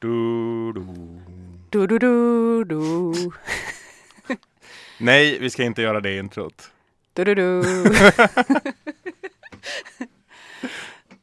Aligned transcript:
Du, 0.00 0.72
du. 0.72 0.86
Du, 1.70 1.86
du, 1.86 1.98
du, 1.98 2.64
du. 2.64 3.12
Nej, 4.98 5.38
vi 5.38 5.50
ska 5.50 5.64
inte 5.64 5.82
göra 5.82 6.00
det 6.00 6.16
introt. 6.16 6.70
Du, 7.12 7.24
du, 7.24 7.34
du. 7.34 7.62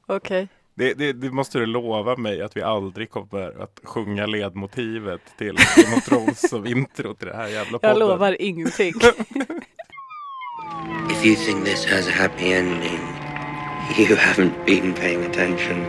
Okej. 0.07 0.47
Det, 0.75 0.93
det, 0.93 1.13
det 1.13 1.31
måste 1.31 1.59
du 1.59 1.65
lova 1.65 2.15
mig 2.15 2.41
att 2.41 2.57
vi 2.57 2.61
aldrig 2.61 3.09
kommer 3.09 3.61
att 3.63 3.79
sjunga 3.83 4.25
ledmotivet 4.25 5.21
till 5.37 5.57
Thrones 6.05 6.49
som 6.49 6.65
intro 6.65 7.13
till 7.13 7.27
det 7.27 7.35
här 7.35 7.47
jävla 7.47 7.79
podden. 7.79 7.89
Jag 7.89 7.99
lovar 7.99 8.41
ingenting. 8.41 8.93
If 11.11 11.25
you 11.25 11.35
think 11.35 11.65
this 11.65 11.85
has 11.85 12.07
a 12.07 12.11
happy 12.11 12.53
ending, 12.53 12.99
you 13.97 14.15
haven't 14.15 14.65
been 14.65 14.93
paying 14.93 15.25
attention. 15.25 15.85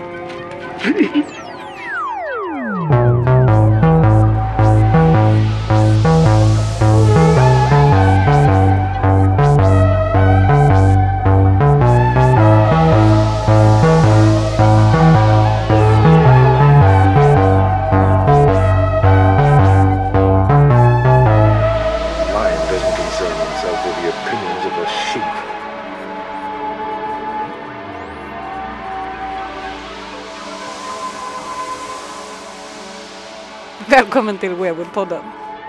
Wewood-podden. 34.88 35.22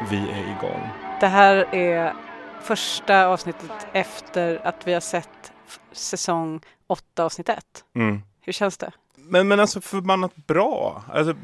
Vi 0.10 0.18
är 0.18 0.58
igång. 0.58 0.90
Det 1.20 1.28
här 1.28 1.76
är 1.76 2.14
första 2.62 3.26
avsnittet 3.26 3.88
efter 3.94 4.68
att 4.68 4.88
vi 4.88 4.94
har 4.94 5.02
sett 5.02 5.52
säsong 5.92 6.62
8 6.88 7.24
avsnitt 7.26 7.50
1. 7.50 7.60
Mm. 7.96 8.22
Hur 8.42 8.54
känns 8.54 8.78
det? 8.78 8.92
Men, 9.16 9.48
men 9.48 9.60
alltså 9.60 9.82
förbannat 9.82 10.36
bra. 10.36 11.04
Alltså, 11.14 11.36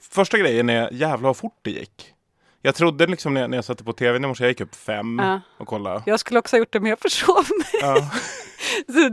första 0.00 0.38
grejen 0.38 0.68
är 0.70 0.92
jävla 0.92 1.28
vad 1.28 1.36
fort 1.36 1.58
det 1.62 1.70
gick. 1.70 2.14
Jag 2.62 2.74
trodde 2.74 3.06
liksom 3.06 3.34
när 3.34 3.40
jag, 3.40 3.50
när 3.50 3.56
jag 3.56 3.64
satte 3.64 3.84
på 3.84 3.92
tvn 3.92 4.24
i 4.24 4.28
morse, 4.28 4.44
jag 4.44 4.48
gick 4.50 4.60
upp 4.60 4.74
fem 4.74 5.18
Ja. 5.22 5.40
och 5.58 5.66
kollade. 5.66 6.02
Jag 6.06 6.20
skulle 6.20 6.38
också 6.38 6.56
ha 6.56 6.58
gjort 6.58 6.72
det 6.72 6.80
men 6.80 6.90
jag 6.90 6.98
försov 6.98 7.36
mig. 7.58 7.80
Ja. 7.80 8.10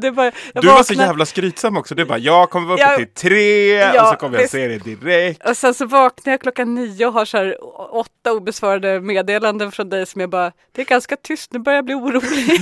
Så 0.02 0.12
bara, 0.12 0.32
jag 0.54 0.64
Du 0.64 0.68
var 0.68 0.84
så 0.84 0.94
jävla 0.94 1.26
skrytsam 1.26 1.78
också. 1.78 1.96
Du 1.96 2.06
bara, 2.06 2.18
jag 2.18 2.50
kommer 2.50 2.68
vara 2.68 2.76
uppe 2.78 2.92
Ja. 2.92 2.98
till 2.98 3.14
tre 3.14 3.70
Ja, 3.74 4.02
och 4.04 4.08
så 4.10 4.16
kommer 4.16 4.40
jag 4.40 4.50
se 4.50 4.68
det 4.68 4.78
direkt. 4.78 5.50
Och 5.50 5.58
sen 5.58 5.74
så 5.74 5.86
vaknade 5.86 6.32
jag 6.32 6.42
klockan 6.42 6.74
nio 6.76 7.06
och 7.08 7.14
har 7.14 7.26
så 7.26 7.38
här 7.38 7.58
åtta 7.96 8.34
obesvarade 8.34 9.02
meddelanden 9.02 9.72
från 9.72 9.90
dig 9.90 10.06
som 10.06 10.22
jag 10.22 10.30
bara, 10.30 10.52
det 10.72 10.82
är 10.82 10.86
ganska 10.86 11.16
tyst, 11.16 11.54
nu 11.54 11.60
börjar 11.60 11.78
jag 11.78 11.86
bli 11.86 11.94
orolig. 11.96 12.62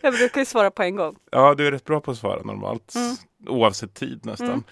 jag 0.00 0.14
brukar 0.14 0.40
ju 0.40 0.44
svara 0.44 0.70
på 0.70 0.82
en 0.82 0.96
gång. 0.96 1.16
Ja, 1.30 1.54
du 1.54 1.66
är 1.66 1.70
rätt 1.72 1.84
bra 1.84 2.00
på 2.00 2.10
att 2.10 2.18
svara 2.18 2.42
normalt. 2.42 2.94
Mm. 2.94 3.16
Oavsett 3.46 3.94
tid 3.94 4.20
nästan. 4.26 4.64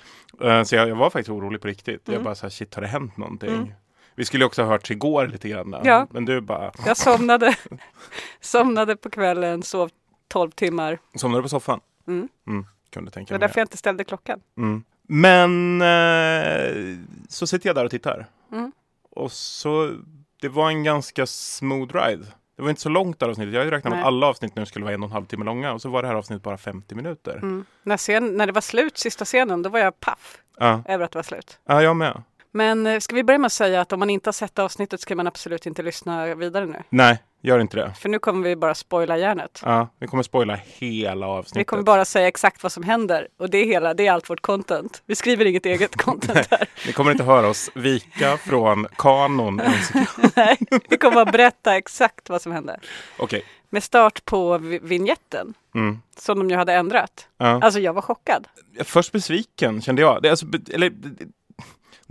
Eh, 0.42 0.62
Så 0.62 0.74
jag, 0.74 0.88
jag 0.88 0.96
var 0.96 1.10
faktiskt 1.10 1.30
orolig 1.30 1.60
på 1.60 1.68
riktigt. 1.68 2.02
Jag 2.04 2.14
Mm. 2.14 2.24
bara 2.24 2.34
så 2.34 2.42
här, 2.42 2.50
shit 2.50 2.74
har 2.74 2.82
det 2.82 2.88
hänt 2.88 3.16
någonting? 3.16 3.74
Vi 4.14 4.24
skulle 4.24 4.44
också 4.44 4.62
ha 4.62 4.68
hört 4.68 4.90
igår 4.90 5.26
lite 5.26 5.48
grann. 5.48 5.76
Ja. 5.84 6.06
Men 6.10 6.24
du 6.24 6.40
bara, 6.40 6.72
Jag 6.86 6.96
somnade, 6.96 7.56
somnade 8.40 8.96
på 8.96 9.10
kvällen, 9.10 9.62
sov 9.62 9.90
12 10.28 10.50
timmar. 10.50 10.98
somnade 11.14 11.38
du 11.38 11.42
på 11.42 11.48
soffan? 11.48 11.80
Mm. 12.08 12.28
Mm, 12.46 12.66
kunde 12.92 13.10
Det 13.10 13.14
tänka 13.14 13.34
var 13.34 13.38
mig. 13.38 13.48
därför 13.48 13.60
jag 13.60 13.64
inte 13.64 13.76
ställde 13.76 14.04
klockan. 14.04 14.40
Mm. 14.56 14.84
Men 15.08 15.82
eh, 15.82 16.96
så 17.28 17.46
sitter 17.46 17.68
jag 17.68 17.76
där 17.76 17.84
och 17.84 17.90
tittar. 17.90 18.26
Mm. 18.52 18.72
Och 19.10 19.32
så, 19.32 19.92
det 20.40 20.48
var 20.48 20.68
en 20.68 20.84
ganska 20.84 21.26
smooth 21.26 21.94
ride. 21.96 22.24
Det 22.56 22.62
var 22.62 22.70
inte 22.70 22.82
så 22.82 22.88
långt 22.88 23.18
där 23.18 23.28
avsnittet. 23.28 23.54
Jag 23.54 23.60
hade 23.60 23.76
räknat 23.76 23.90
med 23.90 24.00
att 24.00 24.06
alla 24.06 24.26
avsnitt 24.26 24.56
nu 24.56 24.66
skulle 24.66 24.84
vara 24.84 24.94
en 24.94 25.02
och 25.02 25.08
en 25.08 25.12
halv 25.12 25.24
timme 25.26 25.44
långa. 25.44 25.72
Och 25.72 25.82
så 25.82 25.88
var 25.88 26.02
det 26.02 26.08
här 26.08 26.14
avsnittet 26.14 26.42
bara 26.42 26.58
50 26.58 26.94
minuter. 26.94 27.36
Mm. 27.36 27.64
När, 27.82 27.96
scen, 27.96 28.36
när 28.36 28.46
det 28.46 28.52
var 28.52 28.60
slut, 28.60 28.98
sista 28.98 29.24
scenen, 29.24 29.62
då 29.62 29.70
var 29.70 29.78
jag 29.78 30.00
paff 30.00 30.38
Ja. 30.58 30.82
över 30.88 31.04
att 31.04 31.10
det 31.12 31.18
var 31.18 31.22
slut. 31.22 31.58
ja, 31.64 31.82
jag 31.82 31.96
med. 31.96 32.22
Men 32.52 32.86
eh, 32.86 32.98
ska 32.98 33.14
vi 33.14 33.24
börja 33.24 33.38
med 33.38 33.46
att 33.46 33.52
säga 33.52 33.80
att 33.80 33.92
om 33.92 33.98
man 33.98 34.10
inte 34.10 34.28
har 34.28 34.32
sett 34.32 34.58
avsnittet 34.58 35.00
ska 35.00 35.16
man 35.16 35.26
absolut 35.26 35.66
inte 35.66 35.82
lyssna 35.82 36.34
vidare 36.34 36.66
nu. 36.66 36.82
Nej, 36.88 37.22
gör 37.42 37.58
inte 37.58 37.76
det. 37.76 37.94
För 38.00 38.08
nu 38.08 38.18
kommer 38.18 38.48
vi 38.48 38.56
bara 38.56 38.74
spoila 38.74 39.18
järnet. 39.18 39.60
Ja, 39.64 39.88
vi 39.98 40.06
kommer 40.06 40.22
spoila 40.22 40.58
hela 40.64 41.26
avsnittet. 41.26 41.60
Vi 41.60 41.64
kommer 41.64 41.82
bara 41.82 42.04
säga 42.04 42.28
exakt 42.28 42.62
vad 42.62 42.72
som 42.72 42.82
händer 42.82 43.28
och 43.38 43.50
det 43.50 43.58
är 43.58 43.66
hela, 43.66 43.94
det 43.94 44.06
är 44.06 44.12
allt 44.12 44.30
vårt 44.30 44.40
content. 44.42 45.02
Vi 45.06 45.14
skriver 45.14 45.44
inget 45.44 45.66
eget 45.66 45.96
content 46.02 46.46
här. 46.50 46.68
Ni 46.86 46.92
kommer 46.92 47.10
inte 47.10 47.24
höra 47.24 47.48
oss 47.48 47.70
vika 47.74 48.36
från 48.36 48.86
kanon. 48.96 49.60
en 49.60 49.72
sekund. 49.82 50.32
Nej, 50.36 50.56
vi 50.88 50.96
kommer 50.98 51.14
bara 51.14 51.32
berätta 51.32 51.76
exakt 51.76 52.28
vad 52.30 52.42
som 52.42 52.52
händer. 52.52 52.76
Okej. 53.18 53.44
Med 53.70 53.82
start 53.82 54.24
på 54.24 54.58
vi- 54.58 54.78
vignetten 54.82 55.54
Mm. 55.74 55.98
som 56.16 56.38
de 56.38 56.50
ju 56.50 56.56
hade 56.56 56.72
ändrat. 56.74 57.28
Ja. 57.38 57.46
Alltså 57.62 57.80
jag 57.80 57.92
var 57.92 58.02
chockad. 58.02 58.48
Först 58.84 59.12
besviken 59.12 59.82
kände 59.82 60.02
jag. 60.02 60.22
Det 60.22 60.30
alltså, 60.30 60.46
eller, 60.72 60.92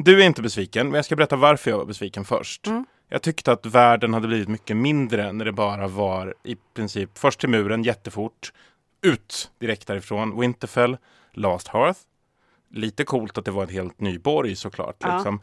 du 0.03 0.21
är 0.21 0.25
inte 0.25 0.41
besviken, 0.41 0.87
men 0.87 0.95
jag 0.95 1.05
ska 1.05 1.15
berätta 1.15 1.35
varför 1.35 1.71
jag 1.71 1.77
var 1.77 1.85
besviken 1.85 2.25
först. 2.25 2.67
Mm. 2.67 2.85
Jag 3.09 3.21
tyckte 3.21 3.51
att 3.51 3.65
världen 3.65 4.13
hade 4.13 4.27
blivit 4.27 4.47
mycket 4.47 4.77
mindre 4.77 5.31
när 5.31 5.45
det 5.45 5.51
bara 5.51 5.87
var 5.87 6.35
i 6.43 6.55
princip 6.73 7.17
först 7.17 7.39
till 7.39 7.49
muren 7.49 7.83
jättefort, 7.83 8.53
ut 9.01 9.51
direkt 9.59 9.87
därifrån. 9.87 10.39
Winterfell, 10.39 10.97
Last 11.33 11.67
Hearth. 11.67 11.99
Lite 12.69 13.03
coolt 13.03 13.37
att 13.37 13.45
det 13.45 13.51
var 13.51 13.63
en 13.63 13.69
helt 13.69 13.99
ny 13.99 14.19
borg 14.19 14.55
såklart. 14.55 14.95
Ja. 14.99 15.15
Liksom. 15.15 15.41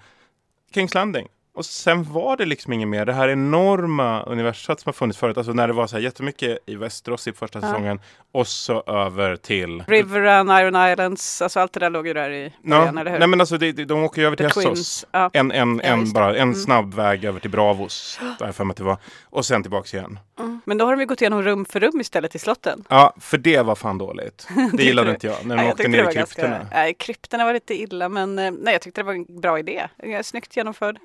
Kings 0.75 0.94
Landing. 0.94 1.28
Och 1.58 1.64
sen 1.66 2.12
var 2.12 2.36
det 2.36 2.44
liksom 2.44 2.72
inget 2.72 2.88
mer. 2.88 3.04
Det 3.06 3.12
här 3.12 3.28
enorma 3.28 4.22
universat 4.22 4.80
som 4.80 4.88
har 4.88 4.92
funnits 4.92 5.19
förut. 5.19 5.36
Alltså 5.36 5.52
när 5.52 5.66
det 5.66 5.72
var 5.72 5.86
så 5.86 5.96
här 5.96 6.02
jättemycket 6.02 6.58
i 6.66 6.74
Västerås 6.76 7.28
i 7.28 7.32
första 7.32 7.58
Ja. 7.58 7.62
säsongen. 7.66 8.00
Och 8.32 8.46
så 8.46 8.82
över 8.86 9.36
till 9.36 9.84
River 9.86 10.20
Run, 10.20 10.50
Iron 10.50 10.91
Islands, 10.92 11.42
alltså 11.42 11.60
allt 11.60 11.72
det 11.72 11.80
där 11.80 11.91
låg 11.91 12.06
ju 12.06 12.14
där 12.14 12.30
i 12.30 12.52
Ja, 12.62 12.70
början, 12.78 12.98
eller 12.98 13.10
hur? 13.10 13.19
nej 13.19 13.28
men 13.28 13.41
alltså 13.41 13.58
det, 13.58 13.72
det, 13.72 13.84
de 13.84 14.04
åker 14.04 14.20
ju 14.22 14.26
över 14.26 14.36
till 14.36 14.46
Essos. 14.46 15.06
Ja. 15.12 15.30
En, 15.32 15.52
en, 15.52 15.80
Ja, 15.84 15.91
en, 15.91 16.04
det. 16.04 16.10
bara, 16.12 16.28
en 16.36 16.42
Mm. 16.42 16.54
snabb 16.54 16.94
väg 16.94 17.24
över 17.24 17.41
till 17.41 17.50
Bravos. 17.50 18.20
Där 18.38 18.46
jag 18.46 18.54
för 18.54 18.64
mig 18.64 18.70
att 18.72 18.76
det 18.76 18.84
var. 18.84 18.96
Och 19.25 19.46
sen 19.46 19.62
tillbaks 19.62 19.94
igen. 19.94 20.19
Mm. 20.38 20.60
Men 20.64 20.78
då 20.78 20.84
har 20.84 20.92
de 20.92 21.00
ju 21.00 21.06
gått 21.06 21.20
igenom 21.20 21.42
rum 21.42 21.64
för 21.64 21.80
rum 21.80 22.00
istället 22.00 22.34
i 22.34 22.38
slotten. 22.38 22.84
Ja, 22.88 23.14
för 23.20 23.38
det 23.38 23.62
var 23.62 23.75
fan 23.75 23.98
dåligt. 23.98 24.48
Det 24.72 24.82
gillade 24.84 25.10
inte 25.10 25.26
jag. 25.26 25.46
När 25.46 25.56
de 25.56 25.62
Nej, 25.62 25.72
åkte 25.72 25.88
ner 25.88 25.98
i 25.98 26.02
var 26.02 26.12
ganska-. 26.12 26.66
Nej, 26.72 26.94
kryptorna 26.94 27.44
var 27.44 27.52
lite 27.52 27.75
illa, 27.75 28.08
men 28.08 28.38
eh, 28.38 28.50
nej, 28.50 28.72
jag 28.75 28.82
tyckte 28.82 29.00
det 29.00 29.04
var 29.06 29.12
en 29.12 29.40
bra 29.40 29.58
idé. 29.58 29.86
Eh, 30.02 30.22
Snyggt 30.22 30.56
genomförd. 30.56 30.98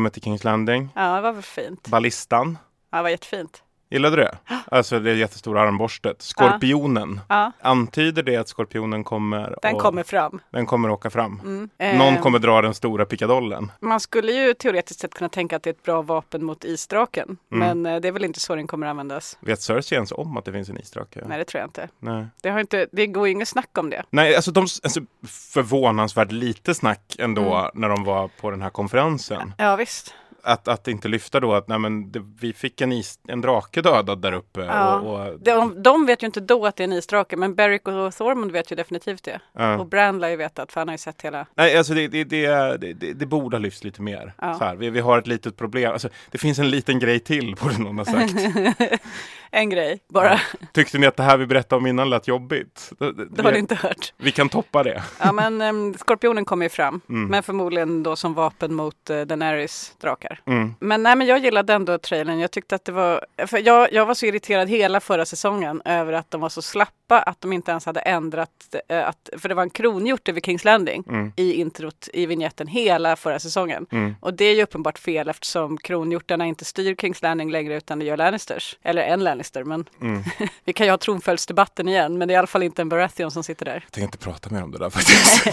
Tronrummet 0.00 0.16
i 0.16 0.20
Kings 0.20 0.44
Landing. 0.44 0.88
Ja, 0.94 1.14
det 1.14 1.20
var 1.20 1.32
väl 1.32 1.42
fint. 1.42 1.88
Ballistan. 1.88 2.58
Ja, 2.90 2.96
det 2.96 3.02
var 3.02 3.10
jättefint. 3.10 3.62
Gillade 3.90 4.16
du 4.16 4.22
det? 4.22 4.38
Alltså 4.70 5.00
det 5.00 5.14
jättestora 5.14 5.62
armborstet. 5.62 6.22
Skorpionen. 6.22 7.20
Ja, 7.28 7.52
Antyder 7.60 8.22
det 8.22 8.36
att 8.36 8.48
skorpionen 8.48 9.04
kommer 9.04 9.56
den 9.62 9.74
och- 9.74 9.80
kommer 9.82 10.02
fram. 10.02 10.40
den 10.50 10.66
kommer 10.66 10.90
åka 10.90 11.10
fram? 11.10 11.40
Mm. 11.44 11.98
Någon 11.98 12.14
Eh, 12.14 12.20
kommer 12.22 12.38
dra 12.38 12.62
den 12.62 12.74
stora 12.74 13.04
pickadollen. 13.04 13.72
Man 13.80 14.00
skulle 14.00 14.32
ju 14.32 14.54
teoretiskt 14.54 15.00
sett 15.00 15.14
kunna 15.14 15.28
tänka 15.28 15.56
att 15.56 15.62
det 15.62 15.70
är 15.70 15.74
ett 15.74 15.82
bra 15.82 16.02
vapen 16.02 16.44
mot 16.44 16.64
isdraken. 16.64 17.36
Mm. 17.52 17.80
Men 17.82 17.94
eh, 17.94 18.00
det 18.00 18.08
är 18.08 18.12
väl 18.12 18.24
inte 18.24 18.40
så 18.40 18.54
den 18.54 18.66
kommer 18.66 18.86
användas. 18.86 19.38
Vet 19.40 19.62
Cersei 19.62 19.96
ens 19.96 20.12
om 20.12 20.36
att 20.36 20.44
det 20.44 20.52
finns 20.52 20.68
en 20.68 20.78
isdrake? 20.78 21.22
Nej, 21.26 21.38
det 21.38 21.44
tror 21.44 21.60
jag 21.60 21.68
inte. 21.68 21.88
Nej. 21.98 22.26
Det, 22.42 22.50
har 22.50 22.60
inte, 22.60 22.86
det 22.92 23.06
går 23.06 23.26
ju 23.26 23.32
inget 23.32 23.48
snack 23.48 23.78
om 23.78 23.90
det. 23.90 24.02
Nej, 24.10 24.36
alltså, 24.36 24.50
de, 24.50 24.60
alltså 24.60 25.00
förvånansvärt 25.26 26.32
lite 26.32 26.74
snack 26.74 27.16
ändå 27.18 27.54
Mm. 27.54 27.70
när 27.74 27.88
de 27.88 28.04
var 28.04 28.28
på 28.40 28.50
den 28.50 28.62
här 28.62 28.70
konferensen. 28.70 29.54
Ja, 29.58 29.76
visst. 29.76 30.14
Att, 30.42 30.68
att 30.68 30.88
inte 30.88 31.08
lyfta 31.08 31.40
då 31.40 31.54
att 31.54 31.68
nej, 31.68 31.78
men 31.78 32.12
det, 32.12 32.22
vi 32.40 32.52
fick 32.52 32.80
en, 32.80 32.92
is, 32.92 33.18
en 33.28 33.40
drake 33.40 33.82
dödad 33.82 34.22
där 34.22 34.32
uppe. 34.32 34.60
Ja. 34.60 35.00
Och, 35.00 35.28
och, 35.28 35.40
De, 35.40 35.82
de 35.82 36.06
vet 36.06 36.22
ju 36.22 36.26
inte 36.26 36.40
då 36.40 36.66
att 36.66 36.76
det 36.76 36.82
är 36.82 36.88
en 36.88 36.92
isdrake, 36.92 37.36
men 37.36 37.54
Beric 37.54 37.82
och 37.84 38.14
Thormund 38.14 38.52
vet 38.52 38.72
ju 38.72 38.76
definitivt 38.76 39.24
det. 39.24 39.40
ja. 39.52 39.78
Och 39.78 39.86
Bran 39.86 40.18
lär 40.18 40.28
ju 40.28 40.36
veta 40.36 40.62
att 40.62 40.72
för 40.72 40.80
han 40.80 40.88
har 40.88 40.94
ju 40.94 40.98
sett 40.98 41.22
hela... 41.22 41.46
Nej, 41.54 41.78
alltså 41.78 41.94
det, 41.94 42.08
det, 42.08 42.24
det, 42.24 42.46
det, 42.76 42.92
det, 42.92 43.12
det 43.12 43.26
borde 43.26 43.56
ha 43.56 43.60
lyfts 43.60 43.84
lite 43.84 44.02
mer. 44.02 44.34
Ja. 44.40 44.54
Så 44.54 44.64
här, 44.64 44.76
vi, 44.76 44.90
vi 44.90 45.00
har 45.00 45.18
ett 45.18 45.26
litet 45.26 45.56
problem. 45.56 45.92
Alltså, 45.92 46.08
det 46.30 46.38
finns 46.38 46.58
en 46.58 46.70
liten 46.70 46.98
grej 46.98 47.20
till, 47.20 47.56
borde 47.62 47.78
någon 47.78 47.98
ha 47.98 48.04
sagt. 48.04 48.34
en 49.50 49.70
grej 49.70 50.00
bara. 50.08 50.40
Tyckte 50.72 50.98
ni 50.98 51.06
att 51.06 51.16
det 51.16 51.22
här 51.22 51.36
vi 51.36 51.46
berättade 51.46 51.80
om 51.80 51.86
innan 51.86 52.10
lät 52.10 52.28
jobbigt? 52.28 52.92
Det, 52.98 53.12
Det 53.12 53.42
har 53.42 53.48
vi, 53.50 53.52
ni 53.52 53.58
inte 53.58 53.74
hört. 53.74 54.12
vi 54.16 54.32
kan 54.32 54.48
toppa 54.48 54.82
det. 54.82 55.02
Ja, 55.20 55.32
men 55.32 55.62
um, 55.62 55.94
Skorpionen 55.94 56.44
kommer 56.44 56.64
ju 56.64 56.68
fram. 56.70 57.00
Mm. 57.08 57.26
Men 57.28 57.42
förmodligen 57.42 58.02
då 58.02 58.16
som 58.16 58.34
vapen 58.34 58.74
mot 58.74 59.10
uh, 59.10 59.20
Daenerys 59.20 59.94
drakar. 60.00 60.40
Mm. 60.46 60.74
Men, 60.80 61.02
nej, 61.02 61.16
men 61.16 61.26
jag 61.26 61.38
gillade 61.38 61.72
ändå 61.72 61.98
trailern. 61.98 62.38
Jag 62.38 62.50
tyckte 62.50 62.74
att 62.74 62.84
det 62.84 62.92
var... 62.92 63.24
För 63.46 63.58
jag, 63.58 63.92
jag 63.92 64.06
var 64.06 64.14
så 64.14 64.26
irriterad 64.26 64.68
hela 64.68 65.00
förra 65.00 65.24
säsongen 65.24 65.82
över 65.84 66.12
att 66.12 66.30
de 66.30 66.40
var 66.40 66.48
så 66.48 66.62
slappa 67.10 67.30
att 67.30 67.40
de 67.40 67.52
inte 67.52 67.70
ens 67.70 67.86
hade 67.86 68.00
ändrat... 68.00 68.50
eh, 68.88 69.08
att, 69.08 69.28
för 69.38 69.48
det 69.48 69.54
var 69.54 69.62
en 69.62 69.70
kronhjort 69.70 70.28
över 70.28 70.40
Kings 70.40 70.64
Landing 70.64 71.04
Mm. 71.08 71.32
i 71.36 71.52
introt 71.54 72.08
i 72.12 72.26
vignetten 72.26 72.66
hela 72.66 73.16
förra 73.16 73.38
säsongen. 73.38 73.86
Mm. 73.92 74.14
Och 74.20 74.34
det 74.34 74.44
är 74.44 74.54
ju 74.54 74.62
uppenbart 74.62 74.98
fel 74.98 75.28
eftersom 75.28 75.78
kronhjortarna 75.78 76.46
inte 76.46 76.64
styr 76.64 76.94
Kings 76.94 77.22
Landing 77.22 77.50
längre 77.50 77.76
utan 77.76 77.98
det 77.98 78.04
gör 78.04 78.16
Lannisters. 78.16 78.76
Eller 78.82 79.02
en 79.02 79.24
Lannister, 79.24 79.64
men 79.64 79.84
Mm. 80.00 80.22
vi 80.64 80.72
kan 80.72 80.86
ju 80.86 80.90
ha 80.92 80.98
tronföljdsdebatten 80.98 81.88
igen. 81.88 82.18
Men 82.18 82.28
det 82.28 82.32
är 82.32 82.36
i 82.36 82.38
alla 82.38 82.46
fall 82.46 82.62
inte 82.62 82.82
en 82.82 82.88
Baratheon 82.88 83.30
som 83.30 83.44
sitter 83.44 83.64
där. 83.64 83.72
Jag 83.74 83.82
tänkte 83.82 84.00
inte 84.00 84.18
prata 84.18 84.50
mer 84.50 84.62
om 84.62 84.70
det 84.70 84.78
där 84.78 84.90
faktiskt. 84.90 85.46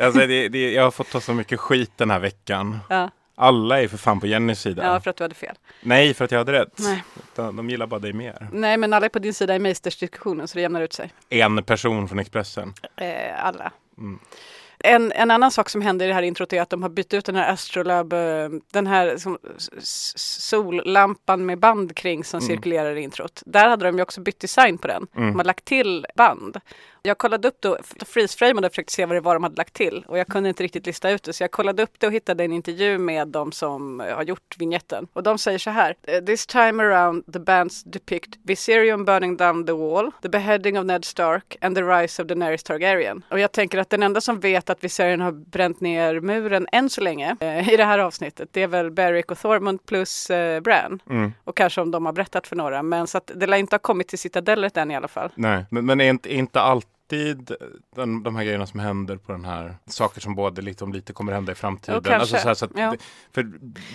Alltså, 0.00 0.26
det, 0.26 0.48
det, 0.48 0.72
jag 0.72 0.82
har 0.82 0.90
fått 0.90 1.10
ta 1.10 1.20
så 1.20 1.34
mycket 1.34 1.60
skit 1.60 1.92
den 1.96 2.10
här 2.10 2.18
veckan. 2.18 2.78
Ja, 2.88 3.10
Alla 3.34 3.82
är 3.82 3.88
för 3.88 3.96
fan 3.98 4.20
på 4.20 4.26
Jennys 4.26 4.60
sida. 4.60 4.84
ja, 4.84 5.00
för 5.00 5.10
att 5.10 5.16
du 5.16 5.24
hade 5.24 5.34
fel. 5.34 5.54
Nej, 5.80 6.14
för 6.14 6.24
att 6.24 6.30
jag 6.30 6.38
hade 6.38 6.52
rätt. 6.52 6.78
Nej. 6.78 7.04
De, 7.34 7.56
de 7.56 7.70
gillar 7.70 7.86
bara 7.86 8.00
dig 8.00 8.12
mer. 8.12 8.48
Nej, 8.52 8.76
men 8.76 8.92
alla 8.92 9.06
är 9.06 9.10
på 9.10 9.18
din 9.18 9.34
sida 9.34 9.56
i 9.56 9.58
Meisters-diskussionen 9.58 10.48
så 10.48 10.54
det 10.54 10.62
jämnar 10.62 10.80
ut 10.82 10.92
sig. 10.92 11.12
En 11.28 11.64
person 11.64 12.08
från 12.08 12.18
Expressen. 12.18 12.74
Eh, 12.96 13.44
alla. 13.46 13.72
Mm. 13.98 14.18
En, 14.78 15.12
en 15.12 15.30
annan 15.30 15.50
sak 15.50 15.68
som 15.70 15.82
händer 15.82 16.04
i 16.06 16.08
det 16.08 16.14
här 16.14 16.22
introt 16.22 16.52
är 16.52 16.62
att 16.62 16.70
de 16.70 16.82
har 16.82 16.88
bytt 16.90 17.14
ut 17.14 17.24
den 17.24 17.36
här 17.36 17.52
Astrolab, 17.52 18.12
eh, 18.12 18.48
den 18.72 18.86
här 18.86 19.16
som, 19.16 19.38
sollampan 20.16 21.46
med 21.46 21.58
band 21.58 21.96
kring 21.96 22.24
som 22.24 22.38
Mm. 22.38 22.48
cirkulerar 22.48 22.96
i 22.96 23.00
introt. 23.02 23.42
Där 23.46 23.68
hade 23.68 23.84
de 23.84 23.96
ju 23.96 24.02
också 24.02 24.20
bytt 24.20 24.40
design 24.40 24.78
på 24.78 24.86
den. 24.86 25.06
Mm. 25.16 25.28
De 25.28 25.36
har 25.36 25.44
lagt 25.44 25.64
till 25.64 26.06
band. 26.16 26.60
Jag 27.06 27.18
kollade 27.18 27.48
upp 27.48 27.60
då, 27.60 27.78
freeze-framade 28.06 28.66
och 28.66 28.72
försökte 28.72 28.92
se 28.92 29.06
vad 29.06 29.16
det 29.16 29.20
var 29.20 29.34
de 29.34 29.42
hade 29.42 29.56
lagt 29.56 29.74
till 29.74 30.04
och 30.08 30.18
jag 30.18 30.26
kunde 30.26 30.48
inte 30.48 30.62
riktigt 30.62 30.86
lista 30.86 31.10
ut 31.10 31.22
det 31.22 31.32
så 31.32 31.42
jag 31.42 31.50
kollade 31.50 31.82
upp 31.82 31.90
det 31.98 32.06
och 32.06 32.12
hittade 32.12 32.44
en 32.44 32.52
intervju 32.52 32.98
med 32.98 33.28
de 33.28 33.52
som 33.52 34.00
eh, 34.00 34.14
har 34.14 34.22
gjort 34.22 34.54
vignetten 34.58 35.06
och 35.12 35.22
de 35.22 35.38
säger 35.38 35.58
så 35.58 35.70
här. 35.70 35.96
"Eh, 36.02 36.20
This 36.24 36.46
time 36.46 36.82
around 36.82 37.32
the 37.32 37.38
bands 37.38 37.82
depict 37.84 38.34
Viserion 38.44 39.04
burning 39.04 39.36
down 39.36 39.66
the 39.66 39.72
wall, 39.72 40.10
the 40.22 40.28
beheading 40.28 40.78
of 40.78 40.86
Ned 40.86 41.04
Stark 41.04 41.56
and 41.60 41.76
the 41.76 41.82
rise 41.82 42.22
of 42.22 42.28
Daenerys 42.28 42.62
Targaryen. 42.62 43.24
Och 43.30 43.40
jag 43.40 43.52
tänker 43.52 43.78
att 43.78 43.90
den 43.90 44.02
enda 44.02 44.20
som 44.20 44.40
vet 44.40 44.70
att 44.70 44.84
Viserion 44.84 45.20
har 45.20 45.32
bränt 45.32 45.80
ner 45.80 46.20
muren 46.20 46.66
än 46.72 46.90
så 46.90 47.00
länge 47.00 47.36
eh, 47.40 47.72
i 47.72 47.76
det 47.76 47.84
här 47.84 47.98
avsnittet 47.98 48.48
det 48.52 48.62
är 48.62 48.68
väl 48.68 48.90
Beric 48.90 49.26
och 49.26 49.38
Thormund 49.38 49.86
plus 49.86 50.30
eh, 50.30 50.60
Bran. 50.60 51.02
Mm. 51.10 51.32
Och 51.44 51.56
kanske 51.56 51.80
om 51.80 51.90
de 51.90 52.06
har 52.06 52.12
berättat 52.12 52.46
för 52.46 52.56
några 52.56 52.82
men 52.82 53.06
så 53.06 53.18
att 53.18 53.30
det 53.34 53.46
lär 53.46 53.56
inte 53.58 53.74
ha 53.74 53.78
kommit 53.78 54.08
till 54.08 54.18
citadellet 54.18 54.76
än 54.76 54.90
i 54.90 54.96
alla 54.96 55.08
fall. 55.08 55.30
Nej, 55.34 55.64
men, 55.70 55.86
men 55.86 56.00
är 56.00 56.10
inte, 56.10 56.34
är 56.34 56.36
inte 56.36 56.60
alltid 57.14 57.56
den, 57.96 58.22
de 58.22 58.36
här 58.36 58.44
grejerna 58.44 58.66
som 58.66 58.80
händer 58.80 59.16
på 59.16 59.32
den 59.32 59.44
här, 59.44 59.76
saker 59.86 60.20
som 60.20 60.34
både 60.34 60.62
liksom 60.62 60.92
lite 60.92 61.12
kommer 61.12 61.32
hända 61.32 61.52
i 61.52 61.54
framtiden. 61.54 62.00
Jo, 62.04 62.10
kanske. 62.10 62.38
så 62.38 62.48
här, 62.48 62.54
så 62.54 62.64
att, 62.64 62.70
Ja. 62.76 62.90
det- 62.90 62.98
För 63.32 63.42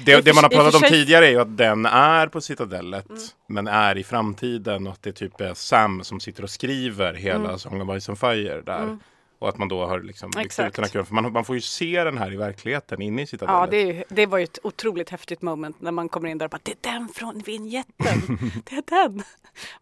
det, 0.05 0.21
det 0.25 0.33
man 0.35 0.43
har 0.43 0.49
pratat 0.49 0.75
om 0.75 0.81
tidigare 0.89 1.27
är 1.27 1.29
ju 1.31 1.39
att 1.41 1.57
den 1.57 1.85
är 1.85 2.27
på 2.27 2.41
Citadellet, 2.41 3.09
Mm. 3.09 3.21
men 3.47 3.67
är 3.67 3.97
i 3.97 4.03
framtiden 4.03 4.87
och 4.87 4.93
att 4.93 5.03
det 5.03 5.11
typ 5.11 5.41
är 5.41 5.53
Sam 5.53 6.03
som 6.03 6.19
sitter 6.19 6.43
och 6.43 6.49
skriver 6.49 7.13
hela 7.13 7.45
Mm. 7.45 7.59
Song 7.59 7.89
of 7.89 8.01
Ice 8.03 8.09
and 8.09 8.19
Fire 8.19 8.61
där. 8.61 8.83
Mm. 8.83 8.99
Och 9.39 9.49
att 9.49 9.57
man 9.57 9.67
då 9.67 9.85
har 9.85 9.99
liksom 9.99 10.31
byggt 10.31 10.59
ut 10.59 10.73
den 10.73 10.83
här 10.85 10.91
kuren. 10.91 11.05
För 11.05 11.13
man, 11.13 11.31
man 11.31 11.45
får 11.45 11.55
ju 11.55 11.61
se 11.61 12.03
den 12.03 12.17
här 12.17 12.33
i 12.33 12.35
verkligheten 12.35 13.01
inne 13.01 13.21
i 13.21 13.27
Citadellet. 13.27 13.59
Ja, 13.61 13.67
det, 13.67 13.81
ju, 13.81 14.03
det 14.09 14.25
var 14.25 14.37
ju 14.37 14.43
ett 14.43 14.59
otroligt 14.63 15.09
häftigt 15.09 15.41
moment 15.41 15.81
när 15.81 15.91
man 15.91 16.09
kommer 16.09 16.29
in 16.29 16.37
där 16.37 16.45
och 16.45 16.49
bara 16.49 16.59
det 16.63 16.71
är 16.71 16.91
den 16.93 17.07
från 17.09 17.39
vignetten. 17.39 18.39
det 18.69 18.75
är 18.75 18.83
den. 19.05 19.23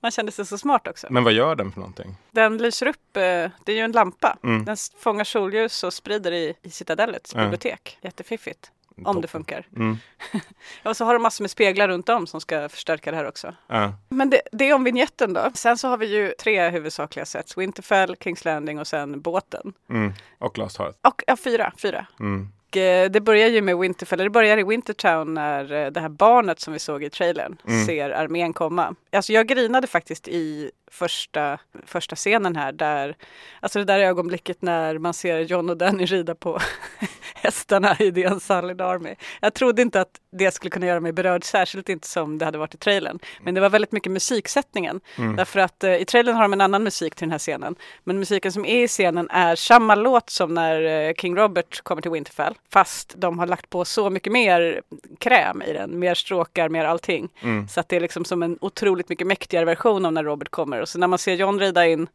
Man 0.02 0.12
kände 0.12 0.32
sig 0.32 0.46
så 0.46 0.58
smart 0.58 0.88
också. 0.88 1.08
Men 1.10 1.24
vad 1.24 1.34
gör 1.34 1.56
den 1.56 1.72
för 1.72 1.80
någonting? 1.80 2.16
Den 2.32 2.58
lyser 2.58 2.88
upp, 2.88 3.18
eh, 3.18 3.22
det 3.22 3.72
är 3.72 3.76
ju 3.76 3.82
en 3.82 3.92
lampa. 3.92 4.38
Mm. 4.44 4.66
Den 4.66 4.78
fångar 5.00 5.24
solljus 5.24 5.84
och 5.84 5.94
sprider 5.94 6.32
i, 6.32 6.54
i 6.62 6.70
Citadellets 6.70 7.34
Ja. 7.36 7.42
bibliotek. 7.42 7.98
Jättefiffigt. 8.02 8.72
Om 8.98 9.04
det 9.04 9.14
Toppen. 9.14 9.28
funkar. 9.30 9.68
Mm. 9.76 9.98
Och 10.84 10.98
så 10.98 11.06
har 11.06 11.14
de 11.14 11.22
massor 11.24 11.44
med 11.44 11.52
speglar 11.52 11.88
runt 11.88 12.10
om 12.10 12.28
som 12.28 12.42
ska 12.42 12.70
förstärka 12.70 13.12
det 13.12 13.18
här 13.18 13.28
också. 13.28 13.56
Ja. 13.68 13.94
Men 14.10 14.30
det, 14.30 14.42
det 14.52 14.70
är 14.70 14.74
om 14.74 14.84
vignetten 14.84 15.34
då. 15.34 15.52
Sen 15.54 15.78
så 15.78 15.88
har 15.88 15.98
vi 15.98 16.06
ju 16.06 16.34
tre 16.40 16.70
huvudsakliga 16.70 17.26
sets. 17.26 17.58
Winterfell, 17.58 18.16
Kings 18.24 18.46
Landing 18.46 18.80
och 18.80 18.88
sen 18.88 19.22
båten. 19.22 19.74
Mm. 19.90 20.14
Och 20.40 20.58
Last 20.58 20.78
Hearth. 20.78 20.98
Och 21.08 21.24
ja, 21.28 21.36
fyra. 21.38 21.74
fyra. 21.78 22.06
Mm. 22.20 22.50
Och, 22.70 22.78
eh, 22.78 23.10
det 23.12 23.22
börjar 23.22 23.48
ju 23.48 23.62
med 23.62 23.78
Winterfell, 23.78 24.20
det 24.20 24.30
börjar 24.30 24.58
i 24.58 24.64
Wintertown 24.64 25.34
när 25.34 25.72
eh, 25.74 25.92
det 25.92 26.00
här 26.00 26.10
barnet 26.10 26.60
som 26.60 26.74
vi 26.74 26.80
såg 26.80 27.04
i 27.04 27.10
trailern 27.10 27.58
Mm. 27.68 27.86
ser 27.86 28.10
armén 28.10 28.54
komma. 28.54 28.96
Alltså 29.12 29.34
jag 29.34 29.48
grinade 29.48 29.88
faktiskt 29.88 30.28
i 30.28 30.72
första, 30.92 31.60
första 31.86 32.16
scenen 32.16 32.56
här 32.56 32.72
där, 32.72 33.16
alltså 33.60 33.80
det 33.80 33.86
där 33.86 34.00
ögonblicket 34.00 34.62
när 34.62 34.98
man 34.98 35.14
ser 35.14 35.40
John 35.40 35.70
och 35.70 35.78
Danny 35.78 36.06
rida 36.06 36.36
på 36.36 36.60
hästarna 37.48 37.96
i 38.00 38.12
The 38.12 38.28
Unsullied 38.28 38.82
Army. 38.82 39.16
Jag 39.42 39.54
trodde 39.54 39.82
inte 39.82 40.02
att 40.02 40.20
det 40.32 40.52
skulle 40.52 40.70
kunna 40.70 40.86
göra 40.86 41.00
mig 41.00 41.12
berörd, 41.12 41.44
särskilt 41.44 41.90
inte 41.90 42.08
som 42.08 42.38
det 42.38 42.46
hade 42.46 42.58
varit 42.58 42.76
i 42.76 42.78
trailern. 42.78 43.20
Men 43.44 43.54
det 43.54 43.62
var 43.62 43.70
väldigt 43.70 43.92
mycket 43.92 44.12
musiksättningen. 44.12 45.02
Mm. 45.18 45.36
Därför 45.36 45.60
att 45.60 45.84
eh, 45.84 45.96
i 45.96 46.06
trailern 46.06 46.36
har 46.36 46.42
de 46.42 46.54
en 46.54 46.62
annan 46.62 46.84
musik 46.84 47.16
till 47.16 47.26
den 47.26 47.32
här 47.32 47.40
scenen. 47.40 47.76
Men 48.04 48.20
musiken 48.20 48.52
som 48.52 48.66
är 48.66 48.84
i 48.84 48.88
scenen 48.88 49.30
är 49.30 49.56
samma 49.56 49.96
låt 49.96 50.30
som 50.30 50.54
när 50.54 51.08
eh, 51.08 51.14
King 51.14 51.38
Robert 51.38 51.82
kommer 51.82 52.02
till 52.02 52.12
Winterfell. 52.12 52.56
Fast 52.70 53.14
de 53.18 53.40
har 53.40 53.48
lagt 53.48 53.70
på 53.70 53.86
så 53.86 54.10
mycket 54.10 54.34
mer 54.34 54.82
kräm 55.20 55.62
i 55.62 55.74
den, 55.74 56.00
mer 56.00 56.16
stråkar, 56.16 56.70
mer 56.70 56.86
allting. 56.86 57.30
Mm. 57.42 57.68
Så 57.68 57.80
att 57.80 57.90
det 57.90 57.96
är 57.96 58.00
liksom 58.00 58.26
som 58.26 58.44
en 58.44 58.58
otroligt 58.62 59.10
mycket 59.10 59.28
mäktigare 59.28 59.66
version 59.66 60.06
av 60.06 60.14
när 60.14 60.24
Robert 60.24 60.50
kommer. 60.50 60.82
Och 60.82 60.90
så 60.90 61.00
när 61.00 61.08
man 61.08 61.20
ser 61.20 61.34
John 61.34 61.60
rida 61.60 61.88
in 61.88 62.08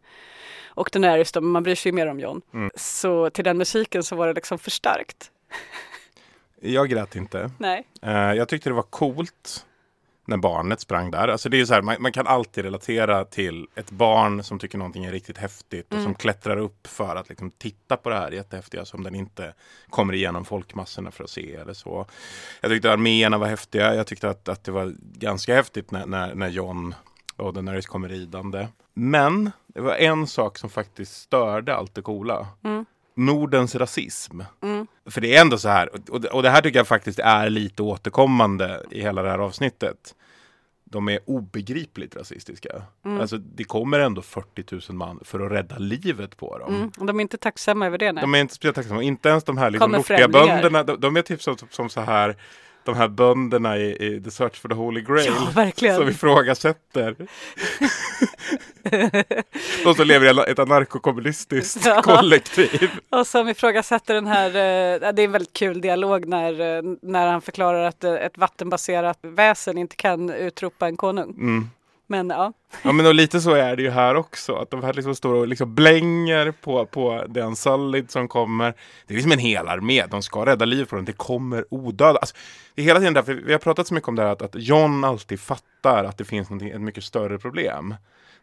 och 0.74 0.88
Daenerys, 0.92 1.32
då, 1.32 1.40
man 1.40 1.62
bryr 1.62 1.74
sig 1.74 1.90
ju 1.90 1.96
mer 1.96 2.06
om 2.06 2.20
John. 2.20 2.42
Mm. 2.54 2.70
Så 2.74 3.30
till 3.30 3.44
den 3.44 3.58
musiken 3.58 4.02
så 4.02 4.16
var 4.16 4.26
det 4.26 4.32
liksom 4.32 4.58
för 4.58 4.70
starkt. 4.70 5.30
Jag 6.60 6.88
grät 6.88 7.16
inte. 7.16 7.50
Nej. 7.58 7.86
Eh, 8.02 8.12
jag 8.12 8.48
tyckte 8.48 8.70
det 8.70 8.74
var 8.74 8.82
coolt 8.82 9.66
när 10.24 10.36
barnet 10.36 10.80
sprang 10.80 11.10
där. 11.10 11.28
Alltså 11.28 11.48
det 11.48 11.60
är 11.60 11.64
så 11.64 11.74
här, 11.74 11.82
man, 11.82 11.96
man 12.00 12.12
kan 12.12 12.26
alltid 12.26 12.64
relatera 12.64 13.24
till 13.24 13.66
ett 13.74 13.90
barn 13.90 14.42
som 14.44 14.58
tycker 14.58 14.78
någonting 14.78 15.04
är 15.04 15.12
riktigt 15.12 15.38
häftigt 15.38 15.86
och 15.86 15.92
Mm. 15.92 16.04
som 16.04 16.14
klättrar 16.14 16.56
upp 16.56 16.86
för 16.86 17.16
att 17.16 17.28
liksom 17.28 17.50
titta 17.50 17.96
på 17.96 18.08
det 18.10 18.16
här 18.16 18.30
jättehäftiga 18.30 18.84
som 18.84 19.02
den 19.02 19.14
inte 19.14 19.54
kommer 19.90 20.14
igenom 20.14 20.44
folkmassorna 20.44 21.10
för 21.10 21.24
att 21.24 21.30
se 21.30 21.54
eller 21.54 21.72
så. 21.74 22.06
Jag 22.60 22.70
tyckte 22.70 22.92
arméerna 22.92 23.38
var 23.38 23.46
häftiga. 23.46 23.94
Jag 23.94 24.06
tyckte 24.06 24.28
att, 24.28 24.48
att 24.48 24.64
det 24.64 24.72
var 24.72 24.94
ganska 25.00 25.54
häftigt 25.54 25.90
när, 25.90 26.06
när, 26.06 26.34
när 26.34 26.48
John 26.48 26.94
och 27.36 27.52
Daenerys 27.54 27.86
kommer 27.86 28.08
ridande. 28.08 28.68
Men 28.94 29.50
det 29.74 29.80
var 29.80 29.94
en 29.94 30.26
sak 30.26 30.58
som 30.58 30.70
faktiskt 30.70 31.12
störde 31.22 31.74
allt 31.76 31.94
det 31.94 32.02
coola. 32.02 32.46
Mm. 32.64 32.84
Nordens 33.14 33.74
rasism. 33.74 34.40
Mm. 34.62 34.86
För 35.10 35.20
det 35.20 35.36
är 35.36 35.40
ändå 35.40 35.58
så 35.58 35.68
här, 35.68 36.10
och, 36.10 36.20
det- 36.20 36.28
och 36.28 36.42
det 36.42 36.50
här 36.50 36.60
tycker 36.62 36.78
jag 36.78 36.88
faktiskt 36.88 37.18
är 37.18 37.50
lite 37.50 37.82
återkommande 37.82 38.82
i 38.90 39.00
hela 39.00 39.22
det 39.22 39.30
här 39.30 39.38
avsnittet. 39.38 40.14
De 40.84 41.08
är 41.08 41.18
obegripligt 41.26 42.16
rasistiska. 42.16 42.82
Mm. 43.04 43.20
Alltså 43.20 43.36
det 43.38 43.64
kommer 43.64 43.98
ändå 44.00 44.22
40 44.22 44.64
000 44.90 44.96
man 44.98 45.20
för 45.24 45.40
att 45.46 45.52
rädda 45.52 45.78
livet 45.78 46.36
på 46.36 46.58
dem. 46.58 46.74
Mm. 46.74 46.90
Och 46.98 47.06
de 47.06 47.18
är 47.18 47.22
inte 47.22 47.38
tacksamma 47.38 47.86
över 47.86 47.98
det. 47.98 48.12
Nej. 48.12 48.20
De 48.20 48.34
är 48.34 48.38
inte 48.40 48.54
speciellt 48.54 48.74
tacksamma. 48.76 49.02
Inte 49.02 49.28
ens 49.28 49.44
de 49.44 49.58
här 49.58 49.70
liksom 49.70 50.02
främlingar. 50.04 50.28
bönderna. 50.46 50.82
De, 50.82 51.00
de 51.00 51.16
är 51.16 51.22
typ 51.22 51.42
som, 51.42 51.56
som 51.70 51.88
så 51.88 52.00
här 52.00 52.36
de 52.84 52.96
här 52.96 53.08
bönderna 53.08 53.76
i, 53.78 54.06
i 54.06 54.20
The 54.24 54.30
Search 54.30 54.60
for 54.60 54.68
the 54.68 54.74
Holy 54.74 55.00
Grail. 55.00 55.26
Ja, 55.26 55.48
verkligen. 55.54 55.96
Som 55.96 56.08
ifrågasätter. 56.08 57.16
de 59.84 59.94
som 59.94 60.06
lever 60.06 60.48
i 60.48 60.50
ett 60.50 60.58
anarkokommunistiskt 60.58 61.86
Ja. 61.86 62.02
kollektiv. 62.02 62.90
Och 63.10 63.26
som 63.26 63.48
ifrågasätter 63.48 64.14
den 64.14 64.26
här, 64.26 64.46
eh, 64.48 65.12
det 65.12 65.22
är 65.22 65.24
en 65.24 65.32
väldigt 65.32 65.52
kul 65.52 65.80
dialog 65.80 66.26
när, 66.26 66.76
eh, 66.76 66.82
när 67.02 67.26
han 67.26 67.40
förklarar 67.42 67.84
att 67.84 68.04
eh, 68.04 68.12
ett 68.14 68.38
vattenbaserat 68.38 69.18
väsen 69.22 69.78
inte 69.78 69.96
kan 69.96 70.30
utropa 70.30 70.86
en 70.86 70.96
konung. 70.96 71.30
Mm. 71.30 71.70
Men 72.12 72.30
ja, 72.30 72.52
Ja 72.82 72.92
men 72.92 73.06
och 73.06 73.14
lite 73.14 73.40
så 73.40 73.50
är 73.54 73.76
det 73.76 73.82
ju 73.82 73.90
här 73.90 74.14
också. 74.14 74.54
Att 74.54 74.70
de 74.70 74.82
här 74.84 74.92
liksom 74.92 75.14
står 75.14 75.34
och 75.34 75.48
liksom 75.48 75.74
blänger 75.74 76.50
på, 76.52 76.86
på 76.86 77.24
den 77.28 77.56
Sullid 77.56 78.10
som 78.10 78.28
kommer. 78.28 78.74
Det 79.06 79.14
är 79.14 79.16
liksom 79.16 79.32
en 79.32 79.38
hel 79.38 79.68
armé. 79.68 80.06
De 80.06 80.22
ska 80.22 80.46
rädda 80.46 80.64
livet 80.64 80.88
på 80.88 80.96
dem. 80.96 81.04
Det 81.04 81.12
kommer 81.12 81.64
odöda. 81.70 82.18
Alltså, 82.18 82.36
det 82.74 82.82
är 82.82 82.86
hela 82.86 82.98
tiden 82.98 83.14
därför 83.14 83.34
vi 83.34 83.52
har 83.52 83.58
pratat 83.58 83.86
så 83.86 83.94
mycket 83.94 84.08
om 84.08 84.16
det 84.16 84.22
här 84.22 84.30
att, 84.32 84.42
att 84.42 84.54
John 84.54 85.04
alltid 85.04 85.40
fattar 85.40 86.04
att 86.04 86.18
det 86.18 86.24
finns 86.24 86.50
ett 86.50 86.80
mycket 86.80 87.04
större 87.04 87.38
problem. 87.38 87.94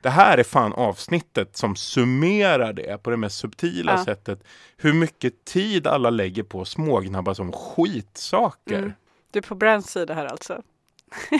Det 0.01 0.09
här 0.09 0.37
är 0.37 0.43
fan 0.43 0.73
avsnittet 0.73 1.57
som 1.57 1.75
summerar 1.75 2.73
det 2.73 3.03
på 3.03 3.09
det 3.09 3.17
mest 3.17 3.37
subtila 3.37 3.91
Ja. 3.91 4.05
sättet. 4.05 4.43
Hur 4.77 4.93
mycket 4.93 5.45
tid 5.45 5.87
alla 5.87 6.09
lägger 6.09 6.43
på 6.43 6.65
smågnabbar 6.65 7.33
som 7.33 7.51
skitsaker. 7.51 8.77
Mm. 8.77 8.93
du 9.31 9.39
är 9.39 9.43
på 9.43 9.55
Brands 9.55 9.91
sida 9.91 10.13
här 10.13 10.25
alltså. 10.25 10.61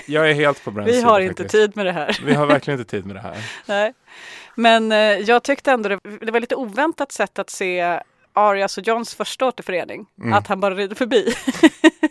Jag 0.06 0.30
är 0.30 0.34
helt 0.34 0.64
på 0.64 0.72
Brans 0.72 0.90
Vi 0.90 1.02
har 1.02 1.20
inte 1.20 1.44
faktiskt. 1.44 1.52
tid 1.52 1.76
med 1.78 1.86
det 1.86 1.92
här. 1.92 2.20
Vi 2.26 2.34
har 2.34 2.46
verkligen 2.46 2.80
inte 2.80 2.92
tid 2.92 3.06
med 3.06 3.16
det 3.16 3.20
här. 3.20 3.38
Nej. 3.66 3.94
Men 4.56 4.92
eh, 4.92 4.98
jag 4.98 5.44
tyckte 5.44 5.72
ändå 5.72 5.90
det, 5.90 6.00
det 6.22 6.32
var 6.32 6.40
lite 6.40 6.56
oväntat 6.56 7.12
sätt 7.12 7.40
att 7.40 7.50
se 7.50 8.00
Arias 8.34 8.78
och 8.78 8.88
Johns 8.88 9.16
första 9.16 9.46
återförening. 9.46 10.06
Mm. 10.22 10.34
Att 10.34 10.48
han 10.48 10.60
bara 10.60 10.76
rider 10.76 10.96
förbi. 10.96 11.34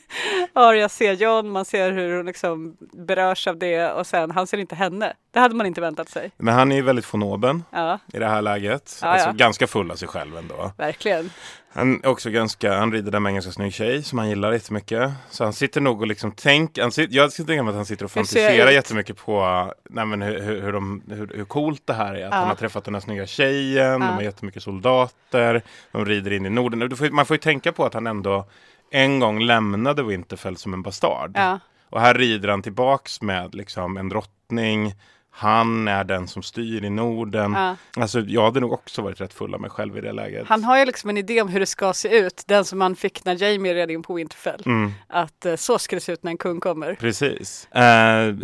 Arya 0.52 0.88
ser 0.88 1.12
John, 1.12 1.50
man 1.50 1.64
ser 1.64 1.92
hur 1.92 2.16
hon 2.16 2.26
liksom 2.26 2.76
berörs 2.92 3.47
av 3.47 3.56
det 3.58 3.90
och 3.92 4.06
sen 4.06 4.30
han 4.30 4.47
ser 4.47 4.58
inte 4.58 4.75
henne. 4.75 5.12
Det 5.30 5.38
hade 5.40 5.54
man 5.54 5.66
inte 5.66 5.80
väntat 5.80 6.08
sig. 6.08 6.30
Men 6.37 6.54
han 6.54 6.73
är 6.73 6.76
ju 6.76 6.82
väldigt 6.82 7.14
von 7.14 7.23
oben. 7.23 7.64
Ja, 7.70 7.99
i 8.12 8.18
det 8.18 8.26
här 8.26 8.42
läget. 8.42 8.99
Ja, 9.02 9.08
alltså 9.08 9.28
ja. 9.28 9.32
ganska 9.32 9.66
full 9.66 9.90
av 9.90 9.97
sig 9.97 10.08
själv 10.08 10.37
ändå. 10.37 10.73
verkligen. 10.76 11.30
Han 11.73 12.00
är 12.04 12.08
också 12.08 12.30
ganska, 12.30 12.75
han 12.78 12.92
rider 12.92 13.12
där 13.12 13.20
med 13.20 13.30
en 13.30 13.35
ganska 13.35 13.52
snygg 13.52 13.75
tjej 13.75 14.02
som 14.02 14.18
han 14.18 14.28
gillar 14.28 14.52
jättemycket. 14.52 15.11
Så 15.30 15.44
han 15.44 15.52
sitter 15.52 15.80
nog 15.80 16.00
och 16.00 16.06
liksom 16.06 16.32
tänker, 16.32 16.82
han 16.82 16.92
sitter, 16.92 17.16
jag 17.16 17.32
skulle 17.32 17.47
tänka 17.47 17.62
mig 17.62 17.70
att 17.70 17.76
han 17.76 17.87
sitter 17.87 18.04
och 18.04 18.08
jag 18.08 18.14
fantiserar 18.14 18.70
jättemycket 18.70 19.16
på 19.16 19.73
nej 19.90 20.06
men 20.06 20.23
hur, 20.23 20.40
hur, 20.40 20.62
hur, 20.62 20.73
de, 20.73 21.02
hur, 21.11 21.32
hur 21.35 21.44
coolt 21.44 21.82
det 21.87 21.92
här 21.92 22.14
är. 22.14 22.25
Att 22.26 22.32
Ja. 22.32 22.37
han 22.38 22.49
har 22.49 22.54
träffat 22.54 22.85
den 22.85 22.94
här 22.94 23.00
snygga 23.00 23.26
tjejen, 23.26 24.00
de 24.00 24.06
Ja. 24.06 24.12
har 24.12 24.23
jättemycket 24.23 24.62
soldater, 24.62 25.62
de 25.92 26.04
rider 26.06 26.30
in 26.32 26.47
i 26.47 26.50
Norden. 26.50 26.97
Får- 26.97 27.11
Man 27.11 27.26
får 27.26 27.35
ju 27.35 27.40
tänka 27.40 27.73
på 27.73 27.85
att 27.85 27.94
han 27.94 28.06
ändå 28.06 28.47
en 28.90 29.21
gång 29.21 29.40
lämnade 29.40 30.02
Winterfell 30.02 30.57
som 30.57 30.75
en 30.75 30.83
bastard. 30.83 31.33
Ja. 31.35 31.59
Och 31.90 32.00
här 32.00 32.14
rider 32.14 32.49
han 32.49 32.62
tillbaks 32.62 33.23
med 33.23 33.54
liksom 33.54 33.97
en 33.97 34.09
drottning. 34.09 34.95
Han 35.38 35.88
är 35.88 36.04
den 36.04 36.28
som 36.28 36.42
styr 36.42 36.85
i 36.85 36.90
Norden. 36.90 37.52
Ja. 37.52 37.76
Alltså 38.02 38.21
jag 38.21 38.42
hade 38.45 38.61
nog 38.61 38.73
också 38.73 39.02
varit 39.02 39.21
rätt 39.21 39.33
full 39.35 39.54
av 39.54 39.61
mig 39.61 39.71
själv 39.71 39.99
i 39.99 40.00
det 40.00 40.12
läget. 40.12 40.47
Han 40.49 40.64
har 40.64 40.78
ju 40.78 40.85
liksom 40.85 41.11
en 41.11 41.16
idé 41.16 41.42
om 41.42 41.49
hur 41.49 41.61
det 41.61 41.66
ska 41.66 41.92
se 41.92 42.18
ut. 42.18 42.42
Den 42.47 42.64
som 42.64 42.78
man 42.78 42.97
fick 42.97 43.25
när 43.25 43.42
Jamie 43.42 43.75
red 43.75 43.90
in 43.90 44.02
på 44.02 44.14
Winterfell. 44.14 44.62
Mm. 44.66 44.92
Att 45.09 45.47
eh, 45.47 45.57
så 45.57 45.78
ska 45.78 45.97
det 45.97 46.00
se 46.00 46.12
ut 46.12 46.23
när 46.23 46.30
en 46.30 46.38
kung 46.38 46.61
kommer. 46.61 46.95
Precis. 46.95 47.68
Eh, 47.73 48.35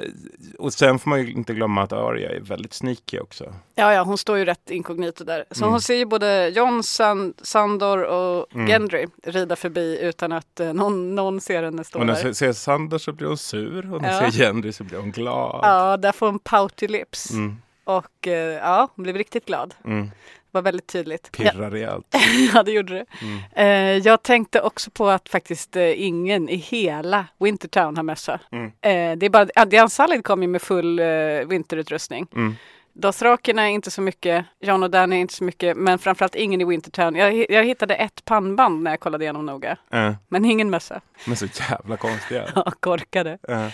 och 0.59 0.73
sen 0.73 0.99
får 0.99 1.11
man 1.11 1.21
ju 1.23 1.33
inte 1.33 1.55
glömma 1.55 1.83
att 1.83 1.93
Arya 1.93 2.31
är 2.31 2.41
väldigt 2.41 2.73
sneaky 2.75 3.19
också. 3.19 3.55
Ja, 3.75 3.93
ja, 3.95 4.03
hon 4.03 4.19
står 4.19 4.39
ju 4.39 4.45
rätt 4.45 4.71
inkognito 4.71 5.25
där. 5.25 5.45
Så 5.51 5.65
Mm. 5.65 5.71
hon 5.73 5.81
ser 5.81 5.95
ju 5.95 6.05
både 6.05 6.49
Jon, 6.49 6.83
San, 6.85 7.35
Sandor 7.43 8.03
och 8.03 8.47
Mm. 8.55 8.67
Gendry 8.67 9.07
rida 9.27 9.57
förbi 9.57 9.99
utan 10.03 10.33
att 10.33 10.61
eh, 10.61 10.73
någon, 10.73 11.15
någon 11.15 11.41
ser 11.41 11.63
henne 11.63 11.85
stå 11.85 11.99
Och 11.99 12.07
när 12.07 12.15
där. 12.15 12.23
hon 12.25 12.35
ser 12.35 12.53
Sander 12.53 12.99
så 12.99 13.13
blir 13.13 13.29
hon 13.29 13.39
sur 13.39 13.95
och 13.95 14.03
när 14.03 14.13
hon 14.15 14.25
Ja. 14.25 14.31
ser 14.31 14.39
Gendry 14.45 14.73
så 14.73 14.85
blir 14.85 14.99
hon 14.99 15.11
glad. 15.13 15.61
Ja, 15.63 15.97
där 15.97 16.13
får 16.13 16.27
hon 16.27 16.39
pouty 16.39 16.84
lips. 16.89 17.31
Mm, 17.31 17.57
Och 17.85 18.27
eh, 18.29 18.33
ja, 18.55 18.89
hon 18.97 19.03
blev 19.03 19.17
riktigt 19.17 19.47
glad. 19.47 19.75
mm. 19.85 20.11
Det 20.51 20.59
var 20.59 20.63
väldigt 20.63 20.87
tydligt. 20.87 21.33
Pirrar 21.33 21.71
rejält. 21.71 22.07
Ja, 22.55 22.63
det 22.63 22.73
gjorde 22.73 22.95
det. 22.95 23.05
Mm. 23.23 23.39
Eh, 23.53 24.07
jag 24.07 24.23
tänkte 24.23 24.61
också 24.61 24.91
på 24.91 25.09
att 25.09 25.29
faktiskt 25.29 25.77
eh, 25.77 26.03
ingen 26.07 26.49
i 26.49 26.57
hela 26.57 27.27
Wintertown 27.39 27.97
har 27.97 28.03
mössa. 28.05 28.41
Mm. 28.53 28.71
Det 29.19 29.27
är 29.27 29.31
bara, 29.31 29.47
ja, 29.55 29.65
Diane 29.65 29.91
Salid 29.91 30.25
kom 30.25 30.43
ju 30.43 30.49
med 30.49 30.63
full 30.63 31.01
vinterutrustning. 31.47 32.27
Mm. 32.35 32.55
Dothrakerna 32.93 33.63
är 33.63 33.69
inte 33.69 33.91
så 33.91 34.01
mycket, 34.03 34.45
John 34.61 34.83
och 34.83 34.91
Danny 34.91 35.17
är 35.17 35.21
inte 35.21 35.35
så 35.35 35.45
mycket, 35.45 35.77
men 35.77 35.99
framförallt 35.99 36.35
ingen 36.35 36.61
i 36.61 36.65
Wintertown. 36.65 37.15
Jag, 37.15 37.51
jag 37.51 37.65
hittade 37.65 37.95
ett 37.95 38.25
pannband 38.25 38.83
när 38.83 38.91
jag 38.91 39.01
kollade 39.01 39.25
igenom 39.25 39.47
noga, 39.47 39.77
Eh, 39.91 40.13
men 40.29 40.45
ingen 40.45 40.71
mössa. 40.71 41.01
men 41.27 41.37
så 41.37 41.47
jävla 41.71 41.97
konstiga. 41.97 42.45
Ja, 42.55 42.73
korkade. 42.81 43.39
Eh, 43.49 43.67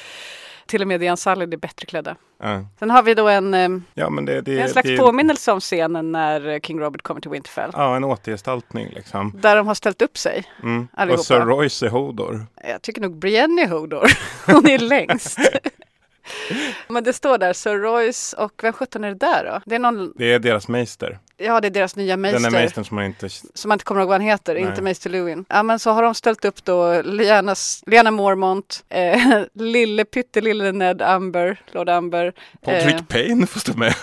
Till 0.71 0.83
och 0.83 0.89
med 0.89 1.01
Diane 1.01 1.17
Salid 1.17 1.55
är 1.55 1.59
bättre 1.59 1.87
klädda. 1.87 2.17
eh. 2.43 2.61
Sen 2.79 2.91
har 2.91 3.03
vi 3.03 3.15
då 3.15 3.29
en, 3.29 3.55
eh, 3.55 3.69
Ja 3.95 4.11
men 4.11 4.25
det, 4.25 4.41
det, 4.41 4.61
en 4.61 4.69
slags 4.69 4.89
det, 4.89 4.97
påminnelse 4.99 5.53
om 5.53 5.61
scenen 5.61 6.13
när 6.13 6.61
King 6.61 6.81
Robert 6.81 7.03
kommer 7.03 7.21
till 7.21 7.31
Winterfell. 7.31 7.71
Ja, 7.75 7.97
en 7.97 8.05
återgestaltning 8.05 8.89
liksom. 8.91 9.33
Där 9.41 9.57
de 9.57 9.67
har 9.67 9.75
ställt 9.75 10.03
upp 10.03 10.19
sig. 10.19 10.45
Mm. 10.63 10.89
Allihopa. 10.93 11.21
Och 11.21 11.27
Sir 11.27 11.41
Royce 11.41 11.83
är 11.83 11.89
Hodor. 11.89 12.47
Jag 12.69 12.83
tycker 12.83 13.01
nog 13.01 13.19
Brienne 13.19 13.63
är 13.63 13.69
Hodor. 13.69 14.07
Hon 14.47 14.67
är 14.67 14.79
längst. 14.79 15.39
Men 16.89 17.05
det 17.05 17.13
står 17.13 17.39
där 17.39 17.53
Sir 17.53 17.79
Royce 17.79 18.35
och 18.37 18.53
vem 18.63 18.73
sjutton 18.73 19.05
är 19.05 19.09
det 19.09 19.15
där 19.15 19.45
då? 19.45 19.61
Det 19.67 19.75
är 19.75 19.79
någon, 19.79 20.13
Det 20.17 20.33
är 20.33 20.39
deras 20.39 20.69
meister. 20.69 21.19
ja 21.37 21.61
det 21.61 21.69
är 21.69 21.71
deras 21.71 21.97
nya 21.97 22.17
Den 22.17 22.25
är 22.25 22.33
meister. 22.33 22.51
meistern 22.51 22.85
som 22.85 22.95
man 22.95 23.05
inte... 23.05 23.29
Som 23.29 23.69
man 23.69 23.75
inte 23.77 23.85
kommer 23.85 24.01
ihåg 24.01 24.09
vad 24.09 24.15
han 24.21 24.29
heter, 24.29 24.55
Nej. 24.55 24.63
inte 24.63 24.83
Meister 24.83 25.11
Lewin. 25.11 25.45
Ja 25.49 25.63
men 25.63 25.79
så 25.79 25.91
har 25.91 26.03
de 26.03 26.15
ställt 26.15 26.45
upp 26.45 26.65
då 26.65 27.03
Liana, 27.03 27.55
Liana 27.87 28.11
Mormont, 28.11 28.85
eh, 28.89 29.43
lille 29.55 30.05
pyttelille 30.05 30.73
Ned 30.73 31.03
Amber, 31.03 31.61
Lord 31.73 31.89
Amber. 31.89 32.33
Podrick 32.65 32.95
Eh, 32.95 33.03
Payne 33.03 33.47
får 33.47 33.61
stå 33.61 33.77
med. 33.77 33.95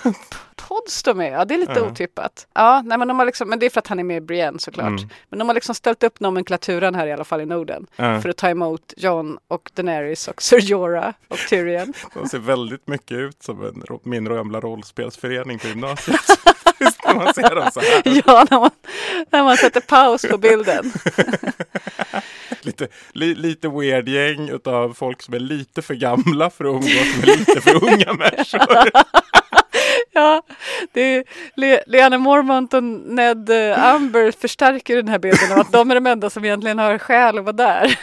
Todd 0.68 0.90
står 0.90 1.14
med, 1.14 1.32
ja 1.34 1.46
det 1.46 1.54
är 1.54 1.58
lite 1.58 1.74
Ja. 1.76 1.82
otippat. 1.92 2.48
Ja, 2.54 2.82
nej, 2.86 2.98
men, 2.98 3.08
de 3.08 3.20
har 3.20 3.26
liksom, 3.26 3.50
men 3.50 3.60
det 3.60 3.66
är 3.66 3.70
för 3.70 3.80
att 3.80 3.88
han 3.88 4.00
är 4.00 4.04
med 4.04 4.18
i 4.18 4.22
Brienne 4.22 4.60
såklart. 4.60 4.88
Mm. 4.88 5.10
Men 5.30 5.40
de 5.40 5.48
har 5.50 5.56
liksom 5.56 5.76
ställt 5.76 6.04
upp 6.04 6.20
nomenklaturen 6.20 6.96
här 6.96 7.08
i 7.08 7.12
alla 7.12 7.24
fall 7.24 7.42
i 7.42 7.46
Norden. 7.46 7.88
Ja. 7.96 8.22
För 8.22 8.30
att 8.30 8.38
ta 8.38 8.50
emot 8.50 8.94
John 8.98 9.38
och 9.48 9.72
Daenerys 9.76 10.28
och 10.28 10.42
Sir 10.42 10.60
Jorah 10.60 11.14
och 11.28 11.38
Tyrion. 11.50 11.94
De 12.14 12.30
ser 12.30 12.40
väldigt 12.40 12.88
mycket 12.88 13.18
ut 13.18 13.44
som 13.44 13.66
en, 13.66 13.84
min 14.04 14.26
gamla 14.26 14.60
rollspelsförening 14.60 15.60
på 15.60 15.68
gymnasiet. 15.68 16.22
Just 16.80 17.06
när 17.06 17.16
man 17.16 17.34
ser 17.34 17.56
dem 17.56 17.70
så 17.74 17.80
här. 17.80 18.02
ja, 18.26 18.46
när 18.52 18.60
man, 18.60 18.70
när 19.32 19.44
man 19.44 19.58
sätter 19.58 19.82
paus 19.82 20.26
på 20.30 20.38
bilden. 20.38 20.92
Lite, 22.62 22.88
li, 23.14 23.36
lite 23.36 23.68
weird 23.70 24.10
gäng 24.10 24.50
utav 24.50 24.94
folk 24.94 25.22
som 25.22 25.34
är 25.34 25.40
lite 25.40 25.82
för 25.82 25.94
gamla 25.94 26.50
för 26.50 26.66
att 26.66 26.70
umgås 26.70 27.18
med 27.18 27.28
lite 27.28 27.62
för 27.62 27.84
unga 27.86 28.14
människor. 28.14 28.90
Det 30.92 31.02
är 31.02 31.24
Le- 31.56 31.84
Lena 31.88 32.18
Mormont 32.18 32.74
och 32.74 32.84
Ned 32.84 33.50
eh, 33.50 33.84
Amber 33.84 34.32
förstärker 34.32 34.96
den 34.96 35.08
här 35.08 35.20
bilden 35.20 35.52
av 35.52 35.60
att 35.60 35.72
de 35.72 35.92
är 35.92 35.96
de 35.96 36.08
enda 36.08 36.30
som 36.30 36.46
egentligen 36.46 36.80
har 36.80 36.98
skäl 36.98 37.38
att 37.38 37.44
vara 37.46 37.54
där. 37.54 38.00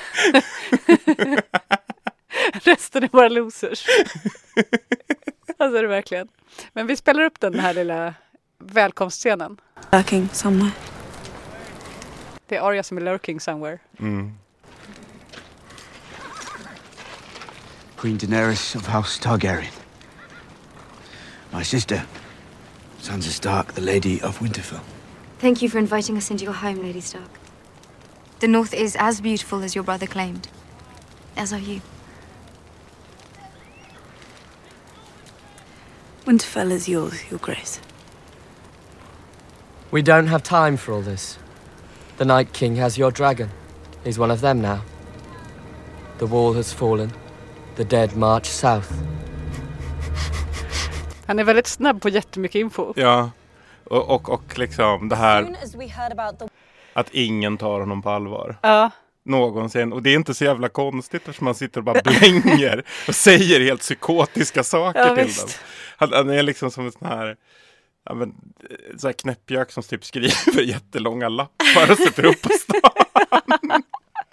Resten 2.64 3.02
är 3.04 3.08
bara 3.08 3.28
losers. 3.28 3.86
Alltså 5.58 5.78
är 5.78 5.82
det 5.82 5.88
verkligen. 5.88 6.28
Men 6.72 6.86
vi 6.86 6.96
spelar 6.96 7.22
upp 7.22 7.40
den 7.40 7.58
här 7.60 7.74
lilla 7.74 8.14
välkomstscenen. 8.58 9.60
Lurking 9.92 10.28
somewhere. 10.32 10.70
Det 12.48 12.56
är 12.56 12.60
Arya 12.68 12.82
som 12.82 12.96
är 12.96 13.02
lurking 13.02 13.40
somewhere. 13.40 13.78
Mm. 14.00 14.32
Queen 17.96 18.18
Daenerys 18.18 18.76
of 18.76 18.88
House 18.94 19.22
Targaryen. 19.22 19.72
My 21.50 21.64
sister, 21.64 22.02
Sansa 23.04 23.28
Stark, 23.28 23.74
the 23.74 23.82
Lady 23.82 24.18
of 24.22 24.38
Winterfell. 24.38 24.80
Thank 25.38 25.60
you 25.60 25.68
for 25.68 25.76
inviting 25.76 26.16
us 26.16 26.30
into 26.30 26.44
your 26.44 26.54
home, 26.54 26.80
Lady 26.80 27.02
Stark. 27.02 27.28
The 28.40 28.48
North 28.48 28.72
is 28.72 28.96
as 28.98 29.20
beautiful 29.20 29.62
as 29.62 29.74
your 29.74 29.84
brother 29.84 30.06
claimed. 30.06 30.48
As 31.36 31.52
are 31.52 31.58
you. 31.58 31.82
Winterfell 36.24 36.70
is 36.70 36.88
yours, 36.88 37.30
Your 37.30 37.40
Grace. 37.40 37.78
We 39.90 40.00
don't 40.00 40.28
have 40.28 40.42
time 40.42 40.78
for 40.78 40.94
all 40.94 41.02
this. 41.02 41.36
The 42.16 42.24
Night 42.24 42.54
King 42.54 42.76
has 42.76 42.96
your 42.96 43.10
dragon. 43.10 43.50
He's 44.02 44.18
one 44.18 44.30
of 44.30 44.40
them 44.40 44.62
now. 44.62 44.82
The 46.16 46.26
wall 46.26 46.54
has 46.54 46.72
fallen. 46.72 47.12
The 47.74 47.84
dead 47.84 48.16
march 48.16 48.46
south. 48.46 48.98
Han 51.26 51.38
är 51.38 51.44
väldigt 51.44 51.66
snabb 51.66 52.02
på 52.02 52.08
jättemycket 52.08 52.58
info. 52.58 52.92
Ja, 52.96 53.30
och, 53.84 54.10
och, 54.10 54.28
och 54.28 54.58
liksom 54.58 55.08
det 55.08 55.16
här 55.16 55.56
att 56.92 57.08
ingen 57.14 57.56
tar 57.56 57.80
honom 57.80 58.02
på 58.02 58.10
allvar. 58.10 58.56
Ja, 58.62 58.90
Någonsin. 59.26 59.92
Och 59.92 60.02
det 60.02 60.10
är 60.10 60.14
inte 60.14 60.34
så 60.34 60.44
jävla 60.44 60.68
konstigt 60.68 61.22
eftersom 61.28 61.44
man 61.44 61.54
sitter 61.54 61.80
och 61.80 61.84
bara 61.84 62.00
blänger 62.02 62.82
och 63.08 63.14
säger 63.14 63.60
helt 63.60 63.80
psykotiska 63.80 64.64
saker 64.64 65.00
Ja, 65.00 65.14
till 65.16 65.24
visst. 65.24 65.40
dem. 65.46 65.50
Han, 65.96 66.12
han 66.12 66.30
är 66.30 66.42
liksom 66.42 66.70
som 66.70 66.86
en 66.86 66.92
sån 66.92 67.08
här 67.08 67.36
Ja, 68.06 68.14
men, 68.14 68.34
så 68.98 69.06
här 69.08 69.12
knäppjök 69.12 69.72
som 69.72 69.82
typ 69.82 70.04
skriver 70.04 70.60
jättelånga 70.62 71.28
lappar 71.28 71.90
och 71.90 71.98
sätter 71.98 72.24
upp 72.24 72.42
på 72.42 72.48
stan. 72.48 73.82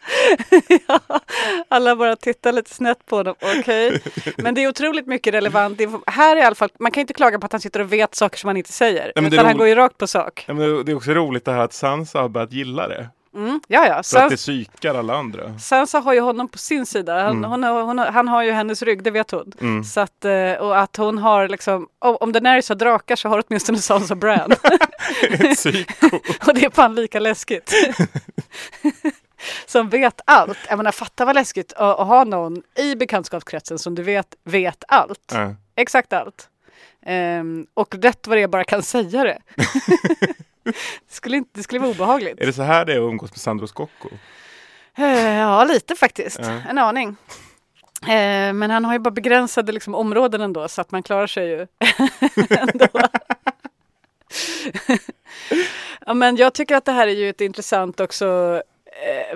alla 1.69 1.95
bara 1.95 2.15
tittar 2.15 2.51
lite 2.51 2.73
snett 2.73 3.05
på 3.05 3.23
dem. 3.23 3.35
Okej. 3.59 4.01
Men 4.37 4.53
det 4.53 4.63
är 4.63 4.67
otroligt 4.69 5.07
mycket 5.07 5.33
relevant. 5.33 5.81
Här 6.07 6.35
i 6.37 6.41
alla 6.41 6.55
fall, 6.55 6.69
man 6.79 6.91
kan 6.91 7.01
inte 7.01 7.13
klaga 7.13 7.39
på 7.39 7.45
att 7.45 7.51
han 7.51 7.61
sitter 7.61 7.79
och 7.79 7.93
vet 7.93 8.15
saker 8.15 8.37
som 8.37 8.47
han 8.47 8.57
inte 8.57 8.71
säger. 8.73 9.11
är 9.15 9.27
utan 9.27 9.45
han 9.45 9.57
går 9.57 9.67
ju 9.67 9.75
rakt 9.75 9.97
på 9.97 10.07
sak. 10.07 10.43
Ja, 10.47 10.53
men 10.53 10.85
det- 10.85 10.91
är 10.91 10.95
också 10.95 11.11
roligt 11.11 11.45
det 11.45 11.51
här 11.51 11.59
att 11.61 11.73
Sansa 11.73 12.21
har 12.21 12.29
börjat 12.29 12.51
gilla 12.51 12.87
det. 12.87 13.09
Mm. 13.35 13.59
Ja, 13.67 13.87
ja. 13.87 14.03
Så 14.03 14.17
att 14.17 14.21
Sen, 14.23 14.29
det 14.29 14.35
psykar 14.35 14.95
alla 14.95 15.15
andra. 15.15 15.59
Sansa 15.59 15.99
har 15.99 16.13
ju 16.13 16.19
honom 16.19 16.47
på 16.47 16.57
sin 16.57 16.85
sida. 16.85 17.23
Han, 17.23 17.37
Mm. 17.37 17.49
hon, 17.51 17.63
har- 17.63 17.81
hon, 17.83 17.99
han 17.99 18.27
har 18.27 18.43
ju 18.43 18.51
hennes 18.51 18.81
rygg, 18.81 19.03
det 19.03 19.11
vet 19.11 19.31
hon. 19.31 19.51
Mm. 19.61 19.83
Så 19.83 19.99
att, 19.99 20.25
eh, 20.25 20.53
och 20.53 20.79
att 20.79 20.97
hon 20.97 21.17
har 21.17 21.47
liksom, 21.47 21.87
om 21.99 22.17
om 22.19 22.31
Daenerys 22.31 22.69
har 22.69 22.75
drakar 22.75 23.15
så 23.15 23.29
har 23.29 23.43
åtminstone 23.47 23.77
Sansa 23.77 24.15
Bran. 24.15 24.51
Ett 25.31 25.55
psyko. 25.55 26.15
och 26.47 26.53
det 26.53 26.65
är 26.65 26.69
fan 26.69 26.95
lika 26.95 27.19
läskigt. 27.19 27.73
Som 29.65 29.89
vet 29.89 30.21
allt. 30.25 30.57
Jag 30.69 30.77
menar, 30.77 30.91
fatta 30.91 31.25
vad 31.25 31.35
läskigt 31.35 31.73
att, 31.73 31.99
att 31.99 32.07
ha 32.07 32.23
någon 32.23 32.63
i 32.75 32.95
bekantskapskretsen 32.95 33.79
som 33.79 33.95
du 33.95 34.03
vet 34.03 34.35
vet 34.43 34.83
allt. 34.87 35.31
Ja. 35.33 35.55
Exakt 35.75 36.13
allt. 36.13 36.49
Ehm, 37.05 37.67
och 37.73 37.95
rätt 37.95 38.27
vad 38.27 38.37
det 38.37 38.41
är 38.41 38.47
bara 38.47 38.63
kan 38.63 38.83
säga 38.83 39.23
det. 39.23 39.39
det, 40.63 40.73
skulle 41.09 41.37
inte, 41.37 41.49
det 41.53 41.63
skulle 41.63 41.79
vara 41.79 41.91
obehagligt. 41.91 42.41
Är 42.41 42.45
det 42.45 42.53
så 42.53 42.61
här 42.61 42.85
det 42.85 42.93
är 42.93 42.97
att 42.97 43.11
umgås 43.11 43.31
med 43.31 43.39
Sandro 43.39 43.67
Scocco? 43.67 44.09
Eh, 44.97 45.37
ja, 45.37 45.63
lite 45.63 45.95
faktiskt. 45.95 46.39
Ja. 46.41 46.61
En 46.69 46.77
aning. 46.77 47.15
Eh, 48.01 48.53
men 48.53 48.69
han 48.69 48.85
har 48.85 48.93
ju 48.93 48.99
bara 48.99 49.11
begränsade 49.11 49.71
liksom, 49.71 49.95
områden 49.95 50.41
ändå 50.41 50.67
så 50.67 50.81
att 50.81 50.91
man 50.91 51.03
klarar 51.03 51.27
sig 51.27 51.47
ju 51.47 51.59
ändå. 52.49 52.87
ja, 56.05 56.13
men 56.13 56.35
jag 56.35 56.53
tycker 56.53 56.75
att 56.75 56.85
det 56.85 56.91
här 56.91 57.07
är 57.07 57.11
ju 57.11 57.29
ett 57.29 57.41
intressant 57.41 57.99
också 57.99 58.61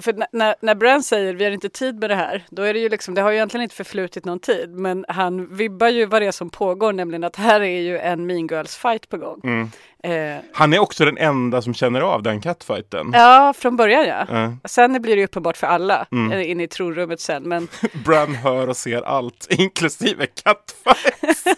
för 0.02 0.14
när- 0.32 0.56
när, 0.66 0.76
Bran 0.76 1.04
säger 1.04 1.34
vi 1.34 1.44
har 1.44 1.52
inte 1.52 1.70
tid 1.70 2.00
med 2.00 2.10
det 2.10 2.16
här, 2.16 2.44
då 2.50 2.62
är 2.62 2.74
det 2.74 2.80
ju 2.80 2.90
liksom, 2.90 3.14
det 3.16 3.22
har 3.22 3.30
ju 3.32 3.36
egentligen 3.38 3.64
inte 3.64 3.76
förflutit 3.76 4.26
någon 4.26 4.40
tid, 4.40 4.70
men 4.70 5.06
han 5.08 5.56
vibbar 5.56 5.88
ju 5.88 6.06
vad 6.06 6.22
det 6.22 6.26
är 6.26 6.32
som 6.32 6.50
pågår, 6.50 6.94
nämligen 6.94 7.24
att 7.24 7.36
här 7.36 7.62
är 7.62 7.82
ju 7.82 7.98
en 7.98 8.26
mean 8.26 8.48
girls 8.48 8.76
fight 8.78 9.10
på 9.10 9.18
gång. 9.18 9.42
Mm. 9.44 9.70
Eh, 10.04 10.42
Han 10.54 10.74
är 10.74 10.80
också 10.80 11.06
den 11.06 11.18
enda 11.18 11.62
som 11.62 11.74
känner 11.74 12.02
av 12.02 12.24
den 12.24 12.42
catfighten. 12.42 13.12
ja, 13.14 13.54
från 13.58 13.78
början 13.78 14.06
ja. 14.08 14.26
Ja. 14.30 14.54
Sen 14.66 15.02
blir 15.02 15.16
det 15.16 15.24
uppenbart 15.24 15.58
för 15.58 15.68
alla 15.68 16.08
Mm. 16.12 16.32
eh, 16.32 16.52
inne 16.52 16.64
i 16.64 16.68
tronrummet 16.68 17.20
sen, 17.22 17.44
men 17.44 17.68
Bran 18.06 18.36
hör 18.36 18.68
och 18.70 18.78
ser 18.78 19.02
allt, 19.02 19.48
inklusive 19.60 20.26
catfight. 20.26 21.58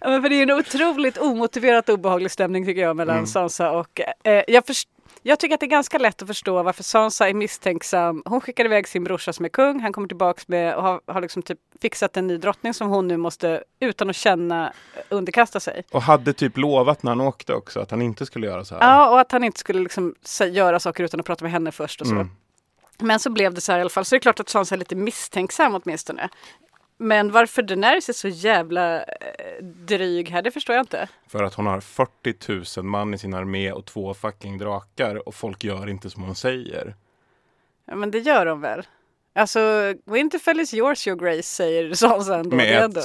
Ja, 0.00 0.08
men 0.10 0.22
för 0.22 0.28
det 0.28 0.34
är 0.34 0.42
en 0.42 0.50
otroligt 0.50 1.18
omotiverat 1.18 1.88
obehaglig 1.88 2.30
stämning 2.30 2.66
tycker 2.66 2.80
jag 2.82 2.96
mellan 2.96 3.14
Mm. 3.16 3.26
Sansa 3.26 3.70
och... 3.70 4.00
Eh, 4.24 4.42
jag, 4.48 4.66
först- 4.66 4.88
Jag 5.22 5.38
tycker 5.38 5.54
att 5.54 5.60
det 5.60 5.66
är 5.66 5.70
ganska 5.70 5.98
lätt 5.98 6.22
att 6.22 6.28
förstå 6.28 6.62
varför 6.62 6.82
Sansa 6.82 7.28
är 7.28 7.34
misstänksam. 7.34 8.22
Hon 8.24 8.40
skickar 8.40 8.64
iväg 8.64 8.88
sin 8.88 9.04
brorsa 9.04 9.32
som 9.32 9.44
är 9.44 9.48
kung. 9.48 9.80
Han 9.80 9.92
kommer 9.92 10.08
tillbaks 10.08 10.48
med 10.48 10.74
och 10.74 10.82
har, 10.82 11.00
har 11.06 11.20
liksom 11.20 11.42
typ 11.42 11.58
fixat 11.82 12.16
en 12.16 12.26
ny 12.26 12.36
drottning 12.36 12.74
som 12.74 12.88
hon 12.88 13.08
nu 13.08 13.16
måste, 13.16 13.64
utan 13.80 14.10
att 14.10 14.16
känna, 14.16 14.72
underkasta 15.08 15.60
sig. 15.60 15.84
Och 15.90 16.02
hade 16.02 16.32
typ 16.32 16.56
lovat 16.56 17.02
när 17.02 17.10
han 17.10 17.20
åkte 17.20 17.54
också 17.54 17.80
att 17.80 17.90
han 17.90 18.02
inte 18.02 18.26
skulle 18.26 18.46
göra 18.46 18.64
så 18.64 18.74
här. 18.74 18.82
Ja, 18.82 19.10
och 19.10 19.20
att 19.20 19.32
han 19.32 19.44
inte 19.44 19.58
skulle 19.58 19.80
liksom 19.80 20.14
göra 20.50 20.80
saker 20.80 21.04
utan 21.04 21.20
att 21.20 21.26
prata 21.26 21.44
med 21.44 21.52
henne 21.52 21.72
först 21.72 22.00
och 22.00 22.06
så. 22.06 22.14
Mm. 22.14 22.30
Men 22.98 23.20
så 23.20 23.30
blev 23.30 23.54
det 23.54 23.60
så 23.60 23.72
här 23.72 23.78
i 23.78 23.80
alla 23.80 23.90
fall. 23.90 24.04
Så 24.04 24.14
det 24.14 24.18
är 24.18 24.20
klart 24.20 24.40
att 24.40 24.48
Sansa 24.48 24.74
är 24.74 24.78
lite 24.78 24.96
misstänksam 24.96 25.74
åtminstone. 25.74 26.28
Men 27.02 27.32
varför 27.32 27.62
Daenerys 27.62 28.08
är 28.08 28.12
så 28.12 28.28
jävla 28.28 29.02
eh, 29.02 29.64
dryg 29.64 30.28
här, 30.30 30.42
det 30.42 30.50
förstår 30.50 30.76
jag 30.76 30.82
inte. 30.82 31.08
För 31.28 31.42
att 31.42 31.54
hon 31.54 31.66
har 31.66 31.80
40 31.80 32.80
000 32.80 32.84
man 32.86 33.14
i 33.14 33.18
sin 33.18 33.34
armé 33.34 33.72
och 33.72 33.84
två 33.86 34.14
fucking 34.14 34.58
drakar 34.58 35.28
och 35.28 35.34
folk 35.34 35.64
gör 35.64 35.88
inte 35.88 36.10
som 36.10 36.22
hon 36.22 36.34
säger. 36.34 36.94
Ja, 37.86 37.94
men 37.94 38.10
det 38.10 38.18
gör 38.18 38.46
de 38.46 38.60
väl? 38.60 38.86
Alltså, 39.34 39.94
Winterfell 40.04 40.60
is 40.60 40.74
yours 40.74 41.06
your 41.08 41.18
grace, 41.18 41.42
säger 41.42 41.94
Sansa 41.94 42.36
ändå. 42.38 42.56
Med 42.56 42.76
ett 42.76 42.82
ändå. 42.84 43.00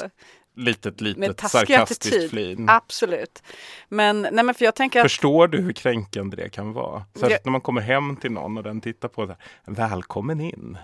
Litet, 0.56 1.02
Med 1.02 1.18
litet 1.20 1.38
taskig 1.38 1.68
sarkastiskt 1.68 2.06
attityd. 2.06 2.30
flin. 2.30 2.70
Absolut. 2.70 3.44
Men, 3.90 4.22
nej 4.32 4.46
men 4.46 4.56
för 4.56 4.66
jag 4.66 4.76
tänker 4.76 5.00
att... 5.00 5.04
Förstår 5.04 5.48
du 5.48 5.58
hur 5.62 5.74
kränkande 5.74 6.38
det 6.38 6.50
kan 6.50 6.74
vara? 6.74 7.04
Särskilt 7.14 7.32
Ja. 7.32 7.38
när 7.44 7.52
man 7.52 7.62
kommer 7.62 7.82
hem 7.82 8.16
till 8.16 8.32
någon 8.32 8.58
och 8.58 8.64
den 8.64 8.82
tittar 8.82 9.08
på 9.08 9.26
det. 9.26 9.38
Välkommen 9.66 10.42
in. 10.42 10.78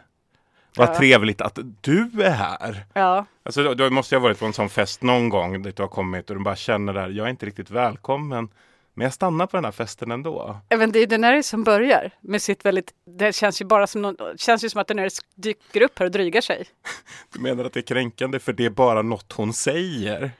Vad 0.75 0.89
Ja. 0.89 0.95
trevligt 0.95 1.41
att 1.41 1.59
du 1.81 2.09
är 2.23 2.29
här. 2.29 2.85
Ja, 2.93 3.25
Alltså, 3.43 3.63
då- 3.63 3.73
då 3.73 3.89
måste 3.89 4.15
jag 4.15 4.19
ha 4.19 4.27
varit 4.27 4.39
på 4.39 4.45
en 4.45 4.53
sån 4.53 4.69
fest 4.69 5.01
någon 5.03 5.29
gång 5.29 5.61
dit 5.63 5.75
du 5.75 5.83
har 5.83 5.87
kommit 5.87 6.29
och 6.29 6.35
du 6.35 6.43
bara 6.43 6.55
känner 6.55 6.93
där, 6.93 7.09
jag 7.09 7.25
är 7.25 7.29
inte 7.29 7.45
riktigt 7.45 7.71
välkommen. 7.71 8.49
Men 8.93 9.03
jag 9.03 9.13
stannar 9.13 9.47
på 9.47 9.57
den 9.57 9.65
här 9.65 9.71
festen 9.71 10.11
ändå. 10.11 10.57
även 10.69 10.91
det 10.91 10.99
är 10.99 11.07
Daenerys 11.07 11.47
som 11.47 11.63
börjar 11.63 12.11
med 12.21 12.41
sitt 12.41 12.65
väldigt... 12.65 12.91
Det 13.05 13.35
känns 13.35 13.61
ju 13.61 13.65
bara 13.65 13.87
som, 13.87 14.01
någon, 14.01 14.15
känns 14.37 14.63
ju 14.63 14.69
som 14.69 14.81
att 14.81 14.87
Daenerys 14.87 15.19
dyker 15.35 15.81
upp 15.81 15.99
här 15.99 16.05
och 16.05 16.11
drygar 16.11 16.41
sig. 16.41 16.65
Du 17.33 17.39
menar 17.39 17.63
att 17.65 17.73
det 17.73 17.79
är 17.79 17.81
kränkande 17.81 18.39
för 18.39 18.53
det 18.53 18.65
är 18.65 18.69
bara 18.69 19.01
något 19.01 19.31
hon 19.31 19.53
säger? 19.53 20.31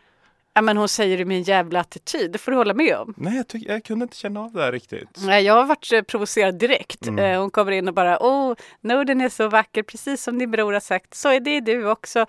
Ja, 0.54 0.62
men 0.62 0.78
hon 0.78 0.88
säger 0.90 1.18
det 1.18 1.26
med 1.26 1.38
en 1.38 1.44
jävla 1.44 1.80
attityd, 1.80 2.32
det 2.32 2.38
får 2.38 2.52
du 2.52 2.58
hålla 2.58 2.74
med 2.74 2.96
om. 2.98 3.14
Nej, 3.18 3.36
jag, 3.38 3.46
tyck- 3.46 3.66
jag 3.68 3.84
kunde 3.84 4.04
inte 4.04 4.18
känna 4.18 4.40
av 4.40 4.52
det 4.54 4.62
här 4.64 4.72
riktigt. 4.72 5.10
Nej, 5.26 5.44
jag 5.44 5.54
har 5.54 5.66
varit 5.66 5.92
eh, 5.94 6.02
provocerad 6.02 6.60
direkt. 6.60 7.08
Mm. 7.08 7.26
Eh, 7.34 7.40
hon 7.42 7.52
kommer 7.52 7.72
in 7.72 7.88
och 7.88 7.94
bara, 7.94 8.24
åh, 8.24 8.56
Norden 8.82 9.22
är 9.22 9.30
så 9.30 9.48
vacker, 9.50 9.84
precis 9.84 10.24
som 10.24 10.40
din 10.40 10.52
bror 10.52 10.74
har 10.74 10.80
sagt, 10.80 11.14
så 11.14 11.30
är 11.30 11.40
det 11.40 11.60
du 11.62 11.90
också. 11.90 12.26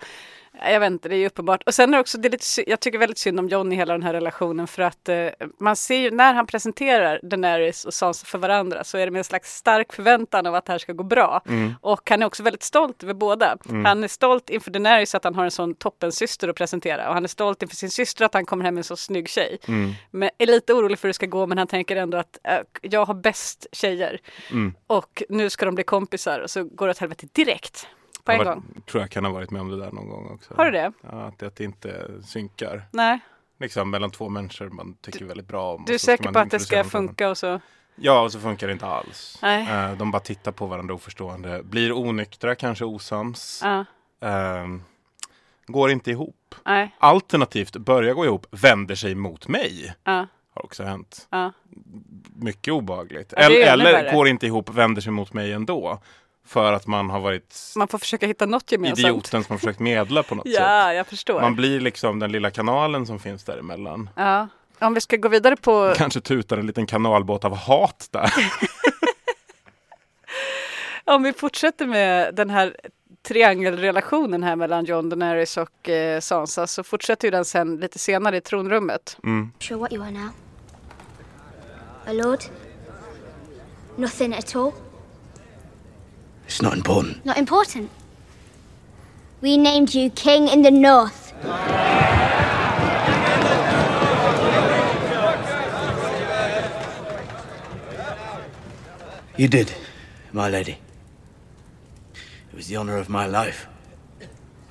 Jag 0.61 0.79
vet 0.79 0.91
inte, 0.91 1.09
det 1.09 1.15
är 1.15 1.19
ju 1.19 1.27
uppenbart. 1.27 1.63
Och 1.63 1.73
sen 1.73 1.93
är 1.93 1.99
också, 1.99 2.17
det 2.17 2.29
lite, 2.29 2.69
jag 2.69 2.79
tycker 2.79 2.99
väldigt 2.99 3.17
synd 3.17 3.39
om 3.39 3.47
John 3.47 3.71
i 3.71 3.75
hela 3.75 3.93
den 3.93 4.03
här 4.03 4.13
relationen 4.13 4.67
för 4.67 4.81
att 4.81 5.09
eh, 5.09 5.27
man 5.59 5.75
ser 5.75 5.97
ju 5.97 6.11
när 6.11 6.33
han 6.33 6.47
presenterar 6.47 7.19
Daenerys 7.23 7.85
och 7.85 7.93
Sansa 7.93 8.25
för 8.25 8.37
varandra 8.37 8.83
så 8.83 8.97
är 8.97 9.05
det 9.05 9.11
med 9.11 9.19
en 9.19 9.23
slags 9.23 9.55
stark 9.55 9.93
förväntan 9.93 10.47
av 10.47 10.55
att 10.55 10.65
det 10.65 10.71
här 10.71 10.79
ska 10.79 10.93
gå 10.93 11.03
bra. 11.03 11.41
Mm. 11.47 11.73
Och 11.81 12.09
han 12.09 12.21
är 12.21 12.25
också 12.25 12.43
väldigt 12.43 12.63
stolt 12.63 13.03
över 13.03 13.13
båda. 13.13 13.57
Han 13.85 14.03
är 14.03 14.07
stolt 14.07 14.49
inför 14.49 14.71
Daenerys 14.71 15.15
att 15.15 15.23
han 15.23 15.35
har 15.35 15.45
en 15.45 15.51
sån 15.51 15.75
toppensyster 15.75 16.47
att 16.47 16.55
presentera 16.55 17.07
och 17.07 17.13
han 17.13 17.23
är 17.23 17.27
stolt 17.27 17.61
inför 17.61 17.75
sin 17.75 17.91
syster 17.91 18.25
att 18.25 18.33
han 18.33 18.45
kommer 18.45 18.65
hem 18.65 18.73
med 18.73 18.79
en 18.79 18.83
så 18.83 18.95
snygg 18.95 19.29
tjej. 19.29 19.57
Mm. 19.67 19.93
Men 20.11 20.29
är 20.37 20.45
lite 20.45 20.73
orolig 20.73 20.99
för 20.99 21.07
hur 21.07 21.09
det 21.09 21.13
ska 21.13 21.25
gå 21.25 21.47
men 21.47 21.57
han 21.57 21.67
tänker 21.67 21.95
ändå 21.95 22.17
att 22.17 22.37
äh, 22.43 22.59
jag 22.81 23.05
har 23.05 23.13
bäst 23.13 23.67
tjejer 23.71 24.19
Mm. 24.51 24.73
och 24.87 25.23
nu 25.29 25.49
ska 25.49 25.65
de 25.65 25.75
bli 25.75 25.83
kompisar 25.83 26.39
och 26.39 26.49
så 26.49 26.63
går 26.63 26.87
det 26.87 26.91
åt 26.91 26.97
helvete 26.97 27.27
direkt 27.31 27.87
på 28.23 28.31
en 28.31 28.37
Jag 28.37 28.45
var- 28.45 28.53
gång. 28.53 28.81
tror 28.91 29.03
jag 29.03 29.09
kan 29.09 29.25
ha 29.25 29.31
varit 29.31 29.51
med 29.51 29.61
om 29.61 29.69
det 29.69 29.77
där 29.79 29.91
någon 29.91 30.09
gång 30.09 30.29
också. 30.33 30.53
Har 30.57 30.65
du 30.65 30.71
det? 30.71 30.91
Ja, 31.01 31.09
att, 31.21 31.43
att 31.43 31.55
det 31.55 31.63
inte 31.63 32.07
synkar. 32.23 32.83
Nej, 32.91 33.19
Liksom 33.59 33.89
mellan 33.89 34.11
två 34.11 34.29
människor 34.29 34.69
man 34.69 34.93
tycker 35.01 35.25
väldigt 35.25 35.47
bra 35.47 35.73
om. 35.73 35.83
du 35.87 35.93
är 35.93 35.97
säker 35.97 36.31
på 36.31 36.39
att 36.39 36.49
det 36.51 36.59
ska 36.59 36.83
funka 36.83 37.29
och 37.29 37.37
så? 37.37 37.59
Ja, 37.95 38.21
och 38.21 38.31
så 38.31 38.39
funkar 38.39 38.67
det 38.67 38.73
inte 38.73 38.85
alls. 38.85 39.39
Nej. 39.41 39.69
Eh, 39.71 39.97
de 39.97 40.11
bara 40.11 40.19
tittar 40.19 40.51
på 40.51 40.65
varandra 40.65 40.93
oförstående. 40.93 41.63
Blir 41.63 41.91
onyktra, 41.93 42.55
kanske 42.55 42.85
osams. 42.85 43.61
Ja, 43.63 43.85
Ehm, 44.27 44.81
går 45.65 45.91
inte 45.91 46.11
ihop. 46.11 46.55
nej, 46.65 46.95
Alternativt 46.99 47.77
börjar 47.77 48.13
gå 48.13 48.25
ihop, 48.25 48.45
vänder 48.51 48.95
sig 48.95 49.15
mot 49.15 49.47
mig. 49.47 49.93
ja, 50.03 50.27
Har 50.55 50.65
också 50.65 50.83
hänt. 50.83 51.27
Mycket 52.35 52.73
är 52.73 53.49
eller 53.73 53.85
eller 53.93 54.13
går 54.13 54.27
inte 54.27 54.45
ihop, 54.45 54.69
vänder 54.69 55.01
sig 55.01 55.11
mot 55.11 55.33
mig 55.33 55.53
ändå. 55.53 55.99
För 56.45 56.73
att 56.73 56.87
man 56.87 57.09
har 57.09 57.19
varit 57.19 57.73
Man 57.75 57.87
får 57.87 57.97
försöka 57.97 58.27
hitta 58.27 58.45
något 58.45 58.71
gemensamt. 58.71 58.99
idioten 58.99 59.43
som 59.43 59.53
har 59.53 59.57
försökt 59.57 59.79
medla 59.79 60.23
på 60.23 60.35
något 60.35 60.45
sätt. 60.47 60.55
Ja, 60.59 60.93
jag 60.93 61.07
förstår. 61.07 61.41
Man 61.41 61.55
blir 61.55 61.79
liksom 61.79 62.19
den 62.19 62.31
lilla 62.31 62.51
kanalen 62.51 63.05
som 63.05 63.19
finns 63.19 63.43
däremellan. 63.43 64.09
Ja. 64.15 64.47
Om 64.79 64.93
vi 64.93 65.01
ska 65.01 65.17
gå 65.17 65.27
vidare 65.29 65.55
på 65.55 65.93
Kanske 65.97 66.21
tutar 66.21 66.57
en 66.57 66.67
liten 66.67 66.85
kanalbåt 66.87 67.45
av 67.45 67.55
hat 67.55 68.07
där. 68.11 68.33
Om 71.05 71.23
vi 71.23 71.33
fortsätter 71.33 71.85
med 71.87 72.35
den 72.35 72.49
här 72.49 72.77
triangelrelationen 73.27 74.43
här 74.43 74.55
mellan 74.55 74.85
John 74.85 75.09
Daenerys 75.09 75.57
och 75.57 75.89
eh, 75.89 76.19
Sansa 76.19 76.67
så 76.67 76.83
fortsätter 76.83 77.27
ju 77.27 77.31
den 77.31 77.45
sen 77.45 77.77
lite 77.77 77.99
senare 77.99 78.37
i 78.37 78.41
tronrummet. 78.41 79.17
Mm. 79.23 79.51
Sure 79.59 79.79
what 79.79 79.93
you 79.93 80.03
are 80.03 80.11
now? 80.11 80.29
A 82.07 82.11
lord? 82.13 82.39
Nothing 83.95 84.33
at 84.33 84.55
all? 84.55 84.71
It's 86.45 86.61
not 86.61 86.73
important. 86.73 87.25
Not 87.25 87.37
important. 87.37 87.89
We 89.41 89.57
named 89.57 89.93
you 89.93 90.09
King 90.09 90.47
in 90.47 90.61
the 90.61 90.71
North. 90.71 91.33
You 99.35 99.47
did, 99.47 99.73
my 100.31 100.47
lady. 100.47 100.77
It 102.13 102.55
was 102.55 102.67
the 102.67 102.75
honor 102.75 102.97
of 102.97 103.09
my 103.09 103.25
life. 103.25 103.67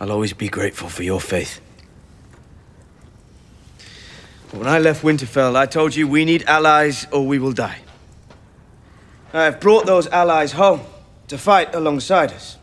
I'll 0.01 0.13
always 0.13 0.33
be 0.33 0.49
grateful 0.49 0.89
for 0.89 1.03
your 1.03 1.21
faith. 1.21 1.61
But 4.51 4.61
when 4.61 4.69
I 4.69 4.79
left 4.79 5.03
Winterfell, 5.03 5.57
I 5.57 5.67
told 5.67 5.97
you 5.97 6.07
we 6.07 6.25
need 6.25 6.45
allies 6.45 7.07
or 7.11 7.27
we 7.27 7.39
will 7.39 7.53
die. 7.53 7.79
I 9.35 9.45
have 9.45 9.61
brought 9.61 9.87
those 9.87 10.07
allies 10.07 10.53
home 10.53 10.83
to 11.27 11.39
fight 11.39 11.75
alongside 11.75 12.33
us. 12.33 12.59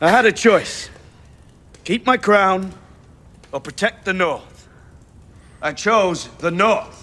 I 0.00 0.08
had 0.08 0.26
a 0.26 0.32
choice 0.32 0.90
keep 1.84 2.00
my 2.06 2.16
crown 2.16 2.72
or 3.52 3.60
protect 3.60 4.04
the 4.04 4.12
North. 4.12 4.68
I 5.62 5.72
chose 5.72 6.28
the 6.40 6.50
North. 6.50 6.96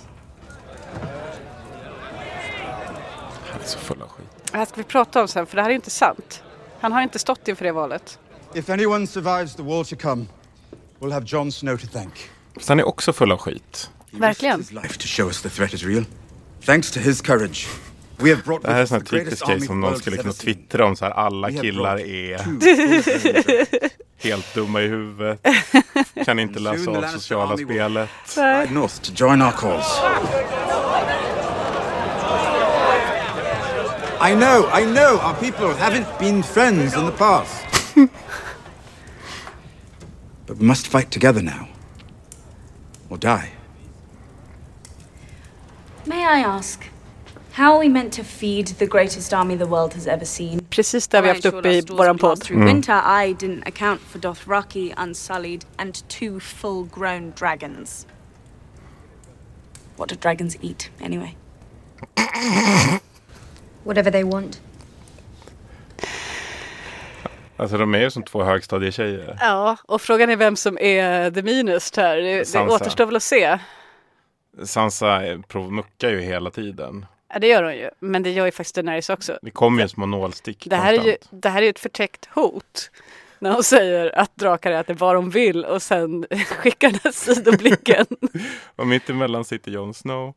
Han 3.51 3.61
är 3.61 3.77
full 3.77 4.01
av 4.01 4.07
skit. 4.07 4.27
Det 4.51 4.57
här 4.57 4.65
ska 4.65 4.75
vi 4.75 4.83
prata 4.83 5.21
om 5.21 5.27
sen 5.27 5.45
för 5.45 5.55
det 5.55 5.61
här 5.61 5.69
är 5.69 5.73
inte 5.73 5.89
sant. 5.89 6.43
Han 6.79 6.91
har 6.91 7.01
inte 7.01 7.19
stått 7.19 7.47
inför 7.47 7.65
det 7.65 7.71
valet. 7.71 8.19
If 8.53 8.69
anyone 8.69 9.07
survives 9.07 9.55
the 9.55 9.63
war 9.63 9.83
to 9.83 9.95
come, 9.95 10.25
we'll 10.99 11.13
have 11.13 11.25
Jon 11.27 11.51
Snow 11.51 11.77
to 11.77 11.87
thank. 11.87 12.29
Fast 12.55 12.69
han 12.69 12.79
är 12.79 12.87
också 12.87 13.13
full 13.13 13.31
av 13.31 13.37
skit. 13.37 13.89
Verkligen. 14.11 14.59
His 14.59 14.71
life 14.71 14.97
to 14.99 15.07
show 15.07 15.27
us 15.27 15.41
the 15.41 15.49
threat 15.49 15.73
is 15.73 15.83
real. 15.83 16.05
Thanks 16.61 16.91
to 16.91 16.99
his 16.99 17.21
courage, 17.21 17.67
we 17.67 17.71
have 17.71 17.71
brought 17.71 17.90
Det 18.21 18.71
här 18.71 18.81
är 18.81 18.85
sån 18.85 19.01
typisk 19.01 19.45
grej 19.45 19.55
army 19.55 19.65
som 19.65 19.75
the 19.75 19.81
någon 19.81 19.89
world 19.89 20.01
skulle 20.01 20.17
kunna 20.17 20.33
twittra 20.33 20.85
om 20.85 20.95
så 20.95 21.05
här. 21.05 21.11
Alla 21.11 21.47
We 21.47 21.53
have 21.53 21.67
killar 21.67 21.95
brought 21.95 22.07
är 22.07 23.89
helt 24.23 24.53
dumma 24.53 24.81
i 24.81 24.87
huvudet. 24.87 25.39
Kan 26.25 26.39
inte 26.39 26.59
läsa 26.59 26.91
av 26.91 27.01
sociala 27.01 27.57
spelet. 27.57 28.09
North 28.69 29.01
to 29.01 29.11
join 29.15 29.41
our 29.41 29.51
cause. 29.51 30.01
I 34.23 34.35
know, 34.35 34.69
I 34.71 34.85
know, 34.85 35.17
our 35.17 35.33
people 35.33 35.73
haven't 35.73 36.19
been 36.19 36.43
friends 36.43 36.95
in 36.95 37.05
the 37.05 37.11
past. 37.11 37.65
but 40.45 40.57
we 40.57 40.65
must 40.65 40.87
fight 40.87 41.09
together 41.09 41.41
now. 41.41 41.67
Or 43.09 43.17
die. 43.17 43.49
May 46.05 46.23
I 46.23 46.43
ask, 46.43 46.90
how 47.53 47.73
are 47.73 47.79
we 47.79 47.89
meant 47.89 48.13
to 48.13 48.23
feed 48.23 48.67
the 48.67 48.85
greatest 48.85 49.33
army 49.33 49.57
the 49.57 49.65
world 49.65 49.93
has 49.93 50.07
ever 50.07 50.25
seen? 50.25 50.59
Precis 50.69 51.07
det 51.07 51.17
har 51.17 51.21
vi 51.23 51.29
haft 51.29 51.45
uppe 51.45 51.69
i 51.69 51.81
våran 51.81 52.17
podd. 52.17 52.41
Through 52.41 52.65
winter, 52.65 52.93
I 53.23 53.33
didn't 53.33 53.67
account 53.67 54.01
for 54.01 54.19
Dothraki, 54.19 54.93
Unsullied, 55.03 55.65
and 55.77 55.93
two 56.07 56.39
full-grown 56.39 57.33
dragons. 57.39 58.07
What 59.97 60.09
do 60.09 60.15
dragons 60.15 60.55
eat, 60.61 60.89
anyway? 61.05 61.35
Whatever 63.83 64.11
they 64.11 64.23
want. 64.23 64.61
Alltså 67.57 67.77
de 67.77 67.95
är 67.95 67.99
ju 67.99 68.11
som 68.11 68.23
två 68.23 68.43
högstadietjejer. 68.43 69.37
Ja, 69.39 69.77
och 69.85 70.01
frågan 70.01 70.29
är 70.29 70.35
vem 70.35 70.55
som 70.55 70.77
är 70.77 71.31
the 71.31 71.41
minest 71.41 71.95
här. 71.97 72.17
Det, 72.17 72.53
det 72.53 72.59
återstår 72.59 73.05
väl 73.05 73.15
att 73.15 73.23
se. 73.23 73.59
Sansa 74.63 75.07
är- 75.07 75.37
prov- 75.37 75.71
muckar 75.71 76.09
ju 76.09 76.21
hela 76.21 76.49
tiden. 76.51 77.05
Ja, 77.33 77.39
det 77.39 77.47
gör 77.47 77.63
hon 77.63 77.75
ju. 77.75 77.89
Men 77.99 78.23
det 78.23 78.31
gör 78.31 78.45
ju 78.45 78.51
faktiskt 78.51 78.75
Daenerys 78.75 79.09
också. 79.09 79.39
Det 79.41 79.51
kommer 79.51 79.81
ju 79.81 79.87
små 79.87 80.05
nålstick 80.05 80.67
Det 80.69 80.75
här, 80.75 80.93
är 80.93 81.03
ju, 81.03 81.17
det 81.29 81.49
här 81.49 81.57
är 81.57 81.63
ju 81.63 81.69
ett 81.69 81.79
förtäckt 81.79 82.29
hot. 82.33 82.91
När 83.39 83.51
hon 83.51 83.63
säger 83.63 84.19
att 84.19 84.35
drakar 84.35 84.71
äter 84.71 84.93
vad 84.93 85.15
de 85.15 85.29
vill 85.29 85.65
och 85.65 85.81
sen 85.81 86.25
skickar 86.47 86.89
den 86.89 86.99
här 87.03 87.11
sidoblicken. 87.11 88.05
Och 88.75 88.87
mitt 88.87 89.09
emellan 89.09 89.45
sitter 89.45 89.71
Jon 89.71 89.93
Snow. 89.93 90.33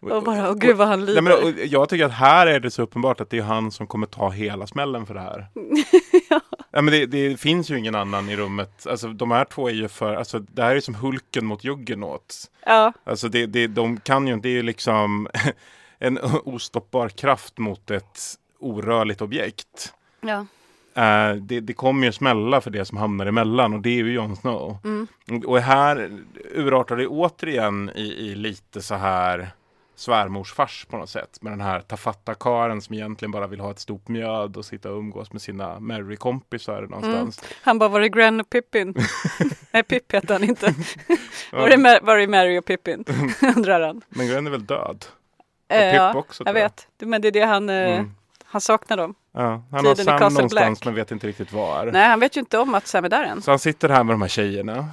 Och 0.00 0.22
bara, 0.22 0.50
åh 0.50 0.54
gud 0.54 0.76
vad 0.76 0.88
han 0.88 1.04
lider. 1.04 1.22
Nej, 1.22 1.42
men, 1.44 1.68
jag 1.70 1.88
tycker 1.88 2.04
att 2.04 2.12
här 2.12 2.46
är 2.46 2.60
det 2.60 2.70
så 2.70 2.82
uppenbart 2.82 3.20
att 3.20 3.30
det 3.30 3.38
är 3.38 3.42
han 3.42 3.70
som 3.70 3.86
kommer 3.86 4.06
ta 4.06 4.30
hela 4.30 4.66
smällen 4.66 5.06
för 5.06 5.14
det 5.14 5.20
här. 5.20 5.46
ja. 6.70 6.82
men 6.82 6.86
det, 6.86 7.06
det, 7.06 7.40
finns 7.40 7.70
ju 7.70 7.78
ingen 7.78 7.94
annan 7.94 8.28
i 8.28 8.36
rummet. 8.36 8.86
Alltså 8.86 9.08
de 9.08 9.30
här 9.30 9.44
två 9.44 9.68
är 9.68 9.72
ju 9.72 9.88
för, 9.88 10.14
alltså 10.14 10.38
det 10.38 10.62
här 10.62 10.76
är 10.76 10.80
som 10.80 10.94
Hulken 10.94 11.46
mot 11.46 11.64
Juggernaut. 11.64 12.50
Ja. 12.66 12.92
Alltså 13.04 13.28
det, 13.28 13.46
det, 13.46 13.66
de 13.66 14.00
kan 14.00 14.26
ju 14.26 14.34
inte, 14.34 14.48
det 14.48 14.52
är 14.52 14.56
ju 14.56 14.62
liksom 14.62 15.28
en 16.02 16.18
ostoppbar 16.44 17.08
kraft 17.08 17.58
mot 17.58 17.90
ett 17.90 18.20
orörligt 18.58 19.22
objekt. 19.22 19.94
Ja. 20.20 20.46
Uh, 20.96 21.42
det, 21.42 21.60
det 21.60 21.72
kommer 21.72 22.06
ju 22.06 22.12
smälla 22.12 22.60
för 22.60 22.70
det 22.70 22.84
som 22.84 22.98
hamnar 22.98 23.26
emellan 23.26 23.72
och 23.74 23.80
det 23.80 23.90
är 23.90 24.04
ju 24.04 24.12
Jon 24.12 24.36
Snow. 24.36 24.78
Mm. 24.84 25.06
Och 25.46 25.58
här 25.58 26.10
urartar 26.54 26.96
det 26.96 27.06
återigen 27.06 27.90
i, 27.94 28.02
i 28.02 28.34
lite 28.34 28.82
så 28.82 28.94
här 28.94 29.50
svärmorsfars 29.94 30.86
på 30.90 30.96
något 30.96 31.10
sätt. 31.10 31.38
Med 31.42 31.52
den 31.52 31.60
här 31.60 31.80
tafattakaren 31.80 32.82
som 32.82 32.94
egentligen 32.94 33.32
bara 33.32 33.46
vill 33.46 33.60
ha 33.60 33.70
ett 33.70 33.78
stort 33.78 34.08
mjöd 34.08 34.56
och 34.56 34.64
sitta 34.64 34.90
och 34.90 34.98
umgås 34.98 35.32
med 35.32 35.42
sina 35.42 35.80
Mary-kompisar 35.80 36.82
någonstans. 36.82 37.38
Mm. 37.38 37.52
Han 37.62 37.78
bara, 37.78 37.88
var 37.88 38.00
är 38.00 38.08
Gren 38.08 38.40
och 38.40 38.50
Pippin? 38.50 38.94
Nej, 39.70 39.82
Pip 39.82 40.12
heter 40.12 40.34
han 40.34 40.44
inte. 40.44 40.66
var, 41.52 41.68
är 41.68 42.00
var 42.04 42.18
är 42.18 42.26
Mary 42.26 42.58
och 42.58 42.64
Pippin? 42.64 43.04
Undrar 43.56 43.80
han. 43.80 44.02
Men 44.08 44.28
Gren 44.28 44.46
är 44.46 44.50
väl 44.50 44.66
död? 44.66 45.04
Pip 45.72 45.94
ja, 45.94 46.14
också, 46.14 46.42
jag 46.46 46.52
vet. 46.52 46.88
Men 46.98 47.22
det 47.22 47.28
är 47.28 47.32
det 47.32 47.44
han, 47.44 47.68
mm. 47.68 48.14
han 48.44 48.60
saknar 48.60 48.96
dem. 48.96 49.14
Ja, 49.32 49.64
han 49.70 49.86
har 49.86 49.94
Sam 49.94 50.32
någonstans 50.32 50.84
men 50.84 50.94
vet 50.94 51.10
inte 51.10 51.26
riktigt 51.26 51.52
var. 51.52 51.90
Nej, 51.92 52.08
han 52.08 52.20
vet 52.20 52.36
ju 52.36 52.40
inte 52.40 52.58
om 52.58 52.74
att 52.74 52.86
Sam 52.86 53.04
är 53.04 53.08
där 53.08 53.24
än. 53.24 53.42
Så 53.42 53.50
han 53.50 53.58
sitter 53.58 53.88
här 53.88 54.04
med 54.04 54.14
de 54.14 54.22
här 54.22 54.28
tjejerna. 54.28 54.88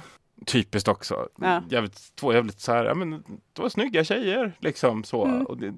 Typiskt 0.46 0.88
också. 0.88 1.28
Ja. 1.40 1.62
Jävligt, 1.70 2.16
två 2.16 2.32
jävligt 2.32 2.60
så 2.60 2.72
här, 2.72 2.84
ja 2.84 2.94
men 2.94 3.10
det 3.52 3.62
var 3.62 3.68
snygga 3.68 4.04
tjejer 4.04 4.52
liksom 4.58 5.04
så. 5.04 5.24
Mm. 5.24 5.46
Och 5.46 5.56
det, 5.56 5.74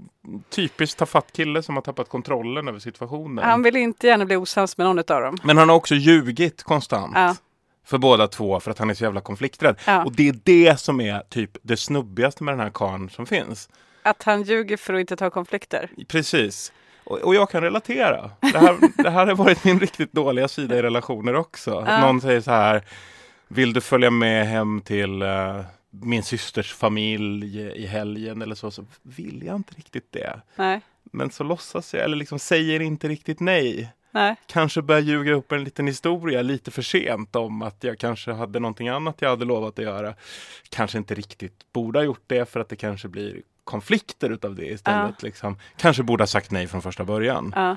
typiskt 0.51 0.99
tafatt 0.99 1.33
kille 1.33 1.63
som 1.63 1.75
har 1.75 1.83
tappat 1.83 2.09
kontrollen 2.09 2.69
över 2.69 2.79
situationen. 2.79 3.45
Han 3.45 3.63
vill 3.63 3.77
inte 3.77 4.07
gärna 4.07 4.25
bli 4.25 4.37
osams 4.37 4.79
med 4.79 4.87
någon 4.87 4.99
av 4.99 5.05
dem. 5.23 5.39
Men 5.43 5.59
han 5.59 5.69
har 5.69 5.77
också 5.77 5.95
ljugit 5.95 6.63
konstant. 6.63 7.13
Ja. 7.15 7.37
För 7.85 7.99
båda 7.99 8.29
två 8.29 8.61
för 8.61 8.71
att 8.71 8.79
han 8.79 8.91
är 8.91 8.95
så 8.95 9.05
jävla 9.05 9.21
konflikträdd. 9.21 9.77
Ja. 9.87 10.05
Och 10.05 10.13
det 10.13 10.29
är 10.29 10.39
det 10.43 10.81
som 10.81 11.01
är 11.01 11.21
typ 11.21 11.51
det 11.63 11.77
snubbigaste 11.77 12.45
med 12.45 12.55
den 12.55 12.61
här 12.61 12.71
karln 12.71 13.11
som 13.11 13.27
finns. 13.27 13.69
Att 14.03 14.23
han 14.23 14.43
ljuger 14.43 14.77
för 14.77 14.95
att 14.95 15.01
inte 15.01 15.17
ta 15.17 15.31
konflikter. 15.31 15.91
Precis. 16.09 16.73
Och, 17.05 17.19
och, 17.19 17.35
jag 17.35 17.51
kan 17.51 17.63
relatera. 17.63 18.31
Det 18.41 18.59
här, 18.59 18.79
det 19.03 19.11
här 19.11 19.27
har 19.27 19.35
varit 19.35 19.65
min 19.65 19.81
riktigt 19.81 20.13
dåliga 20.13 20.49
sida 20.49 20.79
i 20.79 20.83
relationer 20.83 21.35
också. 21.35 21.85
Ja. 21.87 22.01
Någon 22.01 22.21
säger 22.21 22.41
så 22.41 22.51
här, 22.51 22.83
vill 23.49 23.73
du 23.73 23.81
följa 23.81 24.11
med 24.11 24.47
hem 24.47 24.81
till 24.81 25.23
uh, 25.23 25.61
min 25.91 26.23
systers 26.23 26.75
familj 26.75 27.61
i 27.61 27.87
helgen 27.87 28.43
eller 28.43 28.55
så, 28.55 28.71
så 28.71 28.85
vill 29.03 29.43
jag 29.47 29.57
inte 29.57 29.75
riktigt 29.75 30.13
det. 30.13 30.41
Nej. 30.57 30.81
Men 31.03 31.31
så 31.31 31.45
låtsas 31.45 31.95
jag, 31.95 32.05
eller 32.05 32.17
liksom 32.17 32.39
säger 32.39 32.81
inte 32.81 33.09
riktigt 33.09 33.41
nej. 33.41 33.93
Nej. 34.11 34.37
Kanske 34.47 34.83
börjar 34.83 35.01
ljuga 35.01 35.33
upp 35.33 35.53
en 35.53 35.65
liten 35.65 35.87
historia 35.87 36.43
lite 36.43 36.71
för 36.71 36.83
sent 36.83 37.37
om 37.37 37.63
att 37.63 37.85
jag 37.85 37.99
kanske 37.99 38.33
hade 38.33 38.61
någonting 38.61 38.89
annat 38.89 39.17
jag 39.19 39.31
hade 39.31 39.45
lovat 39.45 39.79
att 39.79 39.85
göra. 39.85 40.15
Kanske 40.69 40.99
inte 40.99 41.15
riktigt 41.15 41.73
borde 41.73 41.99
ha 41.99 42.05
gjort 42.05 42.25
det 42.27 42.51
för 42.51 42.61
att 42.61 42.69
det 42.69 42.77
kanske 42.77 43.09
blir 43.09 43.43
konflikter 43.65 44.31
utav 44.31 44.55
det 44.55 44.67
istället. 44.67 45.15
Ja. 45.19 45.27
Liksom. 45.27 45.57
Kanske 45.77 46.03
borde 46.03 46.23
ha 46.23 46.27
sagt 46.27 46.51
nej 46.51 46.67
från 46.67 46.83
första 46.83 47.05
början. 47.05 47.53
Ja. 47.57 47.77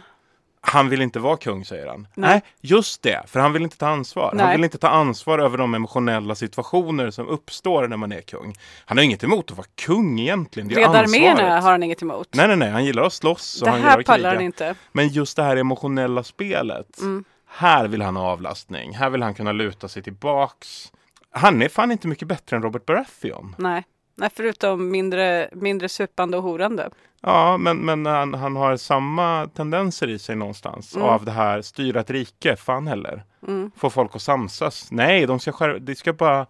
Han 0.67 0.89
vill 0.89 1.01
inte 1.01 1.19
vara 1.19 1.37
kung, 1.37 1.65
säger 1.65 1.87
han. 1.87 2.07
Nej. 2.13 2.29
Nej, 2.29 2.41
just 2.61 3.01
det, 3.01 3.23
för 3.27 3.39
han 3.39 3.53
vill 3.53 3.63
inte 3.63 3.77
ta 3.77 3.87
ansvar. 3.87 4.31
Nej. 4.33 4.45
Han 4.45 4.55
vill 4.55 4.63
inte 4.63 4.77
ta 4.77 4.89
ansvar 4.89 5.39
över 5.39 5.57
de 5.57 5.73
emotionella 5.73 6.35
situationer 6.35 7.11
som 7.11 7.27
uppstår 7.27 7.87
när 7.87 7.97
man 7.97 8.11
är 8.11 8.21
kung. 8.21 8.55
Han 8.85 8.97
har 8.97 9.03
inget 9.05 9.23
emot 9.23 9.51
att 9.51 9.57
vara 9.57 9.67
kung 9.75 10.19
egentligen. 10.19 10.67
Det 10.67 10.75
är 10.75 10.77
Leda 10.77 10.89
arméerna 10.89 11.31
ansvaret. 11.31 11.63
har 11.63 11.71
han 11.71 11.83
inget 11.83 12.01
emot. 12.01 12.27
Nej, 12.33 12.47
nej, 12.47 12.57
nej, 12.57 12.69
han 12.71 12.85
gillar 12.85 13.03
att 13.03 13.13
slåss 13.13 13.61
och 13.61 13.65
det 13.65 13.71
han 13.71 13.81
här 13.81 14.03
pallar 14.03 14.33
han 14.33 14.43
inte. 14.43 14.75
Men 14.91 15.07
just 15.07 15.35
det 15.35 15.43
här 15.43 15.57
emotionella 15.57 16.23
spelet. 16.23 16.99
Mm. 16.99 17.23
Här 17.47 17.87
vill 17.87 18.01
han 18.01 18.15
ha 18.15 18.23
avlastning. 18.31 18.93
Här 18.95 19.09
vill 19.09 19.23
han 19.23 19.33
kunna 19.33 19.51
luta 19.51 19.87
sig 19.87 20.03
tillbaks. 20.03 20.91
Han 21.31 21.61
är 21.61 21.69
fan 21.69 21.91
inte 21.91 22.07
mycket 22.07 22.27
bättre 22.27 22.55
än 22.55 22.63
Robert 22.63 22.85
Baratheon. 22.85 23.55
Nej. 23.57 23.83
Nej, 24.15 24.29
förutom 24.35 24.91
mindre, 24.91 25.49
mindre 25.51 25.89
supande 25.89 26.37
och 26.37 26.43
horande. 26.43 26.89
Ja, 27.21 27.57
men, 27.57 27.77
men 27.77 28.05
han, 28.05 28.33
han 28.33 28.55
har 28.55 28.77
samma 28.77 29.47
tendenser 29.55 30.07
i 30.09 30.19
sig 30.19 30.35
någonstans 30.35 30.95
Mm. 30.95 31.07
av 31.07 31.25
det 31.25 31.31
här 31.31 31.61
styra 31.61 31.99
ett 31.99 32.09
rike. 32.09 32.55
Fan 32.55 32.87
heller. 32.87 33.23
Mm. 33.47 33.71
Få 33.77 33.89
folk 33.89 34.15
att 34.15 34.21
samsas. 34.21 34.87
Nej, 34.91 35.25
de 35.25 35.39
ska, 35.39 35.51
skär, 35.51 35.79
de 35.79 35.95
ska 35.95 36.13
bara... 36.13 36.45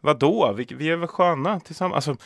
Vadå? 0.00 0.52
Vi, 0.56 0.66
vi 0.70 0.90
är 0.90 0.96
väl 0.96 1.08
sköna 1.08 1.60
tillsammans. 1.60 2.08
Alltså, 2.08 2.24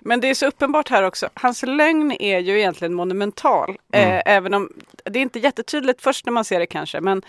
Men 0.00 0.20
det 0.20 0.30
är 0.30 0.34
så 0.34 0.46
uppenbart 0.46 0.88
här 0.88 1.02
också. 1.02 1.28
Hans 1.34 1.62
lögn 1.62 2.12
är 2.12 2.38
ju 2.38 2.58
egentligen 2.58 2.94
monumental. 2.94 3.76
Mm. 3.92 4.10
Eh, 4.12 4.22
även 4.26 4.54
om 4.54 4.68
det 5.04 5.18
är 5.18 5.22
inte 5.22 5.38
jättetydligt 5.38 6.02
först 6.02 6.26
när 6.26 6.32
man 6.32 6.44
ser 6.44 6.58
det 6.58 6.66
kanske. 6.66 7.00
Men 7.00 7.22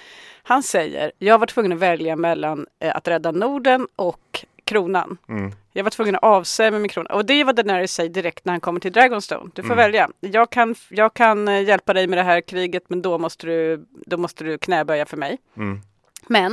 han 0.43 0.63
säger, 0.63 1.11
jag 1.19 1.39
var 1.39 1.47
tvungen 1.47 1.71
att 1.71 1.79
välja 1.79 2.15
mellan 2.15 2.65
eh, 2.79 2.95
att 2.95 3.07
rädda 3.07 3.31
Norden 3.31 3.87
och 3.95 4.45
kronan. 4.65 5.17
mm. 5.30 5.52
Jag 5.76 5.84
var 5.84 5.91
tvungen 5.91 6.15
att 6.15 6.23
avsäga 6.23 6.71
mig 6.71 6.80
min 6.80 6.89
krona. 6.89 7.10
Och 7.15 7.26
det 7.26 7.34
är 7.34 7.45
vad 7.45 7.56
Daenerys 7.56 7.93
säger 7.93 8.10
direkt 8.10 8.45
när 8.45 8.54
han 8.54 8.60
kommer 8.62 8.80
till 8.80 8.91
Dragonstone. 8.91 9.52
Du 9.56 9.62
får 9.62 9.73
Mm. 9.73 9.78
välja. 9.78 10.10
Jag 10.19 10.49
kan, 10.49 10.76
jag 10.89 11.13
kan 11.13 11.47
eh, 11.47 11.62
hjälpa 11.63 11.93
dig 11.93 12.08
med 12.08 12.17
det 12.19 12.23
här 12.23 12.41
kriget 12.41 12.84
men 12.88 13.02
då 13.02 13.17
måste 13.17 13.47
du, 13.47 13.86
då 14.06 14.17
måste 14.17 14.43
du 14.43 14.58
knäböja 14.58 15.06
för 15.06 15.17
mig. 15.17 15.38
Mm. 15.58 15.82
Men 16.28 16.52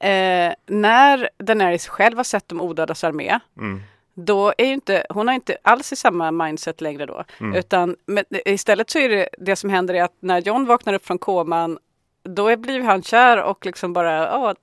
eh, 0.00 0.54
när 0.66 1.28
Daenerys 1.38 1.88
själv 1.88 2.16
har 2.16 2.24
sett 2.24 2.48
de 2.48 2.60
odödas 2.60 3.04
armé 3.04 3.38
Mm. 3.56 3.80
då 4.14 4.52
är 4.58 4.66
ju 4.66 4.72
inte, 4.72 5.06
hon 5.10 5.28
har 5.28 5.34
inte 5.34 5.56
alls 5.62 5.92
i 5.92 5.96
samma 5.96 6.30
mindset 6.30 6.80
längre 6.80 7.06
då. 7.06 7.24
Mm. 7.40 7.54
Utan 7.54 7.96
men, 8.06 8.24
istället 8.44 8.90
så 8.90 8.98
är 8.98 9.08
det 9.08 9.28
det 9.38 9.56
som 9.56 9.70
händer 9.70 9.94
är 9.94 10.02
att 10.02 10.16
när 10.20 10.40
John 10.40 10.66
vaknar 10.66 10.94
upp 10.94 11.06
från 11.06 11.18
koman 11.18 11.78
då 12.22 12.56
blir 12.56 12.80
han 12.80 13.02
kär 13.02 13.42
och 13.42 13.66
liksom 13.66 13.92
bara, 13.92 14.12
ja, 14.12 14.54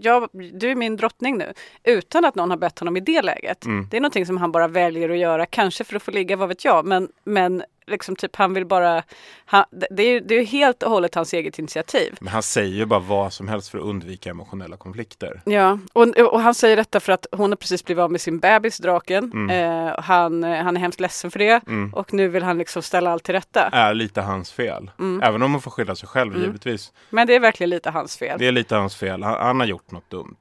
jag, 0.00 0.28
du 0.32 0.70
är 0.70 0.74
min 0.74 0.96
drottning 0.96 1.38
nu. 1.38 1.52
Utan 1.84 2.24
att 2.24 2.34
någon 2.34 2.50
har 2.50 2.56
bett 2.56 2.78
honom 2.78 2.96
i 2.96 3.00
det 3.00 3.22
läget. 3.22 3.64
Mm. 3.64 3.86
Det 3.90 3.96
är 3.96 4.00
någonting 4.00 4.26
som 4.26 4.36
han 4.36 4.52
bara 4.52 4.68
väljer 4.68 5.10
att 5.10 5.18
göra, 5.18 5.46
kanske 5.46 5.84
för 5.84 5.96
att 5.96 6.02
få 6.02 6.10
ligga, 6.10 6.36
vad 6.36 6.48
vet 6.48 6.64
jag. 6.64 6.84
Men, 6.84 7.08
men 7.24 7.62
liksom 7.86 8.16
typ 8.16 8.36
han 8.36 8.54
vill 8.54 8.66
bara, 8.66 9.02
han, 9.44 9.64
det, 9.90 10.02
är, 10.02 10.20
det 10.20 10.34
är 10.34 10.44
helt 10.44 10.82
och 10.82 10.90
hållet 10.90 11.14
hans 11.14 11.32
eget 11.32 11.58
initiativ. 11.58 12.16
Men 12.20 12.28
han 12.32 12.42
säger 12.42 12.74
ju 12.76 12.86
bara 12.86 13.00
vad 13.00 13.32
som 13.32 13.48
helst 13.48 13.68
för 13.68 13.78
att 13.78 13.84
undvika 13.84 14.30
emotionella 14.30 14.76
konflikter. 14.76 15.42
Ja, 15.44 15.78
och, 15.92 16.18
och 16.18 16.40
han 16.40 16.54
säger 16.54 16.76
detta 16.76 17.00
för 17.00 17.12
att 17.12 17.26
hon 17.32 17.50
har 17.50 17.56
precis 17.56 17.84
blivit 17.84 18.02
av 18.02 18.10
med 18.12 18.20
sin 18.20 18.38
bebis, 18.38 18.78
draken. 18.78 19.24
Mm. 19.32 19.50
Eh, 19.88 19.94
han, 20.00 20.44
eh, 20.44 20.62
han 20.62 20.76
är 20.76 20.80
hemskt 20.80 21.00
ledsen 21.00 21.30
för 21.30 21.38
det. 21.38 21.66
Mm. 21.66 21.94
Och 21.94 22.14
nu 22.14 22.28
vill 22.28 22.42
han 22.42 22.58
liksom 22.58 22.82
ställa 22.82 23.10
allt 23.10 23.22
till 23.24 23.34
rätta. 23.34 23.68
Är 23.72 23.94
lite 23.94 24.20
hans 24.20 24.52
fel. 24.52 24.90
Mm. 24.98 25.22
Även 25.22 25.42
om 25.42 25.52
hon 25.52 25.62
får 25.62 25.70
skylla 25.70 25.94
sig 25.96 26.08
själv 26.08 26.32
Mm. 26.34 26.46
givetvis. 26.46 26.92
Men 27.10 27.26
det 27.26 27.34
är 27.34 27.40
verkligen 27.40 27.70
lite 27.70 27.90
hans 27.90 28.16
fel. 28.16 28.38
Det 28.38 28.46
är 28.46 28.52
lite 28.52 28.76
hans 28.76 28.96
fel. 28.96 29.22
Han, 29.22 29.46
han 29.46 29.60
har 29.60 29.66
gjort 29.66 29.90
något 29.90 30.10
dumt. 30.10 30.36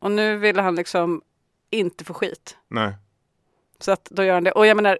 Och 0.00 0.10
nu 0.10 0.36
vill 0.36 0.58
han 0.58 0.74
liksom 0.74 1.22
inte 1.70 2.04
få 2.04 2.14
skit. 2.14 2.56
Nej. 2.68 2.92
Så 3.78 3.92
att 3.92 4.04
då 4.10 4.24
gör 4.24 4.34
han 4.34 4.44
det. 4.44 4.52
Och 4.52 4.66
jag 4.66 4.76
menar, 4.76 4.98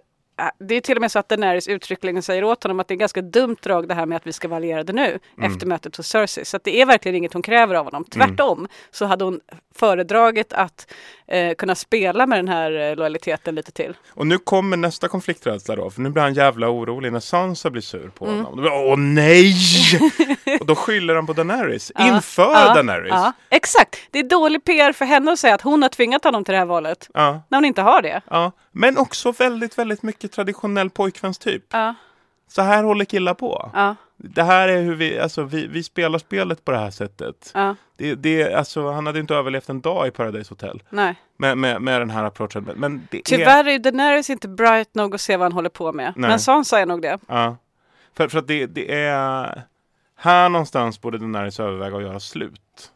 det 0.59 0.75
är 0.75 0.81
till 0.81 0.97
och 0.97 1.01
med 1.01 1.11
så 1.11 1.19
att 1.19 1.29
Daenerys 1.29 1.67
uttryckligen 1.67 2.23
säger 2.23 2.43
åt 2.43 2.63
honom 2.63 2.79
att 2.79 2.87
det 2.87 2.93
är 2.93 2.95
ganska 2.95 3.21
dumt 3.21 3.55
drag 3.63 3.87
det 3.87 3.93
här 3.93 4.05
med 4.05 4.15
att 4.15 4.27
vi 4.27 4.33
ska 4.33 4.47
vara 4.47 4.57
allierade 4.57 4.93
nu 4.93 5.19
Mm. 5.37 5.51
efter 5.51 5.67
mötet 5.67 5.95
hos 5.95 6.07
Cersei. 6.07 6.45
Så 6.45 6.59
det 6.63 6.81
är 6.81 6.85
verkligen 6.85 7.15
inget 7.15 7.33
hon 7.33 7.41
kräver 7.41 7.75
av 7.75 7.85
honom. 7.85 8.03
Tvärtom 8.05 8.67
så 8.91 9.05
hade 9.05 9.23
hon 9.25 9.39
föredragit 9.75 10.53
att 10.53 10.91
eh, 11.27 11.53
kunna 11.55 11.75
spela 11.75 12.25
med 12.27 12.37
den 12.39 12.47
här 12.47 12.71
eh, 12.89 12.95
lojaliteten 12.95 13.55
lite 13.55 13.71
till. 13.71 13.97
Och 14.09 14.27
nu 14.27 14.37
kommer 14.37 14.77
nästa 14.77 15.07
konflikträdsla 15.07 15.75
då. 15.75 15.89
För 15.89 16.01
nu 16.01 16.09
blir 16.09 16.23
han 16.23 16.33
jävla 16.33 16.69
orolig 16.69 17.11
när 17.13 17.19
Sansa 17.19 17.69
blir 17.69 17.81
sur 17.81 18.09
på 18.09 18.25
Mm. 18.25 18.37
honom. 18.45 18.61
Blir 18.61 18.71
Åh 18.71 18.97
nej! 18.97 19.53
och 20.59 20.65
då 20.65 20.75
skyller 20.75 21.15
han 21.15 21.25
på 21.25 21.33
Daenerys. 21.33 21.91
Ja, 21.95 22.07
Inför 22.15 22.51
ja, 22.53 22.73
Daenerys. 22.73 23.09
Ja, 23.11 23.33
exakt. 23.49 23.95
Det 24.11 24.19
är 24.19 24.23
dålig 24.23 24.63
PR 24.63 24.91
för 24.91 25.05
henne 25.05 25.31
att 25.31 25.39
säga 25.39 25.55
att 25.55 25.61
hon 25.61 25.81
har 25.81 25.89
tvingat 25.89 26.23
honom 26.23 26.43
till 26.43 26.51
det 26.51 26.57
här 26.57 26.65
valet. 26.65 27.09
Ja. 27.13 27.41
När 27.49 27.57
hon 27.57 27.65
inte 27.65 27.81
har 27.81 28.01
det. 28.01 28.21
Ja. 28.29 28.51
Men 28.77 28.97
också 28.97 29.31
väldigt, 29.31 29.77
väldigt 29.77 30.03
mycket 30.03 30.31
traditionell 30.31 30.89
pojkvänstyp. 30.89 31.63
Ja. 31.71 31.95
Så 32.47 32.61
här 32.61 32.83
håller 32.83 33.05
killar 33.05 33.33
på. 33.33 33.71
Ja. 33.73 33.95
Det 34.17 34.43
här 34.43 34.67
är 34.67 34.81
hur 34.81 34.95
vi, 34.95 35.19
alltså 35.19 35.43
vi, 35.43 35.67
vi 35.67 35.83
spelar 35.83 36.19
spelet 36.19 36.65
på 36.65 36.71
det 36.71 36.77
här 36.77 36.91
sättet. 36.91 37.51
Ja. 37.53 37.75
Det, 37.97 38.15
det, 38.15 38.53
alltså, 38.53 38.91
han 38.91 39.05
hade 39.05 39.19
inte 39.19 39.35
överlevt 39.35 39.69
en 39.69 39.81
dag 39.81 40.07
i 40.07 40.11
Paradise 40.11 40.51
Hotel. 40.51 40.83
Nej. 40.89 41.15
Med, 41.37 41.57
med, 41.57 41.81
med 41.81 42.01
den 42.01 42.09
här 42.09 42.23
approachen. 42.23 42.63
Men- 42.63 42.75
Men 42.79 43.07
det 43.11 43.17
är... 43.17 43.21
Tyvärr 43.21 43.65
är 43.67 43.71
ju 43.71 43.77
Daenerys 43.79 44.29
inte 44.29 44.47
bright 44.47 44.95
nog 44.95 45.15
att 45.15 45.21
se 45.21 45.37
vad 45.37 45.45
han 45.45 45.51
håller 45.51 45.69
på 45.69 45.93
med. 45.93 46.13
Nej. 46.15 46.29
Men 46.29 46.39
Sansa 46.39 46.79
är 46.79 46.85
nog 46.85 47.01
det. 47.01 47.19
Ja. 47.27 47.57
För, 48.17 48.27
för 48.27 48.39
att 48.39 48.47
det, 48.47 48.65
det 48.65 49.01
är... 49.01 49.61
Här 50.17 50.49
någonstans 50.49 51.01
borde 51.01 51.17
Daenerys 51.17 51.59
överväga 51.59 51.95
att 51.97 52.03
göra 52.03 52.19
slut. 52.19 52.91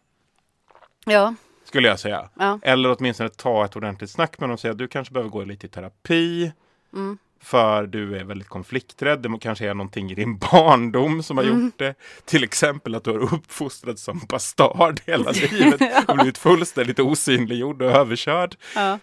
Ja. 1.05 1.33
Skulle 1.69 1.87
jag 1.87 1.99
säga. 1.99 2.29
Ja. 2.39 2.59
Eller 2.63 2.95
åtminstone 2.99 3.29
ta 3.29 3.65
ett 3.65 3.75
ordentligt 3.75 4.09
snack 4.09 4.39
med 4.39 4.43
honom 4.43 4.53
och 4.53 4.59
säga 4.59 4.71
att 4.71 4.77
du 4.77 4.87
kanske 4.87 5.13
behöver 5.13 5.29
gå 5.29 5.43
lite 5.43 5.65
i 5.65 5.69
terapi. 5.69 6.51
Mm. 6.93 7.17
För 7.41 7.87
du 7.87 8.17
är 8.17 8.23
väldigt 8.23 8.47
konflikträdd. 8.49 9.19
Det 9.21 9.37
kanske 9.41 9.69
är 9.69 9.73
någonting 9.73 10.11
i 10.11 10.15
din 10.15 10.37
barndom 10.51 11.23
som 11.23 11.37
har 11.37 11.43
Mm. 11.43 11.65
gjort 11.65 11.77
det. 11.79 11.95
Till 12.25 12.43
exempel 12.43 12.95
att 12.95 13.03
du 13.03 13.11
har 13.11 13.33
uppfostrats 13.33 14.03
som 14.03 14.21
bastard 14.29 14.99
hela 15.05 15.31
livet. 15.51 15.81
Och 16.09 16.15
blivit 16.15 16.37
fullständigt 16.37 16.99
osynliggjord 16.99 17.81
och 17.81 17.91
överkörd. 17.91 18.55
Ja. 18.75 18.99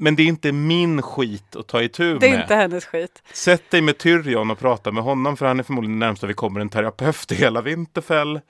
Men 0.00 0.16
det 0.16 0.22
är 0.22 0.26
inte 0.26 0.52
min 0.52 1.02
skit 1.02 1.56
att 1.56 1.66
ta 1.66 1.82
itu 1.82 2.18
Det 2.18 2.26
är 2.26 2.30
med. 2.30 2.40
inte 2.40 2.54
hennes 2.54 2.84
skit. 2.86 3.22
Sätt 3.32 3.70
dig 3.70 3.80
med 3.82 3.98
Tyrion 3.98 4.50
och 4.50 4.58
prata 4.58 4.92
med 4.92 5.02
honom 5.02 5.36
för 5.36 5.46
han 5.46 5.58
är 5.58 5.62
förmodligen 5.64 5.98
närmsta 5.98 6.26
vi 6.26 6.34
kommer 6.34 6.60
en 6.60 6.68
terapeut 6.68 7.32
i 7.32 7.34
hela 7.34 7.60
Vinterfell. 7.62 8.40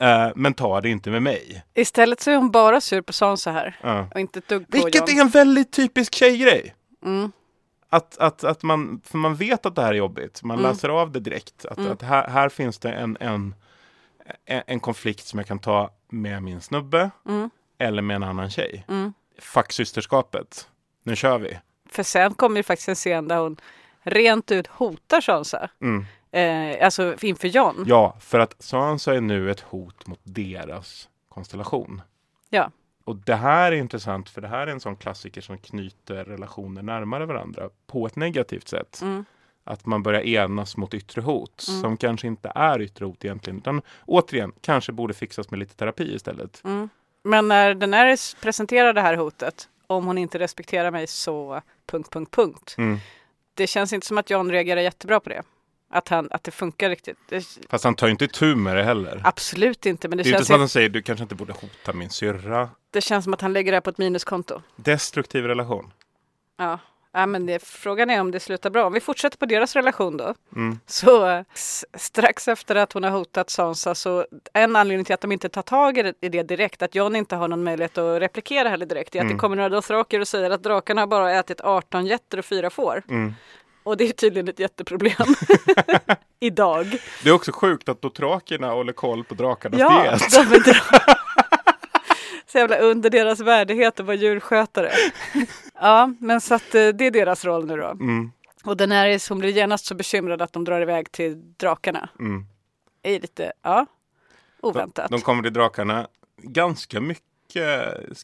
Eh, 0.00 0.28
men 0.36 0.54
ta 0.54 0.80
det 0.80 0.88
inte 0.88 1.10
med 1.10 1.22
mig. 1.22 1.64
Istället 1.74 2.20
så 2.20 2.30
är 2.30 2.36
hon 2.36 2.50
bara 2.50 2.80
sur 2.80 3.00
på 3.02 3.12
Sansa 3.12 3.50
här. 3.52 3.76
Ja. 3.82 4.08
Och 4.14 4.20
inte 4.20 4.38
ett 4.38 4.48
dugg 4.48 4.68
på 4.70 4.76
Vilket 4.76 5.08
Jon. 5.10 5.16
är 5.18 5.22
en 5.22 5.28
väldigt 5.28 5.72
typisk 5.72 6.14
tjejgrej. 6.14 6.74
Mm. 7.04 7.32
Att, 7.88 8.18
att, 8.18 8.44
att 8.44 8.62
man, 8.62 9.00
för 9.04 9.18
man 9.18 9.34
vet 9.34 9.66
att 9.66 9.74
det 9.74 9.82
här 9.82 9.88
är 9.90 9.94
jobbigt. 9.94 10.42
Man 10.42 10.58
Mm. 10.58 10.70
läser 10.70 10.88
av 10.88 11.12
det 11.12 11.20
direkt. 11.20 11.64
Att, 11.64 11.78
Mm. 11.78 11.92
att 11.92 12.02
här, 12.02 12.28
här 12.28 12.48
finns 12.48 12.78
det 12.78 12.92
en, 12.92 13.16
en, 13.20 13.54
en, 14.46 14.62
en 14.66 14.80
konflikt 14.80 15.26
som 15.26 15.38
jag 15.38 15.48
kan 15.48 15.58
ta 15.58 15.90
med 16.08 16.42
min 16.42 16.60
snubbe. 16.60 17.10
Mm. 17.28 17.50
Eller 17.78 18.02
med 18.02 18.14
en 18.16 18.22
annan 18.22 18.50
tjej. 18.50 18.84
Mm. 18.88 19.12
Fuck 19.38 19.72
systerskapet. 19.72 20.68
Nu 21.02 21.16
kör 21.16 21.38
vi. 21.38 21.58
För 21.90 22.02
sen 22.02 22.34
kommer 22.34 22.56
ju 22.56 22.62
faktiskt 22.62 22.88
en 22.88 22.94
scen 22.94 23.28
där 23.28 23.36
hon 23.38 23.56
rent 24.02 24.50
ut 24.50 24.66
hotar 24.66 25.20
Sansa. 25.20 25.68
Mm. 25.82 26.04
Eh, 26.34 26.84
alltså 26.84 27.16
inför 27.20 27.48
Jon. 27.48 27.84
Ja, 27.86 28.16
för 28.20 28.38
att 28.38 28.54
Sansa 28.58 29.14
är 29.14 29.20
nu 29.20 29.50
ett 29.50 29.60
hot 29.60 30.06
mot 30.06 30.20
deras 30.22 31.08
konstellation. 31.28 32.02
Ja. 32.50 32.70
Och 33.04 33.16
det 33.16 33.34
här 33.34 33.72
är 33.72 33.76
intressant 33.76 34.28
för 34.30 34.40
det 34.40 34.48
här 34.48 34.66
är 34.66 34.72
en 34.72 34.80
sån 34.80 34.96
klassiker 34.96 35.40
som 35.40 35.58
knyter 35.58 36.24
relationer 36.24 36.82
närmare 36.82 37.26
varandra 37.26 37.68
på 37.86 38.06
ett 38.06 38.16
negativt 38.16 38.68
sätt. 38.68 38.98
Mm. 39.02 39.24
Att 39.64 39.86
man 39.86 40.02
börjar 40.02 40.20
enas 40.20 40.76
mot 40.76 40.94
yttre 40.94 41.20
hot 41.22 41.64
Mm. 41.68 41.80
som 41.82 41.96
kanske 41.96 42.26
inte 42.26 42.52
är 42.54 42.80
yttre 42.82 43.04
hot 43.04 43.24
egentligen. 43.24 43.58
Utan 43.58 43.82
återigen, 44.06 44.52
kanske 44.60 44.92
borde 44.92 45.14
fixas 45.14 45.50
med 45.50 45.58
lite 45.60 45.74
terapi 45.74 46.14
istället. 46.14 46.62
Mm. 46.64 46.88
Men 47.22 47.48
när 47.48 47.74
Daenerys 47.74 48.36
presenterar 48.40 48.92
det 48.92 49.00
här 49.00 49.16
hotet, 49.16 49.68
om 49.86 50.06
hon 50.06 50.18
inte 50.18 50.38
respekterar 50.38 50.90
mig 50.90 51.06
så... 51.06 51.60
punkt, 51.86 52.10
punkt, 52.12 52.30
punkt. 52.30 52.74
Mm. 52.78 52.98
Det 53.54 53.66
känns 53.66 53.92
inte 53.92 54.06
som 54.06 54.18
att 54.18 54.30
Jon 54.30 54.50
reagerar 54.50 54.80
jättebra 54.80 55.20
på 55.20 55.28
det. 55.28 55.42
Att, 55.94 56.08
han, 56.08 56.28
att 56.30 56.44
det 56.44 56.50
funkar 56.50 56.88
riktigt. 56.90 57.18
Fast 57.70 57.84
han 57.84 57.94
tar 57.94 58.06
ju 58.06 58.10
inte 58.10 58.24
itu 58.24 58.54
med 58.56 58.76
det 58.76 58.82
heller. 58.82 59.20
absolut 59.24 59.86
inte, 59.86 60.08
men 60.08 60.18
det, 60.18 60.22
det 60.24 60.28
är 60.28 60.30
ju 60.30 60.36
inte 60.36 60.38
känns, 60.38 60.46
som 60.46 60.54
att 60.54 60.60
han 60.60 60.68
säger 60.68 60.88
du 60.88 61.02
kanske 61.02 61.22
inte 61.22 61.34
borde 61.34 61.52
hota 61.52 61.92
min 61.92 62.10
syrra. 62.10 62.68
det 62.90 63.00
känns 63.00 63.24
som 63.24 63.34
att 63.34 63.40
han 63.40 63.52
lägger 63.52 63.72
det 63.72 63.76
här 63.76 63.80
på 63.80 63.90
ett 63.90 63.98
minuskonto. 63.98 64.60
Destruktiv 64.76 65.44
relation. 65.44 65.92
Ja, 66.58 66.78
ja 67.12 67.26
men 67.26 67.46
det, 67.46 67.62
frågan 67.64 68.10
är 68.10 68.20
om 68.20 68.30
det 68.30 68.40
slutar 68.40 68.70
bra. 68.70 68.86
Om 68.86 68.92
vi 68.92 69.00
fortsätter 69.00 69.38
på 69.38 69.46
deras 69.46 69.76
relation 69.76 70.16
då. 70.16 70.34
Mm. 70.56 70.78
Så 70.86 71.44
strax 71.94 72.48
efter 72.48 72.74
att 72.76 72.92
hon 72.92 73.04
har 73.04 73.10
hotat 73.10 73.50
Sansa 73.50 73.94
så 73.94 74.26
en 74.52 74.76
anledning 74.76 75.04
till 75.04 75.14
att 75.14 75.20
de 75.20 75.32
inte 75.32 75.48
tar 75.48 75.62
tag 75.62 75.98
i 75.98 76.02
det, 76.02 76.14
i 76.20 76.28
det 76.28 76.42
direkt, 76.42 76.82
att 76.82 76.94
Jon 76.94 77.16
inte 77.16 77.36
har 77.36 77.48
någon 77.48 77.64
möjlighet 77.64 77.98
att 77.98 78.20
replikera 78.20 78.68
heller 78.68 78.86
direkt, 78.86 79.14
är 79.14 79.18
att 79.18 79.24
Mm. 79.24 79.36
det 79.36 79.40
kommer 79.40 79.56
några 79.56 79.68
dothraker 79.68 80.20
och 80.20 80.28
säger 80.28 80.50
att 80.50 80.62
drakarna 80.62 81.00
har 81.02 81.06
bara 81.06 81.32
ätit 81.32 81.60
18 81.60 82.06
getter 82.06 82.38
och 82.38 82.44
fyra 82.44 82.70
får. 82.70 83.02
Mm. 83.08 83.34
Och 83.84 83.96
det 83.96 84.04
är 84.08 84.12
tydligen 84.12 84.48
ett 84.48 84.58
jätteproblem 84.58 85.34
idag. 86.40 86.86
Det 87.22 87.28
är 87.28 87.32
också 87.32 87.52
sjukt 87.52 87.88
att 87.88 88.02
dothrakerna 88.02 88.70
håller 88.70 88.92
koll 88.92 89.24
på 89.24 89.34
drakarnas 89.34 89.80
Ja, 89.80 90.02
diet. 90.02 90.32
de 90.50 90.56
är 90.56 90.80
så 92.52 92.58
jävla 92.58 92.76
under 92.78 93.10
deras 93.10 93.40
värdighet 93.40 94.00
att 94.00 94.06
vara 94.06 94.16
djurskötare. 94.16 94.90
ja, 95.80 96.10
men 96.18 96.40
så 96.40 96.54
att 96.54 96.74
eh, 96.74 96.88
det 96.88 97.06
är 97.06 97.10
deras 97.10 97.44
roll 97.44 97.66
nu 97.66 97.76
då. 97.76 97.86
Mm. 97.90 98.32
Och 98.64 98.76
Daenerys 98.76 99.28
hon 99.28 99.38
blir 99.38 99.50
genast 99.50 99.86
så 99.86 99.94
bekymrad 99.94 100.42
att 100.42 100.52
de 100.52 100.64
drar 100.64 100.80
iväg 100.80 101.12
till 101.12 101.54
drakarna. 101.56 102.08
Mm. 102.18 102.46
Det 103.02 103.10
är 103.14 103.20
lite, 103.20 103.52
ja, 103.62 103.86
oväntat. 104.62 105.10
De 105.10 105.20
kommer 105.20 105.42
till 105.42 105.52
drakarna. 105.52 106.06
Ganska 106.42 107.00
mycket 107.00 107.26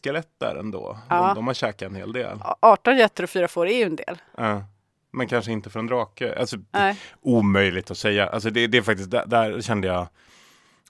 skelett 0.03 0.29
där 0.37 0.55
ändå. 0.55 0.97
Ja. 1.09 1.27
De, 1.27 1.35
de 1.35 1.47
har 1.47 1.53
käkat 1.53 1.81
en 1.89 1.95
hel 1.95 2.13
del. 2.13 2.39
18 2.59 2.97
getter 2.97 3.23
och 3.23 3.29
fyra 3.29 3.47
får 3.47 3.67
är 3.67 3.77
ju 3.77 3.83
en 3.83 3.95
del. 3.95 4.21
Ja. 4.37 4.63
Men 5.11 5.27
kanske 5.27 5.51
inte 5.51 5.69
för 5.69 5.79
en 5.79 5.87
drake. 5.87 6.39
Alltså, 6.39 6.57
Nej. 6.71 6.97
omöjligt 7.21 7.91
att 7.91 7.97
säga. 7.97 8.27
Alltså, 8.27 8.49
det, 8.49 8.67
det 8.67 8.77
är 8.77 8.81
faktiskt, 8.81 9.11
där, 9.11 9.25
där 9.25 9.61
kände 9.61 9.87
jag 9.87 10.07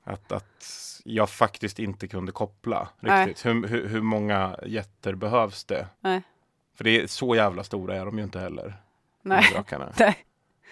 att, 0.04 0.32
att 0.32 0.66
jag 1.04 1.30
faktiskt 1.30 1.80
inte 1.80 2.08
kunde 2.08 2.32
koppla 2.32 2.90
riktigt. 3.00 3.46
Hur, 3.46 3.68
hur, 3.68 3.88
hur 3.88 4.02
många 4.02 4.60
getter 4.66 5.16
behövs 5.16 5.64
det? 5.64 5.88
Nej. 6.02 6.22
För 6.76 6.84
det 6.84 7.02
är 7.02 7.08
så 7.08 7.36
jävla 7.36 7.64
stora 7.64 7.96
är 7.96 8.06
de 8.06 8.18
ju 8.18 8.24
inte 8.24 8.40
heller. 8.40 8.76
Nej. 9.22 9.50
drakarna. 9.54 9.94
Nej, 10.00 10.26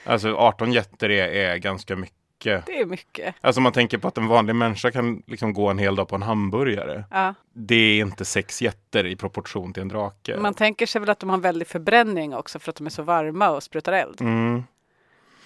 Alltså 0.04 0.36
18 0.36 0.72
getter 0.72 1.10
är, 1.10 1.28
är 1.28 1.58
ganska 1.58 1.96
mycket. 1.96 2.18
Det 2.43 2.80
är 2.80 2.86
mycket. 2.86 3.36
Alltså 3.41 3.62
man 3.62 3.71
tänker 3.73 3.97
på 3.97 4.08
att 4.08 4.17
en 4.17 4.28
vanlig 4.28 4.56
människa 4.56 4.91
kan 4.91 5.23
liksom 5.28 5.54
gå 5.54 5.67
en 5.69 5.78
hel 5.78 5.95
dag 5.95 6.08
på 6.08 6.15
en 6.15 6.21
hamburgare. 6.21 7.04
Ja. 7.12 7.34
Det 7.54 7.75
är 7.75 8.02
inte 8.02 8.25
sex 8.25 8.62
getter 8.62 9.06
i 9.06 9.15
proportion 9.15 9.73
till 9.73 9.82
en 9.82 9.88
drake. 9.88 10.38
Man 10.38 10.54
tänker 10.54 10.86
sig 10.86 11.02
väl 11.02 11.10
att 11.10 11.19
de 11.19 11.30
har 11.30 11.38
en 11.38 11.41
väldig 11.41 11.67
förbränning 11.67 12.36
också 12.36 12.60
för 12.60 12.69
att 12.69 12.75
de 12.75 12.86
är 12.86 12.91
så 12.91 13.04
varma 13.04 13.49
och 13.49 13.63
sprutar 13.63 13.93
eld. 13.93 14.21
Mm. 14.21 14.63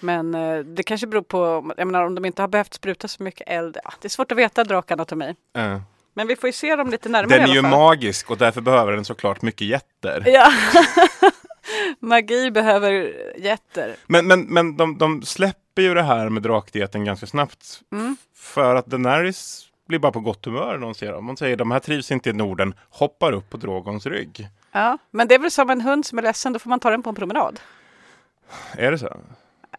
Men 0.00 0.34
eh, 0.34 0.58
det 0.58 0.82
kanske 0.82 1.06
beror 1.06 1.22
på, 1.22 1.72
jag 1.76 1.86
menar 1.86 2.04
om 2.04 2.14
de 2.14 2.24
inte 2.24 2.42
har 2.42 2.48
behövt 2.48 2.74
spruta 2.74 3.08
så 3.08 3.22
mycket 3.22 3.48
eld. 3.48 3.76
Ja, 3.84 3.92
det 4.00 4.06
är 4.06 4.10
svårt 4.10 4.32
att 4.32 4.38
veta 4.38 4.64
drakanatomi. 4.64 5.34
Ja. 5.52 5.80
Men 6.16 6.26
vi 6.26 6.36
får 6.36 6.48
ju 6.48 6.52
se 6.52 6.76
dem 6.76 6.90
lite 6.90 7.08
närmare 7.08 7.38
Den 7.38 7.42
är 7.48 7.48
i 7.48 7.52
ju 7.52 7.58
alla 7.58 7.68
fall. 7.70 7.78
magisk 7.80 8.30
och 8.30 8.38
därför 8.38 8.60
behöver 8.60 8.92
den 8.92 9.04
såklart 9.04 9.42
mycket 9.42 9.66
getter. 9.66 10.22
Ja. 10.26 10.52
Magi 12.00 12.50
behöver 12.50 13.12
jätter. 13.38 13.96
Men, 14.06 14.26
men, 14.26 14.40
men 14.40 14.76
de, 14.76 14.98
de 14.98 15.22
släpper 15.22 15.63
ju 15.82 15.94
det 15.94 16.02
här 16.02 16.28
med 16.28 16.42
drakdieten 16.42 17.04
ganska 17.04 17.26
snabbt. 17.26 17.82
Mm. 17.92 18.16
För 18.34 18.74
att 18.74 18.86
Daenerys 18.86 19.68
blir 19.86 19.98
bara 19.98 20.12
på 20.12 20.20
gott 20.20 20.44
humör 20.44 20.78
när 20.78 20.86
hon 20.86 20.94
ser 20.94 21.12
dem. 21.12 21.26
Hon 21.26 21.36
säger 21.36 21.56
de 21.56 21.70
här 21.70 21.80
trivs 21.80 22.10
inte 22.10 22.30
i 22.30 22.32
Norden, 22.32 22.74
hoppar 22.90 23.32
upp 23.32 23.50
på 23.50 23.56
Drogons 23.56 24.06
rygg. 24.06 24.48
Ja, 24.72 24.98
men 25.10 25.28
det 25.28 25.34
är 25.34 25.38
väl 25.38 25.50
som 25.50 25.70
en 25.70 25.80
hund 25.80 26.06
som 26.06 26.18
är 26.18 26.22
ledsen, 26.22 26.52
då 26.52 26.58
får 26.58 26.70
man 26.70 26.80
ta 26.80 26.90
den 26.90 27.02
på 27.02 27.08
en 27.08 27.14
promenad. 27.14 27.60
Är 28.72 28.90
det 28.90 28.98
så? 28.98 29.16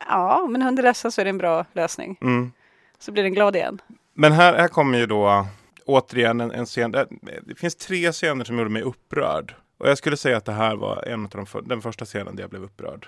Ja, 0.07 0.41
om 0.41 0.55
en 0.55 0.61
hund 0.61 0.79
är 0.79 0.83
ledsen 0.83 1.11
så 1.11 1.21
är 1.21 1.25
det 1.25 1.29
en 1.29 1.37
bra 1.37 1.65
lösning. 1.73 2.17
Mm. 2.21 2.51
Så 2.99 3.11
blir 3.11 3.23
den 3.23 3.33
glad 3.33 3.55
igen. 3.55 3.81
Men 4.13 4.31
här, 4.31 4.53
här 4.53 4.67
kommer 4.67 4.97
ju 4.97 5.05
då 5.05 5.47
återigen 5.85 6.41
en, 6.41 6.51
en 6.51 6.65
scen. 6.65 6.91
Det, 6.91 7.07
det 7.43 7.55
finns 7.55 7.75
tre 7.75 8.11
scener 8.11 8.45
som 8.45 8.57
gjorde 8.57 8.69
mig 8.69 8.81
upprörd. 8.81 9.55
Och 9.77 9.89
jag 9.89 9.97
skulle 9.97 10.17
säga 10.17 10.37
att 10.37 10.45
det 10.45 10.51
här 10.51 10.75
var 10.75 11.03
en 11.07 11.23
av 11.23 11.29
de 11.29 11.45
för, 11.45 11.61
den 11.61 11.81
första 11.81 12.05
scenen 12.05 12.35
där 12.35 12.43
jag 12.43 12.49
blev 12.49 12.63
upprörd. 12.63 13.07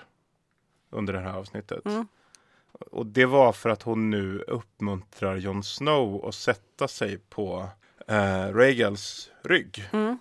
Under 0.90 1.12
det 1.12 1.20
här 1.20 1.32
avsnittet. 1.32 1.86
Mm. 1.86 2.06
Och 2.72 3.06
det 3.06 3.24
var 3.26 3.52
för 3.52 3.70
att 3.70 3.82
hon 3.82 4.10
nu 4.10 4.38
uppmuntrar 4.46 5.36
Jon 5.36 5.62
Snow 5.62 6.26
att 6.28 6.34
sätta 6.34 6.88
sig 6.88 7.18
på 7.18 7.68
eh, 8.08 8.46
Rhaegals 8.54 9.30
rygg. 9.44 9.88
Mm. 9.92 10.18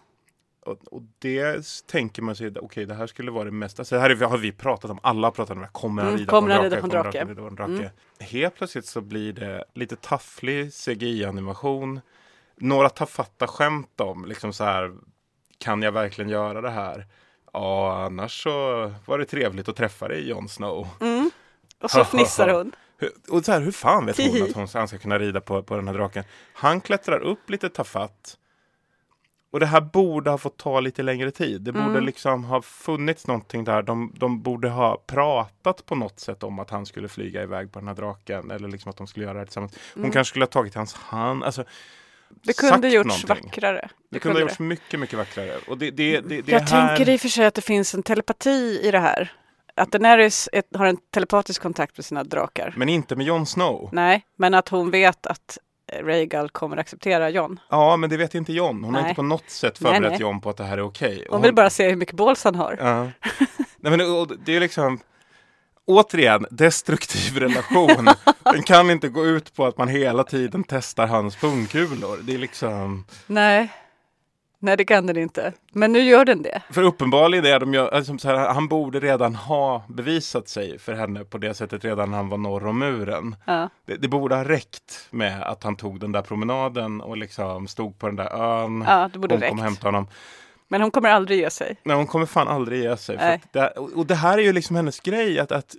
Och, 0.65 0.79
och 0.93 1.01
det 1.19 1.65
tänker 1.87 2.21
man 2.21 2.35
sig, 2.35 2.53
okej 2.59 2.85
det 2.85 2.93
här 2.93 3.07
skulle 3.07 3.31
vara 3.31 3.43
det 3.43 3.51
mesta. 3.51 3.85
Så 3.85 3.95
det 3.95 4.01
här 4.01 4.09
är, 4.09 4.15
har 4.25 4.37
vi 4.37 4.51
pratat 4.51 4.91
om, 4.91 4.99
alla 5.03 5.27
har 5.27 5.31
pratat 5.31 5.51
om 5.51 5.59
det 5.59 5.65
här. 5.65 5.71
Kommer 5.71 6.01
han 6.03 6.09
Mm, 6.11 6.19
rida 6.19 6.31
på 6.31 6.37
en 6.37 6.51
han 6.51 6.61
drake? 6.61 6.65
rida 6.75 6.81
på 6.81 6.85
en 6.85 6.89
Kommer 6.91 7.03
drake? 7.03 7.19
han 7.19 7.27
rida 7.29 7.41
på 7.41 7.47
en 7.47 7.55
drake? 7.55 7.71
Mm. 7.71 7.89
Helt 8.19 8.55
plötsligt 8.55 8.85
så 8.85 9.01
blir 9.01 9.33
det 9.33 9.63
lite 9.73 9.95
tafflig 9.95 10.73
CGI-animation. 10.73 12.01
Några 12.55 12.89
tafatta 12.89 13.47
skämt 13.47 14.01
om, 14.01 14.25
liksom 14.25 14.53
så 14.53 14.63
här, 14.63 14.93
kan 15.57 15.81
jag 15.81 15.91
verkligen 15.91 16.29
göra 16.29 16.61
det 16.61 16.69
här? 16.69 17.05
Ja, 17.53 18.03
annars 18.05 18.43
så 18.43 18.49
var 19.05 19.17
det 19.19 19.25
trevligt 19.25 19.69
att 19.69 19.75
träffa 19.75 20.07
dig 20.07 20.29
Jon 20.29 20.49
Snow. 20.49 20.87
Mm. 21.01 21.31
Och 21.83 21.91
så 21.91 22.03
fnissar 22.03 22.47
hon. 22.47 22.71
Och 23.29 23.45
så 23.45 23.51
här, 23.51 23.61
hur 23.61 23.71
fan 23.71 24.05
vet 24.05 24.17
hon 24.17 24.43
att 24.43 24.53
hon, 24.55 24.67
han 24.73 24.87
ska 24.87 24.97
kunna 24.97 25.19
rida 25.19 25.41
på, 25.41 25.63
på 25.63 25.75
den 25.75 25.87
här 25.87 25.95
draken? 25.95 26.23
Han 26.53 26.81
klättrar 26.81 27.19
upp 27.19 27.49
lite 27.49 27.69
tafatt. 27.69 28.37
Och 29.51 29.59
det 29.59 29.65
här 29.65 29.81
borde 29.81 30.29
ha 30.29 30.37
fått 30.37 30.57
ta 30.57 30.79
lite 30.79 31.03
längre 31.03 31.31
tid. 31.31 31.61
Det 31.61 31.71
borde 31.71 31.85
Mm. 31.85 32.03
liksom 32.05 32.43
ha 32.43 32.61
funnits 32.61 33.27
någonting 33.27 33.63
där. 33.63 33.81
De, 33.81 34.13
de 34.17 34.41
borde 34.41 34.69
ha 34.69 35.03
pratat 35.07 35.85
på 35.85 35.95
något 35.95 36.19
sätt 36.19 36.43
om 36.43 36.59
att 36.59 36.69
han 36.69 36.85
skulle 36.85 37.07
flyga 37.07 37.43
iväg 37.43 37.71
på 37.71 37.79
den 37.79 37.87
här 37.87 37.95
draken. 37.95 38.51
Eller 38.51 38.67
liksom 38.67 38.89
att 38.89 38.97
de 38.97 39.07
skulle 39.07 39.25
göra 39.25 39.39
det 39.39 39.45
tillsammans. 39.45 39.73
Hon 39.93 40.03
Mm. 40.03 40.11
kanske 40.13 40.29
skulle 40.29 40.45
ha 40.45 40.49
tagit 40.49 40.75
hans 40.75 40.93
hand. 40.93 41.43
Alltså, 41.43 41.63
Det 42.29 42.57
kunde 42.57 42.89
gjorts 42.89 43.07
någonting. 43.23 43.47
vackrare. 43.49 43.89
Det 44.09 44.19
kunde 44.19 44.37
ha 44.39 44.41
gjorts 44.41 44.59
mycket, 44.59 44.99
mycket 44.99 45.17
vackrare. 45.17 45.57
Och 45.67 45.77
det, 45.77 45.91
det, 45.91 46.19
det, 46.21 46.41
det 46.41 46.51
Jag 46.51 46.59
här... 46.59 46.87
tänker 46.97 47.13
i 47.13 47.15
och 47.17 47.21
för 47.21 47.29
sig 47.29 47.45
att 47.45 47.53
det 47.53 47.61
finns 47.61 47.93
en 47.93 48.03
telepati 48.03 48.79
i 48.83 48.91
det 48.91 48.99
här. 48.99 49.33
Att 49.77 49.91
Daenerys 49.91 50.49
är- 50.53 50.77
har 50.77 50.85
en 50.85 50.97
telepatisk 51.13 51.61
kontakt 51.61 51.97
med 51.97 52.05
sina 52.05 52.23
drakar. 52.23 52.73
Men 52.77 52.89
inte 52.89 53.15
med 53.15 53.25
Jon 53.25 53.45
Snow. 53.45 53.89
Nej, 53.91 54.25
men 54.37 54.53
att 54.53 54.69
hon 54.69 54.91
vet 54.91 55.25
att 55.27 55.57
Rhaegal 56.03 56.49
kommer 56.49 56.77
acceptera 56.77 57.29
Jon. 57.29 57.59
Ja, 57.69 57.97
men 57.97 58.09
det 58.09 58.17
vet 58.17 58.35
inte 58.35 58.53
Jon. 58.53 58.83
Hon 58.83 58.93
har 58.95 59.01
Nej. 59.01 59.09
inte 59.09 59.15
på 59.15 59.21
något 59.23 59.49
sätt 59.49 59.77
förberett 59.77 60.11
nej. 60.11 60.21
Jon 60.21 60.41
på 60.41 60.49
att 60.49 60.57
det 60.57 60.63
här 60.63 60.77
är 60.77 60.81
okej. 60.81 61.25
Och 61.27 61.33
Hon 61.33 61.41
vill 61.41 61.53
bara 61.55 61.69
se 61.69 61.89
hur 61.89 61.95
mycket 61.95 62.15
båls 62.15 62.43
han 62.43 62.55
har. 62.55 62.77
Ja. 62.79 63.03
Nej, 63.79 63.97
men, 63.97 64.27
det 64.45 64.55
är 64.55 64.59
liksom 64.59 64.99
återigen 65.85 66.45
destruktiv 66.51 67.37
relation. 67.39 68.07
Den 68.43 68.63
kan 68.63 68.89
inte 68.89 69.09
gå 69.09 69.25
ut 69.25 69.55
på 69.55 69.65
att 69.65 69.77
man 69.77 69.87
hela 69.87 70.23
tiden 70.23 70.63
testar 70.67 71.07
hans 71.07 71.35
pungkulor. 71.35 72.17
Det 72.21 72.33
är 72.33 72.37
liksom 72.37 73.05
Nej. 73.27 73.69
Nej, 74.59 74.77
det 74.77 74.85
kan 74.85 75.05
den 75.07 75.17
inte. 75.17 75.53
Men 75.71 75.93
nu 75.93 75.99
gör 75.99 76.25
den 76.25 76.41
det. 76.41 76.61
för 76.71 76.83
uppenbarligen 76.83 77.45
är 77.45 77.59
de 77.59 77.73
ju, 77.73 77.79
alltså, 77.79 78.17
så 78.17 78.27
här, 78.27 78.53
han 78.53 78.67
borde 78.67 78.99
redan 78.99 79.35
ha 79.35 79.83
bevisat 79.89 80.47
sig 80.47 80.79
för 80.79 80.93
henne 80.93 81.23
på 81.23 81.37
det 81.37 81.53
sättet 81.53 81.85
redan 81.85 82.11
när 82.11 82.17
han 82.17 82.29
var 82.29 82.37
norr 82.37 82.67
om 82.67 82.79
muren. 82.79 83.35
Ja. 83.45 83.69
Det, 83.85 83.95
det 83.95 84.07
borde 84.07 84.35
ha 84.35 84.43
räckt 84.43 85.07
med 85.11 85.43
att 85.43 85.63
han 85.63 85.75
tog 85.75 85.99
den 85.99 86.11
där 86.11 86.21
promenaden 86.21 87.01
och 87.01 87.17
liksom 87.17 87.67
stod 87.67 87.99
på 87.99 88.07
den 88.07 88.15
där 88.15 88.33
ön. 88.63 88.83
Ja, 88.87 89.09
det 89.13 89.19
borde 89.19 89.35
Hon 89.35 89.39
kom 89.41 89.47
räckt. 89.49 89.59
och 89.59 89.63
hämtade 89.65 89.87
honom. 89.87 90.07
Men 90.67 90.81
hon 90.81 90.91
kommer 90.91 91.09
aldrig 91.09 91.39
ge 91.39 91.49
sig. 91.49 91.75
Nej, 91.83 91.95
hon 91.97 92.07
kommer 92.07 92.25
fan 92.25 92.47
aldrig 92.47 92.83
ge 92.83 92.97
sig. 92.97 93.41
Det, 93.51 93.67
och 93.69 94.05
det 94.05 94.15
här 94.15 94.37
är 94.37 94.41
ju 94.41 94.53
liksom 94.53 94.75
hennes 94.75 94.99
grej. 94.99 95.39
Att, 95.39 95.51
att 95.51 95.75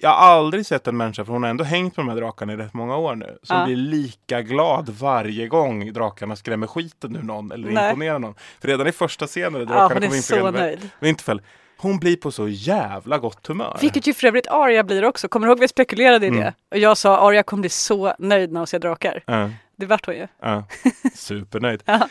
jag 0.00 0.10
har 0.10 0.16
aldrig 0.16 0.66
sett 0.66 0.86
en 0.86 0.96
människa, 0.96 1.24
för 1.24 1.32
hon 1.32 1.42
har 1.42 1.50
ändå 1.50 1.64
hängt 1.64 1.96
med 1.96 2.06
de 2.06 2.10
här 2.10 2.16
drakarna 2.16 2.52
i 2.52 2.56
rätt 2.56 2.74
många 2.74 2.96
år 2.96 3.14
nu, 3.14 3.38
som 3.42 3.56
Ja. 3.58 3.64
blir 3.64 3.76
lika 3.76 4.42
glad 4.42 4.88
varje 4.88 5.48
gång 5.48 5.92
drakarna 5.92 6.36
skrämmer 6.36 6.66
skiten 6.66 7.16
ur 7.16 7.22
någon 7.22 7.52
eller 7.52 7.70
Nej. 7.70 7.88
imponerar 7.90 8.18
någon. 8.18 8.34
För 8.60 8.68
redan 8.68 8.86
i 8.86 8.92
första 8.92 9.26
scenen 9.26 9.52
när 9.52 9.60
Ja, 9.60 9.64
drakarna 9.66 9.84
är 10.06 10.32
kommer 10.32 10.72
in 10.72 10.78
på 10.78 11.06
Winterfell- 11.06 11.42
hon 11.80 11.98
blir 11.98 12.16
på 12.16 12.30
så 12.30 12.48
jävla 12.48 13.18
gott 13.18 13.46
humör. 13.46 13.78
Vilket 13.80 14.06
ju 14.06 14.14
för 14.14 14.26
övrigt 14.26 14.46
Arya 14.48 14.84
blir 14.84 15.04
också. 15.04 15.28
Kommer 15.28 15.46
du 15.46 15.50
ihåg 15.52 15.60
vi 15.60 15.68
spekulerade 15.68 16.26
i 16.26 16.28
Mm. 16.28 16.40
det? 16.40 16.54
Och 16.70 16.78
jag 16.78 16.96
sa 16.98 17.28
Arya 17.28 17.42
kommer 17.42 17.60
bli 17.60 17.70
så 17.70 18.14
nöjd 18.18 18.52
när 18.52 18.60
hon 18.60 18.66
ser 18.66 18.78
drakar. 18.78 19.22
Ja. 19.26 19.50
Det 19.76 19.86
vart 19.86 20.06
hon 20.06 20.14
ju. 20.14 20.26
Ja, 20.42 20.64
supernöjd. 21.14 21.82
Ja. 21.84 22.08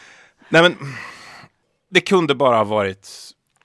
Nej 0.49 0.61
men, 0.61 0.75
det 1.89 2.01
kunde 2.01 2.35
bara 2.35 2.57
ha 2.57 2.63
varit 2.63 3.09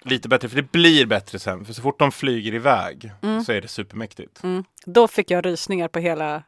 lite 0.03 0.29
bättre, 0.29 0.49
för 0.49 0.57
det 0.57 0.73
blir 0.73 1.07
bättre 1.07 1.38
sen. 1.38 1.65
För 1.65 1.73
så 1.73 1.83
fort 1.83 1.99
de 1.99 2.12
flyger 2.12 2.55
iväg 2.55 3.12
Mm. 3.23 3.45
så 3.45 3.53
är 3.53 3.61
det 3.61 3.69
supermäktigt. 3.69 4.43
Mm. 4.43 4.65
Då 4.87 5.09
fick 5.09 5.31
jag 5.31 5.47
rysningar 5.47 5.88
på 5.88 5.99
hela 5.99 6.43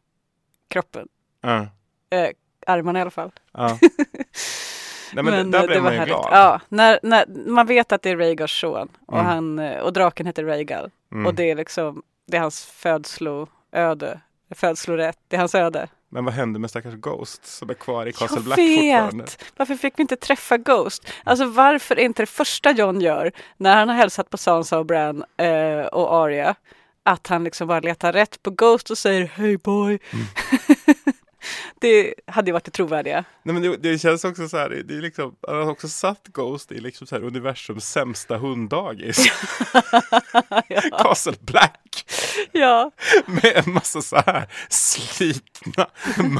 kroppen. 0.68 1.08
Ja, 1.42 1.66
Eh, 2.10 2.28
armarna 2.66 2.98
i 2.98 3.02
alla 3.02 3.10
fall. 3.10 3.30
ja. 3.52 3.78
Nej, 5.12 5.24
men, 5.24 5.50
där 5.50 5.60
eh, 5.60 5.66
blev 5.66 5.82
man 5.82 5.92
ju 5.92 5.98
härligt. 5.98 6.14
glad. 6.14 6.28
Ja, 6.32 6.60
när, 6.68 6.98
när 7.02 7.24
man 7.50 7.66
vet 7.66 7.92
att 7.92 8.02
det 8.02 8.10
är 8.10 8.16
Rhaegars 8.16 8.60
son 8.60 8.88
och, 9.06 9.14
Mm. 9.18 9.26
han, 9.26 9.58
eh, 9.58 9.78
och 9.80 9.92
draken 9.92 10.26
heter 10.26 10.44
Rhaegal. 10.44 10.90
Mm. 11.12 11.26
Och 11.26 11.34
det 11.34 11.50
är 11.50 11.54
liksom, 11.54 12.02
det 12.26 12.36
är 12.36 12.40
hans 12.40 12.64
födsloöde. 12.66 14.20
Födslorätt, 14.54 15.18
det 15.28 15.36
är 15.36 15.40
hans 15.40 15.54
öde. 15.54 15.88
Men 16.08 16.24
vad 16.24 16.34
hände 16.34 16.58
med 16.58 16.70
stackars 16.70 16.94
Ghost 16.94 17.46
som 17.46 17.70
är 17.70 17.74
kvar 17.74 18.06
i 18.06 18.12
Castle 18.12 18.36
Jag 18.36 18.44
Black 18.44 18.58
fortfarande? 18.58 19.22
vet! 19.24 19.44
Varför 19.56 19.74
fick 19.74 19.98
vi 19.98 20.02
inte 20.02 20.16
träffa 20.16 20.58
Ghost? 20.58 21.12
Alltså 21.24 21.44
varför 21.46 21.98
är 21.98 22.04
inte 22.04 22.22
det 22.22 22.26
första 22.26 22.70
John 22.70 23.00
gör 23.00 23.32
när 23.56 23.76
han 23.76 23.88
har 23.88 23.96
hälsat 23.96 24.30
på 24.30 24.38
Sansa 24.38 24.78
och 24.78 24.86
Bran 24.86 25.24
eh, 25.36 25.86
och 25.86 26.14
Arya 26.14 26.54
att 27.02 27.26
han 27.26 27.44
liksom 27.44 27.68
bara 27.68 27.80
letar 27.80 28.12
rätt 28.12 28.42
på 28.42 28.50
Ghost 28.50 28.90
och 28.90 28.98
säger 28.98 29.26
Hey 29.26 29.56
boy. 29.56 29.98
Mm. 30.12 30.26
det 31.80 32.14
hade 32.26 32.48
ju 32.48 32.52
varit 32.52 32.64
det 32.64 32.70
trovärdiga. 32.70 33.24
Nej, 33.42 33.52
men 33.52 33.62
det, 33.62 33.76
det 33.76 33.98
känns 33.98 34.24
också 34.24 34.48
så 34.48 34.56
här, 34.56 34.70
det, 34.70 34.94
är 34.94 35.00
liksom, 35.00 35.36
han 35.46 35.56
har 35.56 35.70
också 35.70 35.88
satt 35.88 36.28
Ghost 36.28 36.72
i 36.72 36.80
liksom 36.80 37.06
så 37.06 37.14
här 37.14 37.22
universums 37.22 37.90
sämsta 37.90 38.36
hunddagis. 38.36 39.26
Castle 41.02 41.36
Black. 41.40 42.04
Ja. 42.52 42.90
Med 43.26 43.62
en 43.66 43.72
massa 43.72 44.02
så 44.02 44.16
här 44.16 44.48
slitna 44.68 45.86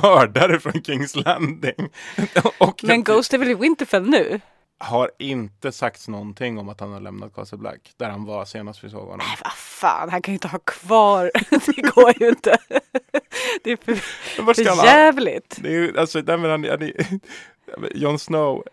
mördare 0.03 0.61
från 0.61 0.83
Kings 0.83 1.17
Landing. 1.17 1.91
Och 2.59 2.85
Men 2.85 3.03
Ghost 3.03 3.35
är 3.35 3.39
väl 3.39 3.51
i 3.51 3.55
Winterfell 3.55 4.09
nu? 4.09 4.41
Har 4.85 5.11
inte 5.19 5.73
sagts 5.73 6.09
någonting 6.09 6.59
om 6.59 6.69
att 6.69 6.81
han 6.81 6.93
har 6.93 7.01
lämnat 7.01 7.35
Castle 7.35 7.59
Black, 7.59 7.93
där 7.97 8.11
han 8.11 8.25
var 8.25 8.45
senast 8.45 8.85
vi 8.85 8.91
såg 8.91 9.01
honom. 9.09 9.27
Vad 9.45 9.53
fan, 9.53 10.11
han 10.11 10.23
kan 10.23 10.33
ju 10.33 10.37
inte 10.37 10.49
ha 10.49 10.59
kvar. 10.59 11.31
det 11.77 11.83
går 11.95 12.23
ju 12.23 12.29
inte. 12.29 12.57
det 13.65 13.71
är 13.71 13.77
för, 13.77 14.55
för 14.55 14.85
jävligt. 14.87 15.57
Det 15.61 15.69
är 15.69 15.73
ju, 15.73 15.99
alltså, 15.99 16.19
nej, 16.27 16.37
men 16.39 16.51
han, 16.51 16.65
han, 16.65 16.83
är- 16.83 17.21
Jon 17.95 18.19
Snow, 18.19 18.65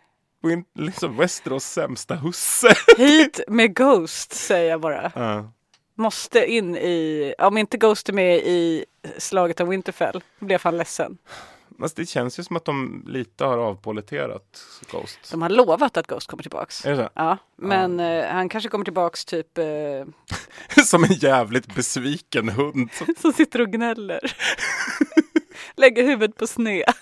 liksom 0.76 1.18
Westeros 1.18 1.66
sämsta 1.66 2.16
husse. 2.16 2.74
Hit 2.98 3.40
med 3.48 3.76
Ghost 3.76 4.34
säger 4.34 4.70
jag 4.70 4.82
bara. 4.82 5.12
Ja. 5.16 5.52
Måste 5.96 6.46
in 6.46 6.78
i, 6.78 7.34
om 7.40 7.58
inte 7.58 7.78
Ghost 7.78 8.10
är 8.10 8.14
med 8.14 8.38
i 8.38 8.86
slaget 9.18 9.60
om 9.60 9.70
Winterfell, 9.70 10.24
blir 10.40 10.52
jag 10.54 10.62
fan 10.62 10.78
ledsen. 10.78 11.18
Alltså, 11.84 12.02
det 12.02 12.06
känns 12.06 12.40
ju 12.40 12.44
som 12.44 12.56
att 12.56 12.66
de 12.66 13.04
lite 13.08 13.46
har 13.46 13.58
avpoliterat 13.58 14.64
Ghost. 14.92 15.32
De 15.32 15.42
har 15.42 15.50
lovat 15.50 15.98
att 15.98 16.08
Ghost 16.08 16.28
kommer 16.28 16.44
tillbaks. 16.44 16.86
Är 16.86 16.92
det 16.92 16.98
så? 16.98 17.10
Ja, 17.14 17.38
men 17.56 18.00
eh, 18.00 18.26
han 18.26 18.50
kanske 18.50 18.70
kommer 18.70 18.86
tillbaks 18.86 19.26
typ 19.26 19.58
eh, 19.58 19.66
Som 20.86 21.04
en 21.04 21.14
jävligt 21.14 21.76
besviken 21.76 22.50
hund. 22.50 22.90
som 23.18 23.34
sitter 23.34 23.62
och 23.62 23.68
gnäller. 23.68 24.20
Lägger 25.76 26.04
huvudet 26.04 26.38
på 26.38 26.48
sned. 26.48 26.94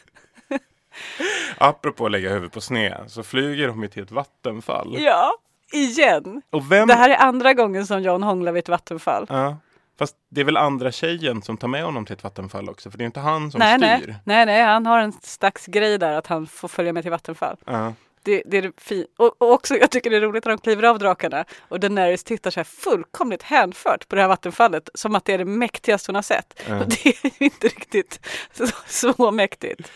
Apropå 1.57 2.05
att 2.05 2.11
lägga 2.11 2.29
huvudet 2.29 2.53
på 2.53 2.61
sned 2.61 3.03
så 3.07 3.23
flyger 3.23 3.67
de 3.67 3.83
ju 3.83 3.89
till 3.89 4.03
ett 4.03 4.11
vattenfall. 4.11 4.95
Ja, 4.99 5.33
igen. 5.73 6.41
Och 6.49 6.71
vem... 6.71 6.87
Det 6.87 6.93
här 6.93 7.09
är 7.09 7.17
andra 7.17 7.53
gången 7.53 7.87
som 7.87 8.01
John 8.01 8.23
hånglar 8.23 8.51
vid 8.51 8.59
ett 8.59 8.69
vattenfall. 8.69 9.25
Ja. 9.29 9.57
Fast 9.99 10.15
det 10.29 10.41
är 10.41 10.45
väl 10.45 10.57
andra 10.57 10.91
tjejen 10.91 11.41
som 11.41 11.57
tar 11.57 11.67
med 11.67 11.83
honom 11.83 12.05
till 12.05 12.13
ett 12.13 12.23
vattenfall 12.23 12.69
också, 12.69 12.91
för 12.91 12.97
det 12.97 13.03
är 13.03 13.05
inte 13.05 13.19
han 13.19 13.51
som 13.51 13.59
nej, 13.59 13.77
styr. 13.77 13.87
nej, 14.07 14.15
nej, 14.23 14.45
nej, 14.45 14.63
han 14.63 14.85
har 14.85 14.99
en 14.99 15.11
slags 15.21 15.65
grej 15.65 15.97
där 15.97 16.13
att 16.13 16.27
han 16.27 16.47
får 16.47 16.67
följa 16.67 16.93
med 16.93 17.03
till 17.03 17.11
vattenfall. 17.11 17.57
Ja. 17.65 17.93
Det, 18.23 18.43
det 18.45 18.57
är 18.57 18.61
det 18.61 19.05
och, 19.17 19.41
och 19.41 19.51
också, 19.53 19.75
jag 19.75 19.91
tycker 19.91 20.09
det 20.09 20.15
är 20.17 20.21
roligt 20.21 20.45
när 20.45 20.51
de 20.51 20.57
kliver 20.57 20.83
av 20.83 20.99
drakarna 20.99 21.45
och 21.59 21.79
Daenerys 21.79 22.23
tittar 22.23 22.51
så 22.51 22.59
här 22.59 22.63
fullkomligt 22.65 23.43
hänfört 23.43 24.07
på 24.07 24.15
det 24.15 24.21
här 24.21 24.27
vattenfallet 24.29 24.89
som 24.93 25.15
att 25.15 25.25
det 25.25 25.33
är 25.33 25.37
det 25.37 25.45
mäktigaste 25.45 26.09
hon 26.11 26.15
har 26.15 26.21
sett. 26.21 26.61
Ja. 26.67 26.79
Och 26.79 26.87
det 26.89 27.05
är 27.05 27.15
ju 27.23 27.45
inte 27.45 27.67
riktigt 27.67 28.19
så, 28.53 28.65
så 28.87 29.31
mäktigt. 29.31 29.91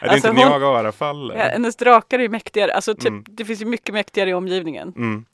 Är 0.00 0.04
det 0.06 0.10
Alltså, 0.10 0.28
inte 0.28 0.48
Niagarafallet? 0.48 1.38
Ja, 1.38 1.44
hennes 1.44 1.76
drakar 1.76 2.18
är 2.18 2.22
ju 2.22 2.28
mäktigare, 2.28 2.72
alltså 2.72 2.94
typ, 2.94 3.06
Mm. 3.08 3.24
det 3.28 3.44
finns 3.44 3.60
ju 3.62 3.66
mycket 3.66 3.94
mäktigare 3.94 4.30
i 4.30 4.34
omgivningen. 4.34 4.88
Mm. 4.96 5.24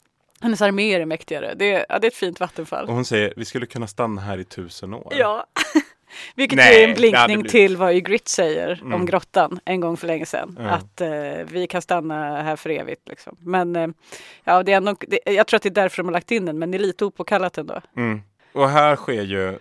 Hennes 0.41 0.61
arméer 0.61 0.99
är 0.99 1.05
mäktigare, 1.05 1.53
det 1.55 1.71
är, 1.73 1.85
ja, 1.89 1.99
det 1.99 2.07
är 2.07 2.11
ett 2.11 2.15
fint 2.15 2.39
vattenfall. 2.39 2.85
Och 2.87 2.93
hon 2.93 3.05
säger, 3.05 3.33
vi 3.37 3.45
skulle 3.45 3.65
kunna 3.65 3.87
stanna 3.87 4.21
här 4.21 4.37
i 4.37 4.43
tusen 4.43 4.93
år. 4.93 5.13
Ja. 5.17 5.45
Vilket 6.35 6.57
Nej, 6.57 6.83
är 6.83 6.87
en 6.87 6.93
blinkning 6.95 7.37
blivit- 7.37 7.51
till 7.51 7.77
vad 7.77 7.93
Ygritte 7.95 8.31
säger 8.31 8.79
Mm. 8.81 8.93
om 8.93 9.05
grottan 9.05 9.59
en 9.65 9.79
gång 9.79 9.97
för 9.97 10.07
länge 10.07 10.25
sedan. 10.25 10.55
Ja. 10.59 10.69
Att 10.69 11.01
eh, 11.01 11.09
vi 11.51 11.67
kan 11.69 11.81
stanna 11.81 12.41
här 12.41 12.55
för 12.55 12.69
evigt. 12.69 13.07
Liksom. 13.09 13.37
Men 13.39 13.75
eh, 13.75 13.87
ja, 14.43 14.63
det 14.63 14.71
är 14.73 14.77
ändå, 14.77 14.95
det, 14.99 15.19
jag 15.25 15.47
tror 15.47 15.55
att 15.57 15.63
det 15.63 15.69
är 15.69 15.71
därför 15.71 15.97
de 15.97 16.07
har 16.07 16.13
lagt 16.13 16.31
in 16.31 16.45
den, 16.45 16.59
men 16.59 16.71
det 16.71 16.77
är 16.77 16.79
lite 16.79 17.05
opåkallat 17.05 17.57
ändå. 17.57 17.81
Mm. 17.97 18.21
Och 18.53 18.69
här 18.69 18.95
sker 18.95 19.21
ju 19.23 19.59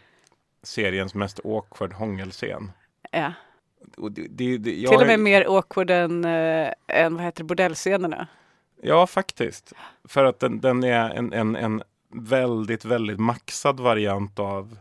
seriens 0.63 1.15
mest 1.15 1.41
awkward 1.45 1.93
hångelscen. 1.93 2.73
Ja. 3.11 3.33
Och 3.97 4.13
det, 4.13 4.59
det, 4.59 4.73
jag 4.81 4.93
Till 4.93 5.01
och 5.01 5.07
med 5.07 5.21
mer 5.21 5.45
awkward 5.57 5.91
än, 5.91 6.25
eh, 6.25 6.69
än 6.89 7.15
vad 7.15 7.25
heter 7.25 7.45
bordellscenerna. 7.45 8.27
Ja, 8.83 9.07
faktiskt. 9.07 9.73
För 10.05 10.25
att 10.25 10.41
den, 10.41 10.61
den 10.61 10.85
är 10.85 11.11
en, 11.11 11.33
en, 11.33 11.57
en 11.57 11.83
väldigt, 12.15 12.85
väldigt 12.85 13.19
maxad 13.21 13.81
variant 13.81 14.39
av 14.39 14.79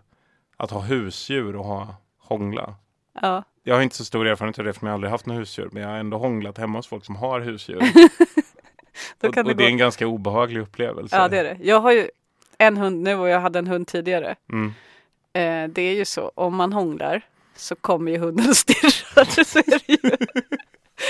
att 0.58 0.72
ha 0.72 0.80
husdjur 0.82 1.56
och 1.56 1.66
ha 1.66 1.96
hångla. 2.20 2.76
Ja. 3.22 3.44
Jag 3.64 3.76
har 3.76 3.82
inte 3.82 3.96
så 3.96 4.06
stor 4.06 4.28
erfarenhet 4.28 4.60
av 4.60 4.66
det 4.66 4.74
för 4.74 4.86
jag 4.86 4.92
har 4.92 4.94
aldrig 4.94 5.12
haft 5.12 5.26
några 5.26 5.40
husdjur. 5.40 5.70
Men 5.72 5.84
jag 5.84 5.90
har 5.90 5.98
ändå 5.98 6.18
hånglat 6.18 6.58
hemma 6.58 6.80
hos 6.80 6.88
folk 6.88 7.06
som 7.06 7.16
har 7.16 7.40
husdjur. 7.40 7.82
Och 9.22 9.38
och 9.38 9.46
det 9.46 9.54
det 9.54 9.64
är 9.64 9.68
en 9.68 9.78
ganska 9.78 10.08
obehaglig 10.08 10.62
upplevelse. 10.62 11.16
ja, 11.16 11.28
det 11.28 11.40
är 11.40 11.44
det. 11.44 11.58
Jag 11.62 11.80
har 11.80 11.92
ju 11.92 12.10
en 12.58 12.78
hund 12.78 13.04
nu 13.04 13.16
och 13.16 13.30
jag 13.30 13.40
hade 13.40 13.60
en 13.60 13.68
hund 13.68 13.88
tidigare. 13.88 14.36
Mm. 14.52 14.74
Eh, 15.34 15.74
det 15.74 15.82
är 15.82 15.94
ju 15.94 16.06
så, 16.06 16.32
om 16.36 16.56
man 16.56 16.74
hånglar 16.74 17.22
så 17.56 17.76
kommer 17.76 18.12
ju 18.12 18.18
hunden 18.18 18.46
och 18.50 18.58
stirrar. 18.58 19.44
Så 19.44 19.60
är 19.60 19.80
det 19.88 19.94
ju. 19.94 19.98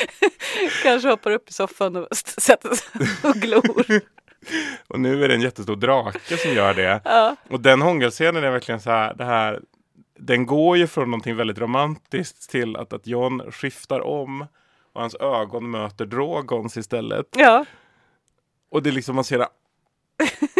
Kanske 0.83 1.09
hoppar 1.09 1.31
upp 1.31 1.49
i 1.49 1.53
soffan 1.53 1.95
och 1.95 2.07
sätter 2.17 2.75
sig 2.75 3.07
och 3.29 3.35
glor. 3.35 3.85
Och 4.87 4.99
nu 4.99 5.23
är 5.23 5.27
det 5.27 5.33
en 5.33 5.41
jättestor 5.41 5.75
drake 5.75 6.37
som 6.37 6.53
gör 6.53 6.73
det. 6.73 7.01
Ja. 7.05 7.35
Och 7.49 7.59
den 7.59 7.81
hångelscenen 7.81 8.43
är 8.43 8.51
verkligen 8.51 8.81
så 8.81 8.89
här, 8.89 9.13
det 9.13 9.25
här. 9.25 9.61
Den 10.19 10.45
går 10.45 10.77
ju 10.77 10.87
från 10.87 11.11
någonting 11.11 11.35
väldigt 11.35 11.59
romantiskt 11.59 12.49
till 12.49 12.75
att, 12.75 12.93
att 12.93 13.07
John 13.07 13.51
skiftar 13.51 13.99
om 13.99 14.47
och 14.93 15.01
hans 15.01 15.15
ögon 15.15 15.71
möter 15.71 16.05
Drogons 16.05 16.77
istället. 16.77 17.25
Ja. 17.37 17.65
Och 18.71 18.83
det 18.83 18.89
är 18.89 18.91
liksom 18.91 19.15
man 19.15 19.23
ser 19.23 19.47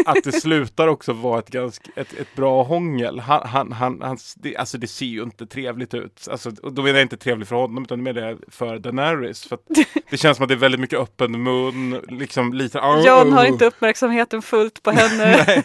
att- 0.06 0.24
det 0.24 0.32
slutar 0.32 0.88
också 0.88 1.13
vara 1.13 1.39
ett, 1.39 1.50
ganska, 1.50 1.92
ett, 1.96 2.13
ett 2.13 2.36
bra 2.36 2.63
hångel. 2.63 3.20
Han, 3.20 3.48
han, 3.48 3.72
han, 3.72 4.02
hans, 4.02 4.36
det, 4.36 4.58
alltså 4.58 4.78
det 4.78 4.88
ser 4.88 5.06
ju 5.06 5.24
inte 5.24 5.46
trevligt 5.46 5.94
ut. 5.94 6.28
Alltså, 6.32 6.52
och 6.63 6.74
då 6.74 6.82
menar 6.82 7.00
jag 7.00 7.06
inte 7.06 7.18
trevligt 7.18 7.50
för 7.50 7.56
honom 7.56 7.84
utan 7.84 8.04
menar 8.04 8.22
jag 8.22 8.39
för 8.48 8.80
Daenerys. 8.80 9.46
För 9.46 9.58
det 10.10 10.18
känns 10.18 10.38
som 10.38 10.44
att 10.44 10.48
det 10.48 10.54
är 10.54 10.58
väldigt 10.58 10.82
mycket 10.82 11.00
öppen 11.00 11.44
mun. 11.44 12.02
Liksom 12.08 12.54
lite, 12.54 12.78
John 13.06 13.34
har 13.34 13.46
inte 13.46 13.66
uppmärksamheten 13.66 14.42
fullt 14.42 14.84
på 14.84 14.92
henne. 14.92 15.46
Nej. 15.48 15.63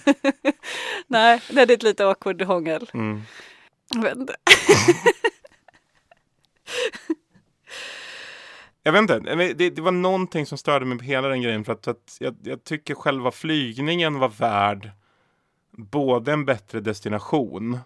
Nej, 1.06 1.40
det 1.50 1.60
är 1.62 1.70
ett 1.70 1.82
lite 1.82 2.06
awkward 2.06 2.42
hångel. 2.42 2.90
Mm. 2.94 3.22
Jag 8.88 8.92
vet 8.92 9.00
inte, 9.00 9.18
det, 9.54 9.70
det 9.70 9.82
var 9.82 9.92
någonting 9.92 10.46
som 10.46 10.58
störde 10.58 10.84
mig 10.84 10.98
på 10.98 11.04
hela 11.04 11.28
den 11.28 11.42
grejen 11.42 11.64
för 11.64 11.72
att, 11.72 11.88
att 11.88 12.16
jag, 12.20 12.36
jag 12.42 12.64
tycker 12.64 12.94
själva 12.94 13.30
flygningen 13.30 14.18
var 14.18 14.28
värd 14.28 14.90
både 15.76 16.32
en 16.32 16.44
bättre 16.44 16.80
destination 16.80 17.78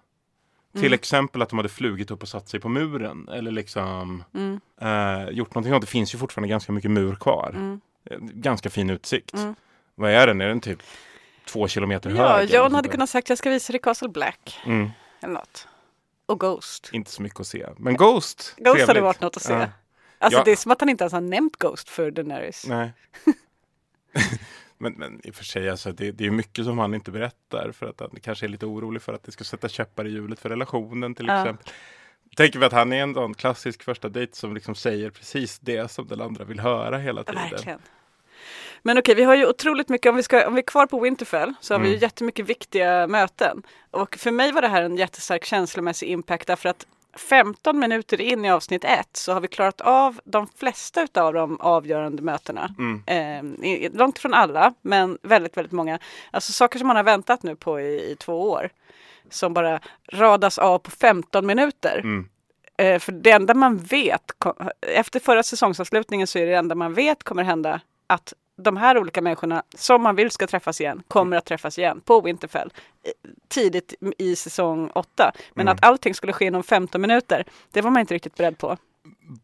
till 0.72 0.80
Mm. 0.80 0.92
exempel 0.92 1.42
att 1.42 1.48
de 1.48 1.58
hade 1.58 1.68
flugit 1.68 2.10
upp 2.10 2.22
och 2.22 2.28
satt 2.28 2.48
sig 2.48 2.60
på 2.60 2.68
muren 2.68 3.28
eller 3.28 3.50
liksom 3.50 4.24
Mm. 4.34 4.60
eh, 4.80 5.28
gjort 5.30 5.54
någonting. 5.54 5.80
Det 5.80 5.86
finns 5.86 6.14
ju 6.14 6.18
fortfarande 6.18 6.48
ganska 6.48 6.72
mycket 6.72 6.90
mur 6.90 7.14
kvar. 7.14 7.50
Mm. 7.54 7.80
Eh, 8.10 8.18
Ganska 8.20 8.70
fin 8.70 8.90
utsikt. 8.90 9.34
Mm. 9.34 9.54
Vad 9.94 10.10
är 10.10 10.26
den? 10.26 10.40
Är 10.40 10.48
den 10.48 10.60
typ 10.60 10.82
två 11.48 11.68
kilometer 11.68 12.10
hög? 12.10 12.50
Ja, 12.50 12.56
John 12.58 12.74
hade 12.74 12.88
kunnat 12.88 13.10
sagt 13.10 13.28
jag 13.28 13.38
ska 13.38 13.50
visa 13.50 13.72
dig 13.72 13.80
Castle 13.80 14.08
Black. 14.08 14.60
Mm. 14.66 14.90
Eller 15.20 15.34
något. 15.34 15.68
Och 16.26 16.40
Ghost. 16.40 16.90
Inte 16.92 17.10
så 17.10 17.22
mycket 17.22 17.40
att 17.40 17.46
se. 17.46 17.66
Men 17.76 17.96
Ghost, 17.96 18.54
Ghost 18.56 18.66
hade 18.68 18.84
trevligt. 18.84 19.02
varit 19.02 19.20
något 19.20 19.36
att 19.36 19.42
se. 19.42 19.52
Ja. 19.52 19.66
Alltså 20.22 20.38
Ja. 20.40 20.44
det 20.44 20.52
är 20.52 20.56
som 20.56 20.72
att 20.72 20.80
han 20.80 20.88
inte 20.88 21.04
ens 21.04 21.12
har 21.12 21.20
nämnt 21.20 21.56
Ghost 21.56 21.88
för 21.88 22.10
Daenerys. 22.10 22.66
Nej. 22.68 22.92
Men, 24.78 24.92
men 24.92 25.20
i 25.26 25.30
och 25.30 25.34
för 25.34 25.44
sig, 25.44 25.70
alltså, 25.70 25.92
det, 25.92 26.12
det 26.12 26.26
är 26.26 26.30
mycket 26.30 26.64
som 26.64 26.78
han 26.78 26.94
inte 26.94 27.10
berättar 27.10 27.72
för 27.72 27.86
att 27.86 28.00
han 28.00 28.10
kanske 28.22 28.46
är 28.46 28.48
lite 28.48 28.66
orolig 28.66 29.02
för 29.02 29.12
att 29.12 29.22
det 29.22 29.32
ska 29.32 29.44
sätta 29.44 29.68
käppar 29.68 30.06
i 30.06 30.10
hjulet 30.10 30.40
för 30.40 30.48
relationen 30.48 31.14
till 31.14 31.26
Ja. 31.26 31.40
exempel. 31.42 31.66
Tänker 32.36 32.58
vi 32.58 32.64
att 32.64 32.72
han 32.72 32.92
är 32.92 33.02
en 33.02 33.14
sån 33.14 33.34
klassisk 33.34 33.82
första 33.82 34.08
dejt 34.08 34.36
som 34.36 34.54
liksom 34.54 34.74
säger 34.74 35.10
precis 35.10 35.58
det 35.58 35.90
som 35.90 36.06
den 36.06 36.20
andra 36.20 36.44
vill 36.44 36.60
höra 36.60 36.98
hela 36.98 37.24
tiden. 37.24 37.42
Verkligen. 37.50 37.78
Men 38.82 38.98
okej, 38.98 39.14
vi 39.14 39.22
har 39.22 39.34
ju 39.34 39.46
otroligt 39.46 39.88
mycket, 39.88 40.10
om 40.10 40.16
vi, 40.16 40.22
ska, 40.22 40.46
om 40.48 40.54
vi 40.54 40.60
är 40.60 40.66
kvar 40.66 40.86
på 40.86 41.00
Winterfell 41.00 41.54
så 41.60 41.74
har 41.74 41.78
vi 41.80 41.86
ju 41.86 41.92
Mm. 41.94 42.02
jättemycket 42.02 42.46
viktiga 42.46 43.06
möten. 43.06 43.62
Och 43.90 44.16
för 44.16 44.30
mig 44.30 44.52
var 44.52 44.62
det 44.62 44.68
här 44.68 44.82
en 44.82 44.96
jättestark 44.96 45.44
känslomässig 45.44 46.06
impact 46.08 46.46
därför 46.46 46.68
att 46.68 46.86
15 47.14 47.78
minuter 47.78 48.20
in 48.20 48.44
i 48.44 48.50
avsnitt 48.50 48.84
ett 48.84 49.16
så 49.16 49.32
har 49.32 49.40
vi 49.40 49.48
klarat 49.48 49.80
av 49.80 50.20
de 50.24 50.46
flesta 50.56 51.06
av 51.14 51.34
de 51.34 51.60
avgörande 51.60 52.22
mötena. 52.22 52.74
Mm. 52.78 53.58
Eh, 53.60 53.90
långt 53.92 54.18
ifrån 54.18 54.34
alla, 54.34 54.74
men 54.82 55.18
väldigt, 55.22 55.56
väldigt 55.56 55.72
många. 55.72 55.98
Alltså 56.30 56.52
saker 56.52 56.78
som 56.78 56.88
man 56.88 56.96
har 56.96 57.02
väntat 57.02 57.42
nu 57.42 57.56
på 57.56 57.80
i, 57.80 58.10
i 58.10 58.16
två 58.16 58.50
år. 58.50 58.70
Som 59.30 59.54
bara 59.54 59.80
radas 60.12 60.58
av 60.58 60.78
på 60.78 60.90
15 60.90 61.46
minuter. 61.46 61.98
Mm. 61.98 62.28
Eh, 62.76 62.98
för 62.98 63.12
det 63.12 63.30
enda 63.30 63.54
man 63.54 63.78
vet, 63.78 64.32
kom, 64.38 64.54
efter 64.80 65.20
förra 65.20 65.42
säsongsavslutningen 65.42 66.26
så 66.26 66.38
är 66.38 66.46
det 66.46 66.54
enda 66.54 66.74
man 66.74 66.94
vet 66.94 67.22
kommer 67.22 67.42
hända 67.42 67.80
att 68.06 68.32
de 68.56 68.76
här 68.76 68.98
olika 68.98 69.22
människorna 69.22 69.62
som 69.74 70.02
man 70.02 70.16
vill 70.16 70.30
ska 70.30 70.46
träffas 70.46 70.80
igen 70.80 71.02
kommer 71.08 71.36
att 71.36 71.44
träffas 71.44 71.78
igen 71.78 72.00
på 72.04 72.20
Winterfell 72.20 72.72
eh, 73.04 73.30
tidigt 73.48 73.94
i 74.18 74.36
säsong 74.36 74.90
8. 74.94 75.32
Men 75.54 75.68
Mm. 75.68 75.74
att 75.74 75.84
allting 75.84 76.14
skulle 76.14 76.32
ske 76.32 76.44
inom 76.44 76.62
15 76.62 77.00
minuter, 77.00 77.44
det 77.70 77.80
var 77.80 77.90
man 77.90 78.00
inte 78.00 78.14
riktigt 78.14 78.36
beredd 78.36 78.58
på. 78.58 78.76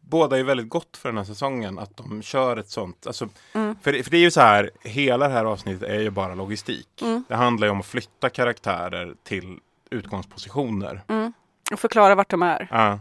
Båda 0.01 0.39
är 0.39 0.43
väldigt 0.43 0.69
gott 0.69 0.97
för 0.97 1.09
den 1.09 1.17
här 1.17 1.25
säsongen 1.25 1.79
att 1.79 1.97
de 1.97 2.21
kör 2.21 2.57
ett 2.57 2.69
sånt. 2.69 3.07
Alltså, 3.07 3.29
Mm. 3.53 3.75
för, 3.81 4.03
för 4.03 4.11
det 4.11 4.17
är 4.17 4.21
ju 4.21 4.31
så 4.31 4.41
här, 4.41 4.71
hela 4.83 5.27
det 5.27 5.33
här 5.33 5.45
avsnittet 5.45 5.89
är 5.89 5.99
ju 5.99 6.09
bara 6.09 6.35
logistik. 6.35 7.01
Mm. 7.01 7.23
Det 7.27 7.35
handlar 7.35 7.67
ju 7.67 7.71
om 7.71 7.79
att 7.79 7.85
flytta 7.85 8.29
karaktärer 8.29 9.13
till 9.23 9.59
utgångspositioner. 9.89 11.01
Mm. 11.07 11.33
Och 11.71 11.79
förklara 11.79 12.15
vart 12.15 12.29
de 12.29 12.43
är. 12.43 12.67
Ja. 12.71 12.99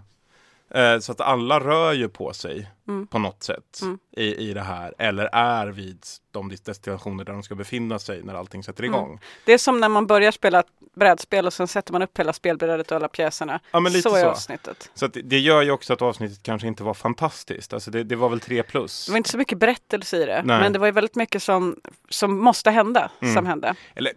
Eh, 0.70 0.98
Så 0.98 1.12
att 1.12 1.20
alla 1.20 1.60
rör 1.60 1.92
ju 1.92 2.08
på 2.08 2.32
sig 2.32 2.70
Mm. 2.88 3.06
på 3.06 3.18
något 3.18 3.42
sätt 3.42 3.78
Mm. 3.82 3.98
i, 4.16 4.34
i 4.34 4.52
det 4.54 4.60
här. 4.60 4.94
Eller 4.98 5.24
är 5.32 5.66
vid 5.66 6.04
de 6.30 6.52
destinationer 6.64 7.24
där 7.24 7.32
de 7.32 7.42
ska 7.42 7.54
befinna 7.54 7.98
sig 7.98 8.22
när 8.22 8.34
allting 8.34 8.62
sätter 8.64 8.84
igång. 8.84 9.06
Mm. 9.08 9.18
Det 9.44 9.52
är 9.52 9.58
som 9.58 9.80
när 9.80 9.88
man 9.88 10.06
börjar 10.06 10.30
spela 10.30 10.62
brädspel 10.94 11.46
och 11.46 11.52
sen 11.52 11.68
sätter 11.68 11.92
man 11.92 12.02
upp 12.02 12.18
hela 12.18 12.32
spelbrädet 12.32 12.90
och 12.90 12.96
alla 12.96 13.08
pjäserna. 13.08 13.60
Ja, 13.70 13.80
men 13.80 13.92
lite 13.92 14.10
så 14.10 14.16
är 14.16 14.22
så. 14.22 14.28
avsnittet. 14.30 14.90
Så 14.94 15.06
det, 15.06 15.22
det 15.22 15.38
gör 15.38 15.62
ju 15.62 15.70
också 15.70 15.92
att 15.92 16.02
avsnittet 16.02 16.42
kanske 16.42 16.68
inte 16.68 16.82
var 16.82 16.94
fantastiskt. 16.94 17.72
Alltså 17.72 17.90
det, 17.90 18.04
det 18.04 18.16
var 18.16 18.28
väl 18.28 18.40
tre 18.40 18.62
plus. 18.62 19.06
Det 19.06 19.12
var 19.12 19.16
inte 19.16 19.30
så 19.30 19.38
mycket 19.38 19.58
berättelse 19.58 20.16
i 20.22 20.26
det, 20.26 20.42
Nej. 20.44 20.60
men 20.60 20.72
det 20.72 20.78
var 20.78 20.86
ju 20.86 20.92
väldigt 20.92 21.16
mycket 21.16 21.42
som, 21.42 21.76
som 22.08 22.38
måste 22.38 22.70
hända, 22.70 23.10
Mm. 23.20 23.34
som 23.34 23.46
hände. 23.46 23.74
Eller 23.94 24.12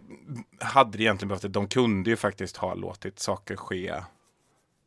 hade 0.60 0.98
det 0.98 1.04
egentligen 1.04 1.28
behövt 1.28 1.42
det? 1.42 1.48
De 1.48 1.68
kunde 1.68 2.10
ju 2.10 2.16
faktiskt 2.16 2.58
ha 2.58 2.74
låtit 2.74 3.20
saker 3.20 3.56
ske 3.56 3.94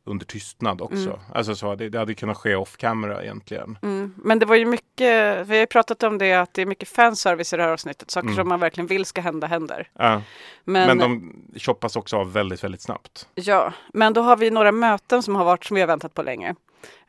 under 0.07 0.27
tystnad 0.27 0.81
också. 0.81 0.97
Mm. 1.09 1.19
Alltså 1.35 1.55
så, 1.55 1.75
det, 1.75 1.89
det 1.89 1.99
hade 1.99 2.15
kunnat 2.15 2.37
ske 2.37 2.55
off 2.55 2.77
camera 2.77 3.23
egentligen. 3.23 3.79
Mm. 3.83 4.15
Men 4.17 4.39
det 4.39 4.47
var 4.47 4.57
ju 4.57 4.65
mycket, 4.67 5.47
vi 5.47 5.55
har 5.55 5.61
ju 5.61 5.67
pratat 5.67 6.03
om 6.03 6.19
det, 6.19 6.33
att 6.35 6.55
det 6.55 6.63
är 6.63 6.67
mycket 6.67 6.89
fanservice 6.89 7.53
i 7.53 7.57
det 7.57 7.63
här 7.63 7.71
avsnittet. 7.71 8.11
Saker 8.11 8.27
Mm. 8.27 8.37
som 8.37 8.49
man 8.49 8.61
verkligen 8.61 8.87
vill 8.87 9.05
ska 9.05 9.21
hända, 9.21 9.47
händer. 9.47 9.89
Ja. 9.99 10.23
Men- 10.65 10.87
Men, 10.87 10.99
de 10.99 11.35
choppas 11.61 11.97
också 11.97 12.17
av 12.17 12.33
väldigt, 12.33 12.65
väldigt 12.65 12.83
snabbt. 12.83 13.29
Ja, 13.35 13.73
men 13.93 14.13
då 14.13 14.21
har 14.23 14.37
vi 14.37 14.51
några 14.51 14.73
möten 14.73 15.23
som 15.23 15.37
har 15.37 15.45
varit 15.45 15.65
som 15.65 15.75
vi 15.75 15.81
har 15.81 15.89
väntat 15.89 16.15
på 16.15 16.23
länge. 16.23 16.55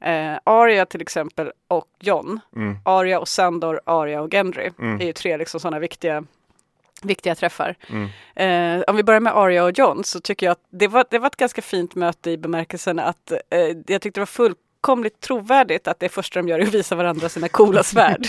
Eh, 0.01 0.37
Arya 0.43 0.85
till 0.85 1.01
exempel 1.01 1.51
och 1.67 1.87
Jon. 1.99 2.39
Mm. 2.55 2.77
Arya 2.85 3.19
och 3.19 3.27
Sandor, 3.27 3.81
Arya 3.85 4.21
och 4.21 4.29
Gendry. 4.33 4.69
Mm. 4.79 5.01
är 5.01 5.05
ju 5.05 5.13
tre 5.13 5.37
liksom 5.37 5.59
sådana 5.59 5.79
viktiga, 5.79 6.23
viktiga 7.07 7.35
träffar. 7.35 7.75
Mm. 7.89 8.09
Eh, 8.79 8.83
om 8.87 8.95
vi 8.95 9.03
börjar 9.03 9.19
med 9.19 9.37
Arya 9.37 9.63
och 9.63 9.77
Jon 9.77 10.03
så 10.03 10.19
tycker 10.19 10.45
jag 10.45 10.51
att 10.51 10.63
det 10.71 10.87
var, 10.87 11.05
det 11.09 11.19
var 11.19 11.27
ett 11.27 11.35
ganska 11.35 11.61
fint 11.61 11.95
möte 11.95 12.31
i 12.31 12.37
bemärkelsen 12.37 12.99
att 12.99 13.31
eh, 13.31 13.59
jag 13.87 14.01
tyckte 14.01 14.09
det 14.09 14.19
var 14.19 14.25
fullkomligt 14.25 15.19
trovärdigt 15.19 15.87
att 15.87 15.99
det 15.99 16.09
första 16.09 16.39
de 16.39 16.47
gör 16.47 16.59
är 16.59 16.63
att 16.63 16.73
visa 16.73 16.95
varandra 16.95 17.29
sina 17.29 17.49
coola 17.49 17.83
svärd. 17.83 18.27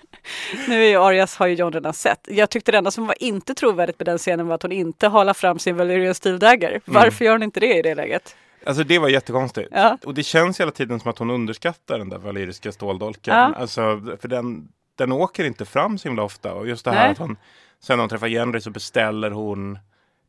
nu 0.68 0.84
är 0.84 0.88
ju 0.88 0.96
Arias 0.96 1.36
har 1.36 1.46
ju 1.46 1.54
Jon 1.54 1.72
redan 1.72 1.94
sett. 1.94 2.28
Jag 2.30 2.50
tyckte 2.50 2.72
det 2.72 2.78
enda 2.78 2.90
som 2.90 3.06
var 3.06 3.22
inte 3.22 3.54
trovärdigt 3.54 3.98
med 3.98 4.06
den 4.06 4.18
scenen 4.18 4.46
var 4.46 4.54
att 4.54 4.62
hon 4.62 4.72
inte 4.72 5.08
halar 5.08 5.34
fram 5.34 5.58
sin 5.58 5.76
Valyrian 5.76 6.14
Steel 6.14 6.38
Dagger. 6.38 6.80
Varför 6.84 7.24
gör 7.24 7.32
hon 7.32 7.42
inte 7.42 7.60
det 7.60 7.78
i 7.78 7.82
det 7.82 7.94
läget? 7.94 8.36
Alltså 8.66 8.84
det 8.84 8.98
var 8.98 9.08
jättekonstigt. 9.08 9.68
Ja. 9.72 9.98
Och 10.04 10.14
det 10.14 10.22
känns 10.22 10.60
hela 10.60 10.70
tiden 10.70 11.00
som 11.00 11.10
att 11.10 11.18
hon 11.18 11.30
underskattar 11.30 11.98
den 11.98 12.08
där 12.08 12.18
valyriska 12.18 12.72
ståldolken. 12.72 13.34
Ja. 13.34 13.54
Alltså, 13.56 14.00
för 14.20 14.28
den, 14.28 14.68
den 14.96 15.12
åker 15.12 15.44
inte 15.44 15.64
fram 15.64 15.98
så 15.98 16.08
himla 16.08 16.22
ofta. 16.22 16.54
Och 16.54 16.68
just 16.68 16.84
det 16.84 16.90
här 16.90 17.02
Nej. 17.02 17.12
att 17.12 17.18
hon, 17.18 17.36
sen 17.80 17.96
när 17.96 18.02
hon 18.02 18.08
träffar 18.08 18.28
Henry 18.28 18.60
så 18.60 18.70
beställer 18.70 19.30
hon 19.30 19.78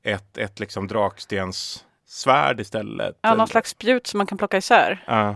ett, 0.03 0.37
ett 0.37 0.59
liksom 0.59 0.87
drakstens 0.87 1.85
svärd 2.07 2.59
istället. 2.59 3.17
Ja, 3.21 3.35
någon 3.35 3.47
slags 3.47 3.69
spjut 3.69 4.07
som 4.07 4.17
man 4.17 4.27
kan 4.27 4.37
plocka 4.37 4.57
isär. 4.57 5.03
Ja. 5.07 5.35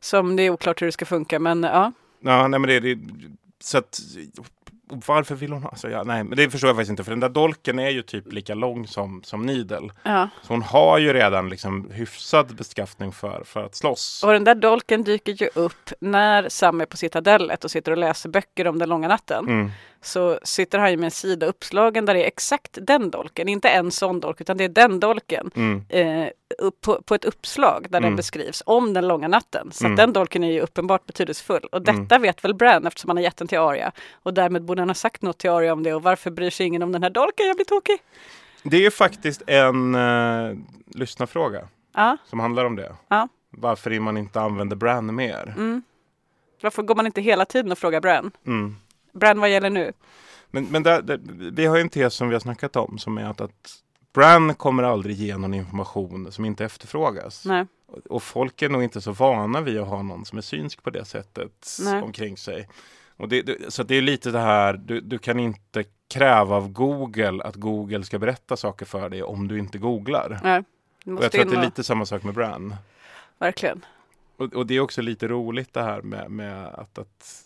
Som 0.00 0.36
det 0.36 0.42
är 0.42 0.50
oklart 0.50 0.82
hur 0.82 0.86
det 0.86 0.92
ska 0.92 1.04
funka, 1.04 1.38
men 1.38 1.62
ja. 1.62 1.92
Ja, 2.20 2.48
nej 2.48 2.60
men 2.60 2.68
det, 2.68 2.80
det 2.80 2.98
så 3.60 3.78
att 3.78 4.00
varför 5.06 5.34
vill 5.34 5.52
hon 5.52 5.62
ha? 5.62 5.70
Alltså, 5.70 5.90
ja, 5.90 6.02
nej, 6.02 6.24
men 6.24 6.36
det 6.36 6.50
förstår 6.50 6.68
jag 6.68 6.76
faktiskt 6.76 6.90
inte. 6.90 7.04
För 7.04 7.10
den 7.10 7.20
där 7.20 7.28
dolken 7.28 7.78
är 7.78 7.90
ju 7.90 8.02
typ 8.02 8.32
lika 8.32 8.54
lång 8.54 8.86
som, 8.86 9.22
som 9.22 9.46
Nidel. 9.46 9.92
Ja. 10.02 10.28
Så 10.42 10.52
hon 10.52 10.62
har 10.62 10.98
ju 10.98 11.12
redan 11.12 11.48
liksom 11.48 11.90
hyfsad 11.90 12.54
beskaffning 12.54 13.12
för, 13.12 13.44
för 13.44 13.64
att 13.64 13.74
slåss. 13.74 14.24
Och 14.24 14.32
den 14.32 14.44
där 14.44 14.54
dolken 14.54 15.04
dyker 15.04 15.32
ju 15.32 15.48
upp 15.54 15.92
när 16.00 16.48
Sam 16.48 16.80
är 16.80 16.86
på 16.86 16.96
Citadellet 16.96 17.64
och 17.64 17.70
sitter 17.70 17.92
och 17.92 17.98
läser 17.98 18.28
böcker 18.28 18.66
om 18.66 18.78
den 18.78 18.88
långa 18.88 19.08
natten. 19.08 19.48
Mm. 19.48 19.70
Så 20.02 20.38
sitter 20.42 20.78
han 20.78 20.90
ju 20.90 20.96
med 20.96 21.04
en 21.04 21.10
sida 21.10 21.46
uppslagen 21.46 22.06
där 22.06 22.14
det 22.14 22.22
är 22.22 22.26
exakt 22.26 22.78
den 22.82 23.10
dolken, 23.10 23.48
inte 23.48 23.68
en 23.68 23.90
sån 23.90 24.20
dolk 24.20 24.40
utan 24.40 24.56
det 24.56 24.64
är 24.64 24.68
den 24.68 25.00
dolken. 25.00 25.50
Mm. 25.56 25.82
Eh, 25.88 26.28
på, 26.80 27.02
på 27.02 27.14
ett 27.14 27.24
uppslag 27.24 27.82
där 27.82 28.00
den 28.00 28.04
Mm. 28.04 28.16
beskrivs 28.16 28.62
om 28.66 28.92
den 28.94 29.08
långa 29.08 29.28
natten. 29.28 29.70
Så 29.72 29.84
Mm. 29.86 29.96
den 29.96 30.12
dolken 30.12 30.44
är 30.44 30.52
ju 30.52 30.60
uppenbart 30.60 31.06
betydelsefull. 31.06 31.64
Och 31.72 31.82
detta 31.82 32.14
Mm. 32.14 32.22
vet 32.22 32.44
väl 32.44 32.54
Bran 32.54 32.86
eftersom 32.86 33.08
han 33.10 33.16
har 33.16 33.24
gett 33.24 33.36
den 33.36 33.48
till 33.48 33.58
Arya. 33.58 33.92
Och 34.22 34.34
därmed 34.34 34.62
borde 34.62 34.82
han 34.82 34.88
ha 34.88 34.94
sagt 34.94 35.22
något 35.22 35.38
till 35.38 35.50
Arya 35.50 35.72
om 35.72 35.82
det. 35.82 35.94
Och 35.94 36.02
varför 36.02 36.30
bryr 36.30 36.50
sig 36.50 36.66
ingen 36.66 36.82
om 36.82 36.92
den 36.92 37.02
här 37.02 37.10
dolken? 37.10 37.46
Jag 37.46 37.56
blir 37.56 37.64
tokig. 37.66 37.98
Det 38.62 38.86
är 38.86 38.90
faktiskt 38.90 39.42
en 39.46 39.94
uh, 39.94 40.56
lyssnarfråga 40.94 41.68
Ja. 41.94 42.16
som 42.26 42.40
handlar 42.40 42.64
om 42.64 42.76
det. 42.76 42.94
Ja. 43.08 43.28
Varför 43.50 44.00
man 44.00 44.16
inte 44.16 44.40
använder 44.40 44.76
Bran 44.76 45.14
mer. 45.14 45.54
Mm. 45.56 45.82
Varför 46.62 46.82
går 46.82 46.94
man 46.94 47.06
inte 47.06 47.20
hela 47.20 47.44
tiden 47.44 47.72
och 47.72 47.78
frågar 47.78 48.00
Bran? 48.00 48.30
Mm. 49.12 49.20
Bran, 49.20 49.40
vad 49.40 49.50
gäller 49.50 49.70
nu? 49.70 49.92
Men, 50.50 50.64
men 50.64 50.82
där, 50.82 51.02
där, 51.02 51.20
vi 51.52 51.66
har 51.66 51.76
ju 51.76 51.82
en 51.82 51.88
tes 51.88 52.14
som 52.14 52.28
vi 52.28 52.34
har 52.34 52.40
snackat 52.40 52.76
om 52.76 52.98
som 52.98 53.18
är 53.18 53.24
att, 53.24 53.40
att 53.40 53.82
Bran 54.12 54.54
kommer 54.54 54.82
aldrig 54.82 55.16
ge 55.16 55.36
någon 55.36 55.54
information 55.54 56.32
som 56.32 56.44
inte 56.44 56.64
efterfrågas. 56.64 57.44
Nej. 57.46 57.66
Och- 58.08 58.22
folk 58.22 58.62
är 58.62 58.68
nog 58.68 58.82
inte 58.82 59.00
så 59.00 59.12
vana 59.12 59.60
vid 59.60 59.78
att 59.78 59.88
ha 59.88 60.02
någon 60.02 60.24
som 60.24 60.38
är 60.38 60.42
synsk 60.42 60.82
på 60.82 60.90
det 60.90 61.04
sättet 61.04 61.76
Nej. 61.80 62.02
omkring 62.02 62.36
sig. 62.36 62.68
Och 63.16 63.28
det, 63.28 63.42
det, 63.42 63.72
så 63.72 63.82
det 63.82 63.94
är 63.94 64.02
lite 64.02 64.30
det 64.30 64.38
här, 64.40 64.72
du, 64.72 65.00
du 65.00 65.18
kan 65.18 65.40
inte 65.40 65.84
kräva 66.08 66.56
av 66.56 66.72
Google 66.72 67.44
att 67.44 67.56
Google 67.56 68.04
ska 68.04 68.18
berätta 68.18 68.56
saker 68.56 68.86
för 68.86 69.08
dig 69.08 69.22
om 69.22 69.48
du 69.48 69.58
inte 69.58 69.78
googlar. 69.78 70.40
Nej. 70.42 70.64
Och 71.16 71.24
jag 71.24 71.32
tror 71.32 71.42
att 71.42 71.50
det 71.50 71.56
är 71.56 71.64
lite 71.64 71.84
samma 71.84 72.06
sak 72.06 72.22
med 72.22 72.34
Bran. 72.34 72.74
Verkligen. 73.38 73.84
Och, 74.36 74.54
och 74.54 74.66
det 74.66 74.74
är 74.74 74.80
också 74.80 75.02
lite 75.02 75.28
roligt 75.28 75.72
det 75.72 75.82
här 75.82 76.02
med, 76.02 76.30
med 76.30 76.66
att, 76.66 76.98
att 76.98 77.44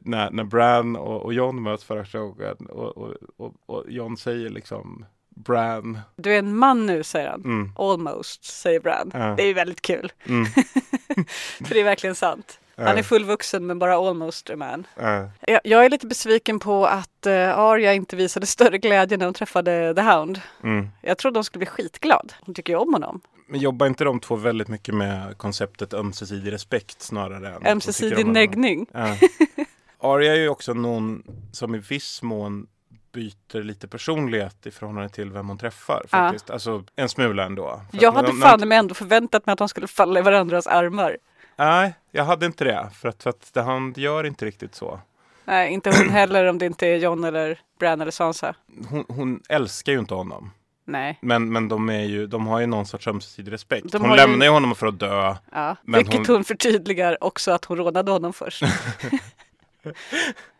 när, 0.00 0.30
när 0.30 0.44
Bran 0.44 0.96
och, 0.96 1.22
och 1.22 1.34
John 1.34 1.62
möts 1.62 1.84
första 1.84 2.18
gången 2.18 2.56
och, 2.70 2.96
och, 2.96 3.14
och, 3.36 3.54
och 3.66 3.84
John 3.88 4.16
säger 4.16 4.50
liksom 4.50 5.04
Bran. 5.28 5.98
Du 6.16 6.34
är 6.34 6.38
en 6.38 6.56
man 6.56 6.86
nu, 6.86 7.02
säger 7.02 7.30
han. 7.30 7.44
Mm. 7.44 7.72
Almost, 7.76 8.44
säger 8.44 8.80
Bran. 8.80 9.10
Ja. 9.14 9.34
Det 9.36 9.42
är 9.42 9.46
ju 9.46 9.54
väldigt 9.54 9.82
kul. 9.82 10.12
Mm. 10.24 10.46
För 11.64 11.74
det 11.74 11.80
är 11.80 11.84
verkligen 11.84 12.14
sant. 12.14 12.60
Han 12.86 12.98
är 12.98 13.02
fullvuxen 13.02 13.66
men 13.66 13.78
bara 13.78 13.96
almost 13.96 14.50
a 14.50 14.56
man. 14.56 14.86
Ja. 14.96 15.30
Jag, 15.40 15.60
jag 15.64 15.84
är 15.84 15.90
lite 15.90 16.06
besviken 16.06 16.58
på 16.58 16.86
att 16.86 17.26
uh, 17.26 17.58
Arya 17.58 17.94
inte 17.94 18.16
visade 18.16 18.46
större 18.46 18.78
glädje 18.78 19.16
när 19.16 19.24
hon 19.24 19.34
träffade 19.34 19.94
The 19.94 20.00
Hound. 20.00 20.40
Mm. 20.64 20.88
Jag 21.02 21.18
trodde 21.18 21.38
hon 21.38 21.44
skulle 21.44 21.58
bli 21.58 21.66
skitglad. 21.66 22.32
Hon 22.40 22.54
tycker 22.54 22.72
ju 22.72 22.78
om 22.78 22.92
honom. 22.94 23.20
Men 23.50 23.60
jobbar 23.60 23.86
inte 23.86 24.04
de 24.04 24.20
två 24.20 24.36
väldigt 24.36 24.68
mycket 24.68 24.94
med 24.94 25.38
konceptet 25.38 25.94
ömsesidig 25.94 26.52
respekt 26.52 27.02
snarare 27.02 27.48
än 27.54 27.66
Ömsesidig 27.66 28.26
neggning. 28.26 28.86
Ja. 28.92 29.16
Arya 29.98 30.32
är 30.32 30.38
ju 30.38 30.48
också 30.48 30.74
någon 30.74 31.22
som 31.52 31.74
i 31.74 31.78
viss 31.78 32.22
mån 32.22 32.66
byter 33.12 33.62
lite 33.62 33.88
personlighet 33.88 34.66
i 34.66 34.70
förhållande 34.70 35.08
till 35.08 35.30
vem 35.32 35.48
hon 35.48 35.58
träffar. 35.58 36.00
Ja. 36.02 36.08
Faktiskt. 36.08 36.50
Alltså 36.50 36.84
en 36.96 37.08
smula 37.08 37.44
ändå. 37.44 37.80
För 37.90 38.02
Jag 38.04 38.12
hade 38.12 38.32
när- 38.32 38.40
fan 38.40 38.68
mig 38.68 38.78
ändå 38.78 38.94
förväntat 38.94 39.46
mig 39.46 39.52
att 39.52 39.58
de 39.58 39.68
skulle 39.68 39.86
falla 39.86 40.20
i 40.20 40.22
varandras 40.22 40.66
armar. 40.66 41.16
Nej, 41.56 41.94
jag 42.10 42.24
hade 42.24 42.46
inte 42.46 42.64
det. 42.64 42.88
För 42.94 43.08
att, 43.08 43.22
för 43.22 43.30
att 43.30 43.50
det- 43.54 43.62
han 43.62 43.94
gör 43.96 44.24
inte 44.26 44.46
riktigt 44.46 44.74
så. 44.74 45.00
Nej, 45.44 45.72
inte 45.72 45.90
hon 45.98 46.08
heller 46.08 46.44
om 46.44 46.58
det 46.58 46.66
inte 46.66 46.86
är 46.86 46.96
John 46.96 47.24
eller 47.24 47.60
Bran 47.78 48.00
eller 48.00 48.10
Sansa. 48.10 48.54
Hon, 48.88 49.04
hon 49.08 49.42
älskar 49.48 49.92
ju 49.92 49.98
inte 49.98 50.14
honom. 50.14 50.50
Nej. 50.90 51.18
Men, 51.20 51.52
men 51.52 51.68
de, 51.68 51.88
är 51.88 52.02
ju, 52.02 52.26
de 52.26 52.46
har 52.46 52.60
ju 52.60 52.66
någon 52.66 52.86
sorts 52.86 53.06
ömsesidig 53.06 53.52
respekt. 53.52 53.92
De 53.92 54.02
hon 54.02 54.10
ju- 54.10 54.16
lämnar 54.16 54.46
ju 54.46 54.52
honom 54.52 54.74
för 54.74 54.86
att 54.86 54.98
dö. 54.98 55.34
Ja, 55.52 55.76
vilket 55.82 56.26
hon... 56.26 56.44
förtydligar 56.44 57.24
också 57.24 57.52
att 57.52 57.64
hon 57.64 57.76
rånade 57.76 58.12
honom 58.12 58.32
först. 58.32 58.62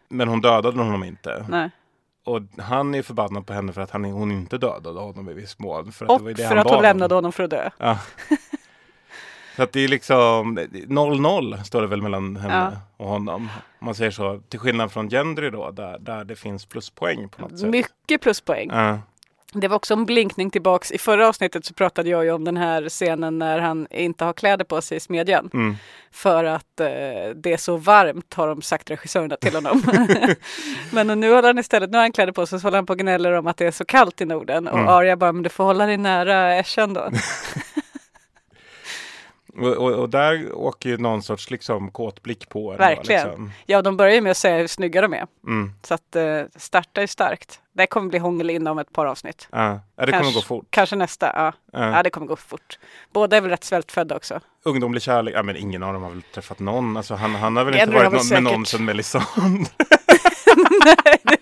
Men 0.09 0.28
hon 0.28 0.41
dödade 0.41 0.83
honom 0.83 1.05
inte. 1.05 1.47
Nej. 1.49 1.70
Och 2.24 2.41
han 2.59 2.95
är 2.95 3.03
förbannad 3.03 3.47
på 3.47 3.53
henne 3.53 3.72
för 3.72 3.81
att 3.81 3.91
han, 3.91 4.05
hon 4.05 4.31
inte 4.31 4.59
dödade 4.59 5.01
honom 5.01 5.31
i 5.31 5.33
viss 5.33 5.59
mån. 5.59 5.93
För 5.93 6.05
att 6.05 6.09
det 6.09 6.14
Och 6.14 6.20
var 6.20 6.28
ju 6.28 6.35
det 6.35 6.49
för 6.49 6.57
att 6.57 6.70
hon 6.70 6.83
lämnade 6.83 7.14
honom 7.14 7.33
för 7.33 7.45
att 7.45 7.51
dö. 7.51 7.70
Ja. 7.78 7.99
Så 9.57 9.62
att 9.62 9.72
det 9.72 9.81
är 9.81 9.89
liksom 9.89 10.59
0-0 10.59 11.62
står 11.62 11.81
det 11.81 11.87
väl 11.87 12.03
mellan 12.03 12.37
henne 12.37 12.78
och 12.97 13.09
honom. 13.09 13.49
Om 13.78 13.85
man 13.87 13.95
säger 13.95 14.11
så. 14.11 14.41
Till 14.49 14.59
skillnad 14.59 14.93
från 14.93 15.09
Gendry 15.09 15.51
då, 15.51 15.70
där, 15.70 15.99
där 15.99 16.24
det 16.24 16.37
finns 16.37 16.66
pluspoäng 16.66 17.28
på 17.28 17.43
något 17.43 17.59
sätt. 17.59 17.70
Mycket 17.70 18.20
pluspoäng. 18.20 18.70
Ja. 18.72 18.99
Det 19.53 19.68
var 19.68 19.76
också 19.76 19.94
en 19.94 20.07
blinkning 20.07 20.51
tillbaks. 20.51 20.92
I 20.92 20.98
förra 20.98 21.28
avsnittet 21.28 21.64
så 21.64 21.74
pratade 21.74 22.11
jag 22.11 22.24
ju 22.24 22.32
om 22.32 22.44
den 22.44 22.57
här 22.57 22.88
scenen 22.88 23.38
när 23.38 23.59
han 23.59 23.86
inte 23.90 24.24
har 24.24 24.32
kläder 24.32 24.64
på 24.64 24.82
sig 24.82 24.96
i 24.96 25.01
smedjan. 25.01 25.51
Mm. 25.55 25.76
För 26.12 26.44
att 26.44 26.80
eh, 26.80 26.86
det 27.34 27.53
är 27.53 27.57
så 27.57 27.76
varmt 27.76 28.34
har 28.34 28.48
de 28.48 28.62
sagt 28.62 28.90
regissörerna 28.90 29.36
till 29.36 29.55
honom. 29.55 29.82
men 30.92 31.20
nu 31.20 31.34
håller 31.34 31.48
han 31.48 31.59
istället, 31.59 31.90
nu 31.90 31.96
har 31.96 32.03
han 32.03 32.12
kläder 32.12 32.32
på 32.32 32.46
sig 32.46 32.61
så 32.61 32.66
håller 32.66 32.78
han 32.78 32.86
på 32.86 32.92
och 32.92 32.98
gnäller 32.98 33.32
om 33.32 33.46
att 33.46 33.57
det 33.57 33.66
är 33.66 33.70
så 33.70 33.84
kallt 33.84 34.20
i 34.20 34.24
Norden. 34.24 34.68
Och 34.68 34.80
Mm. 34.80 34.88
Arya 34.88 35.16
bara, 35.16 35.32
men 35.32 35.42
du 35.42 35.48
får 35.48 35.64
hålla 35.64 35.86
dig 35.86 35.96
nära 35.96 36.55
Äschen 36.55 36.94
då. 36.94 37.11
Och, 39.61 39.76
och, 39.76 39.92
och 39.92 40.08
där 40.08 40.52
åker 40.54 40.88
ju 40.90 40.98
någon 40.98 41.22
sorts 41.22 41.50
liksom 41.50 41.90
kåtblick 41.90 42.48
på 42.48 42.70
en. 42.72 42.76
då, 42.78 42.84
Verkligen. 42.84 43.26
Liksom. 43.26 43.50
Ja, 43.66 43.82
de 43.82 43.96
börjar 43.96 44.14
ju 44.14 44.20
med 44.20 44.30
att 44.30 44.36
säga 44.36 44.58
hur 44.58 44.66
snygga 44.66 45.00
de 45.00 45.14
är. 45.14 45.26
Mm. 45.46 45.72
Så 45.82 45.94
att 45.94 46.16
eh, 46.16 46.42
starta 46.56 47.02
är 47.02 47.06
starkt. 47.06 47.61
Det 47.72 47.86
kommer 47.86 48.08
bli 48.08 48.18
hångel 48.18 48.50
inom 48.50 48.78
ett 48.78 48.92
par 48.92 49.06
avsnitt. 49.06 49.48
Ja. 49.52 49.80
Ja, 49.96 50.06
det 50.06 50.12
kommer 50.12 50.22
Kanske- 50.22 50.38
gå 50.40 50.42
fort. 50.42 50.66
Kanske 50.70 50.96
nästa, 50.96 51.26
ja. 51.26 51.52
Ja. 51.72 51.96
ja. 51.96 52.02
det 52.02 52.11
kommer 52.11 52.26
gå 52.26 52.36
fort. 52.36 52.78
Båda 53.12 53.36
är 53.36 53.40
väl 53.40 53.50
rätt 53.50 53.64
svältfödda 53.64 54.16
också. 54.16 54.40
Ungdomlig 54.64 55.02
kärlek, 55.02 55.34
ja 55.34 55.42
men 55.42 55.56
ingen 55.56 55.82
av 55.82 55.92
dem 55.92 56.02
har 56.02 56.11
väl 56.11 56.22
träffat 56.22 56.58
någon. 56.58 56.96
Alltså, 56.96 57.14
han, 57.14 57.34
han 57.34 57.56
har 57.56 57.64
väl 57.64 57.74
Henry 57.74 57.96
inte 57.96 58.11
varit 58.11 58.30
väl 58.32 58.42
någon, 58.42 58.44
med 58.44 58.52
någon 58.52 58.66
sedan 58.66 58.84
Melisandre. 58.84 59.66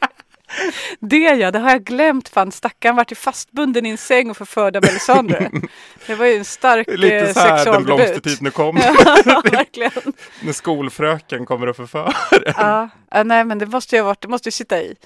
Det 1.00 1.16
ja, 1.16 1.50
det 1.50 1.58
har 1.58 1.70
jag 1.70 1.84
glömt. 1.84 2.28
Fan, 2.28 2.52
stackaren 2.52 2.96
vart 2.96 3.12
ju 3.12 3.16
fastbunden 3.16 3.86
i 3.86 3.88
en 3.88 3.98
säng 3.98 4.30
och 4.30 4.36
förförd 4.36 4.76
av 4.76 4.82
Melisandre. 4.82 5.50
Det 6.06 6.14
var 6.14 6.26
ju 6.26 6.36
en 6.36 6.44
stark 6.44 6.86
Lite 6.90 7.16
eh, 7.16 7.32
så 7.32 7.40
här, 7.40 7.48
den 7.48 7.58
sexualdebut. 7.58 7.96
blomstertid 7.96 8.42
nu 8.42 8.50
kommer. 8.50 8.80
ja, 9.26 9.42
verkligen. 9.52 10.12
När 10.42 10.52
skolfröken 10.52 11.46
kommer 11.46 11.66
och 11.66 11.76
förför. 11.76 12.14
Ja, 12.56 12.88
ja, 13.10 13.22
nej 13.22 13.44
men 13.44 13.58
det 13.58 13.66
måste 13.66 13.96
ju 13.96 14.02
ha 14.02 14.06
varit, 14.06 14.20
det 14.20 14.28
måste 14.28 14.48
ju 14.48 14.52
sitta 14.52 14.80
i. 14.80 14.96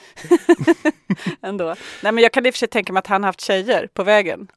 Ändå. 1.43 1.75
Nej 2.03 2.13
men 2.13 2.19
jag 2.19 2.33
kan 2.33 2.47
i 2.47 2.51
och 2.51 2.55
för 2.55 2.59
sig 2.59 2.69
tänka 2.69 2.93
mig 2.93 2.99
att 2.99 3.07
han 3.07 3.25
haft 3.25 3.41
tjejer 3.41 3.89
på 3.95 4.03
vägen. 4.03 4.49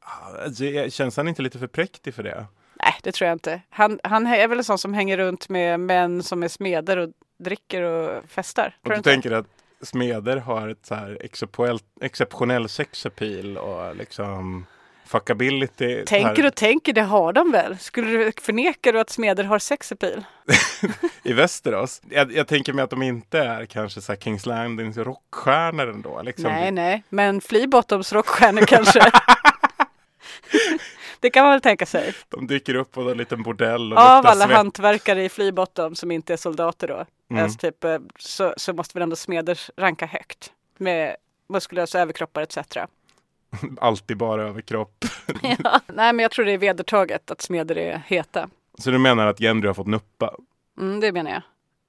Känns 0.89 1.17
han 1.17 1.27
inte 1.27 1.41
lite 1.41 1.59
för 1.59 1.67
präktig 1.67 2.13
för 2.13 2.23
det? 2.23 2.45
Nej, 2.81 2.93
det 3.03 3.11
tror 3.11 3.27
jag 3.27 3.35
inte. 3.35 3.61
Han, 3.69 3.99
han 4.03 4.27
är 4.27 4.47
väl 4.47 4.57
en 4.57 4.63
sån 4.63 4.77
som 4.77 4.93
hänger 4.93 5.17
runt 5.17 5.49
med 5.49 5.79
män 5.79 6.23
som 6.23 6.43
är 6.43 6.47
smeder 6.47 6.97
och 6.97 7.09
dricker 7.39 7.81
och 7.81 8.23
festar. 8.29 8.75
Och 8.83 8.91
du 8.95 9.01
tänker 9.01 9.31
att 9.31 9.45
smeder 9.82 10.38
har 10.38 10.67
ett 10.69 10.86
så 10.86 10.95
här 10.95 11.17
exceptionell, 12.01 12.69
sexappeal 12.69 13.57
och 13.57 13.95
liksom 13.95 14.65
fuckability. 15.05 16.03
Tänker 16.05 16.45
och 16.45 16.55
tänker, 16.55 16.93
det 16.93 17.01
har 17.01 17.34
de 17.34 17.51
väl? 17.51 17.78
Skulle 17.78 18.07
du 18.07 18.32
förneka 18.41 18.91
du 18.91 18.99
att 18.99 19.09
smeder 19.09 19.43
har 19.43 19.59
sexappeal? 19.59 20.26
I 21.23 21.34
Västerås. 21.34 22.01
Jag, 22.09 22.32
jag 22.32 22.47
tänker 22.47 22.73
mig 22.73 22.84
att 22.84 22.89
de 22.89 23.03
inte 23.03 23.39
är 23.39 23.65
kanske 23.65 24.01
så 24.01 24.11
här 24.11 24.19
Kings 24.19 24.45
Landings 24.45 24.97
rockstjärnor 24.97 25.88
ändå. 25.88 26.21
Liksom. 26.21 26.43
Nej, 26.43 26.71
nej, 26.71 27.03
men 27.09 27.41
Fleabottoms 27.41 28.13
rockstjärnor 28.13 28.61
kanske. 28.61 28.99
det 31.19 31.30
kan 31.30 31.43
man 31.43 31.51
väl 31.51 31.61
tänka 31.61 31.86
sig. 31.86 32.13
De 32.30 32.47
dyker 32.47 32.76
upp 32.76 32.91
på 32.91 33.01
en 33.01 33.17
liten 33.17 33.43
bordell 33.43 33.93
och 33.93 33.99
Av 33.99 34.26
alla 34.26 34.45
svett. 34.45 34.57
hantverkare 34.57 35.23
i 35.23 35.30
Fleabottom 35.30 35.95
som 35.95 36.11
inte 36.11 36.34
är 36.34 36.38
soldater 36.38 36.88
då, 36.88 37.05
Mm. 37.30 37.43
alltså 37.43 37.59
typ, 37.59 37.84
eh, 37.84 37.97
så, 38.19 38.53
så 38.57 38.73
måste 38.73 38.93
väl 38.93 39.03
ändå 39.03 39.15
smeder 39.15 39.59
ranka 39.78 40.05
högt 40.05 40.53
med 40.78 41.15
muskulösa 41.49 41.99
överkroppar 41.99 42.41
etc. 42.41 42.57
Alltid 43.82 44.17
bara 44.17 44.43
överkropp. 44.43 45.05
ja. 45.41 45.80
Nej, 45.88 46.13
men 46.13 46.19
jag 46.19 46.32
tror 46.32 46.45
det 46.45 46.51
är 46.51 46.57
vedertaget 46.57 47.32
att 47.32 47.41
smeder 47.41 47.78
är 47.78 48.01
heta. 48.07 48.49
Så 48.78 48.91
du 48.91 48.97
menar 48.97 49.28
att 49.28 49.39
Gendry 49.39 49.67
har 49.67 49.73
fått 49.73 49.88
nuppa? 49.88 50.36
Mm, 50.78 50.99
det 50.99 51.11
menar 51.11 51.32
jag. 51.32 51.41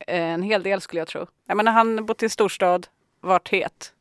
Eh, 0.06 0.22
En 0.32 0.42
hel 0.42 0.62
del 0.62 0.80
skulle 0.80 1.00
jag 1.00 1.08
tro. 1.08 1.26
Jag 1.46 1.56
menar, 1.56 1.72
han 1.72 2.06
bott 2.06 2.22
i 2.22 2.26
en 2.26 2.30
storstad, 2.30 2.86
varit 3.20 3.48
het. 3.48 3.92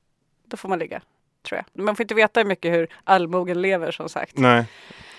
Då 0.46 0.58
får 0.58 0.70
man 0.70 0.80
ligga, 0.80 1.02
tror 1.48 1.62
jag. 1.74 1.84
Man 1.86 1.96
får 1.96 2.04
inte 2.04 2.14
veta 2.16 2.40
hur 2.40 2.48
mycket 2.48 2.74
hur 2.74 2.88
allmogen 3.04 3.62
lever 3.62 3.92
som 3.92 4.10
sagt. 4.10 4.38
Nej. 4.38 4.66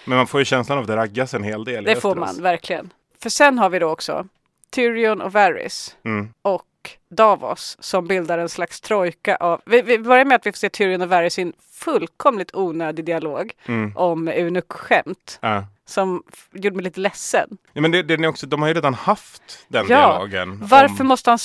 Men 0.05 0.17
man 0.17 0.27
får 0.27 0.41
ju 0.41 0.45
känslan 0.45 0.79
av 0.79 0.83
att 0.83 0.89
det 0.89 0.97
raggas 0.97 1.35
en 1.35 1.43
hel 1.43 1.65
del 1.65 1.85
Det 1.85 1.97
får 2.01 2.15
man 2.15 2.43
verkligen. 2.43 2.93
För 3.23 3.31
sen 3.31 3.59
har 3.59 3.71
vi 3.71 3.79
då 3.79 3.89
också 3.89 4.29
Tyrion 4.71 5.21
och 5.23 5.33
Varys 5.33 5.97
Mm. 6.05 6.29
och 6.43 6.63
Davos 7.09 7.77
som 7.81 8.07
bildar 8.07 8.39
en 8.39 8.49
slags 8.49 8.81
trojka 8.81 9.37
av... 9.37 9.61
Vi, 9.67 9.83
vi 9.83 9.99
börjar 9.99 10.25
med 10.25 10.37
att 10.37 10.47
vi 10.47 10.53
får 10.53 10.57
se 10.57 10.69
Tyrion 10.69 11.03
och 11.03 11.09
Varys 11.09 11.39
i 11.39 11.43
en 11.43 11.53
fullkomligt 11.73 12.55
onödig 12.55 13.05
dialog 13.05 13.53
Mm. 13.67 13.97
om 13.97 14.29
eunuckskämt 14.29 15.39
Ja. 15.43 15.65
som 15.85 16.23
gjorde 16.53 16.77
mig 16.77 16.85
lite 16.85 17.01
ledsen. 17.01 17.59
Ja, 17.73 17.81
men 17.81 17.91
det, 17.91 18.03
det 18.03 18.15
är 18.15 18.27
också, 18.27 18.47
de 18.47 18.61
har 18.63 18.69
ju 18.69 18.75
redan 18.75 18.95
haft 18.95 19.65
den 19.69 19.87
Ja, 19.89 19.97
dialogen. 19.97 20.59
Varför 20.63 21.01
om- 21.01 21.07
måste 21.09 21.31
han... 21.31 21.39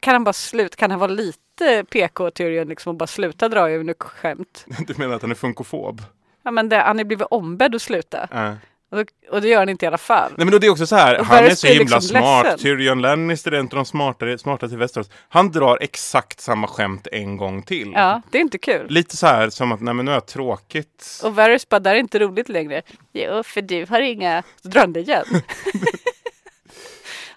Kan 0.00 0.12
han 0.14 0.24
bara 0.24 0.32
sluta? 0.32 0.76
Kan 0.76 0.90
han 0.90 1.00
vara 1.00 1.10
lite 1.10 1.84
PK 1.90 2.30
Tyrion 2.30 2.68
liksom 2.68 2.90
och 2.90 2.96
bara 2.96 3.06
sluta 3.06 3.48
dra 3.48 3.68
eunuckskämt? 3.70 4.66
Du 4.86 4.94
menar 4.96 5.14
att 5.14 5.22
han 5.22 5.30
är 5.30 5.34
funkofob? 5.34 6.02
Ja 6.42 6.50
men 6.50 6.68
det, 6.68 6.76
han 6.76 7.00
är 7.00 7.04
blivit 7.04 7.26
ombedd 7.30 7.74
att 7.74 7.82
sluta. 7.82 8.28
Ja. 8.30 8.54
Och, 8.94 9.06
och 9.30 9.40
det 9.40 9.48
gör 9.48 9.58
han 9.58 9.68
inte 9.68 9.84
i 9.84 9.88
alla 9.88 9.98
fall. 9.98 10.32
Nej 10.36 10.44
men 10.44 10.52
då 10.52 10.58
det 10.58 10.66
är 10.66 10.70
också 10.70 10.86
så 10.86 10.96
här, 10.96 11.18
han 11.18 11.44
är 11.44 11.50
så 11.50 11.66
himla 11.66 11.80
liksom 11.80 12.00
smart. 12.00 12.44
ledsen. 12.44 12.58
Tyrion 12.58 13.02
Lannister 13.02 13.52
är 13.52 13.60
inte 13.60 13.76
de 13.76 13.84
smartare, 13.84 14.38
smartaste 14.38 14.74
i 14.74 14.78
Västerås. 14.78 15.10
Han 15.28 15.52
drar 15.52 15.78
exakt 15.80 16.40
samma 16.40 16.66
skämt 16.66 17.06
en 17.12 17.36
gång 17.36 17.62
till. 17.62 17.92
Ja, 17.94 18.22
det 18.30 18.38
är 18.38 18.42
inte 18.42 18.58
kul. 18.58 18.86
Lite 18.88 19.16
så 19.16 19.26
här 19.26 19.50
som 19.50 19.72
att, 19.72 19.80
nej 19.80 19.94
men 19.94 20.04
nu 20.04 20.10
har 20.10 20.16
jag 20.16 20.26
tråkigt. 20.26 21.20
Och 21.24 21.34
Varys 21.34 21.68
bara, 21.68 21.80
det 21.80 21.88
här 21.88 21.96
är 21.96 22.00
inte 22.00 22.18
roligt 22.18 22.48
längre. 22.48 22.82
Jo, 23.12 23.42
för 23.42 23.62
du 23.62 23.86
har 23.88 24.00
inga... 24.00 24.42
Så 24.62 24.68
drar 24.68 24.80
han 24.80 24.92
det 24.92 25.00
igen. 25.00 25.24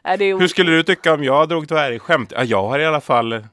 Nej, 0.03 0.17
det 0.17 0.25
är 0.25 0.39
Hur 0.39 0.47
skulle 0.47 0.71
du 0.71 0.83
tycka 0.83 1.13
om 1.13 1.23
jag 1.23 1.49
drog 1.49 1.67
dvärgskämt? 1.67 2.33
Ja, 2.35 2.43
jag 2.43 2.67
har 2.67 2.79
i 2.79 2.85
alla 2.85 3.01
fall 3.01 3.43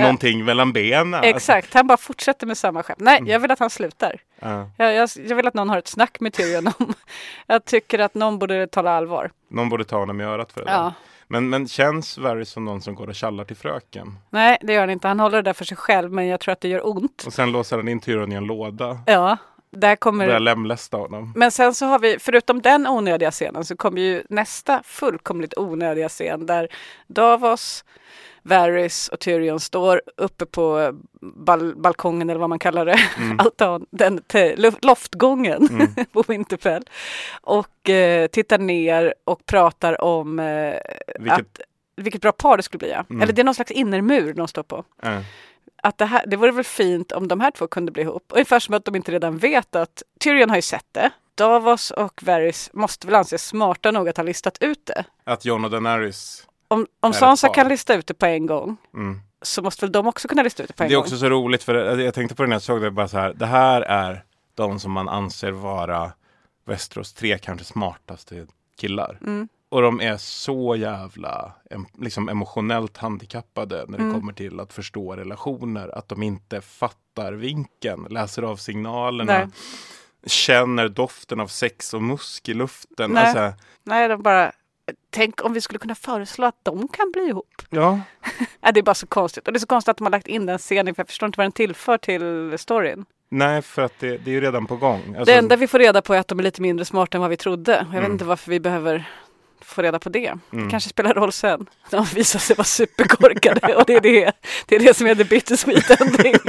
någonting 0.00 0.44
mellan 0.44 0.72
benen. 0.72 1.24
Exakt, 1.24 1.74
han 1.74 1.86
bara 1.86 1.96
fortsätter 1.96 2.46
med 2.46 2.58
samma 2.58 2.82
skämt. 2.82 3.00
Nej, 3.00 3.22
jag 3.26 3.40
vill 3.40 3.50
att 3.50 3.58
han 3.58 3.70
slutar. 3.70 4.20
Ja. 4.40 4.70
Jag, 4.76 4.94
jag, 4.94 5.08
jag 5.28 5.36
vill 5.36 5.46
att 5.46 5.54
någon 5.54 5.68
har 5.68 5.78
ett 5.78 5.88
snack 5.88 6.20
med 6.20 6.32
Tyrion 6.32 6.72
om... 6.78 6.94
Jag 7.46 7.64
tycker 7.64 7.98
att 7.98 8.14
någon 8.14 8.38
borde 8.38 8.66
tala 8.66 8.90
allvar. 8.90 9.30
Någon 9.48 9.68
borde 9.68 9.84
ta 9.84 9.98
honom 9.98 10.20
i 10.20 10.24
örat 10.24 10.52
för 10.52 10.64
det. 10.64 10.70
Ja. 10.70 10.92
Men, 11.32 11.48
men 11.48 11.68
känns 11.68 12.18
Varys 12.18 12.50
som 12.50 12.64
någon 12.64 12.80
som 12.80 12.94
går 12.94 13.06
och 13.06 13.14
tjallar 13.14 13.44
till 13.44 13.56
fröken? 13.56 14.18
Nej, 14.30 14.58
det 14.60 14.72
gör 14.72 14.80
han 14.80 14.90
inte. 14.90 15.08
Han 15.08 15.20
håller 15.20 15.36
det 15.36 15.42
där 15.42 15.52
för 15.52 15.64
sig 15.64 15.76
själv, 15.76 16.12
men 16.12 16.26
jag 16.26 16.40
tror 16.40 16.52
att 16.52 16.60
det 16.60 16.68
gör 16.68 16.88
ont. 16.88 17.24
Och 17.26 17.32
sen 17.32 17.52
låser 17.52 17.76
han 17.76 17.88
in 17.88 18.00
Tyrion 18.00 18.32
i 18.32 18.34
en 18.34 18.44
låda. 18.44 18.98
Ja, 19.06 19.36
där 19.70 19.96
kommer... 19.96 20.26
börjar 20.26 20.40
lemlästa 20.40 20.96
honom. 20.96 21.32
Men 21.36 21.50
sen 21.50 21.74
så 21.74 21.86
har 21.86 21.98
vi, 21.98 22.18
förutom 22.18 22.62
den 22.62 22.86
onödiga 22.86 23.30
scenen, 23.30 23.64
så 23.64 23.76
kommer 23.76 24.00
ju 24.00 24.22
nästa 24.28 24.82
fullkomligt 24.84 25.58
onödiga 25.58 26.08
scen 26.08 26.46
där 26.46 26.68
Davos, 27.06 27.84
Varys 28.42 29.08
och 29.08 29.20
Tyrion 29.20 29.60
står 29.60 30.02
uppe 30.16 30.46
på 30.46 30.92
bal- 31.20 31.74
balkongen 31.76 32.30
eller 32.30 32.40
vad 32.40 32.48
man 32.48 32.58
kallar 32.58 32.84
det, 32.86 32.98
Mm. 33.16 33.38
altan, 33.40 33.86
den 33.90 34.20
loftgången 34.82 35.68
Mm. 35.70 35.94
på 36.12 36.22
Winterfell 36.28 36.82
och 37.40 37.90
eh, 37.90 38.26
tittar 38.26 38.58
ner 38.58 39.14
och 39.24 39.46
pratar 39.46 40.00
om 40.00 40.38
eh, 40.38 40.74
Vilket- 41.18 41.38
att 41.40 41.60
vilket 41.96 42.20
bra 42.22 42.32
par 42.32 42.56
det 42.56 42.62
skulle 42.62 42.78
bli. 42.78 42.90
Ja. 42.90 43.04
Mm. 43.10 43.22
Eller 43.22 43.32
det 43.32 43.42
är 43.42 43.44
någon 43.44 43.54
slags 43.54 43.70
innermur 43.70 44.32
de 44.34 44.48
står 44.48 44.62
på. 44.62 44.84
Ja. 45.02 45.22
Att 45.82 45.98
det, 45.98 46.04
här, 46.04 46.24
det 46.26 46.36
vore 46.36 46.52
väl 46.52 46.64
fint 46.64 47.12
om 47.12 47.28
de 47.28 47.40
här 47.40 47.50
två 47.50 47.66
kunde 47.66 47.92
bli 47.92 48.02
ihop. 48.02 48.24
Ungefär 48.34 48.58
som 48.60 48.74
att 48.74 48.84
de 48.84 48.96
inte 48.96 49.12
redan 49.12 49.38
vet 49.38 49.76
att 49.76 50.02
Tyrion 50.20 50.48
har 50.50 50.56
ju 50.56 50.62
sett 50.62 50.86
det. 50.92 51.10
Davos 51.34 51.90
och 51.90 52.22
Varys 52.22 52.70
måste 52.72 53.06
väl 53.06 53.14
anses 53.16 53.46
smarta 53.46 53.90
nog 53.90 54.08
att 54.08 54.16
ha 54.16 54.24
listat 54.24 54.58
ut 54.60 54.86
det. 54.86 55.04
Att 55.24 55.44
Jon 55.44 55.64
och 55.64 55.70
Daenerys 55.70 56.46
Om, 56.70 56.86
om 57.00 57.12
Sansa 57.12 57.48
kan 57.48 57.68
lista 57.68 57.94
ut 57.94 58.06
det 58.06 58.14
på 58.14 58.26
en 58.26 58.46
gång 58.46 58.76
Mm. 58.94 59.20
så 59.42 59.62
måste 59.62 59.84
väl 59.86 59.92
de 59.92 60.06
också 60.06 60.28
kunna 60.28 60.42
lista 60.42 60.62
ut 60.62 60.68
det 60.68 60.74
på 60.74 60.82
en 60.82 60.88
Det 60.88 60.94
är 60.94 60.96
gång. 60.96 61.02
också 61.04 61.16
så 61.16 61.28
roligt 61.28 61.62
för 61.62 61.98
jag 61.98 62.14
tänkte 62.14 62.34
på 62.34 62.42
det 62.42 62.48
när 62.48 62.54
jag 62.54 62.62
såg 62.62 62.82
det 62.82 62.90
bara 62.90 63.08
så 63.08 63.18
här. 63.18 63.34
Det 63.34 63.46
här 63.46 63.80
är 63.82 64.24
de 64.54 64.80
som 64.80 64.92
man 64.92 65.08
anser 65.08 65.50
vara 65.50 66.12
Västerås 66.66 67.12
tre 67.12 67.38
kanske 67.38 67.64
smartaste 67.64 68.46
killar. 68.80 69.18
Mm. 69.26 69.48
Och 69.68 69.82
de 69.82 70.00
är 70.00 70.16
så 70.16 70.76
jävla 70.76 71.52
liksom 71.98 72.28
emotionellt 72.28 72.96
handikappade 72.96 73.84
när 73.88 73.98
det 73.98 74.04
Mm. 74.04 74.20
kommer 74.20 74.32
till 74.32 74.60
att 74.60 74.72
förstå 74.72 75.16
relationer. 75.16 75.98
Att 75.98 76.08
de 76.08 76.22
inte 76.22 76.60
fattar 76.60 77.32
vinkeln, 77.32 78.06
läser 78.10 78.42
av 78.42 78.56
signalerna, 78.56 79.32
Nej. 79.38 79.48
känner 80.26 80.88
doften 80.88 81.40
av 81.40 81.46
sex 81.46 81.94
och 81.94 82.02
musk 82.02 82.48
i 82.48 82.54
luften. 82.54 83.10
Nej. 83.10 83.24
Alltså, 83.26 83.62
Nej, 83.84 84.08
de 84.08 84.22
bara... 84.22 84.52
Tänk 85.10 85.44
om 85.44 85.52
vi 85.52 85.60
skulle 85.60 85.78
kunna 85.78 85.94
föreslå 85.94 86.46
att 86.46 86.58
de 86.62 86.88
kan 86.88 87.12
bli 87.12 87.22
ihop. 87.22 87.62
ja, 87.70 88.00
det 88.74 88.80
är 88.80 88.82
bara 88.82 88.94
så 88.94 89.06
konstigt. 89.06 89.46
Och 89.46 89.52
det 89.52 89.56
är 89.56 89.60
så 89.60 89.66
konstigt 89.66 89.88
att 89.88 89.96
de 89.96 90.04
har 90.04 90.10
lagt 90.10 90.26
in 90.28 90.46
den 90.46 90.58
scenen 90.58 90.94
för 90.94 91.00
jag 91.00 91.08
förstår 91.08 91.26
inte 91.26 91.36
vad 91.38 91.44
den 91.44 91.52
tillför 91.52 91.98
till 91.98 92.54
storyn. 92.58 93.04
nej 93.28 93.62
för 93.62 93.82
att 93.82 93.92
det, 93.98 94.16
det 94.18 94.30
är 94.30 94.34
ju 94.34 94.40
redan 94.40 94.66
på 94.66 94.76
gång. 94.76 95.02
Alltså, 95.08 95.24
det 95.24 95.34
enda 95.34 95.56
vi 95.56 95.66
får 95.66 95.78
reda 95.78 96.02
på 96.02 96.14
är 96.14 96.18
att 96.18 96.28
de 96.28 96.38
är 96.38 96.42
lite 96.42 96.62
mindre 96.62 96.84
smarta 96.84 97.16
än 97.16 97.20
vad 97.20 97.30
vi 97.30 97.36
trodde. 97.36 97.72
Jag 97.72 97.84
vet 97.84 97.94
Mm. 97.98 98.12
inte 98.12 98.24
varför 98.24 98.50
vi 98.50 98.60
behöver 98.60 99.04
få 99.60 99.82
reda 99.82 99.98
på 99.98 100.08
det. 100.08 100.26
Mm. 100.52 100.64
Det 100.64 100.70
kanske 100.70 100.90
spelar 100.90 101.14
roll 101.14 101.32
sen. 101.32 101.66
De 101.90 102.04
visar 102.04 102.38
sig 102.38 102.56
vara 102.56 102.64
superkorkade 102.64 103.74
och 103.76 103.84
det 103.86 103.94
är 103.94 104.00
det, 104.00 104.32
det, 104.66 104.76
är 104.76 104.80
det 104.80 104.94
som 104.96 105.06
är 105.06 105.14
the 105.14 105.24
bittersweet 105.24 106.00
ending. 106.00 106.34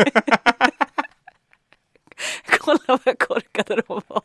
Kolla 2.59 2.99
vad 3.05 3.19
korkade 3.19 3.81
de 3.87 4.01
var. 4.07 4.20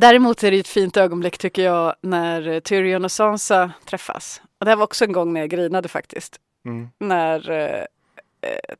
Däremot 0.00 0.42
är 0.42 0.50
det 0.50 0.58
ett 0.58 0.68
fint 0.68 0.96
ögonblick 0.96 1.38
tycker 1.38 1.62
jag 1.62 1.94
när 2.00 2.60
Tyrion 2.60 3.04
och 3.04 3.12
Sansa 3.12 3.72
träffas. 3.84 4.42
Och 4.58 4.64
det 4.64 4.70
här 4.70 4.76
var 4.76 4.84
också 4.84 5.04
en 5.04 5.12
gång 5.12 5.32
när 5.32 5.40
jag 5.40 5.50
grinade 5.50 5.88
faktiskt. 5.88 6.40
Mm. 6.64 6.88
När 6.98 7.50
eh, 7.50 7.84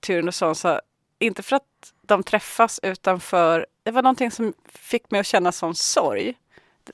Tyrion 0.01 0.29
och 0.29 0.35
Sansa, 0.35 0.81
inte 1.19 1.43
för 1.43 1.57
att 1.57 1.62
de 2.03 2.23
träffas 2.23 2.81
utan 2.83 3.21
för, 3.21 3.66
det 3.83 3.91
var 3.91 4.03
någonting 4.03 4.31
som 4.31 4.53
fick 4.69 5.11
mig 5.11 5.21
att 5.21 5.27
känna 5.27 5.53
sån 5.53 5.75
sorg. 5.75 6.35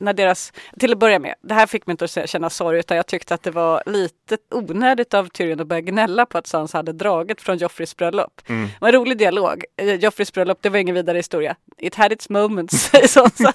När 0.01 0.13
deras, 0.13 0.53
till 0.79 0.93
att 0.93 0.99
börja 0.99 1.19
med, 1.19 1.35
det 1.43 1.55
här 1.55 1.67
fick 1.67 1.87
mig 1.87 1.93
inte 1.93 2.05
att 2.05 2.31
känna 2.31 2.51
sorg 2.51 2.79
utan 2.79 2.97
jag 2.97 3.07
tyckte 3.07 3.35
att 3.35 3.43
det 3.43 3.51
var 3.51 3.83
lite 3.87 4.37
onödigt 4.51 5.15
av 5.15 5.29
Tyrion 5.29 5.61
att 5.61 5.67
börja 5.67 5.81
gnälla 5.81 6.27
på 6.27 6.39
att 6.39 6.47
Sansa 6.47 6.79
hade 6.79 6.93
dragit 6.93 7.41
från 7.41 7.57
Joffreys 7.59 7.97
bröllop. 7.97 8.41
Mm. 8.49 8.67
Det 8.67 8.73
var 8.81 8.89
en 8.89 8.95
rolig 8.95 9.19
dialog. 9.19 9.65
Eh, 9.77 9.95
Joffreys 9.95 10.33
bröllop, 10.33 10.59
det 10.61 10.69
var 10.69 10.79
ingen 10.79 10.95
vidare 10.95 11.17
historia. 11.19 11.57
It 11.79 11.95
had 11.95 12.13
its 12.13 12.29
moments, 12.29 12.83
säger 12.91 13.09
Sansa. 13.09 13.53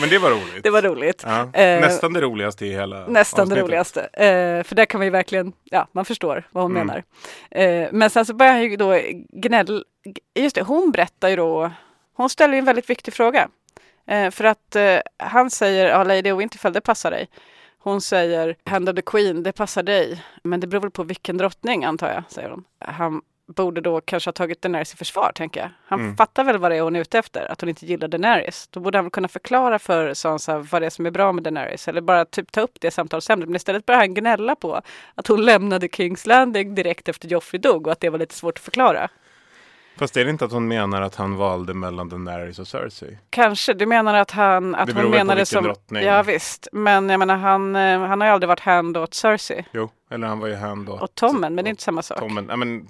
Men 0.00 0.08
det 0.08 0.18
var 0.18 0.30
roligt. 0.30 0.62
Det 0.62 0.70
var 0.70 0.82
roligt. 0.82 1.22
Ja. 1.26 1.40
Eh, 1.42 1.80
Nästan 1.80 2.12
det 2.12 2.20
roligaste 2.20 2.66
i 2.66 2.72
hela 2.72 3.06
Nästan 3.06 3.38
det 3.38 3.42
avsnittet. 3.42 3.64
roligaste. 3.64 4.00
Eh, 4.12 4.62
för 4.64 4.74
där 4.74 4.84
kan 4.84 4.98
man 4.98 5.06
ju 5.06 5.10
verkligen, 5.10 5.52
ja 5.64 5.88
man 5.92 6.04
förstår 6.04 6.48
vad 6.50 6.64
hon 6.64 6.76
Mm. 6.76 6.86
menar. 6.86 7.02
Eh, 7.50 7.88
men 7.92 8.10
sen 8.10 8.26
så 8.26 8.34
börjar 8.34 8.52
han 8.52 8.62
ju 8.62 8.76
då 8.76 9.00
gnäll, 9.32 9.84
just 10.34 10.56
det, 10.56 10.62
hon 10.62 10.90
berättar 10.90 11.28
ju 11.28 11.36
då, 11.36 11.70
hon 12.16 12.30
ställer 12.30 12.58
en 12.58 12.64
väldigt 12.64 12.90
viktig 12.90 13.14
fråga. 13.14 13.48
Eh, 14.06 14.30
för 14.30 14.44
att 14.44 14.76
eh, 14.76 14.98
han 15.18 15.50
säger, 15.50 15.88
ja 15.88 16.04
Lady 16.04 16.32
Winterfell 16.32 16.72
det 16.72 16.80
passar 16.80 17.10
dig. 17.10 17.28
Hon 17.78 18.00
säger, 18.00 18.56
Hand 18.64 18.88
of 18.88 18.94
the 18.96 19.02
Queen, 19.02 19.42
det 19.42 19.52
passar 19.52 19.82
dig. 19.82 20.22
Men 20.42 20.60
det 20.60 20.66
beror 20.66 20.80
väl 20.80 20.90
på 20.90 21.02
vilken 21.02 21.36
drottning 21.38 21.84
antar 21.84 22.08
jag, 22.08 22.22
säger 22.28 22.50
hon. 22.50 22.64
Han 22.78 23.22
borde 23.56 23.80
då 23.80 24.00
kanske 24.00 24.28
ha 24.28 24.32
tagit 24.32 24.62
Daenerys 24.62 24.94
i 24.94 24.96
försvar, 24.96 25.32
tänker 25.34 25.60
jag. 25.60 25.70
Han 25.86 26.00
Mm. 26.00 26.16
fattar 26.16 26.44
väl 26.44 26.58
vad 26.58 26.70
det 26.70 26.76
är 26.76 26.80
hon 26.82 26.96
är 26.96 27.00
ute 27.00 27.18
efter, 27.18 27.52
att 27.52 27.60
hon 27.60 27.68
inte 27.68 27.86
gillar 27.86 28.08
Daenerys. 28.08 28.68
Då 28.70 28.80
borde 28.80 28.98
han 28.98 29.04
väl 29.04 29.10
kunna 29.10 29.28
förklara 29.28 29.78
för 29.78 30.14
Sansa 30.14 30.58
vad 30.58 30.82
det 30.82 30.86
är 30.86 30.90
som 30.90 31.06
är 31.06 31.10
bra 31.10 31.32
med 31.32 31.44
Daenerys, 31.44 31.88
eller 31.88 32.00
bara 32.00 32.24
typ 32.24 32.52
ta 32.52 32.60
upp 32.60 32.80
det 32.80 32.90
samtalsämnet. 32.90 33.48
Men 33.48 33.56
istället 33.56 33.86
börjar 33.86 34.00
han 34.00 34.14
gnälla 34.14 34.54
på 34.54 34.80
att 35.14 35.26
hon 35.26 35.44
lämnade 35.44 35.88
Kings 35.88 36.26
Landing 36.26 36.74
direkt 36.74 37.08
efter 37.08 37.28
Joffrey 37.28 37.60
dog 37.60 37.86
och 37.86 37.92
att 37.92 38.00
det 38.00 38.10
var 38.10 38.18
lite 38.18 38.34
svårt 38.34 38.58
att 38.58 38.64
förklara. 38.64 39.08
Fast 39.96 40.16
är 40.16 40.24
det 40.24 40.30
inte 40.30 40.44
att 40.44 40.52
hon 40.52 40.68
menar 40.68 41.02
att 41.02 41.14
han 41.14 41.36
valde 41.36 41.74
mellan 41.74 42.08
Daenerys 42.08 42.58
och 42.58 42.68
Cersei? 42.68 43.18
Kanske, 43.30 43.74
du 43.74 43.86
menar 43.86 44.14
att 44.14 44.30
han, 44.30 44.74
att 44.74 44.86
Det 44.86 44.92
hon 44.92 45.02
beror 45.02 45.10
på 45.10 45.16
menar 45.18 45.34
det 45.34 45.40
vilken 45.40 45.46
som... 45.56 45.64
drottning. 45.64 46.02
Ja 46.02 46.22
visst, 46.22 46.68
men 46.72 47.08
jag 47.08 47.18
menar 47.18 47.36
han, 47.36 47.76
eh, 47.76 48.00
han 48.00 48.20
har 48.20 48.28
ju 48.28 48.34
aldrig 48.34 48.48
varit 48.48 48.60
hand 48.60 48.96
åt 48.96 49.14
Cersei. 49.14 49.64
Jo, 49.72 49.90
eller 50.10 50.26
han 50.26 50.38
var 50.38 50.48
ju 50.48 50.54
hand 50.54 50.88
åt... 50.88 51.02
Och 51.02 51.14
Tommen, 51.14 51.54
men 51.54 51.64
det 51.64 51.68
är 51.68 51.70
inte 51.70 51.82
samma 51.82 52.02
sak. 52.02 52.18
Tommen. 52.18 52.46
Ja, 52.48 52.56
men, 52.56 52.88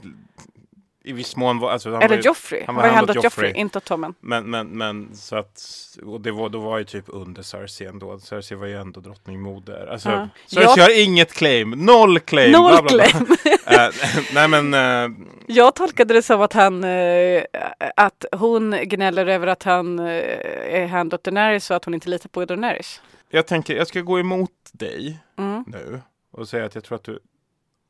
I 1.05 1.12
viss 1.12 1.36
mån 1.36 1.59
var... 1.59 1.70
Alltså, 1.70 1.88
han 1.90 1.98
var 1.98 2.05
Eller 2.05 2.22
Joffrey, 2.22 2.62
han 2.66 2.74
var 2.74 2.84
ju 2.84 2.90
hand 2.90 3.11
åt 3.11 3.24
Joffrey, 3.24 3.53
inte 3.53 3.78
åt 3.78 3.84
Tommen. 3.84 4.14
Men, 4.20 4.50
men, 4.50 4.66
men 4.68 5.16
så 5.16 5.36
att... 5.36 5.62
Och 6.05 6.20
det 6.20 6.32
var, 6.32 6.48
då 6.48 6.59
var 6.61 6.78
ju 6.78 6.84
typ 6.84 7.05
under 7.09 7.42
Cersei 7.42 7.86
ändå. 7.86 8.18
Cersei 8.18 8.57
var 8.59 8.66
ju 8.66 8.76
ändå 8.80 9.00
drottningmoder. 9.00 9.86
Alltså, 9.86 10.11
Ja. 10.11 10.28
Cersei 10.46 10.62
Jag- 10.76 10.82
har 10.84 11.03
inget 11.05 11.32
claim. 11.32 11.70
Noll 11.70 12.20
claim. 12.20 12.53
Noll 12.53 12.72
bla, 12.72 12.82
bla, 12.82 12.90
bla. 12.96 13.05
claim. 13.07 13.26
Eh, 13.66 13.88
nej 14.34 14.48
men... 14.48 14.74
eh, 14.74 15.18
Jag 15.46 15.74
tolkade 15.74 16.14
det 16.14 16.22
som 16.22 16.40
att 16.40 16.53
han, 16.53 16.84
eh, 16.84 17.42
att 17.96 18.24
hon 18.32 18.70
gnäller 18.84 19.26
över 19.26 19.46
att 19.46 19.62
han 19.62 19.98
är 19.98 20.86
hand 20.86 21.14
åt 21.14 21.24
Daenerys 21.24 21.70
och 21.70 21.76
att 21.76 21.84
hon 21.84 21.94
inte 21.94 22.09
litar 22.09 22.28
på 22.28 22.44
Daenerys. 22.44 23.00
jag 23.30 23.46
tänker, 23.46 23.76
jag 23.76 23.86
ska 23.86 24.00
gå 24.00 24.20
emot 24.20 24.50
dig 24.72 25.18
Mm. 25.38 25.64
nu. 25.66 26.00
Och 26.32 26.48
säga 26.48 26.64
att 26.64 26.74
jag 26.74 26.84
tror 26.84 26.96
att 26.96 27.05
du 27.05 27.18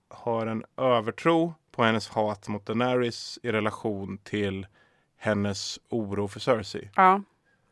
har 0.08 0.46
en 0.46 0.64
övertro 0.80 1.54
på 1.72 1.82
hennes 1.84 2.08
hat 2.08 2.48
mot 2.48 2.66
Daenerys 2.66 3.38
i 3.42 3.52
relation 3.52 4.18
till 4.18 4.66
hennes 5.18 5.78
oro 5.88 6.28
för 6.28 6.40
Cersei. 6.40 6.90
Ja, 6.96 7.22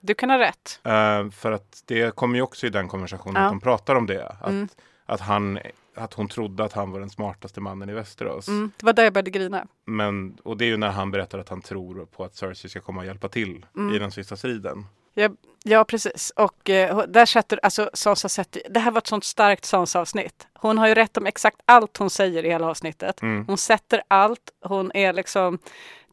du 0.01 0.15
kan 0.15 0.31
ha 0.31 0.39
rätt. 0.39 0.81
Eh, 0.85 1.31
för 1.31 1.53
att 1.53 1.83
det 1.87 2.15
kommer 2.17 2.37
ju 2.37 2.43
också 2.43 2.67
i 2.67 2.71
den 2.71 2.89
konversationen 2.89 3.43
Ja. 3.43 3.47
att 3.49 3.53
de 3.53 3.61
pratar 3.61 3.95
om 3.95 4.07
det. 4.07 4.27
Att, 4.29 4.49
Mm. 4.49 4.69
att, 5.07 5.21
han, 5.21 5.59
att 5.95 6.15
hon 6.15 6.29
trodde 6.29 6.65
att 6.65 6.73
han 6.73 6.91
var 6.91 7.01
den 7.01 7.11
smartaste 7.11 7.61
mannen 7.61 7.89
i 7.91 7.93
Västerås. 7.93 8.49
Mm, 8.49 8.71
det 8.77 8.87
var 8.87 8.93
där 8.93 9.05
jag 9.05 9.13
började 9.13 9.31
grina. 9.31 9.67
Men, 9.85 10.37
och 10.45 10.57
det 10.57 10.65
är 10.65 10.69
ju 10.69 10.77
när 10.77 10.91
han 10.91 11.11
berättar 11.11 11.39
att 11.39 11.49
han 11.49 11.63
tror 11.63 12.07
på 12.07 12.25
att 12.25 12.35
Cersei 12.35 12.71
ska 12.71 12.81
komma 12.81 13.01
och 13.01 13.07
hjälpa 13.07 13.29
till 13.29 13.67
Mm. 13.77 13.95
i 13.95 13.99
den 13.99 14.11
sista 14.11 14.37
striden. 14.37 14.87
Ja, 15.15 15.29
ja 15.65 15.85
precis. 15.85 16.33
Och 16.37 16.71
eh, 16.71 16.99
där 17.09 17.27
sätter, 17.27 17.61
alltså 17.63 17.91
Sansa 17.95 18.29
sätter, 18.29 18.63
det 18.71 18.81
här 18.81 18.91
var 18.91 18.99
ett 18.99 19.07
sånt 19.07 19.25
starkt 19.25 19.65
Sansa-avsnitt. 19.65 20.47
Hon 20.55 20.79
har 20.79 20.89
ju 20.89 20.95
rätt 20.95 21.17
om 21.17 21.27
exakt 21.27 21.57
allt 21.65 21.97
hon 21.97 22.11
säger 22.11 22.45
i 22.45 22.51
hela 22.51 22.67
avsnittet. 22.67 23.23
Mm. 23.23 23.45
Hon 23.47 23.59
sätter 23.59 24.03
allt, 24.09 24.51
hon 24.65 24.93
är 24.95 25.13
liksom 25.13 25.59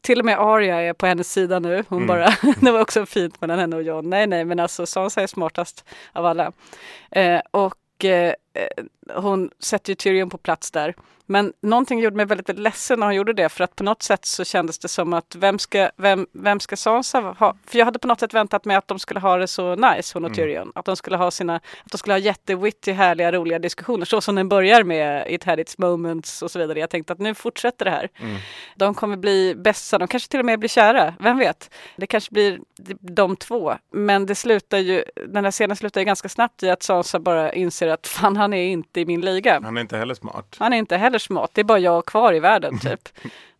till 0.00 0.18
och 0.18 0.24
med 0.24 0.38
Arya 0.38 0.80
är 0.80 0.92
på 0.92 1.06
hennes 1.06 1.32
sida 1.32 1.58
nu. 1.58 1.84
Hon 1.88 1.98
Mm. 2.02 2.06
bara, 2.08 2.28
det 2.60 2.70
var 2.70 2.80
också 2.80 3.06
fint 3.06 3.40
mellan 3.40 3.58
henne 3.58 3.76
och 3.76 3.82
Jon. 3.82 4.10
Nej, 4.10 4.26
nej, 4.26 4.44
men 4.44 4.60
alltså 4.60 4.86
Sansa 4.86 5.22
är 5.22 5.26
smartast 5.26 5.84
av 6.12 6.26
alla. 6.26 6.52
Eh, 7.10 7.40
och 7.50 8.04
eh, 8.04 8.34
hon 9.14 9.50
sätter 9.58 9.90
ju 9.90 9.94
Tyrion 9.94 10.30
på 10.30 10.38
plats 10.38 10.70
där. 10.70 10.94
Men 11.30 11.52
någonting 11.60 11.98
gjorde 11.98 12.16
mig 12.16 12.26
väldigt, 12.26 12.48
väldigt 12.48 12.62
ledsen 12.62 13.00
när 13.00 13.06
hon 13.06 13.14
gjorde 13.14 13.32
det. 13.32 13.48
För 13.48 13.64
att 13.64 13.76
på 13.76 13.84
något 13.84 14.02
sätt 14.02 14.24
så 14.24 14.44
kändes 14.44 14.78
det 14.78 14.88
som 14.88 15.12
att 15.12 15.36
vem 15.38 15.58
ska, 15.58 15.90
vem, 15.96 16.26
vem 16.32 16.60
ska 16.60 16.76
Sansa 16.76 17.20
ha? 17.20 17.56
För 17.66 17.78
jag 17.78 17.84
hade 17.84 17.98
på 17.98 18.08
något 18.08 18.20
sätt 18.20 18.34
väntat 18.34 18.64
mig 18.64 18.76
att 18.76 18.88
de 18.88 18.98
skulle 18.98 19.20
ha 19.20 19.36
det 19.36 19.46
så 19.46 19.74
nice, 19.74 20.10
hon 20.14 20.24
och 20.24 20.28
Mm. 20.28 20.36
Tyrion. 20.36 20.72
Att 20.74 20.84
de 20.84 20.96
skulle 20.96 21.16
ha 21.16 21.30
sina, 21.30 21.56
att 21.56 21.90
de 21.90 21.98
skulle 21.98 22.14
ha 22.14 22.18
jättewitty, 22.18 22.92
härliga, 22.92 23.32
roliga 23.32 23.58
diskussioner. 23.58 24.04
Så 24.04 24.20
som 24.20 24.34
den 24.34 24.48
börjar 24.48 24.84
med 24.84 25.26
It 25.32 25.44
had 25.44 25.60
its 25.60 25.78
moments 25.78 26.42
och 26.42 26.50
så 26.50 26.58
vidare. 26.58 26.78
Jag 26.78 26.90
tänkte 26.90 27.12
att 27.12 27.18
nu 27.18 27.34
fortsätter 27.34 27.84
det 27.84 27.90
här. 27.90 28.08
Mm. 28.20 28.36
De 28.76 28.94
kommer 28.94 29.16
bli 29.16 29.54
bästa, 29.54 29.98
de 29.98 30.08
kanske 30.08 30.28
till 30.28 30.40
och 30.40 30.46
med 30.46 30.58
blir 30.58 30.68
kära, 30.68 31.14
vem 31.20 31.38
vet? 31.38 31.70
Det 31.96 32.06
kanske 32.06 32.32
blir 32.32 32.60
de 33.00 33.36
två. 33.36 33.74
Men 33.92 34.26
det 34.26 34.34
slutar 34.34 34.78
ju, 34.78 35.04
den 35.28 35.44
här 35.44 35.50
scenen 35.50 35.76
slutar 35.76 36.00
ju 36.00 36.04
ganska 36.04 36.28
snabbt 36.28 36.62
i 36.62 36.70
att 36.70 36.82
Sansa 36.82 37.18
bara 37.18 37.52
inser 37.52 37.88
att 37.88 38.06
fan 38.06 38.36
han 38.36 38.47
är 38.52 38.66
inte 38.68 39.00
i 39.00 39.06
min 39.06 39.20
liga. 39.20 39.60
Han 39.64 39.76
är 39.76 39.80
inte 39.80 39.96
heller 39.96 40.14
smart. 40.14 40.56
Han 40.58 40.72
är 40.72 40.76
inte 40.76 40.96
heller 40.96 41.18
smart, 41.18 41.50
det 41.54 41.60
är 41.60 41.64
bara 41.64 41.78
jag 41.78 42.06
kvar 42.06 42.32
i 42.32 42.40
världen 42.40 42.78
typ. 42.82 43.08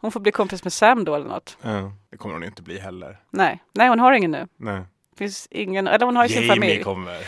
Hon 0.01 0.13
får 0.13 0.21
bli 0.21 0.33
kompis 0.33 0.65
med 0.65 0.73
Sam 0.73 1.05
då 1.05 1.15
eller 1.15 1.29
något. 1.29 1.57
Ja, 1.63 1.93
det 2.11 2.17
kommer 2.17 2.35
hon 2.35 2.45
inte 2.45 2.63
bli 2.63 2.79
heller. 2.79 3.19
Nej, 3.31 3.63
nej 3.73 3.89
hon 3.89 4.01
har 4.01 4.13
ingen 4.13 4.31
nu. 4.31 4.47
Nej. 4.57 4.83
Finns 5.17 5.49
ingen, 5.51 5.87
eller 5.89 6.07
hon 6.07 6.17
har 6.17 6.25
ju 6.25 6.29
sin 6.29 6.43
Jamie 6.43 6.55
familj. 6.61 6.83
kommer. 6.83 7.19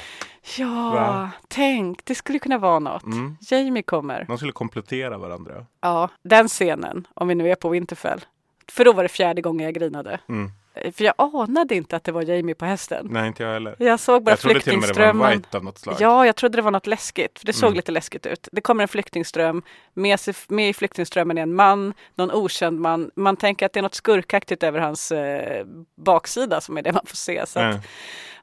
Ja, 0.58 0.90
Va? 0.90 1.30
tänk, 1.48 2.04
det 2.04 2.14
skulle 2.14 2.38
kunna 2.38 2.58
vara 2.58 2.78
något. 2.78 3.02
Mm. 3.02 3.36
Jamie 3.40 3.82
kommer. 3.82 4.24
De 4.24 4.36
skulle 4.36 4.52
komplettera 4.52 5.18
varandra. 5.18 5.66
Ja, 5.80 6.08
den 6.22 6.48
scenen, 6.48 7.06
om 7.14 7.28
vi 7.28 7.34
nu 7.34 7.50
är 7.50 7.54
på 7.54 7.68
Winterfell. 7.68 8.20
För 8.68 8.84
då 8.84 8.92
var 8.92 9.02
det 9.02 9.08
fjärde 9.08 9.42
gången 9.42 9.64
jag 9.64 9.74
grinade. 9.74 10.20
Mm. 10.28 10.50
För 10.94 11.04
jag 11.04 11.14
anade 11.18 11.74
inte 11.74 11.96
att 11.96 12.04
det 12.04 12.12
var 12.12 12.22
Jamie 12.22 12.54
på 12.54 12.64
hästen. 12.64 13.06
Nej, 13.10 13.26
inte 13.26 13.42
jag 13.42 13.52
heller. 13.52 13.76
Jag 13.78 14.00
såg 14.00 14.22
bara 14.24 14.30
jag 14.30 14.38
trodde 14.38 14.60
till 14.60 14.72
och 14.74 14.80
med 14.80 14.88
det 14.88 14.94
var 14.94 15.04
en 15.04 15.12
flyktingströmmen. 15.12 15.38
white 15.38 15.56
av 15.56 15.64
något 15.64 15.78
slag. 15.78 15.96
Ja, 15.98 16.26
jag 16.26 16.36
trodde 16.36 16.58
det 16.58 16.62
var 16.62 16.70
något 16.70 16.86
läskigt. 16.86 17.38
För 17.38 17.46
det 17.46 17.52
såg 17.52 17.66
Mm. 17.68 17.76
lite 17.76 17.92
läskigt 17.92 18.26
ut. 18.26 18.48
Det 18.52 18.60
kommer 18.60 18.82
en 18.82 18.88
flyktingström. 18.88 19.62
Med, 19.94 20.18
med 20.48 20.68
i 20.68 20.72
flyktingströmmen 20.72 21.38
är 21.38 21.42
en 21.42 21.54
man, 21.54 21.94
någon 22.14 22.30
okänd 22.30 22.80
man. 22.80 23.10
Man 23.16 23.36
tänker 23.36 23.66
att 23.66 23.72
det 23.72 23.80
är 23.80 23.82
något 23.82 23.94
skurkaktigt 23.94 24.62
över 24.62 24.80
hans 24.80 25.12
eh, 25.12 25.66
baksida 25.96 26.60
som 26.60 26.78
är 26.78 26.82
det 26.82 26.92
man 26.92 27.06
får 27.06 27.16
se. 27.16 27.46
Så 27.46 27.58
Ja. 27.58 27.80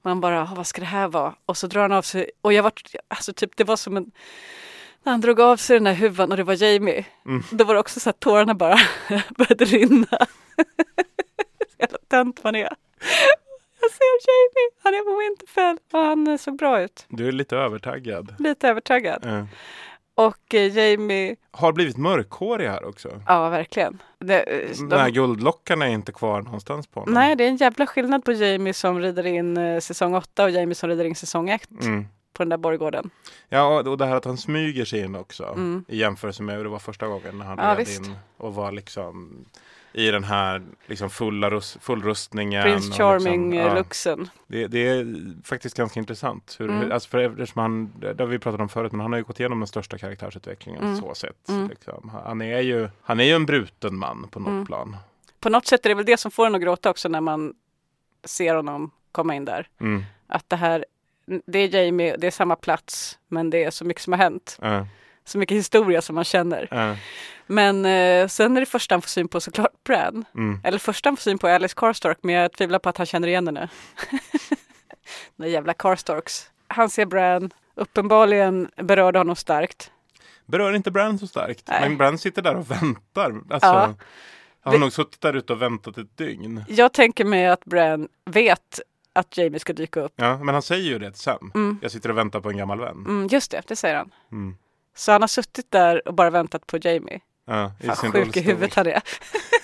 man 0.01 0.21
bara, 0.21 0.41
"Ah, 0.41 0.53
vad 0.55 0.67
ska 0.67 0.81
det 0.81 0.87
här 0.87 1.07
vara? 1.07 1.33
Och 1.45 1.57
så 1.57 1.67
drar 1.67 1.81
han 1.81 1.91
av 1.91 2.01
sig. 2.01 2.31
Och 2.41 2.53
jag 2.53 2.63
var, 2.63 2.71
alltså 3.07 3.33
typ, 3.33 3.57
det 3.57 3.63
var 3.63 3.75
som 3.75 3.97
en 3.97 4.11
när 5.03 5.11
han 5.11 5.21
drog 5.21 5.39
av 5.41 5.57
sig 5.57 5.77
den 5.79 5.85
här 5.87 5.93
huvan 5.93 6.31
och 6.31 6.37
det 6.37 6.43
var 6.43 6.63
Jamie. 6.63 7.05
Mm. 7.25 7.43
Då 7.51 7.63
var 7.65 7.73
det 7.73 7.79
också 7.79 7.99
så 7.99 8.09
att 8.09 8.19
tårarna 8.19 8.53
bara 8.53 8.77
började 9.37 9.65
rinna. 9.65 10.07
Jävla 11.79 11.97
tönt 12.07 12.43
man 12.43 12.55
är. 12.55 12.69
Jag 13.81 13.91
ser 13.91 14.27
Jamie, 14.27 14.71
han 14.83 14.93
är 14.93 15.13
på 15.13 15.19
Winterfell 15.19 15.77
och 15.93 15.99
han 15.99 16.37
såg 16.37 16.57
bra 16.57 16.81
ut. 16.81 17.05
Du 17.09 17.27
är 17.27 17.31
lite 17.31 17.57
övertaggad. 17.57 18.35
Lite 18.39 18.67
övertaggad. 18.69 19.19
Ja. 19.25 19.47
Och 20.15 20.53
eh, 20.55 20.77
Jamie, 20.77 21.35
Har 21.51 21.71
blivit 21.73 21.97
mörkhårig 21.97 22.67
här 22.67 22.85
också. 22.85 23.21
ja 23.27 23.49
verkligen. 23.49 24.01
Det, 24.19 24.39
eh, 24.41 24.69
De 24.89 24.95
här 24.95 25.09
guldlockarna 25.09 25.85
är 25.87 25.91
inte 25.91 26.11
kvar 26.11 26.41
någonstans 26.41 26.87
på 26.87 26.99
honom. 26.99 27.13
nej, 27.13 27.35
det 27.35 27.43
är 27.43 27.47
en 27.47 27.57
jävla 27.57 27.87
skillnad 27.87 28.23
på 28.25 28.31
Jamie 28.31 28.73
som 28.73 28.99
rider 28.99 29.25
in 29.25 29.57
eh, 29.57 29.79
säsong 29.79 30.15
8 30.15 30.43
och 30.43 30.49
Jamie 30.51 30.75
som 30.75 30.89
rider 30.89 31.05
in 31.05 31.15
säsong 31.15 31.49
1 31.49 31.69
Mm. 31.81 32.05
på 32.33 32.43
den 32.43 32.49
där 32.49 32.57
borggården. 32.57 33.09
Ja, 33.49 33.79
och 33.89 33.97
det 33.97 34.05
här 34.05 34.15
att 34.15 34.25
han 34.25 34.37
smyger 34.37 34.85
sig 34.85 34.99
in 34.99 35.15
också. 35.15 35.43
Mm. 35.43 35.85
I 35.87 35.97
jämförelse 35.97 36.43
med 36.43 36.55
hur 36.57 36.63
det 36.63 36.69
var 36.69 36.79
första 36.79 37.07
gången 37.07 37.37
när 37.37 37.45
han 37.45 37.57
Ja, 37.57 37.69
red 37.71 37.77
visst. 37.77 38.05
in 38.05 38.15
och 38.37 38.55
var 38.55 38.71
liksom 38.71 39.45
i 39.97 40.11
den 40.11 40.23
här 40.23 40.61
liksom 40.85 41.09
fulla 41.09 41.49
rus- 41.49 41.77
fullrustningen. 41.81 42.63
Prince 42.63 42.89
och 42.89 42.95
Charming 42.95 43.51
liksom, 43.75 44.21
ja. 44.21 44.41
Det, 44.47 44.67
det 44.67 44.87
är 44.87 45.15
faktiskt 45.43 45.77
ganska 45.77 45.99
intressant. 45.99 46.55
Hur, 46.59 46.69
Mm. 46.69 46.91
alltså 46.91 47.09
för 47.09 47.17
eftersom 47.19 47.61
han, 47.61 47.93
det 47.99 48.19
har 48.19 48.25
vi 48.27 48.39
pratat 48.39 48.61
om 48.61 48.69
förut, 48.69 48.91
men 48.91 49.01
han 49.01 49.11
har 49.11 49.17
ju 49.19 49.23
gått 49.23 49.39
igenom 49.39 49.59
den 49.59 49.67
största 49.67 49.97
karaktärsutvecklingen 49.97 50.83
Mm. 50.83 50.97
så 50.97 51.15
sett. 51.15 51.49
Mm. 51.49 51.67
Liksom. 51.69 52.11
Han, 52.25 52.41
är 52.41 52.59
ju, 52.61 52.89
han 53.01 53.19
är 53.19 53.23
ju 53.23 53.31
en 53.31 53.45
bruten 53.45 53.95
man 53.97 54.27
på 54.31 54.39
något 54.39 54.47
Mm. 54.49 54.65
plan. 54.65 54.97
På 55.39 55.49
något 55.49 55.65
sätt 55.67 55.85
är 55.85 55.89
det 55.89 55.95
väl 55.95 56.05
det 56.05 56.17
som 56.17 56.31
får 56.31 56.47
en 56.47 56.55
att 56.55 56.61
gråta 56.61 56.89
också 56.89 57.09
när 57.09 57.21
man 57.21 57.53
ser 58.23 58.55
honom 58.55 58.91
komma 59.11 59.35
in 59.35 59.45
där. 59.45 59.67
Mm. 59.79 60.03
Att 60.27 60.49
det 60.49 60.55
här, 60.55 60.85
det 61.45 61.59
är 61.59 61.75
Jamie, 61.85 62.17
det 62.17 62.27
är 62.27 62.31
samma 62.31 62.55
plats, 62.55 63.19
men 63.27 63.49
det 63.49 63.63
är 63.63 63.71
så 63.71 63.85
mycket 63.85 64.03
som 64.03 64.13
har 64.13 64.17
hänt. 64.17 64.57
Ja. 64.61 64.87
Så 65.27 65.37
mycket 65.37 65.57
historia 65.57 66.01
som 66.01 66.15
man 66.15 66.23
känner. 66.23 66.67
Ja. 66.71 66.95
Men 67.47 67.85
eh, 67.85 68.27
sen 68.27 68.57
är 68.57 68.59
det 68.59 68.65
första 68.65 68.95
han 68.95 69.01
får 69.01 69.09
syn 69.09 69.27
på 69.27 69.41
såklart 69.41 69.83
Bran. 69.83 70.25
Mm. 70.35 70.59
Eller 70.63 70.77
första 70.79 71.09
han 71.09 71.17
får 71.17 71.21
syn 71.21 71.37
på 71.37 71.47
Alice 71.47 71.73
Karstark, 71.77 72.17
men 72.21 72.35
jag 72.35 72.51
tvivlar 72.51 72.79
på 72.79 72.89
att 72.89 72.97
han 72.97 73.05
känner 73.05 73.27
igen 73.27 73.47
henne. 73.47 73.69
De 75.35 75.49
jävla 75.49 75.73
Karstarks. 75.73 76.49
Han 76.67 76.89
ser 76.89 77.05
Bran, 77.05 77.51
uppenbarligen 77.75 78.71
berörde 78.75 79.19
honom 79.19 79.35
starkt. 79.35 79.91
Berör 80.45 80.73
inte 80.73 80.91
Bran 80.91 81.19
så 81.19 81.27
starkt. 81.27 81.63
Nej. 81.67 81.81
Men 81.81 81.97
Bran 81.97 82.17
sitter 82.17 82.41
där 82.41 82.55
och 82.55 82.71
väntar. 82.71 83.41
Alltså, 83.49 83.67
Ja. 83.67 83.93
Han 84.61 84.73
har 84.73 84.79
nog 84.79 84.93
suttit 84.93 85.21
där 85.21 85.33
ute 85.33 85.53
och 85.53 85.61
väntat 85.61 85.97
ett 85.97 86.17
dygn. 86.17 86.63
Jag 86.67 86.93
tänker 86.93 87.25
mig 87.25 87.47
att 87.47 87.65
Bran 87.65 88.07
vet 88.25 88.79
att 89.13 89.37
Jamie 89.37 89.59
ska 89.59 89.73
dyka 89.73 89.99
upp. 89.99 90.13
Ja, 90.15 90.37
men 90.37 90.53
han 90.55 90.61
säger 90.61 90.83
ju 90.83 90.99
det 90.99 91.11
till 91.11 91.21
Sam. 91.21 91.51
Mm. 91.55 91.79
Jag 91.81 91.91
sitter 91.91 92.09
och 92.09 92.17
väntar 92.17 92.39
på 92.39 92.49
en 92.49 92.57
gammal 92.57 92.79
vän. 92.79 93.05
Mm, 93.07 93.27
just 93.31 93.51
det, 93.51 93.61
det 93.67 93.75
säger 93.75 93.95
han. 93.95 94.11
Mm. 94.31 94.55
Så 94.97 95.11
han 95.11 95.21
har 95.21 95.27
suttit 95.27 95.71
där 95.71 96.07
och 96.07 96.13
bara 96.13 96.29
väntat 96.29 96.67
på 96.67 96.77
Jamie. 96.81 97.19
Ja, 97.47 97.71
i 97.79 97.87
Fan 97.87 98.11
sjuk 98.11 98.37
i 98.37 98.41
huvudet 98.41 98.73
han 98.73 98.87
är. 98.87 99.01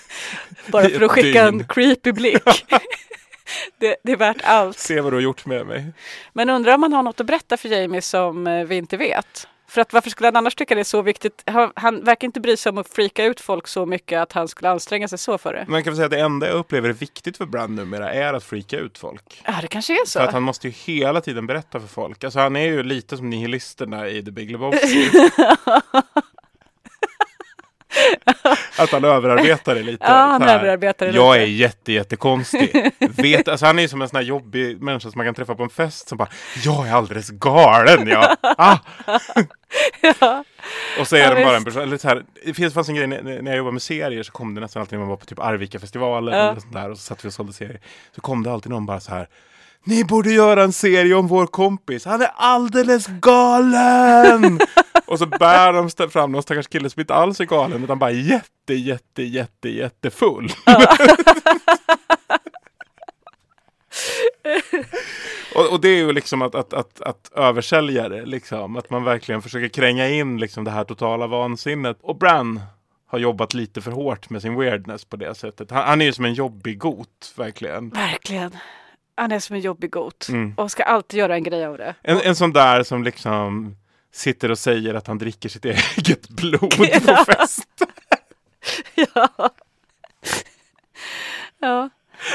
bara 0.72 0.88
för 0.88 1.00
att 1.00 1.10
skicka 1.10 1.48
en 1.48 1.66
creepy 1.66 2.12
blick. 2.12 2.42
det, 3.78 3.96
det 4.04 4.12
är 4.12 4.16
värt 4.16 4.42
allt. 4.44 4.78
Se 4.78 5.00
vad 5.00 5.12
du 5.12 5.16
har 5.16 5.22
gjort 5.22 5.46
med 5.46 5.66
mig. 5.66 5.92
Men 6.32 6.50
undrar 6.50 6.74
om 6.74 6.82
han 6.82 6.92
har 6.92 7.02
något 7.02 7.20
att 7.20 7.26
berätta 7.26 7.56
för 7.56 7.68
Jamie 7.68 8.02
som 8.02 8.46
eh, 8.46 8.64
vi 8.64 8.76
inte 8.76 8.96
vet. 8.96 9.48
För 9.74 9.80
att 9.80 9.92
varför 9.92 10.10
skulle 10.10 10.26
han 10.26 10.36
annars 10.36 10.54
tycka 10.54 10.74
det 10.74 10.80
är 10.80 10.84
så 10.84 11.02
viktigt? 11.02 11.42
Han, 11.46 11.72
han 11.76 12.04
verkar 12.04 12.26
inte 12.26 12.40
bry 12.40 12.56
sig 12.56 12.70
om 12.70 12.78
att 12.78 12.88
freaka 12.88 13.24
ut 13.24 13.40
folk 13.40 13.66
så 13.66 13.86
mycket 13.86 14.20
att 14.20 14.32
han 14.32 14.48
skulle 14.48 14.70
anstränga 14.70 15.08
sig 15.08 15.18
så 15.18 15.38
för 15.38 15.52
det. 15.52 15.64
Man 15.68 15.84
kan 15.84 15.90
väl 15.90 15.96
säga 15.96 16.04
att 16.04 16.10
det 16.10 16.20
enda 16.20 16.46
jag 16.46 16.56
upplever 16.56 16.88
är 16.88 16.92
viktigt 16.92 17.36
för 17.36 17.46
Bran 17.46 17.74
numera 17.74 18.12
är 18.12 18.34
att 18.34 18.44
freaka 18.44 18.78
ut 18.78 18.98
folk. 18.98 19.42
Ja, 19.44 19.54
det 19.60 19.68
kanske 19.68 19.92
är 19.92 20.06
så. 20.06 20.18
För 20.18 20.26
att 20.26 20.32
han 20.32 20.42
måste 20.42 20.68
ju 20.68 20.72
hela 20.72 21.20
tiden 21.20 21.46
berätta 21.46 21.80
för 21.80 21.88
folk. 21.88 22.24
Alltså 22.24 22.38
han 22.38 22.56
är 22.56 22.66
ju 22.66 22.82
lite 22.82 23.16
som 23.16 23.30
nihilisterna 23.30 24.08
i 24.08 24.22
The 24.24 24.30
Big 24.30 24.50
Lebowski. 24.50 25.10
att 28.78 28.90
han 28.90 29.04
överarbetar 29.04 29.74
det 29.74 29.82
lite. 29.82 30.04
Ja, 30.08 30.14
han 30.14 30.40
Så 30.40 30.48
överarbetar 30.48 31.06
det 31.06 31.12
Jag 31.12 31.32
lite." 31.34 31.44
är 31.44 31.46
jätte, 31.46 31.92
jättekonstig. 31.92 32.90
Vet, 33.16 33.48
alltså 33.48 33.66
han 33.66 33.78
är 33.78 33.82
ju 33.82 33.88
som 33.88 34.02
en 34.02 34.08
sån 34.08 34.16
här 34.16 34.24
jobbig 34.24 34.82
människa 34.82 35.10
som 35.10 35.18
man 35.18 35.26
kan 35.26 35.34
träffa 35.34 35.54
på 35.54 35.62
en 35.62 35.68
fest 35.70 36.08
som 36.08 36.18
bara 36.18 36.28
Jag 36.64 36.88
är 36.88 36.92
alldeles 36.92 37.30
galen 37.30 38.08
jag. 38.08 38.36
Ah! 38.58 38.78
Och 41.00 41.08
så 41.08 41.16
är 41.16 41.20
Ja, 41.20 41.34
de 41.34 41.44
bara 41.44 41.56
en 41.56 41.64
person. 41.64 41.82
Eller 41.82 41.96
så 41.98 42.08
här, 42.08 42.24
det 42.44 42.54
finns 42.54 42.74
fanns 42.74 42.88
en 42.88 42.94
grej 42.94 43.06
när, 43.06 43.22
när 43.22 43.50
jag 43.50 43.56
jobbade 43.56 43.72
med 43.72 43.82
serier 43.82 44.22
så 44.22 44.32
kom 44.32 44.54
det 44.54 44.60
nästan 44.60 44.80
alltid 44.80 44.92
när 44.92 45.00
man 45.00 45.08
var 45.08 45.16
på 45.16 45.24
typ 45.26 45.38
Arvika-festivalen 45.38 46.34
Ja. 46.34 46.40
eller 46.50 46.60
sånt 46.60 46.72
där 46.72 46.90
och 46.90 46.98
så 46.98 47.02
satt 47.02 47.24
vi 47.24 47.28
och 47.28 47.32
sålde 47.32 47.52
serier. 47.52 47.80
Så 48.14 48.20
kom 48.20 48.42
det 48.42 48.52
alltid 48.52 48.70
någon 48.70 48.86
bara 48.86 49.00
så 49.00 49.10
här 49.10 49.28
Ni 49.86 50.04
borde 50.04 50.30
göra 50.30 50.62
en 50.62 50.72
serie 50.72 51.14
om 51.14 51.26
vår 51.26 51.46
kompis. 51.46 52.04
Han 52.04 52.22
är 52.22 52.30
alldeles 52.34 53.06
galen! 53.06 54.60
och 55.06 55.18
så 55.18 55.26
bär 55.26 55.72
de 55.72 55.90
fram 56.10 56.32
någon 56.32 56.42
stackars 56.42 56.68
kille 56.68 56.90
som 56.90 57.00
inte 57.00 57.14
alls 57.14 57.40
är 57.40 57.44
galen 57.44 57.84
utan 57.84 57.98
bara 57.98 58.10
jätte, 58.10 58.74
jätte, 58.74 59.22
jätte, 59.22 59.68
jättefull. 59.68 60.52
och, 65.54 65.72
och 65.72 65.80
det 65.80 65.88
är 65.88 65.96
ju 65.96 66.12
liksom 66.12 66.42
att, 66.42 66.54
att, 66.54 66.72
att, 66.72 67.00
att 67.00 67.30
översälja 67.34 68.08
det, 68.08 68.26
liksom. 68.26 68.76
Att 68.76 68.90
man 68.90 69.04
verkligen 69.04 69.42
försöker 69.42 69.68
kränga 69.68 70.08
in 70.08 70.38
liksom 70.38 70.64
det 70.64 70.70
här 70.70 70.84
totala 70.84 71.26
vansinnet. 71.26 71.98
Och 72.02 72.18
Bran 72.18 72.60
har 73.06 73.18
jobbat 73.18 73.54
lite 73.54 73.80
för 73.80 73.90
hårt 73.90 74.30
med 74.30 74.42
sin 74.42 74.56
weirdness 74.58 75.04
på 75.04 75.16
det 75.16 75.34
sättet. 75.34 75.70
Han, 75.70 75.84
han 75.84 76.00
är 76.00 76.04
ju 76.04 76.12
som 76.12 76.24
en 76.24 76.34
jobbig 76.34 76.78
got, 76.78 77.34
verkligen. 77.36 77.90
Verkligen. 77.90 78.50
Han 79.16 79.32
är 79.32 79.38
som 79.38 79.56
en 79.56 79.62
jobbig 79.62 79.90
got 79.90 80.28
Mm. 80.28 80.54
och 80.56 80.70
ska 80.70 80.82
alltid 80.82 81.18
göra 81.20 81.34
en 81.34 81.42
grej 81.42 81.64
av 81.66 81.78
det. 81.78 81.94
En, 82.02 82.20
en 82.20 82.36
sån 82.36 82.52
där 82.52 82.82
som 82.82 83.04
liksom 83.04 83.76
sitter 84.12 84.50
och 84.50 84.58
säger 84.58 84.94
att 84.94 85.06
han 85.06 85.18
dricker 85.18 85.48
sitt 85.48 85.64
eget 85.96 86.28
blod 86.28 86.76
på 86.76 86.84
Ja. 87.06 87.24
fest. 87.24 87.68
ja. 88.94 89.50
ja. 91.58 91.90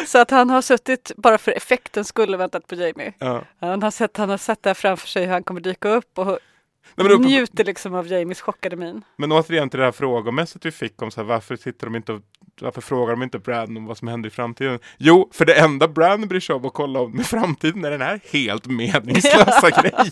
Så 0.08 0.18
att 0.22 0.32
han 0.32 0.50
har 0.50 0.62
suttit 0.62 1.12
bara 1.18 1.38
för 1.38 1.52
effektens 1.52 2.08
skull 2.08 2.34
och 2.34 2.40
väntat 2.40 2.68
på 2.68 2.76
Jamie. 2.76 3.14
Ja. 3.20 3.44
Han 3.60 3.84
har 3.84 3.92
sett, 3.92 4.18
han 4.18 4.30
har 4.30 4.38
sett 4.38 4.64
där 4.64 4.74
framför 4.74 5.08
sig 5.08 5.26
hur 5.26 5.32
han 5.32 5.44
kommer 5.44 5.62
dyka 5.62 5.90
upp 5.90 6.18
och 6.18 6.40
Nej, 6.96 7.08
men 7.08 7.22
njuter 7.22 7.66
liksom 7.66 7.94
av 7.94 8.08
Jamies 8.08 8.42
chockade 8.42 8.76
min. 8.76 9.02
Men 9.16 9.32
återigen 9.32 9.70
till 9.70 9.80
det 9.80 9.86
här 9.86 9.92
frågemässigt 9.92 10.66
vi 10.66 10.72
fick 10.72 11.02
om 11.02 11.12
så 11.12 11.22
här, 11.22 11.28
varför 11.28 11.56
sitter 11.56 11.88
de 11.88 11.96
inte 11.96 12.14
och, 12.14 12.22
varför 12.62 12.82
frågar 12.82 13.14
de 13.14 13.24
inte 13.24 13.40
Bran 13.40 13.78
om 13.78 13.86
vad 13.86 13.98
som 13.98 14.08
händer 14.08 14.28
i 14.28 14.32
framtiden? 14.32 14.80
Jo, 14.98 15.30
för 15.34 15.46
det 15.46 15.54
enda 15.54 15.88
Bran 15.88 16.28
bryr 16.28 16.40
sig 16.40 16.56
om 16.56 16.66
att 16.66 16.74
kolla 16.74 17.00
om 17.00 17.12
med 17.12 17.26
framtiden 17.26 17.86
är 17.86 17.92
den 17.92 18.02
här 18.02 18.20
helt 18.32 18.66
meningslösa 18.66 19.70
grejen. 19.82 20.12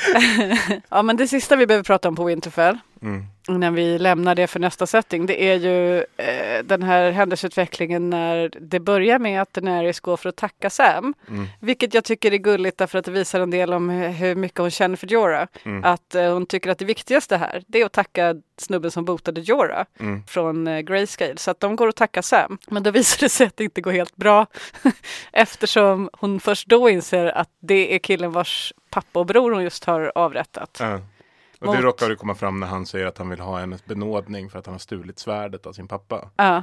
ja 0.88 1.02
men 1.02 1.16
det 1.16 1.28
sista 1.28 1.56
vi 1.56 1.66
behöver 1.66 1.84
prata 1.84 2.08
om 2.08 2.16
på 2.16 2.24
Winterfell 2.24 2.78
Mm. 3.02 3.24
innan 3.48 3.74
vi 3.74 3.98
lämnar 3.98 4.34
det 4.34 4.46
för 4.46 4.60
nästa 4.60 4.86
setting, 4.86 5.26
det 5.26 5.42
är 5.44 5.54
ju 5.54 5.98
eh, 5.98 6.62
den 6.64 6.82
här 6.82 7.10
händelseutvecklingen 7.10 8.10
när 8.10 8.50
det 8.60 8.80
börjar 8.80 9.18
med 9.18 9.42
att 9.42 9.52
Daenerys 9.54 10.00
går 10.00 10.16
för 10.16 10.28
att 10.28 10.36
tacka 10.36 10.70
Sam. 10.70 11.14
Mm. 11.28 11.46
Vilket 11.60 11.94
jag 11.94 12.04
tycker 12.04 12.32
är 12.32 12.36
gulligt 12.36 12.78
därför 12.78 12.98
att 12.98 13.04
det 13.04 13.10
visar 13.10 13.40
en 13.40 13.50
del 13.50 13.72
om 13.72 13.88
hur- 13.90 14.34
mycket 14.34 14.58
hon 14.58 14.70
känner 14.70 14.96
för 14.96 15.06
Jorah. 15.06 15.46
Mm. 15.64 15.84
Att 15.84 16.14
eh, 16.14 16.32
hon 16.32 16.46
tycker 16.46 16.70
att 16.70 16.78
det 16.78 16.84
viktigaste 16.84 17.36
här, 17.36 17.62
det 17.66 17.80
är 17.80 17.86
att 17.86 17.92
tacka 17.92 18.34
snubben 18.58 18.90
som 18.90 19.04
botade 19.04 19.40
Jorah 19.40 19.84
Mm. 20.00 20.22
från 20.26 20.66
eh, 20.66 20.80
Grayscale. 20.80 21.36
Så 21.36 21.50
att 21.50 21.60
de 21.60 21.76
går 21.76 21.88
och 21.88 21.96
tackar 21.96 22.22
Sam. 22.22 22.58
Men 22.70 22.82
då 22.82 22.90
visar 22.90 23.20
det 23.20 23.28
sig 23.28 23.46
att 23.46 23.56
det 23.56 23.64
inte 23.64 23.80
går 23.80 23.92
helt 23.92 24.16
bra. 24.16 24.46
Eftersom 25.32 26.10
hon 26.12 26.40
först 26.40 26.68
då 26.68 26.88
inser 26.90 27.26
att 27.26 27.48
det 27.60 27.94
är 27.94 27.98
killen 27.98 28.32
vars 28.32 28.72
pappa 28.92 29.18
och 29.20 29.26
bror 29.26 29.50
hon 29.50 29.62
just 29.62 29.84
har 29.84 30.12
avrättat. 30.14 30.76
Ja. 30.80 30.94
Och 30.94 31.66
det 31.66 31.66
Mot- 31.66 31.80
råkar 31.80 32.08
ju 32.10 32.16
komma 32.16 32.34
fram 32.34 32.60
när 32.60 32.66
han 32.66 32.86
säger 32.86 33.06
att 33.06 33.18
han 33.18 33.28
vill 33.30 33.40
ha 33.40 33.58
hennes 33.58 33.84
benådning 33.84 34.50
för 34.50 34.58
att 34.58 34.66
han 34.66 34.74
har 34.74 34.78
stulit 34.78 35.18
svärdet 35.18 35.66
av 35.66 35.72
sin 35.72 35.88
pappa. 35.88 36.30
Ja. 36.36 36.62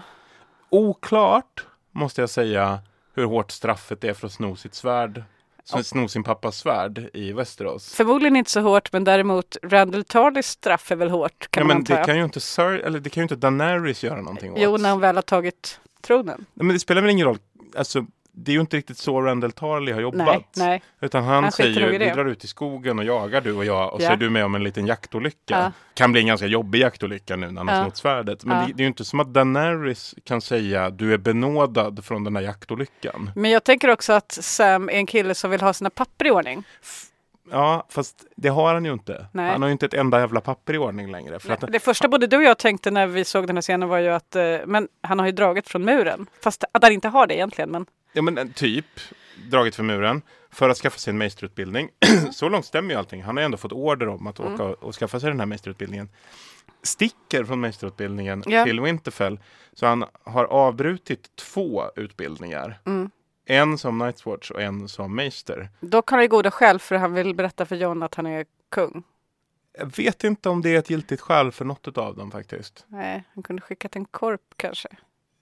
Oklart, 0.69 1.65
måste 1.91 2.21
jag 2.21 2.29
säga, 2.29 2.79
hur 3.13 3.25
hårt 3.25 3.51
straffet 3.51 4.03
är 4.03 4.13
för 4.13 4.27
att 4.27 4.33
sno 4.33 4.55
sitt 4.55 4.75
svärd. 4.75 5.23
Så 5.63 5.83
Sno 5.83 6.07
sin 6.07 6.23
pappas 6.23 6.57
svärd 6.57 7.09
i 7.13 7.33
Västerås. 7.33 7.93
Förmodligen 7.93 8.35
inte 8.35 8.51
så 8.51 8.61
hårt, 8.61 8.91
men 8.93 9.03
däremot 9.03 9.57
Randall 9.63 10.03
Tarleys 10.03 10.47
straff 10.47 10.91
är 10.91 10.95
väl 10.95 11.09
hårt 11.09 11.51
kan 11.51 11.61
ja, 11.61 11.67
men 11.67 11.83
det 11.83 12.03
kan 12.05 12.17
ju 12.17 12.23
inte 12.23 12.39
Sir, 12.39 12.63
eller 12.63 12.99
det 12.99 13.09
kan 13.09 13.21
ju 13.21 13.23
inte 13.23 13.35
Daenerys 13.35 14.03
göra 14.03 14.21
någonting 14.21 14.53
åt. 14.53 14.59
Jo, 14.61 14.77
när 14.77 14.91
hon 14.91 14.99
väl 14.99 15.15
har 15.15 15.21
tagit 15.21 15.79
tronen. 16.01 16.45
Nej, 16.53 16.65
men 16.65 16.73
det 16.73 16.79
spelar 16.79 17.01
väl 17.01 17.11
ingen 17.11 17.27
roll. 17.27 17.37
Alltså, 17.77 18.05
det 18.43 18.51
är 18.51 18.53
ju 18.53 18.59
inte 18.61 18.77
riktigt 18.77 18.97
så 18.97 19.21
Randall 19.21 19.51
Tarley 19.51 19.93
har 19.93 20.01
jobbat. 20.01 20.27
Nej, 20.27 20.45
nej. 20.55 20.81
Utan 21.01 21.23
han, 21.23 21.43
Han 21.43 21.51
säger 21.51 21.93
i 21.93 21.97
vi 21.97 22.09
drar 22.09 22.25
ut 22.25 22.43
i 22.43 22.47
skogen 22.47 22.99
och 22.99 23.05
jagar 23.05 23.41
du 23.41 23.53
och 23.53 23.65
jag 23.65 23.93
och 23.93 23.99
så 24.01 24.05
Ja. 24.07 24.11
är 24.11 24.17
du 24.17 24.29
med 24.29 24.45
om 24.45 24.55
en 24.55 24.63
liten 24.63 24.87
jaktolycka. 24.87 25.37
Ja. 25.47 25.71
Kan 25.93 26.11
bli 26.11 26.21
en 26.21 26.27
ganska 26.27 26.47
jobbig 26.47 26.79
jaktolycka 26.79 27.35
nu 27.35 27.51
när 27.51 27.57
han 27.57 27.67
har 27.67 27.75
Ja. 27.75 27.83
snott 27.83 27.97
svärdet. 27.97 28.45
Men 28.45 28.57
Ja. 28.57 28.65
det, 28.67 28.73
det 28.73 28.81
är 28.81 28.83
ju 28.83 28.87
inte 28.87 29.05
som 29.05 29.19
att 29.19 29.33
Daenerys 29.33 30.15
kan 30.23 30.41
säga 30.41 30.89
du 30.89 31.13
är 31.13 31.17
benådad 31.17 32.05
från 32.05 32.23
den 32.23 32.35
här 32.35 32.43
jaktolyckan. 32.43 33.31
Men 33.35 33.51
jag 33.51 33.63
tänker 33.63 33.87
också 33.89 34.13
att 34.13 34.31
Sam 34.31 34.89
är 34.89 34.93
en 34.93 35.05
kille 35.05 35.35
som 35.35 35.51
vill 35.51 35.61
ha 35.61 35.73
sina 35.73 35.89
papper 35.89 36.27
i 36.27 36.31
ordning. 36.31 36.63
Ja, 37.51 37.85
fast 37.89 38.25
det 38.35 38.49
har 38.49 38.73
han 38.73 38.85
ju 38.85 38.93
inte. 38.93 39.25
Nej. 39.31 39.51
Han 39.51 39.61
har 39.61 39.69
ju 39.69 39.71
inte 39.71 39.85
ett 39.85 39.93
enda 39.93 40.19
jävla 40.19 40.41
papper 40.41 40.73
i 40.73 40.77
ordning 40.77 41.11
längre. 41.11 41.39
För 41.39 41.53
att, 41.53 41.71
Det 41.71 41.79
första 41.79 42.07
både 42.07 42.27
du 42.27 42.37
och 42.37 42.43
jag 42.43 42.57
tänkte 42.57 42.91
när 42.91 43.07
vi 43.07 43.25
såg 43.25 43.47
den 43.47 43.57
här 43.57 43.61
scenen 43.61 43.89
var 43.89 43.97
ju 43.97 44.09
att 44.09 44.35
eh, 44.35 44.43
men 44.65 44.87
han 45.01 45.19
har 45.19 45.25
ju 45.25 45.31
dragit 45.31 45.67
från 45.69 45.85
muren. 45.85 46.27
Fast 46.43 46.63
att 46.71 46.83
han 46.83 46.91
inte 46.91 47.07
har 47.07 47.27
det 47.27 47.35
egentligen. 47.35 47.69
Men 47.69 47.85
Ja 48.13 48.21
men 48.21 48.37
en 48.37 48.53
typ 48.53 48.85
dragit 49.49 49.75
för 49.75 49.83
muren 49.83 50.21
för 50.51 50.69
att 50.69 50.77
skaffa 50.77 50.97
sig 50.99 51.11
en 51.11 51.17
mästerutbildning. 51.17 51.89
så 52.31 52.49
långt 52.49 52.65
stämmer 52.65 52.93
ju 52.93 52.99
allting. 52.99 53.23
Han 53.23 53.37
har 53.37 53.43
ändå 53.43 53.57
fått 53.57 53.71
order 53.71 54.07
om 54.07 54.27
att 54.27 54.39
Mm. 54.39 54.53
åka 54.53 54.63
och 54.63 54.95
skaffa 54.95 55.19
sig 55.19 55.29
den 55.29 55.39
här 55.39 55.45
mästerutbildningen. 55.47 56.09
Sticker 56.83 57.43
från 57.43 57.59
mästerutbildningen 57.59 58.43
Ja. 58.47 58.63
till 58.65 58.81
Winterfell. 58.81 59.39
Så 59.73 59.85
han 59.85 60.05
har 60.23 60.45
avbrutit 60.45 61.35
två 61.35 61.83
utbildningar. 61.95 62.79
Mm. 62.85 63.09
En 63.45 63.77
som 63.77 64.03
Night's 64.03 64.25
Watch 64.29 64.51
och 64.51 64.61
en 64.61 64.87
som 64.87 65.15
Meister. 65.15 65.69
dock 65.79 66.09
har 66.09 66.17
han 66.17 66.23
ju 66.23 66.27
goda 66.29 66.51
skäl 66.51 66.79
för 66.79 66.95
han 66.95 67.13
vill 67.13 67.35
berätta 67.35 67.65
för 67.65 67.75
John 67.75 68.03
att 68.03 68.15
han 68.15 68.25
är 68.25 68.45
kung. 68.71 69.03
Jag 69.77 69.95
vet 69.97 70.23
inte 70.23 70.49
om 70.49 70.61
det 70.61 70.69
är 70.75 70.79
ett 70.79 70.89
giltigt 70.89 71.21
skäl 71.21 71.51
för 71.51 71.65
något 71.65 71.97
av 71.97 72.15
dem 72.17 72.31
faktiskt. 72.31 72.85
Nej, 72.87 73.23
han 73.33 73.43
kunde 73.43 73.61
skickat 73.61 73.95
en 73.95 74.05
korp 74.05 74.41
kanske. 74.55 74.89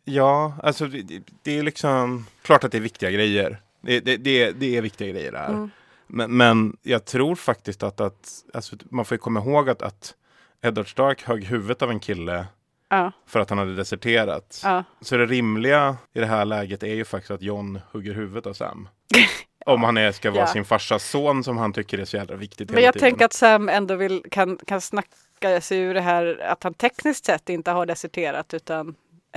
Ja, 0.10 0.54
alltså 0.64 0.88
det, 0.88 1.02
det- 1.02 1.24
det 1.44 1.58
är 1.60 1.64
liksom 1.64 2.26
klart 2.42 2.64
att 2.64 2.72
det 2.72 2.78
är 2.78 2.82
viktiga 2.82 3.12
grejer. 3.12 3.62
Det, 3.82 4.00
det, 4.00 4.18
det, 4.18 4.52
det 4.52 4.78
är 4.78 4.82
viktiga 4.82 5.08
grejer 5.08 5.32
där. 5.32 5.48
Mm. 5.50 5.70
Men, 6.08 6.38
men 6.38 6.78
jag 6.84 7.06
tror 7.06 7.36
faktiskt 7.36 7.84
att, 7.84 8.02
att 8.02 8.30
alltså, 8.54 8.76
man 8.90 9.06
får 9.06 9.16
ju 9.16 9.20
komma 9.20 9.40
ihåg 9.40 9.70
att, 9.70 9.82
att 9.82 10.16
Eddard 10.62 10.92
Stark 10.92 11.24
högg 11.24 11.44
huvudet 11.44 11.82
av 11.82 11.90
en 11.92 12.00
kille 12.00 12.46
Ja. 12.90 13.12
för 13.28 13.40
att 13.40 13.50
han 13.50 13.60
hade 13.60 13.76
deserterat. 13.76 14.62
Ja. 14.64 14.84
Så 15.02 15.18
det 15.18 15.26
rimliga 15.26 15.98
i 16.14 16.20
det 16.20 16.26
här 16.26 16.46
läget 16.46 16.84
är 16.84 16.94
ju 16.96 17.06
faktiskt 17.06 17.32
att 17.32 17.42
John 17.42 17.80
hugger 17.92 18.14
huvudet 18.14 18.46
av 18.48 18.54
Sam. 18.54 18.90
Om 19.66 19.84
han 19.84 19.98
är, 19.98 20.12
ska 20.12 20.32
vara 20.32 20.42
Ja. 20.42 20.48
sin 20.48 20.66
farsas 20.66 21.10
son 21.10 21.44
som 21.44 21.58
han 21.58 21.74
tycker 21.74 21.98
är 21.98 22.06
så 22.06 22.18
jävla 22.18 22.36
viktigt 22.36 22.70
Men 22.72 22.84
jag 22.84 22.94
tiden. 22.94 23.10
tänker 23.10 23.26
att 23.26 23.34
Sam 23.34 23.70
ändå 23.70 23.96
vill, 23.96 24.24
kan, 24.32 24.58
kan 24.58 24.82
snacka 24.82 25.62
sig 25.62 25.80
ur 25.80 25.94
det 25.94 26.02
här 26.02 26.40
att 26.50 26.64
han 26.64 26.74
tekniskt 26.74 27.26
sett 27.26 27.50
inte 27.50 27.72
har 27.72 27.86
deserterat 27.86 28.54
utan 28.54 28.96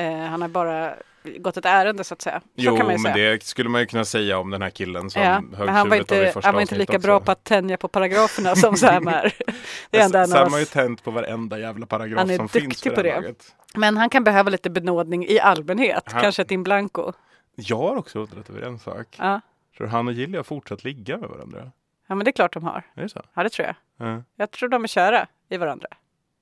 han 0.08 0.42
har 0.42 0.48
bara 0.48 0.94
gått 1.38 1.56
ett 1.56 1.64
ärende 1.64 2.04
så 2.04 2.14
att 2.14 2.22
säga. 2.22 2.40
Så 2.40 2.46
Jo, 2.54 2.76
kan 2.76 2.86
man 2.86 3.02
men 3.02 3.12
säga. 3.14 3.30
det 3.30 3.42
skulle 3.42 3.68
man 3.68 3.80
ju 3.80 3.86
kunna 3.86 4.04
säga 4.04 4.38
om 4.38 4.50
den 4.50 4.62
här 4.62 4.70
killen 4.70 5.10
som 5.10 5.22
Ja, 5.22 5.40
men 5.40 5.68
han 5.68 5.88
var 5.88 5.96
inte, 5.96 6.32
han 6.42 6.54
var 6.54 6.60
inte 6.60 6.74
lika 6.74 6.92
avsnittet 6.92 7.02
bra 7.02 7.16
också. 7.16 7.24
på 7.24 7.32
att 7.32 7.44
tänja 7.44 7.76
på 7.76 7.88
paragraferna 7.88 8.56
som 8.56 8.76
Sam 8.76 9.08
är. 9.08 9.34
Det 9.90 9.98
är 9.98 10.26
Sam 10.26 10.52
har 10.52 10.58
ju 10.58 10.64
tänt 10.64 11.04
på 11.04 11.10
varenda 11.10 11.58
jävla 11.58 11.86
paragraf 11.86 12.18
Han 12.18 12.30
är 12.30 12.36
som 12.36 12.48
finns 12.48 12.64
duktig 12.64 12.90
för 12.90 12.96
på 12.96 13.02
det. 13.02 13.14
laget. 13.14 13.54
Men 13.74 13.96
han 13.96 14.10
kan 14.10 14.24
behöva 14.24 14.50
lite 14.50 14.70
benådning 14.70 15.26
i 15.28 15.40
allmänhet. 15.40 16.02
Han- 16.12 16.22
Kanske 16.22 16.42
ett 16.42 16.50
in 16.50 16.62
blanco. 16.62 17.12
Jag 17.54 17.76
har 17.76 17.96
också 17.96 18.18
undrat 18.18 18.50
över 18.50 18.62
en 18.62 18.78
sak. 18.78 19.16
Ja. 19.18 19.40
Tror 19.76 19.86
han 19.86 20.06
och 20.08 20.12
Gilly 20.12 20.36
har 20.36 20.44
fortsatt 20.44 20.84
ligga 20.84 21.16
med 21.16 21.28
varandra? 21.28 21.70
ja, 22.06 22.14
men 22.14 22.24
det 22.24 22.30
är 22.30 22.32
klart 22.32 22.52
de 22.52 22.64
har. 22.64 22.82
Är 22.94 23.02
det 23.02 23.08
så? 23.08 23.22
Ja, 23.34 23.42
det 23.42 23.48
tror 23.50 23.66
jag. 23.66 24.08
Ja. 24.08 24.22
Jag 24.36 24.50
tror 24.50 24.68
de 24.68 24.84
är 24.84 24.88
kära 24.88 25.26
i 25.48 25.56
varandra. 25.56 25.88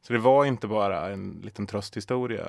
Så 0.07 0.13
det 0.13 0.19
var 0.19 0.45
inte 0.45 0.67
bara 0.67 1.09
en 1.09 1.41
liten 1.45 1.67
trösthistoria? 1.67 2.45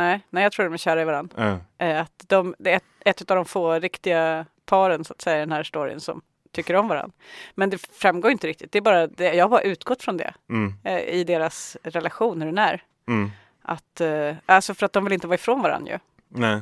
Nej, 0.00 0.20
nej 0.30 0.42
jag 0.42 0.52
tror 0.52 0.64
de 0.64 0.72
är 0.74 0.78
kära 0.78 1.02
i 1.02 1.04
varandra. 1.04 1.60
Ja. 1.78 1.86
Eh, 1.86 2.00
Att 2.00 2.24
de, 2.26 2.54
det 2.58 2.72
är 2.72 2.76
ett, 2.76 2.84
ett 3.20 3.30
av 3.30 3.36
de 3.36 3.44
få 3.44 3.72
riktiga 3.78 4.46
paren 4.66 5.04
så 5.04 5.12
att 5.12 5.20
säga 5.22 5.36
i 5.36 5.40
den 5.40 5.52
här 5.52 5.62
storyn 5.62 6.00
som 6.00 6.20
tycker 6.52 6.74
om 6.76 6.88
varandra. 6.88 7.12
Men 7.54 7.70
det 7.70 7.78
framgår 7.92 8.30
inte 8.30 8.46
riktigt. 8.46 8.72
Det 8.72 8.78
är 8.78 8.82
bara, 8.82 9.06
det, 9.06 9.34
jag 9.34 9.44
har 9.44 9.48
bara 9.50 9.60
utgått 9.60 10.02
från 10.02 10.16
det 10.16 10.34
Mm. 10.48 10.74
eh, 10.84 10.98
i 10.98 11.24
deras 11.24 11.76
relation, 11.82 12.40
hur 12.40 12.46
den 12.46 12.58
är. 12.58 12.82
Mm. 13.08 13.30
Att, 13.62 14.00
eh, 14.00 14.34
alltså 14.46 14.74
för 14.74 14.86
att 14.86 14.92
de 14.92 15.04
vill 15.04 15.12
inte 15.12 15.26
vara 15.26 15.34
ifrån 15.34 15.62
varandra 15.62 15.92
ju. 15.92 15.98
Nej. 16.28 16.60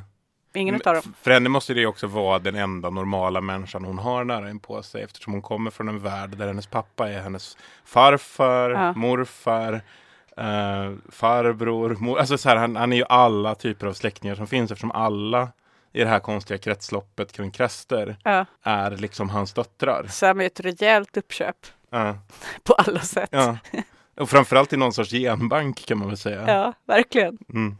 Ingen 0.54 0.74
utav 0.74 0.94
dem. 0.94 1.14
För 1.22 1.30
henne 1.30 1.48
måste 1.48 1.74
det 1.74 1.86
också 1.86 2.06
vara 2.06 2.38
den 2.38 2.54
enda 2.54 2.90
normala 2.90 3.40
människan 3.40 3.84
hon 3.84 3.98
har 3.98 4.24
nära 4.24 4.50
in 4.50 4.60
på 4.60 4.82
sig 4.82 5.02
eftersom 5.02 5.32
hon 5.32 5.42
kommer 5.42 5.70
från 5.70 5.88
en 5.88 5.98
värld 5.98 6.30
där 6.36 6.46
hennes 6.46 6.66
pappa 6.66 7.08
är 7.10 7.20
hennes 7.20 7.56
farfar, 7.84 8.70
Ja. 8.70 8.92
morfar, 8.92 9.80
eh, 10.38 10.92
farbror. 11.08 11.96
Mor, 12.00 12.18
alltså 12.18 12.38
så 12.38 12.48
här, 12.48 12.56
han, 12.56 12.76
han 12.76 12.92
är 12.92 12.96
ju 12.96 13.04
alla 13.08 13.54
typer 13.54 13.86
av 13.86 13.92
släktingar 13.92 14.34
som 14.34 14.46
finns 14.46 14.70
eftersom 14.70 14.92
alla 14.92 15.48
i 15.92 16.00
det 16.00 16.06
här 16.08 16.20
konstiga 16.20 16.58
kretsloppet 16.58 17.32
kring 17.32 17.50
Kräster 17.50 18.16
Ja. 18.24 18.46
är 18.62 18.90
liksom 18.90 19.30
hans 19.30 19.52
döttrar. 19.52 20.06
Sam 20.08 20.40
är 20.40 20.44
ett 20.46 20.60
rejält 20.60 21.16
uppköp 21.16 21.56
Ja. 21.90 22.18
på 22.62 22.72
alla 22.72 23.00
sätt. 23.00 23.28
Ja. 23.32 23.56
Och 24.16 24.30
framförallt 24.30 24.72
i 24.72 24.76
någon 24.76 24.92
sorts 24.92 25.10
genbank 25.10 25.86
kan 25.86 25.98
man 25.98 26.08
väl 26.08 26.16
säga. 26.16 26.44
Ja, 26.46 26.72
verkligen. 26.86 27.38
Mm. 27.50 27.76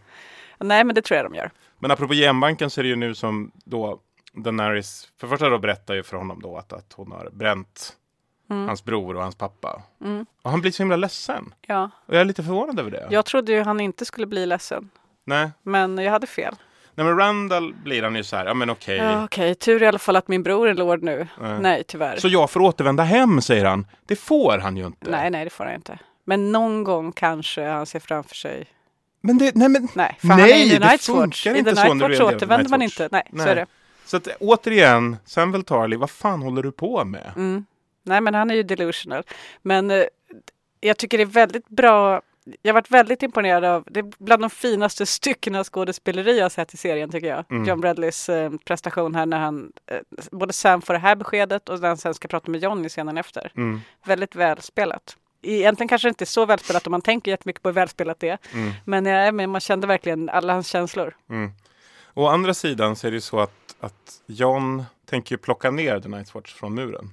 Nej, 0.59 0.85
men 0.85 0.95
det 0.95 1.03
tror 1.03 1.17
jag 1.17 1.27
de 1.27 1.35
gör. 1.35 1.51
Men 1.79 1.91
apropå 1.91 2.15
genbanken 2.15 2.71
så 2.71 2.81
är 2.81 2.83
det 2.83 2.89
ju 2.89 2.97
nu 2.97 3.15
som 3.15 3.51
då 3.65 4.01
Daenerys, 4.33 5.09
för 5.21 5.27
första 5.29 5.49
då 5.49 5.59
berättar 5.59 5.95
ju 5.95 6.03
för 6.03 6.17
honom 6.17 6.41
då 6.43 6.57
att, 6.57 6.73
att 6.73 6.93
hon 6.93 7.13
har 7.13 7.31
bränt 7.33 7.93
Mm. 8.51 8.67
hans 8.67 8.85
bror 8.85 9.17
och 9.17 9.23
hans 9.23 9.35
pappa. 9.35 9.83
Mm. 10.05 10.27
Och 10.43 10.51
han 10.51 10.61
blir 10.61 10.73
så 10.73 10.83
himla 10.83 10.97
ledsen. 10.97 11.55
Ja. 11.67 11.91
Och 12.07 12.15
jag 12.15 12.21
är 12.21 12.25
lite 12.25 12.43
förvånad 12.43 12.81
över 12.81 12.91
det. 12.91 13.07
Jag 13.11 13.25
trodde 13.25 13.53
ju 13.53 13.63
han 13.63 13.81
inte 13.81 14.05
skulle 14.05 14.27
bli 14.27 14.47
ledsen. 14.47 14.91
Nej. 15.25 15.51
Men 15.63 15.99
jag 15.99 16.13
hade 16.13 16.27
fel. 16.27 16.55
Nej 16.95 17.07
men 17.07 17.19
Randall 17.19 17.75
blir 17.75 18.03
han 18.03 18.15
ju 18.15 18.25
så 18.25 18.37
här, 18.37 18.47
ja 18.47 18.55
men 18.55 18.71
okej. 18.71 18.97
Ja, 18.97 19.25
Okej, 19.25 19.55
tur 19.55 19.83
i 19.83 19.87
alla 19.87 19.99
fall 19.99 20.17
att 20.17 20.29
min 20.29 20.43
bror 20.43 20.69
är 20.69 20.75
lord 20.75 21.03
nu. 21.03 21.29
Nej. 21.41 21.61
Nej, 21.61 21.85
tyvärr. 21.87 22.17
Så 22.17 22.29
jag 22.29 22.51
får 22.51 22.61
återvända 22.61 23.03
hem 23.03 23.41
säger 23.41 23.65
han. 23.65 23.87
Det 24.07 24.17
får 24.17 24.59
han 24.59 24.77
ju 24.77 24.87
inte. 24.87 25.11
Nej, 25.11 25.31
nej, 25.31 25.45
det 25.45 25.51
får 25.51 25.65
han 25.65 25.75
inte. 25.75 25.99
Men 26.25 26.53
någon 26.53 26.85
gång 26.85 27.13
kanske 27.13 27.65
han 27.65 27.87
ser 27.87 28.01
framför 28.01 28.35
sig. 28.35 28.67
Men 29.21 29.39
det, 29.39 29.55
nej 29.55 29.69
men. 29.69 29.89
Nej, 29.95 30.17
för 30.21 30.29
han 30.29 30.41
är 30.41 30.45
nej, 30.45 30.67
i 30.67 30.71
The 30.71 30.79
det 30.79 30.99
funkar 30.99 31.21
Watch. 31.27 31.47
I 31.47 31.59
inte 31.59 31.71
The 31.71 31.77
så 31.77 31.83
när 31.83 31.95
Night's 31.95 31.99
du 31.99 31.99
Watch 31.99 32.03
är 32.03 32.05
en 32.05 32.09
del 32.11 32.23
av 32.23 32.37
återvänder 32.37 32.71
man 32.71 32.83
inte. 32.83 33.09
Nej, 33.13 33.31
så 33.33 33.49
är 33.49 33.55
det. 33.55 33.67
Så 34.05 34.17
att 34.17 34.29
återigen, 34.41 35.17
Samuel 35.25 35.65
Tarly, 35.65 35.97
vad 35.97 36.11
fan 36.11 36.43
håller 36.43 36.63
du 36.63 36.73
på 36.73 37.05
med? 37.05 37.33
Mm. 37.37 37.65
Nej, 38.09 38.21
men 38.21 38.35
han 38.35 38.51
är 38.51 38.55
ju 38.55 38.63
delusional. 38.63 39.23
Men 39.63 39.91
eh, 39.91 40.05
jag 40.81 40.97
tycker 40.97 41.19
det 41.19 41.25
är 41.25 41.27
väldigt 41.27 41.69
bra. 41.69 42.23
Jag 42.63 42.73
har 42.73 42.75
varit 42.75 42.91
väldigt 42.91 43.23
imponerad 43.23 43.65
av, 43.65 43.85
det 43.87 44.01
är 44.01 44.13
bland 44.19 44.43
de 44.43 44.51
finaste 44.51 45.07
styckena 45.07 45.65
skådespeleri 45.65 46.39
jag 46.39 46.53
sett 46.53 46.75
i 46.75 46.77
serien 46.77 47.11
tycker 47.11 47.29
jag. 47.29 47.45
Mm. 47.51 47.69
John 47.69 47.81
Bradleys 47.81 48.29
eh, 48.29 48.53
prestation 48.65 49.15
här 49.15 49.27
när 49.27 49.39
han, 49.39 49.73
eh, 49.87 49.99
både 50.31 50.53
Sam 50.53 50.83
får 50.83 50.95
det 50.95 51.01
här 51.01 51.17
beskedet 51.17 51.69
och 51.69 51.81
när 51.81 51.89
han 51.89 51.97
sen 51.97 52.15
ska 52.15 52.29
prata 52.29 52.51
med 52.51 52.63
John 52.63 52.85
i 52.85 52.89
scenen 52.89 53.19
efter. 53.19 53.53
Mm. 53.57 53.81
Väldigt 54.05 54.35
välspelat. 54.35 55.17
Egentligen 55.43 55.89
kanske 55.89 56.09
det 56.09 56.11
inte 56.11 56.25
är 56.25 56.27
så 56.27 56.47
välspelat 56.47 56.87
om 56.87 56.91
man 56.91 57.03
tänker 57.03 57.31
jättemycket 57.31 57.63
på 57.63 57.69
hur 57.69 57.75
välspelat 57.75 58.21
det 58.21 58.29
är. 58.29 58.39
Mm. 58.53 58.73
Men, 58.85 59.07
ja, 59.07 59.33
men 59.33 59.51
man 59.51 59.61
kände 59.61 59.87
verkligen 59.87 60.29
alla 60.29 60.53
hans 60.53 60.69
känslor. 60.69 61.17
Mm. 61.31 61.51
Å 62.15 62.27
andra 62.27 62.55
sidan 62.55 62.97
så 62.97 63.07
är 63.07 63.11
det 63.11 63.15
ju 63.15 63.21
så 63.21 63.41
att, 63.41 63.77
att 63.81 64.23
John 64.27 64.85
tänker 65.07 65.37
plocka 65.37 65.71
ner 65.71 66.01
The 66.01 66.09
Night's 66.09 66.35
Watch 66.35 66.55
från 66.55 66.75
muren 66.75 67.13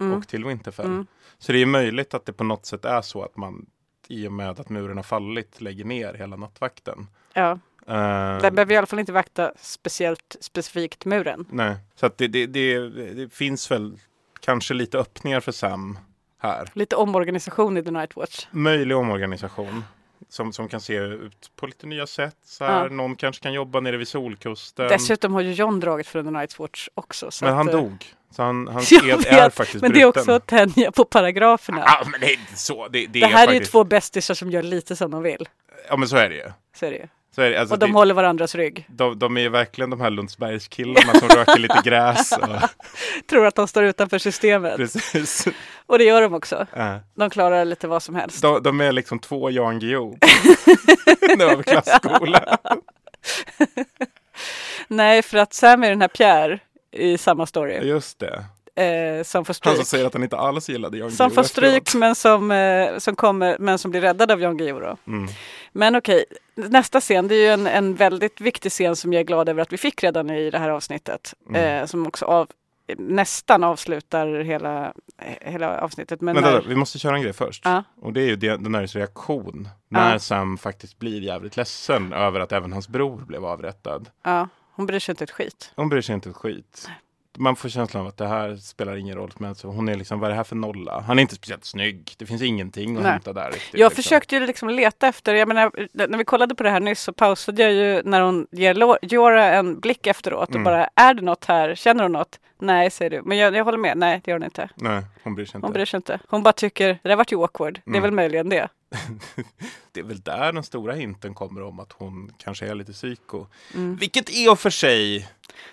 Mm. 0.00 0.18
och 0.18 0.28
till 0.28 0.44
Winterfell. 0.44 0.86
Mm. 0.86 1.06
Så 1.38 1.52
det 1.52 1.58
är 1.58 1.66
möjligt 1.66 2.14
att 2.14 2.26
det 2.26 2.32
på 2.32 2.44
något 2.44 2.66
sätt 2.66 2.84
är 2.84 3.02
så 3.02 3.22
att 3.22 3.36
man 3.36 3.66
i 4.08 4.28
och 4.28 4.32
med 4.32 4.60
att 4.60 4.68
muren 4.68 4.96
har 4.96 5.04
fallit 5.04 5.60
lägger 5.60 5.84
ner 5.84 6.14
hela 6.14 6.36
nattvakten. 6.36 7.06
Ja, 7.32 7.58
Eh, 7.88 8.38
den 8.40 8.54
behöver 8.54 8.72
i 8.72 8.76
alla 8.76 8.86
fall 8.86 8.98
inte 8.98 9.12
vakta 9.12 9.52
speciellt 9.60 10.36
specifikt 10.40 11.04
muren. 11.04 11.46
nej, 11.50 11.76
så 11.94 12.06
att 12.06 12.18
det, 12.18 12.28
det, 12.28 12.46
det, 12.46 12.88
det 13.14 13.32
finns 13.32 13.70
väl 13.70 13.98
kanske 14.40 14.74
lite 14.74 14.98
öppningar 14.98 15.40
för 15.40 15.52
Sam 15.52 15.98
här. 16.38 16.70
Lite 16.72 16.96
omorganisation 16.96 17.76
i 17.76 17.82
The 17.84 17.90
Night 17.90 18.16
Watch. 18.16 18.46
Möjlig 18.50 18.96
omorganisation. 18.96 19.84
Som, 20.28 20.52
som 20.52 20.68
kan 20.68 20.80
se 20.80 20.96
ut 20.96 21.50
på 21.56 21.66
lite 21.66 21.86
nya 21.86 22.06
sätt. 22.06 22.36
Så 22.44 22.64
här. 22.64 22.82
Ja. 22.82 22.88
Någon 22.88 23.16
kanske 23.16 23.42
kan 23.42 23.52
jobba 23.52 23.80
nere 23.80 23.96
vid 23.96 24.08
Solkusten. 24.08 24.88
Dessutom 24.88 25.34
har 25.34 25.40
ju 25.40 25.52
John 25.52 25.80
dragit 25.80 26.06
från 26.06 26.24
The 26.24 26.30
Night's 26.30 26.58
Watch 26.58 26.88
också. 26.94 27.30
så 27.30 27.44
Men 27.44 27.54
han 27.54 27.68
att, 27.68 27.74
eh, 27.74 27.80
dog. 27.80 28.04
Så 28.30 28.42
han, 28.42 28.68
hans 28.68 28.92
Jag 28.92 29.08
ed 29.08 29.18
vet, 29.18 29.26
är 29.26 29.50
faktiskt 29.50 29.82
men 29.82 29.92
det 29.92 30.00
är 30.00 30.06
bruten. 30.06 30.20
också 30.20 30.32
att 30.32 30.46
tänja 30.46 30.92
på 30.92 31.04
paragraferna. 31.04 31.82
Ja, 31.86 32.06
men 32.10 32.20
det 32.20 32.26
är 32.26 32.32
inte 32.32 32.56
så. 32.56 32.88
Det, 32.88 33.06
det, 33.06 33.20
det 33.20 33.26
här 33.26 33.42
är 33.42 33.52
faktiskt... 33.52 33.72
två 33.72 33.84
bästisar 33.84 34.34
som 34.34 34.50
gör 34.50 34.62
lite 34.62 34.96
som 34.96 35.10
de 35.10 35.22
vill. 35.22 35.48
Ja, 35.88 35.96
men 35.96 36.08
så 36.08 36.16
är 36.16 36.28
det 36.28 36.34
ju. 36.34 36.52
Så 36.76 36.86
är 36.86 36.90
det 36.90 36.96
ju. 36.96 37.06
Är 37.44 37.50
det. 37.50 37.60
Alltså, 37.60 37.74
och 37.74 37.78
de 37.78 37.86
det... 37.86 37.92
håller 37.92 38.14
varandras 38.14 38.54
rygg. 38.54 38.86
de, 38.88 39.18
de 39.18 39.36
är 39.36 39.40
ju 39.40 39.48
verkligen 39.48 39.90
de 39.90 40.00
här 40.00 40.10
Lundsbergskillarna 40.10 41.12
som 41.14 41.28
röker 41.28 41.58
lite 41.58 41.80
gräs. 41.84 42.32
Och... 42.32 42.48
Tror 43.30 43.46
att 43.46 43.54
de 43.54 43.68
står 43.68 43.84
utanför 43.84 44.18
systemet. 44.18 44.76
Precis. 44.76 45.48
Och 45.86 45.98
det 45.98 46.04
gör 46.04 46.22
de 46.22 46.34
också. 46.34 46.66
Ja. 46.72 47.00
De 47.14 47.30
klarar 47.30 47.64
lite 47.64 47.88
vad 47.88 48.02
som 48.02 48.14
helst. 48.14 48.42
De, 48.42 48.62
de 48.62 48.80
är 48.80 48.92
liksom 48.92 49.18
två 49.18 49.50
Jan 49.50 49.78
Guillou. 49.78 50.18
En 51.32 51.40
överklasskola. 51.40 52.58
Nej, 54.88 55.22
för 55.22 55.38
att 55.38 55.54
Sam 55.54 55.84
är 55.84 55.90
den 55.90 56.00
här 56.00 56.08
Pierre 56.08 56.58
i 56.98 57.18
samma 57.18 57.46
story. 57.46 57.88
Just 57.88 58.18
det. 58.18 58.44
Eh, 58.82 59.22
som 59.22 59.44
får 59.44 59.48
Han 59.48 59.54
stryk. 59.54 59.76
som 59.76 59.84
säger 59.84 60.04
att 60.04 60.12
han 60.12 60.22
inte 60.22 60.36
alls 60.36 60.68
gillade 60.68 60.98
Jan 60.98 61.10
Som 61.10 61.28
Guillou 61.28 61.34
får 61.34 61.42
efteråt. 61.42 61.68
stryk 61.88 61.94
men 61.94 62.14
som, 62.14 62.50
eh, 62.50 62.98
som, 62.98 63.16
kommer, 63.16 63.56
men 63.58 63.78
som 63.78 63.90
blir 63.90 64.00
räddad 64.00 64.30
av 64.30 64.40
Jan 64.40 64.56
Guillou. 64.56 64.96
Mm. 65.06 65.28
Men 65.72 65.96
okej, 65.96 66.24
nästa 66.54 67.00
scen, 67.00 67.28
det 67.28 67.34
är 67.34 67.40
ju 67.40 67.48
en, 67.48 67.66
en 67.66 67.94
väldigt 67.94 68.40
viktig 68.40 68.72
scen 68.72 68.96
som 68.96 69.12
jag 69.12 69.20
är 69.20 69.24
glad 69.24 69.48
över 69.48 69.62
att 69.62 69.72
vi 69.72 69.76
fick 69.76 70.02
redan 70.04 70.30
i 70.30 70.50
det 70.50 70.58
här 70.58 70.68
avsnittet. 70.70 71.34
Mm. 71.48 71.80
Eh, 71.82 71.86
som 71.86 72.06
också 72.06 72.24
av, 72.24 72.48
nästan 72.98 73.64
avslutar 73.64 74.40
hela, 74.40 74.92
eh, 75.22 75.52
hela 75.52 75.80
avsnittet. 75.80 76.20
Men 76.20 76.34
Vänta, 76.34 76.50
när, 76.50 76.62
vi 76.68 76.74
måste 76.76 76.98
köra 76.98 77.16
en 77.16 77.22
grej 77.22 77.32
först. 77.32 77.62
Ja. 77.64 77.82
Och 78.02 78.12
det 78.12 78.20
är 78.20 78.26
ju 78.26 78.36
Daenerys 78.36 78.94
reaktion. 78.94 79.68
När 79.88 80.12
Ja. 80.12 80.18
Sam 80.18 80.58
faktiskt 80.58 80.98
blir 80.98 81.20
jävligt 81.20 81.56
ledsen 81.56 82.12
över 82.12 82.40
att 82.40 82.52
även 82.52 82.72
hans 82.72 82.88
bror 82.88 83.16
blev 83.26 83.44
avrättad. 83.44 84.08
ja, 84.22 84.48
hon 84.76 84.86
bryr 84.86 84.98
sig 84.98 85.12
inte 85.12 85.24
ett 85.24 85.30
skit. 85.30 85.72
Hon 85.76 85.88
bryr 85.88 86.00
sig 86.00 86.14
inte 86.14 86.28
ett 86.30 86.36
skit. 86.36 86.88
Man 87.38 87.56
får 87.56 87.68
känslan 87.68 88.00
av 88.02 88.06
att 88.08 88.16
det 88.16 88.26
här 88.26 88.56
spelar 88.56 88.96
ingen 88.96 89.16
roll. 89.16 89.30
Men 89.38 89.48
alltså, 89.48 89.68
hon 89.68 89.88
är 89.88 89.94
liksom, 89.94 90.20
vad 90.20 90.26
är 90.26 90.30
det 90.30 90.36
här 90.36 90.44
för 90.44 90.56
nolla? 90.56 91.00
Han 91.00 91.18
är 91.18 91.22
inte 91.22 91.34
speciellt 91.34 91.64
snygg. 91.64 92.14
Det 92.18 92.26
finns 92.26 92.42
ingenting 92.42 92.96
att 92.96 93.02
Nej. 93.02 93.12
hämta 93.12 93.32
där 93.32 93.50
riktigt. 93.50 93.80
Jag 93.80 93.88
liksom. 93.90 94.02
försökte 94.02 94.34
ju 94.36 94.46
liksom 94.46 94.68
leta 94.70 95.08
efter, 95.08 95.34
jag 95.34 95.48
menar, 95.48 95.70
när 96.08 96.18
vi 96.18 96.24
kollade 96.24 96.54
på 96.54 96.62
det 96.62 96.70
här 96.70 96.80
nyss 96.80 97.00
så 97.00 97.12
pausade 97.12 97.62
jag 97.62 97.72
ju 97.72 98.02
när 98.04 98.20
hon 98.20 98.46
ger 98.50 98.96
Jorah 99.02 99.54
en 99.56 99.80
blick 99.80 100.06
efteråt 100.06 100.48
och 100.48 100.54
Mm. 100.54 100.64
bara, 100.64 100.88
är 100.94 101.14
det 101.14 101.22
något 101.22 101.44
här? 101.44 101.74
Känner 101.74 102.02
hon 102.02 102.12
något? 102.12 102.40
Nej, 102.58 102.90
säger 102.90 103.10
du. 103.10 103.22
Men 103.24 103.38
jag, 103.38 103.56
jag 103.56 103.64
håller 103.64 103.78
med, 103.78 103.96
nej 103.98 104.20
det 104.24 104.30
gör 104.30 104.38
hon 104.38 104.44
inte. 104.44 104.68
Nej, 104.74 105.02
hon 105.22 105.34
bryr 105.34 105.44
sig 105.46 105.58
inte. 105.58 105.66
Hon 105.66 105.72
bryr 105.72 105.84
sig 105.84 105.96
inte. 105.98 106.18
Hon 106.28 106.42
bara 106.42 106.52
tycker, 106.52 106.88
det 107.02 107.08
där 107.08 107.16
vart 107.16 107.32
ju 107.32 107.36
awkward. 107.42 107.74
Det 107.84 107.90
är 107.90 107.90
Mm. 107.90 108.02
väl 108.02 108.12
möjligen 108.12 108.48
det. 108.48 108.68
Det 109.92 110.00
är 110.00 110.04
väl 110.04 110.20
där 110.20 110.52
den 110.52 110.62
stora 110.62 110.94
hinten 110.94 111.34
kommer 111.34 111.62
om 111.62 111.80
att 111.80 111.92
hon 111.92 112.32
kanske 112.38 112.66
är 112.66 112.74
lite 112.74 112.92
psyko. 112.92 113.46
Mm. 113.74 113.96
Vilket 113.96 114.30
i 114.30 114.48
och 114.48 114.58
för 114.58 114.70
sig, 114.70 115.28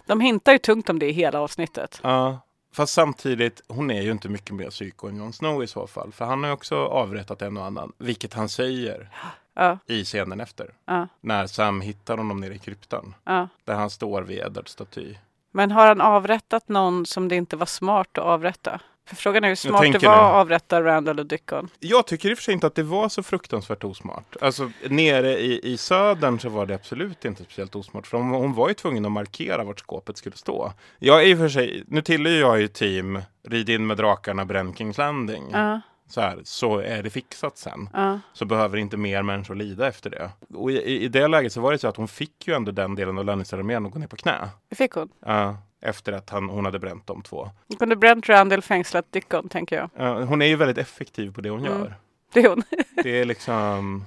De 0.05 0.19
hintar 0.21 0.51
ju 0.51 0.57
tungt 0.57 0.89
om 0.89 0.99
det 0.99 1.09
i 1.09 1.11
hela 1.11 1.39
avsnittet. 1.39 1.99
ja. 2.03 2.39
Fast 2.75 2.93
samtidigt, 2.93 3.61
hon 3.67 3.91
är 3.91 4.01
ju 4.01 4.11
inte 4.11 4.29
mycket 4.29 4.55
mer 4.55 4.69
psyko 4.69 5.07
än 5.07 5.17
Jon 5.17 5.33
Snow 5.33 5.63
i 5.63 5.67
så 5.67 5.87
fall. 5.87 6.11
För 6.11 6.25
han 6.25 6.39
har 6.43 6.47
ju 6.49 6.53
också 6.53 6.75
avrättat 6.75 7.41
en 7.41 7.57
och 7.57 7.65
annan. 7.65 7.91
Vilket 7.97 8.33
han 8.33 8.49
säger 8.49 9.09
Ja, 9.55 9.77
i 9.87 10.03
scenen 10.05 10.39
efter. 10.41 10.73
ja, 10.85 11.07
När 11.21 11.47
Sam 11.47 11.81
hittar 11.81 12.17
honom 12.17 12.39
nere 12.39 12.55
i 12.55 12.59
kryptan. 12.59 13.15
ja. 13.23 13.47
Där 13.63 13.73
han 13.75 13.89
står 13.89 14.21
vid 14.21 14.37
Eddards 14.39 14.71
staty. 14.71 15.15
Men 15.51 15.71
har 15.71 15.87
han 15.87 16.01
avrättat 16.01 16.69
någon 16.69 17.05
som 17.05 17.27
det 17.27 17.35
inte 17.35 17.55
var 17.55 17.65
smart 17.65 18.17
att 18.17 18.23
avrätta? 18.23 18.79
För 19.05 19.15
frågan 19.15 19.43
är 19.43 19.47
hur 19.47 19.55
smart 19.55 19.81
det 19.91 20.07
var 20.07 20.13
att 20.13 20.33
avrätta 20.33 20.83
Randall 20.83 21.19
och 21.19 21.25
Dickon. 21.25 21.69
Jag 21.79 22.07
tycker 22.07 22.29
i 22.29 22.33
och 22.33 22.37
för 22.37 22.43
sig 22.43 22.53
inte 22.53 22.67
att 22.67 22.75
det 22.75 22.83
var 22.83 23.09
så 23.09 23.23
fruktansvärt 23.23 23.83
osmart. 23.83 24.35
Alltså 24.41 24.71
nere 24.89 25.39
i, 25.39 25.59
i 25.73 25.77
södern 25.77 26.39
så 26.39 26.49
var 26.49 26.65
det 26.65 26.75
absolut 26.75 27.25
inte 27.25 27.43
speciellt 27.43 27.75
osmart. 27.75 28.07
För 28.07 28.17
hon, 28.17 28.29
hon 28.29 28.53
var 28.53 28.67
ju 28.67 28.73
tvungen 28.73 29.05
att 29.05 29.11
markera 29.11 29.63
vart 29.63 29.79
skåpet 29.79 30.17
skulle 30.17 30.35
stå. 30.35 30.73
Jag 30.99 31.21
är 31.21 31.27
i 31.27 31.33
och 31.33 31.37
för 31.37 31.49
sig, 31.49 31.83
nu 31.87 32.01
tillhör 32.01 32.33
jag 32.33 32.61
ju 32.61 32.67
team 32.67 33.21
Rid 33.47 33.69
in 33.69 33.87
med 33.87 33.97
drakarna, 33.97 34.45
bränn 34.45 34.75
Kings 34.75 34.97
Landing. 34.97 35.43
Ja. 35.51 35.81
så 36.07 36.21
här, 36.21 36.41
så 36.43 36.79
är 36.79 37.03
det 37.03 37.09
fixat 37.09 37.57
sen. 37.57 37.89
Ja. 37.93 38.19
Så 38.33 38.45
behöver 38.45 38.77
inte 38.77 38.97
mer 38.97 39.23
människor 39.23 39.55
lida 39.55 39.87
efter 39.87 40.09
det. 40.09 40.29
Och 40.53 40.71
i, 40.71 41.03
i 41.03 41.07
det 41.07 41.27
läget 41.27 41.53
så 41.53 41.61
var 41.61 41.71
det 41.71 41.77
så 41.77 41.87
att 41.87 41.97
hon 41.97 42.07
fick 42.07 42.47
ju 42.47 42.53
ändå 42.53 42.71
den 42.71 42.95
delen 42.95 43.17
av 43.17 43.25
Lannister-armén 43.25 43.85
att 43.85 43.91
gå 43.91 43.99
ner 43.99 44.07
på 44.07 44.15
knä. 44.15 44.49
Det 44.69 44.75
fick 44.75 44.91
hon. 44.91 45.09
Ja, 45.25 45.57
efter 45.83 46.13
att 46.13 46.29
han, 46.29 46.49
hon 46.49 46.65
hade 46.65 46.79
bränt 46.79 47.07
de 47.07 47.21
två. 47.21 47.49
Hon 47.67 47.77
kunde 47.77 47.95
bränt 47.95 48.29
Randall 48.29 48.61
fängslat 48.61 49.05
Dickon, 49.11 49.49
tänker 49.49 49.75
jag. 49.75 49.89
Ja, 49.95 50.23
hon 50.23 50.41
är 50.41 50.45
ju 50.45 50.55
väldigt 50.55 50.77
effektiv 50.77 51.33
på 51.33 51.41
det 51.41 51.49
hon 51.49 51.59
Mm. 51.65 51.79
gör. 51.79 51.95
Det 52.33 52.39
är 52.39 52.49
hon. 52.49 52.63
Det 53.03 53.19
är 53.21 53.25
liksom... 53.25 54.05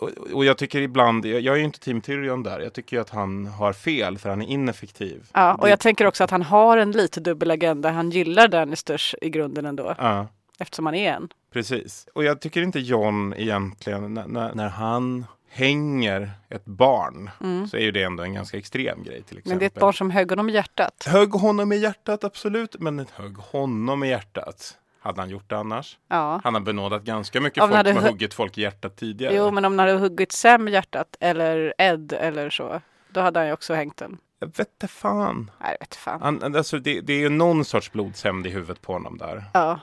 Och, 0.00 0.08
och 0.32 0.44
jag 0.44 0.58
tycker 0.58 0.80
ibland, 0.80 1.26
jag, 1.26 1.40
jag 1.40 1.54
är 1.54 1.58
ju 1.58 1.64
inte 1.64 1.80
Team 1.80 2.00
Tyrion 2.00 2.42
där. 2.42 2.60
Jag 2.60 2.72
tycker 2.72 2.96
ju 2.96 3.00
att 3.00 3.10
han 3.10 3.46
har 3.46 3.72
fel 3.72 4.18
för 4.18 4.28
han 4.30 4.42
är 4.42 4.46
ineffektiv. 4.46 5.30
Ja, 5.32 5.54
och 5.54 5.64
Det- 5.64 5.70
jag 5.70 5.80
tänker 5.80 6.06
också 6.06 6.24
att 6.24 6.30
han 6.30 6.42
har 6.42 6.76
en 6.76 6.90
lite 6.92 7.20
dubbel 7.20 7.50
agenda. 7.50 7.90
Han 7.90 8.10
gillar 8.10 8.48
Dannisters 8.48 9.14
i 9.22 9.30
grunden 9.30 9.66
ändå. 9.66 9.94
Ja. 9.98 10.26
Eftersom 10.58 10.86
han 10.86 10.94
är 10.94 11.12
en. 11.12 11.28
Precis. 11.52 12.08
Och 12.14 12.24
jag 12.24 12.40
tycker 12.40 12.62
inte 12.62 12.80
John 12.80 13.34
egentligen, 13.36 14.14
när, 14.14 14.26
när, 14.26 14.54
när 14.54 14.68
han 14.68 15.26
hänger 15.52 16.30
ett 16.48 16.64
barn 16.64 17.30
Mm. 17.40 17.66
så 17.68 17.76
är 17.76 17.80
ju 17.80 17.90
det 17.92 18.02
ändå 18.02 18.22
en 18.22 18.34
ganska 18.34 18.56
extrem 18.58 19.02
grej 19.02 19.22
till 19.22 19.38
exempel. 19.38 19.50
Men 19.50 19.58
det 19.58 19.64
är 19.64 19.66
ett 19.66 19.74
barn 19.80 19.94
som 19.94 20.10
högg 20.10 20.30
honom 20.30 20.48
i 20.50 20.52
hjärtat. 20.52 21.04
Högg 21.06 21.32
honom 21.32 21.72
i 21.72 21.76
hjärtat, 21.76 22.24
absolut. 22.24 22.76
Men 22.80 22.98
ett 23.00 23.10
högg 23.10 23.36
honom 23.38 24.04
i 24.04 24.08
hjärtat. 24.08 24.78
Hade 25.00 25.20
han 25.20 25.30
gjort 25.30 25.50
det 25.50 25.58
annars? 25.58 25.98
Ja. 26.08 26.40
Han 26.44 26.54
har 26.54 26.60
benådat 26.60 27.02
ganska 27.04 27.40
mycket 27.40 27.62
Om 27.62 27.70
folk 27.70 27.84
med 27.84 27.94
hö- 27.96 28.08
huggit 28.08 28.34
folk 28.34 28.58
i 28.58 28.62
hjärtat 28.62 28.96
tidigare. 28.96 29.34
Jo, 29.34 29.50
men 29.50 29.64
om 29.64 29.78
han 29.78 29.88
hade 29.88 29.98
huggit 30.00 30.32
Sam 30.32 30.68
i 30.68 30.70
hjärtat 30.70 31.16
eller 31.20 31.74
Ed 31.78 32.12
eller 32.12 32.50
så. 32.50 32.80
Då 33.08 33.20
hade 33.20 33.38
han 33.40 33.46
ju 33.46 33.52
också 33.52 33.74
hängt 33.74 33.96
den. 33.96 34.18
Jag 34.38 34.46
vet 34.46 34.58
inte 34.68 34.88
fan. 34.88 35.50
Nej, 35.60 35.70
jag 35.72 35.86
vet 35.86 35.94
fan. 35.94 36.22
Han, 36.22 36.56
alltså, 36.56 36.78
det, 36.78 37.00
det 37.00 37.12
är 37.12 37.18
ju 37.18 37.28
någon 37.28 37.64
sorts 37.64 37.92
blodshämnd 37.92 38.46
i 38.46 38.50
huvudet 38.50 38.82
på 38.82 38.92
honom 38.92 39.18
där. 39.18 39.44
Ja, 39.54 39.80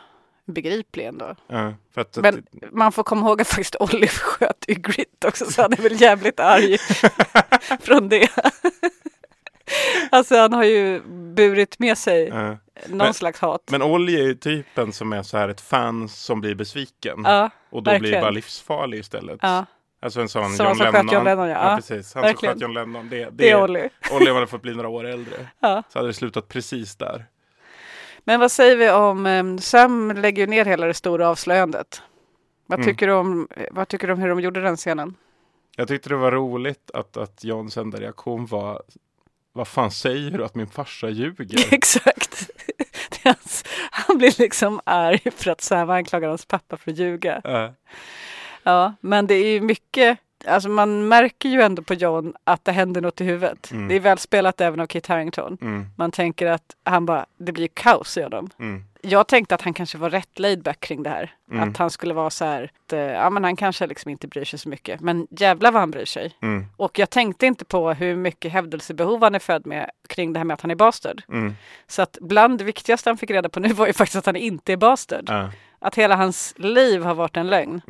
begriplig 0.53 1.05
ändå. 1.05 1.35
Ja, 1.47 1.73
att, 1.95 2.17
Men 2.17 2.43
man 2.71 2.91
får 2.91 3.03
komma 3.03 3.27
ihåg 3.27 3.41
att 3.41 3.47
faktiskt 3.47 3.75
Olive 3.79 4.07
sköt 4.13 4.65
ju 4.67 4.73
Grit 4.75 5.25
också 5.25 5.45
så 5.45 5.61
han 5.61 5.73
är 5.73 5.77
väl 5.77 6.01
jävligt 6.01 6.39
arg 6.39 6.77
från 7.81 8.09
det. 8.09 8.29
alltså 10.11 10.37
han 10.37 10.53
har 10.53 10.63
ju 10.63 11.01
burit 11.35 11.79
med 11.79 11.97
sig 11.97 12.27
Ja. 12.27 12.57
någon 12.87 12.97
Men- 12.97 13.13
slags 13.13 13.39
hat. 13.39 13.61
Men 13.71 13.81
Olli 13.81 14.15
är 14.19 14.23
ju 14.23 14.35
typen 14.35 14.93
som 14.93 15.13
är 15.13 15.23
så 15.23 15.37
här 15.37 15.49
ett 15.49 15.61
fan 15.61 16.09
som 16.09 16.41
blir 16.41 16.55
besviken. 16.55 17.21
Ja, 17.23 17.49
och 17.69 17.83
då 17.83 17.91
blir 17.91 17.99
verkligen. 17.99 18.21
bara 18.21 18.31
livsfarlig 18.31 18.99
istället. 18.99 19.39
Ja. 19.41 19.65
Alltså 20.01 20.21
en 20.21 20.29
sån 20.29 20.53
Samma 20.53 20.69
John 20.69 20.77
Lennon. 20.77 21.13
John 21.13 21.23
Lennon, 21.23 21.47
ja. 21.49 21.53
ja. 21.55 21.69
Ja, 21.69 21.75
precis. 21.75 22.13
Han 22.13 22.23
verkligen. 22.23 22.53
som 22.59 22.59
sköt 22.59 22.61
John 22.61 22.73
Lennon. 22.73 23.09
Det, 23.09 23.17
det, 23.17 23.29
Det 23.31 23.49
är 23.49 23.63
Olli. 23.63 23.89
Olli 24.11 24.31
hade 24.33 24.47
fått 24.47 24.61
bli 24.61 24.75
några 24.75 24.89
år 24.89 25.03
äldre. 25.05 25.47
Ja. 25.59 25.83
Så 25.93 25.99
hade 25.99 26.09
det 26.09 26.13
slutat 26.13 26.47
precis 26.47 26.95
där. 26.95 27.25
Men 28.23 28.39
vad 28.39 28.51
säger 28.51 28.75
vi 28.75 28.89
om 28.89 29.25
um, 29.25 29.59
Sam 29.59 30.11
lägger 30.11 30.43
ju 30.43 30.47
ner 30.47 30.65
hela 30.65 30.87
det 30.87 30.93
stora 30.93 31.29
avslöjandet. 31.29 32.01
Vad, 32.65 32.79
Mm. 32.79 32.91
tycker 32.91 33.07
du 33.07 33.13
om, 33.13 33.47
vad 33.71 33.87
tycker 33.87 34.07
du 34.07 34.13
om 34.13 34.19
hur 34.19 34.29
de 34.29 34.39
gjorde 34.39 34.61
den 34.61 34.77
scenen? 34.77 35.15
Jag 35.75 35.87
tyckte 35.87 36.09
det 36.09 36.15
var 36.15 36.31
roligt 36.31 36.91
att, 36.93 37.17
att 37.17 37.43
Johns 37.43 37.77
enda 37.77 37.97
reaktion 37.99 38.45
var 38.45 38.81
Vad 39.53 39.67
fan 39.67 39.91
säger 39.91 40.31
du 40.31 40.43
att 40.45 40.55
min 40.55 40.67
farsa 40.67 41.09
ljuger? 41.09 41.59
Exakt. 41.73 42.49
Hans, 43.23 43.63
han 43.91 44.17
blir 44.17 44.39
liksom 44.39 44.79
arg 44.83 45.31
för 45.35 45.51
att 45.51 45.61
Sam 45.61 45.89
anklagar 45.89 46.29
hans 46.29 46.45
pappa 46.45 46.77
för 46.77 46.91
att 46.91 46.97
ljuga. 46.97 47.41
Ja. 47.43 47.73
Ja, 48.63 48.93
men 49.01 49.27
det 49.27 49.33
är 49.35 49.51
ju 49.51 49.61
mycket, 49.61 50.17
alltså 50.45 50.69
man 50.69 51.07
märker 51.07 51.49
ju 51.49 51.61
ändå 51.61 51.81
på 51.81 51.93
John 51.93 52.33
att 52.43 52.65
det 52.65 52.71
händer 52.71 53.01
något 53.01 53.21
i 53.21 53.23
huvudet. 53.23 53.71
Mm. 53.71 53.87
Det 53.87 53.95
är 53.95 53.99
väl 53.99 54.17
spelat 54.17 54.61
även 54.61 54.79
av 54.79 54.87
Kit 54.87 55.07
Harington. 55.07 55.57
Mm. 55.61 55.85
Man 55.95 56.11
tänker 56.11 56.47
att 56.47 56.75
han 56.83 57.05
bara, 57.05 57.25
det 57.37 57.51
blir 57.51 57.67
kaos 57.73 58.17
i 58.17 58.23
honom. 58.23 58.49
Mm. 58.59 58.83
Jag 59.01 59.27
tänkte 59.27 59.55
att 59.55 59.61
han 59.61 59.73
kanske 59.73 59.97
var 59.97 60.09
rätt 60.09 60.39
laid 60.39 60.63
back 60.63 60.79
kring 60.79 61.03
det 61.03 61.09
här. 61.09 61.31
Mm. 61.51 61.69
Att 61.69 61.77
han 61.77 61.89
skulle 61.89 62.13
vara 62.13 62.29
så 62.29 62.45
här, 62.45 62.71
att, 62.85 62.93
eh, 62.93 62.99
ja 62.99 63.29
men 63.29 63.43
han 63.43 63.55
kanske 63.55 63.87
liksom 63.87 64.11
inte 64.11 64.27
bryr 64.27 64.45
sig 64.45 64.59
så 64.59 64.69
mycket. 64.69 65.01
Men 65.01 65.27
jävlar 65.29 65.71
vad 65.71 65.81
han 65.81 65.91
bryr 65.91 66.05
sig. 66.05 66.31
Mm. 66.41 66.65
Och 66.77 66.99
jag 66.99 67.09
tänkte 67.09 67.45
inte 67.45 67.65
på 67.65 67.93
hur 67.93 68.15
mycket 68.15 68.51
hävdelsebehov 68.51 69.23
han 69.23 69.35
är 69.35 69.39
född 69.39 69.65
med 69.65 69.89
kring 70.09 70.33
det 70.33 70.39
här 70.39 70.45
med 70.45 70.53
att 70.53 70.61
han 70.61 70.71
är 70.71 70.75
bastard. 70.75 71.21
Mm. 71.29 71.55
Så 71.87 72.01
att 72.01 72.17
bland 72.21 72.57
det 72.57 72.63
viktigaste 72.63 73.09
han 73.09 73.17
fick 73.17 73.31
reda 73.31 73.49
på 73.49 73.59
nu 73.59 73.73
var 73.73 73.87
ju 73.87 73.93
faktiskt 73.93 74.15
att 74.15 74.25
han 74.25 74.35
inte 74.35 74.73
är 74.73 74.77
bastard. 74.77 75.25
Ja. 75.27 75.51
Att 75.79 75.95
hela 75.95 76.15
hans 76.15 76.53
liv 76.57 77.03
har 77.03 77.13
varit 77.13 77.37
en 77.37 77.47
lögn. 77.47 77.81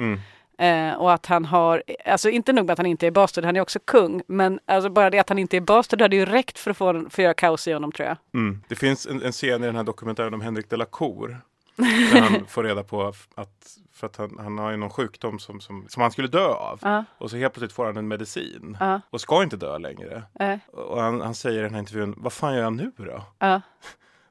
Eh, 0.59 0.93
och 0.93 1.13
att 1.13 1.25
han 1.25 1.45
har, 1.45 1.83
alltså 2.05 2.29
inte 2.29 2.53
nog 2.53 2.65
med 2.65 2.73
att 2.73 2.79
han 2.79 2.85
inte 2.85 3.07
är 3.07 3.11
bastard, 3.11 3.45
han 3.45 3.55
är 3.55 3.61
också 3.61 3.79
kung. 3.85 4.21
Men 4.27 4.59
alltså 4.65 4.89
bara 4.89 5.09
det 5.09 5.19
att 5.19 5.29
han 5.29 5.39
inte 5.39 5.57
är 5.57 5.61
bastard 5.61 6.01
hade 6.01 6.15
ju 6.15 6.25
räckt 6.25 6.59
för 6.59 6.71
att 6.71 6.77
få, 6.77 6.93
för 6.93 7.05
att 7.05 7.17
göra 7.17 7.33
kaos 7.33 7.67
i 7.67 7.71
honom 7.73 7.91
tror 7.91 8.07
jag. 8.07 8.17
Mm. 8.33 8.61
Det 8.67 8.75
finns 8.75 9.07
en, 9.07 9.23
en 9.23 9.31
scen 9.31 9.63
i 9.63 9.65
den 9.65 9.75
här 9.75 9.83
dokumentären 9.83 10.33
om 10.33 10.41
Henrik 10.41 10.69
de 10.69 10.75
la 10.77 10.85
Cour. 10.85 11.37
Där 12.13 12.21
han 12.21 12.45
får 12.47 12.63
reda 12.63 12.83
på 12.83 13.13
att, 13.35 13.77
för 13.93 14.07
att 14.07 14.17
han, 14.17 14.37
han 14.39 14.57
har 14.57 14.71
ju 14.71 14.77
någon 14.77 14.89
sjukdom 14.89 15.39
som, 15.39 15.59
som, 15.61 15.85
som 15.87 16.01
han 16.01 16.11
skulle 16.11 16.27
dö 16.27 16.45
av. 16.47 16.79
Ja. 16.81 17.03
Och 17.17 17.29
så 17.29 17.37
helt 17.37 17.53
plötsligt 17.53 17.73
får 17.73 17.85
han 17.85 17.97
en 17.97 18.07
medicin. 18.07 18.77
Ja. 18.79 19.01
Och 19.09 19.21
ska 19.21 19.43
inte 19.43 19.57
dö 19.57 19.77
längre. 19.77 20.23
Eh, 20.39 20.57
Och 20.73 21.01
han, 21.01 21.21
han 21.21 21.35
säger 21.35 21.59
i 21.59 21.63
den 21.63 21.73
här 21.73 21.79
intervjun, 21.79 22.13
vad 22.17 22.33
fan 22.33 22.53
gör 22.55 22.61
jag 22.63 22.73
nu 22.73 22.91
då? 22.97 23.23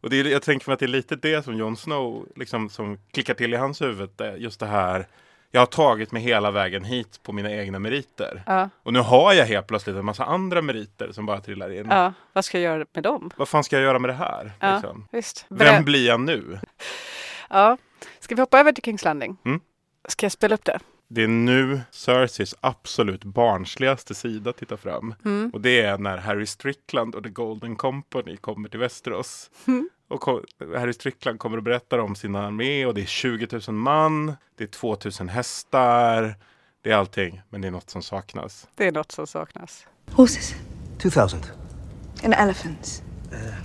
Och 0.01 0.11
det 0.11 0.21
är, 0.21 0.25
jag 0.25 0.43
tänker 0.43 0.69
mig 0.69 0.73
att 0.75 0.81
det 0.81 0.87
är 0.87 0.89
lite 0.89 1.17
det 1.17 1.45
som 1.45 1.57
Jon 1.57 1.77
Snow 1.77 2.27
liksom, 2.37 2.69
som 2.69 2.99
klickar 3.13 3.35
till 3.35 3.55
i 3.55 3.57
hans 3.57 3.83
huvud. 3.83 4.11
Just 4.37 4.61
det 4.61 4.67
här, 4.67 5.07
jag 5.51 5.61
har 5.61 5.67
tagit 5.67 6.13
mig 6.13 6.23
hela 6.23 6.51
vägen 6.51 6.85
hit 6.85 7.21
på 7.23 7.33
mina 7.33 7.51
egna 7.53 7.79
meriter. 7.79 8.43
Ja. 8.47 8.71
Och 8.83 8.93
nu 8.93 8.99
har 9.01 9.33
jag 9.33 9.47
helt 9.47 9.67
plötsligt 9.67 9.97
en 9.97 10.05
massa 10.05 10.25
andra 10.25 10.63
meriter 10.63 11.13
som 11.13 11.27
bara 11.27 11.41
trillar 11.41 11.71
in. 11.73 11.87
ja, 11.91 12.13
vad 12.33 12.45
ska 12.45 12.59
jag 12.61 12.73
göra 12.73 12.87
med 12.95 13.03
dem? 13.05 13.31
Vad 13.37 13.49
fan 13.49 13.65
ska 13.65 13.77
jag 13.77 13.83
göra 13.83 13.99
med 13.99 14.11
det 14.11 14.15
här? 14.15 14.53
Ja, 14.61 14.75
Liksom? 14.75 15.07
visst. 15.13 15.47
Vem 15.49 15.85
blir 15.85 16.07
jag 16.07 16.21
nu? 16.21 16.59
Ja. 17.51 17.77
Ska 18.21 18.35
vi 18.35 18.41
hoppa 18.41 18.61
över 18.61 18.73
till 18.73 18.85
Kings 18.85 19.05
Landing? 19.05 19.37
Mm. 19.45 19.61
Ska 20.09 20.25
jag 20.25 20.33
spela 20.33 20.55
upp 20.55 20.65
det? 20.65 20.79
Det 21.09 21.23
är 21.23 21.29
nu 21.29 21.81
Cerseis 21.91 22.55
absolut 22.61 23.25
barnsligaste 23.25 24.15
sida 24.15 24.53
tittar 24.53 24.77
fram. 24.77 25.15
Mm. 25.25 25.51
Och 25.55 25.61
det 25.61 25.81
är 25.81 25.99
när 25.99 26.17
Harry 26.19 26.47
Strickland 26.47 27.15
och 27.15 27.23
The 27.23 27.29
Golden 27.29 27.77
Company 27.77 28.37
kommer 28.37 28.69
till 28.69 28.81
Västerås. 28.81 29.51
Mm. 29.67 29.89
Och 30.09 30.45
Harry 30.77 30.93
Strickland 30.93 31.39
kommer 31.39 31.57
och 31.57 31.63
berättar 31.63 31.99
om 31.99 32.15
sin 32.17 32.37
armé 32.37 32.87
och 32.87 32.95
det 32.95 33.01
är 33.03 33.07
20 33.07 33.61
000 33.69 33.77
man, 33.77 34.37
det 34.57 34.65
är 34.65 34.69
2 34.69 34.97
000 35.21 35.29
hästar, 35.29 36.35
det 36.83 36.91
är 36.91 36.95
allting. 36.95 37.43
Men 37.49 37.61
det 37.61 37.69
är 37.69 37.73
något 37.73 37.91
som 37.91 38.03
saknas. 38.03 38.69
Det 38.75 38.87
är 38.87 38.93
något 38.93 39.13
som 39.13 39.27
saknas. 39.27 39.87
Horses 40.11 40.55
2000. 41.03 41.41
and 42.25 42.35
elephants. 42.35 43.03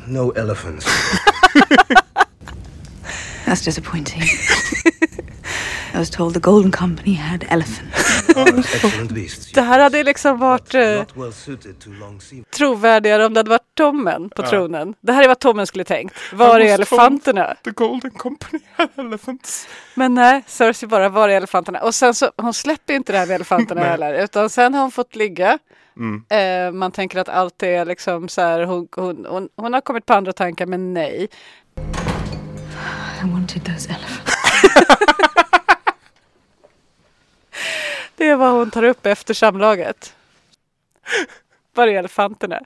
No 0.07 0.31
elephants. 0.31 0.85
That's 3.45 3.65
disappointing. 3.65 4.21
I 5.93 5.97
was 5.97 6.09
told 6.09 6.33
the 6.33 6.39
Golden 6.39 6.71
Company 6.71 7.15
had 7.15 7.45
elephants. 7.49 8.29
Excellent 8.29 9.11
beasts. 9.11 9.51
Det 9.51 9.61
här 9.61 9.79
hade 9.79 10.03
liksom 10.03 10.37
varit 10.37 10.73
eh, 10.73 10.97
Not 10.97 11.17
well 11.17 11.33
suited 11.33 11.79
to 11.79 11.89
long 11.89 12.21
sea. 12.21 12.43
trovärdigare 12.57 13.25
om 13.25 13.33
det 13.33 13.39
hade 13.39 13.49
varit 13.49 13.75
Tommen 13.75 14.29
på 14.29 14.43
tronen. 14.43 14.93
Det 15.01 15.13
här 15.13 15.23
är 15.23 15.27
vad 15.27 15.39
Tommen 15.39 15.67
skulle 15.67 15.83
tänkt. 15.83 16.15
Var 16.33 16.59
är 16.59 16.73
elefanterna? 16.73 17.55
The 17.63 17.71
Golden 17.71 18.11
Company 18.11 18.59
had 18.75 18.89
elephants. 18.95 19.67
Men 19.95 20.13
nej, 20.13 20.43
Cersei 20.47 20.87
bara, 20.87 21.09
var 21.09 21.29
är 21.29 21.37
elefanterna? 21.37 21.79
Och 21.79 21.95
sen 21.95 22.13
så, 22.13 22.31
hon 22.37 22.53
släpper 22.53 22.93
inte 22.93 23.11
det 23.11 23.17
här 23.17 23.25
med 23.27 23.35
elefanterna 23.35 23.81
heller. 23.85 24.23
Utan 24.23 24.49
sen 24.49 24.73
har 24.73 24.81
hon 24.81 24.91
fått 24.91 25.15
ligga. 25.15 25.59
Mm. 25.97 26.23
Eh, 26.29 26.71
man 26.79 26.91
tänker 26.91 27.19
att 27.19 27.29
allt 27.29 27.63
är 27.63 27.85
liksom 27.85 28.29
så 28.29 28.41
här, 28.41 28.63
hon, 28.63 28.87
hon, 28.95 29.25
hon, 29.29 29.49
hon 29.55 29.73
har 29.73 29.81
kommit 29.81 30.05
på 30.05 30.13
andra 30.13 30.33
tankar, 30.33 30.65
men 30.65 30.93
nej. 30.93 31.27
I 33.23 33.31
wanted 33.31 33.65
those 33.65 33.89
elephants. 33.89 34.33
Det 38.15 38.27
är 38.27 38.35
vad 38.35 38.51
hon 38.51 38.71
tar 38.71 38.83
upp 38.83 39.05
efter 39.05 39.33
samlaget. 39.33 40.15
Var 41.73 41.87
är 41.87 41.99
elefanterna? 41.99 42.59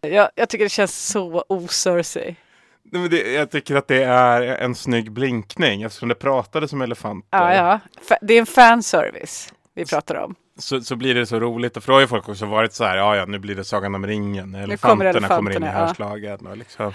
Jag, 0.00 0.30
jag 0.34 0.48
tycker 0.48 0.64
det 0.64 0.68
känns 0.68 1.06
så 1.08 1.44
o-Cersei. 1.48 2.36
Nej, 2.82 3.02
men 3.02 3.10
det, 3.10 3.32
jag 3.32 3.50
tycker 3.50 3.76
att 3.76 3.88
det 3.88 4.04
är 4.04 4.42
en 4.42 4.74
snygg 4.74 5.12
blinkning 5.12 5.82
eftersom 5.82 6.08
det 6.08 6.14
pratades 6.14 6.72
om 6.72 6.82
elefanter. 6.82 7.28
Ja, 7.30 7.54
ja. 7.54 7.80
Det 8.20 8.34
är 8.34 8.38
en 8.38 8.46
fanservice 8.46 9.52
vi 9.74 9.86
pratar 9.86 10.14
om. 10.14 10.34
Så, 10.58 10.80
så 10.80 10.96
blir 10.96 11.14
det 11.14 11.26
så 11.26 11.40
roligt. 11.40 11.74
För 11.74 11.86
då 11.86 11.92
har 11.92 12.00
ju 12.00 12.06
folk 12.06 12.28
också 12.28 12.46
varit 12.46 12.72
så 12.72 12.84
här, 12.84 12.96
ja 12.96 13.16
ja 13.16 13.24
nu 13.24 13.38
blir 13.38 13.54
det 13.54 13.64
Sagan 13.64 13.94
om 13.94 14.06
ringen. 14.06 14.52
kommer 14.52 14.64
Elefanterna 14.64 15.28
kommer, 15.28 15.50
in 15.50 15.62
i 15.62 15.66
elefanterna, 15.66 16.18
ja. 16.18 16.50
Och 16.50 16.56
liksom 16.56 16.92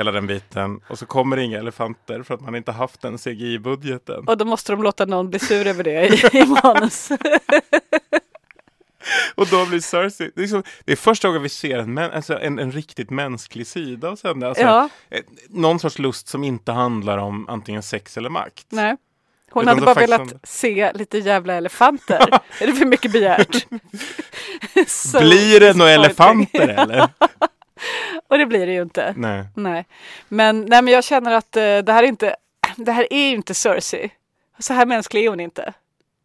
hela 0.00 0.12
den 0.12 0.26
biten. 0.26 0.80
Och 0.88 0.98
så 0.98 1.06
kommer 1.06 1.36
det 1.36 1.42
inga 1.42 1.58
elefanter 1.58 2.22
för 2.22 2.34
att 2.34 2.40
man 2.40 2.54
inte 2.54 2.72
haft 2.72 3.00
den 3.02 3.18
CGI-budgeten. 3.18 4.24
Och 4.26 4.38
då 4.38 4.44
måste 4.44 4.72
de 4.72 4.82
låta 4.82 5.04
någon 5.06 5.30
bli 5.30 5.38
sur 5.38 5.66
över 5.66 5.84
det 5.84 6.06
i, 6.34 6.38
i 6.38 6.46
manus. 6.46 7.08
Och 9.34 9.46
då 9.46 9.66
blir 9.66 9.80
Cersei, 9.80 10.30
det 10.34 10.40
är, 10.40 10.42
liksom, 10.42 10.62
det 10.84 10.92
är 10.92 10.96
första 10.96 11.28
gången 11.28 11.42
vi 11.42 11.48
ser 11.48 11.78
en, 11.78 11.98
alltså 11.98 12.38
en, 12.38 12.58
en 12.58 12.72
riktigt 12.72 13.10
mänsklig 13.10 13.66
sida 13.66 14.08
av 14.08 14.18
henne. 14.24 14.46
Alltså, 14.48 14.62
Ja. 14.64 14.88
eh, 15.10 15.20
Någon 15.48 15.78
sorts 15.80 15.98
lust 15.98 16.28
som 16.28 16.44
inte 16.44 16.72
handlar 16.72 17.18
om 17.18 17.48
antingen 17.48 17.82
sex 17.82 18.16
eller 18.16 18.30
makt. 18.30 18.66
Nej. 18.68 18.96
Hon 19.50 19.62
Utan 19.62 19.74
hade 19.74 19.86
bara 19.86 20.00
velat 20.00 20.34
se 20.44 20.92
lite 20.92 21.18
jävla 21.18 21.54
elefanter. 21.54 22.28
är 22.60 22.66
det 22.66 22.72
för 22.72 22.86
mycket 22.86 23.12
begärt? 23.12 23.66
Blir 25.20 25.60
det 25.60 25.76
några 25.76 25.90
elefanter 25.90 26.68
eller? 26.68 27.08
Och 28.30 28.38
det 28.38 28.46
blir 28.46 28.66
det 28.66 28.72
ju 28.72 28.82
inte. 28.82 29.14
Nej. 29.16 29.44
Nej. 29.54 29.86
Men, 30.28 30.60
nej, 30.60 30.82
men 30.82 30.94
jag 30.94 31.04
känner 31.04 31.32
att 31.32 31.56
eh, 31.56 31.78
det 31.78 31.92
här 31.92 32.02
är 32.02 32.06
inte 32.08 32.36
det 32.76 32.92
här 32.92 33.06
är 33.10 33.28
ju 33.28 33.36
inte 33.36 33.54
Cersei. 33.54 34.10
Så 34.58 34.74
här 34.74 34.86
mänsklig 34.86 35.24
är 35.24 35.28
hon 35.28 35.40
inte. 35.40 35.72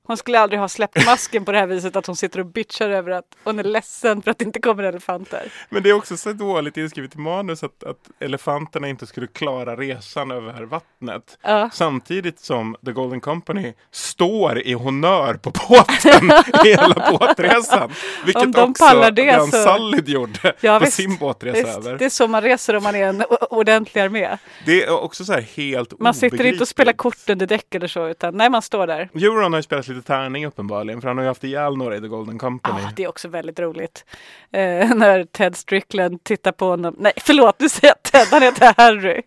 Hon 0.07 0.17
skulle 0.17 0.39
aldrig 0.39 0.59
ha 0.59 0.67
släppt 0.67 1.05
masken 1.05 1.45
på 1.45 1.51
det 1.51 1.59
här 1.59 1.67
viset 1.67 1.95
att 1.95 2.05
hon 2.07 2.15
sitter 2.15 2.39
och 2.39 2.45
bitchar 2.45 2.89
över 2.89 3.11
att 3.11 3.25
hon 3.43 3.59
är 3.59 3.63
ledsen 3.63 4.21
för 4.21 4.31
att 4.31 4.37
det 4.37 4.45
inte 4.45 4.59
kommer 4.61 4.83
elefanter. 4.83 5.51
Men 5.69 5.83
det 5.83 5.89
är 5.89 5.93
också 5.93 6.17
så 6.17 6.33
dåligt 6.33 6.77
inskrivet 6.77 7.15
i 7.15 7.17
manus 7.17 7.63
att, 7.63 7.83
att 7.83 7.97
elefanterna 8.19 8.87
inte 8.87 9.07
skulle 9.07 9.27
klara 9.27 9.75
resan 9.75 10.31
över 10.31 10.63
vattnet. 10.63 11.37
Ja. 11.41 11.69
Samtidigt 11.73 12.39
som 12.39 12.75
The 12.85 12.91
Golden 12.91 13.21
Company 13.21 13.73
står 13.91 14.59
i 14.59 14.73
honör 14.73 15.33
på 15.33 15.49
båten 15.69 16.31
hela 16.63 17.11
båtresan. 17.19 17.91
Vilket 18.25 18.43
Om 18.45 18.51
de 18.51 18.69
också 18.71 19.11
det 19.11 19.31
Dan 19.31 19.51
så- 19.51 19.57
Sallid 19.63 20.09
gjorde 20.09 20.53
Ja, 20.61 20.79
på 20.79 20.85
visst. 20.85 20.97
sin 20.97 21.15
båtresa 21.15 21.57
Visst, 21.57 21.77
över. 21.77 21.97
det 21.97 22.05
är 22.05 22.09
så 22.09 22.27
man 22.27 22.41
reser 22.41 22.75
om 22.75 22.83
man 22.83 22.95
är 22.95 23.07
en 23.07 23.23
ordentlig 23.49 24.01
armé. 24.01 24.37
Det 24.65 24.83
är 24.83 24.89
också 25.03 25.25
så 25.25 25.33
här 25.33 25.41
helt 25.41 25.99
Man 25.99 26.13
sitter 26.13 26.43
inte 26.45 26.61
och 26.61 26.67
spelar 26.67 26.93
kort 26.93 27.29
under 27.29 27.47
däck 27.47 27.75
eller 27.75 27.87
så, 27.87 28.07
utan 28.07 28.37
nej, 28.37 28.49
man 28.49 28.61
står 28.61 28.87
där. 28.87 29.09
Euron 29.13 29.53
har 29.53 29.59
ju 29.59 29.63
spelat 29.63 29.85
lite 29.95 30.07
tärning 30.07 30.45
uppenbarligen, 30.45 31.01
för 31.01 31.07
han 31.07 31.17
har 31.17 31.23
ju 31.23 31.27
haft 31.27 31.43
ihjäl 31.43 31.77
några 31.77 31.95
i 31.95 32.01
The 32.01 32.07
Golden 32.07 32.37
Company. 32.39 32.81
Ah, 32.83 32.91
det 32.95 33.03
är 33.03 33.07
också 33.07 33.27
väldigt 33.27 33.59
roligt. 33.59 34.05
Eh, 34.51 34.89
när 34.95 35.23
Ted 35.23 35.55
Strickland 35.55 36.23
tittar 36.23 36.51
på 36.51 36.65
honom. 36.65 36.95
Nej, 36.99 37.13
förlåt, 37.17 37.59
nu 37.59 37.69
säger 37.69 37.87
jag 37.93 38.03
Ted, 38.03 38.27
han 38.31 38.41
heter 38.41 38.73
Harry. 38.77 39.21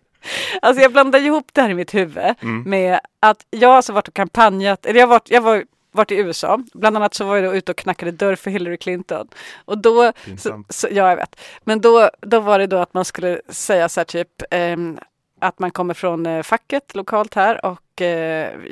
Alltså 0.61 0.81
jag 0.81 0.91
blandar 0.91 1.19
ihop 1.19 1.49
det 1.53 1.61
här 1.61 1.69
i 1.69 1.73
mitt 1.73 1.93
huvud 1.93 2.35
Mm. 2.41 2.63
med 2.69 2.99
att 3.19 3.45
jag 3.49 3.69
har 3.69 3.75
alltså 3.75 3.93
varit 3.93 4.07
och 4.07 4.13
kampanjat, 4.13 4.85
eller 4.85 4.99
jag 4.99 5.07
har 5.07 5.13
varit, 5.13 5.29
jag 5.31 5.41
var 5.41 5.63
varit 5.91 6.11
i 6.11 6.15
USA. 6.15 6.59
Bland 6.73 6.95
annat 6.97 7.13
så 7.13 7.25
var 7.25 7.35
jag 7.35 7.45
då 7.45 7.55
ute 7.55 7.71
och 7.71 7.77
knackade 7.77 8.11
dörr 8.11 8.35
för 8.35 8.51
Hillary 8.51 8.77
Clinton. 8.77 9.27
Och 9.65 9.77
då, 9.77 10.13
så, 10.37 10.63
så, 10.69 10.87
ja 10.91 11.09
jag 11.09 11.15
vet. 11.15 11.39
Men 11.63 11.81
då, 11.81 12.09
då 12.21 12.39
var 12.39 12.59
det 12.59 12.67
då 12.67 12.77
att 12.77 12.93
man 12.93 13.05
skulle 13.05 13.41
säga 13.49 13.89
så 13.89 13.99
här 13.99 14.05
typ 14.05 14.29
ehm, 14.51 14.99
att 15.41 15.59
man 15.59 15.71
kommer 15.71 15.93
från 15.93 16.25
eh, 16.25 16.43
facket 16.43 16.95
lokalt 16.95 17.33
här 17.33 17.65
och 17.65 17.81
eh, 18.01 18.07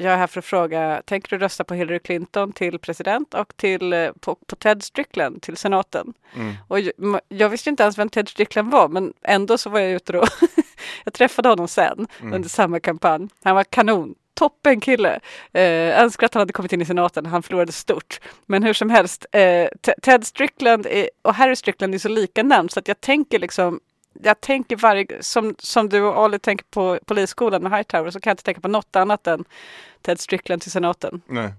jag 0.04 0.14
är 0.14 0.18
här 0.18 0.28
för 0.28 0.40
att 0.40 0.46
fråga, 0.46 1.02
tänker 1.06 1.30
du 1.30 1.38
rösta 1.44 1.64
på 1.64 1.74
Hillary 1.74 2.00
Clinton 2.00 2.52
till 2.52 2.80
president 2.80 3.34
och 3.34 3.54
till, 3.58 3.94
eh, 3.94 4.12
på, 4.20 4.36
på 4.36 4.56
Ted 4.56 4.84
Strickland 4.84 5.42
till 5.42 5.58
senaten? 5.58 6.14
Mm. 6.36 6.54
Och 6.68 6.80
jag, 6.80 6.94
jag 7.28 7.50
visste 7.50 7.70
inte 7.70 7.84
ens 7.84 7.98
vem 7.98 8.10
Ted 8.10 8.30
Strickland 8.30 8.72
var, 8.72 8.88
men 8.88 9.14
ändå 9.24 9.58
så 9.58 9.70
var 9.70 9.80
jag 9.80 9.92
ute 9.92 10.14
då. 10.14 10.24
jag 11.04 11.14
träffade 11.14 11.50
honom 11.50 11.68
sen 11.68 12.08
Mm. 12.22 12.34
under 12.34 12.50
samma 12.50 12.80
kampanj. 12.80 13.28
Han 13.44 13.56
var 13.56 13.64
kanon. 13.64 14.16
Toppen 14.34 14.80
kille! 14.80 15.20
Eh, 15.54 16.02
önskar 16.02 16.26
att 16.26 16.34
han 16.34 16.42
hade 16.42 16.54
kommit 16.54 16.74
in 16.74 16.82
i 16.82 16.86
senaten, 16.86 17.26
han 17.26 17.44
förlorade 17.44 17.72
stort. 17.72 18.20
Men 18.46 18.64
hur 18.64 18.74
som 18.74 18.90
helst, 18.90 19.26
eh, 19.32 19.68
Te- 19.82 19.96
Ted 20.02 20.26
Strickland 20.28 20.86
är, 20.86 21.10
och 21.22 21.34
Harry 21.36 21.56
Strickland 21.56 21.94
är 21.96 22.00
så 22.00 22.10
lika 22.10 22.44
namn 22.44 22.70
så 22.70 22.80
att 22.80 22.88
jag 22.88 23.02
tänker 23.02 23.40
liksom 23.40 23.80
jag 24.24 24.42
tänker 24.42 24.76
varje, 24.76 25.24
som, 25.24 25.56
som 25.60 25.90
du 25.90 26.02
och 26.02 26.18
Ali 26.18 26.40
tänker 26.40 26.66
på 26.70 27.00
polisskolan 27.06 27.66
och 27.66 27.72
Hightower 27.78 28.12
så 28.12 28.20
kan 28.20 28.30
jag 28.32 28.34
inte 28.34 28.44
tänka 28.44 28.62
på 28.62 28.68
något 28.68 28.96
annat 28.96 29.28
än 29.28 29.46
Ted 30.02 30.20
Strickland 30.20 30.62
till 30.62 30.72
senaten. 30.72 31.22
Nej. 31.28 31.54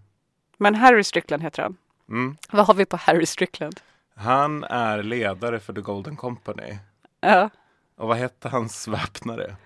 Men 0.56 0.74
Harry 0.74 1.04
Strickland 1.04 1.42
heter 1.42 1.62
han. 1.62 1.76
Mm. 2.08 2.36
Vad 2.50 2.66
har 2.66 2.74
vi 2.74 2.84
på 2.84 2.96
Harry 2.96 3.26
Strickland? 3.26 3.80
Han 4.14 4.64
är 4.64 5.02
ledare 5.02 5.60
för 5.60 5.72
The 5.72 5.80
Golden 5.80 6.16
Company. 6.16 6.78
Ja, 7.20 7.50
Och 7.96 8.08
vad 8.08 8.16
hette 8.16 8.48
hans 8.48 8.88
väpnare? 8.88 9.56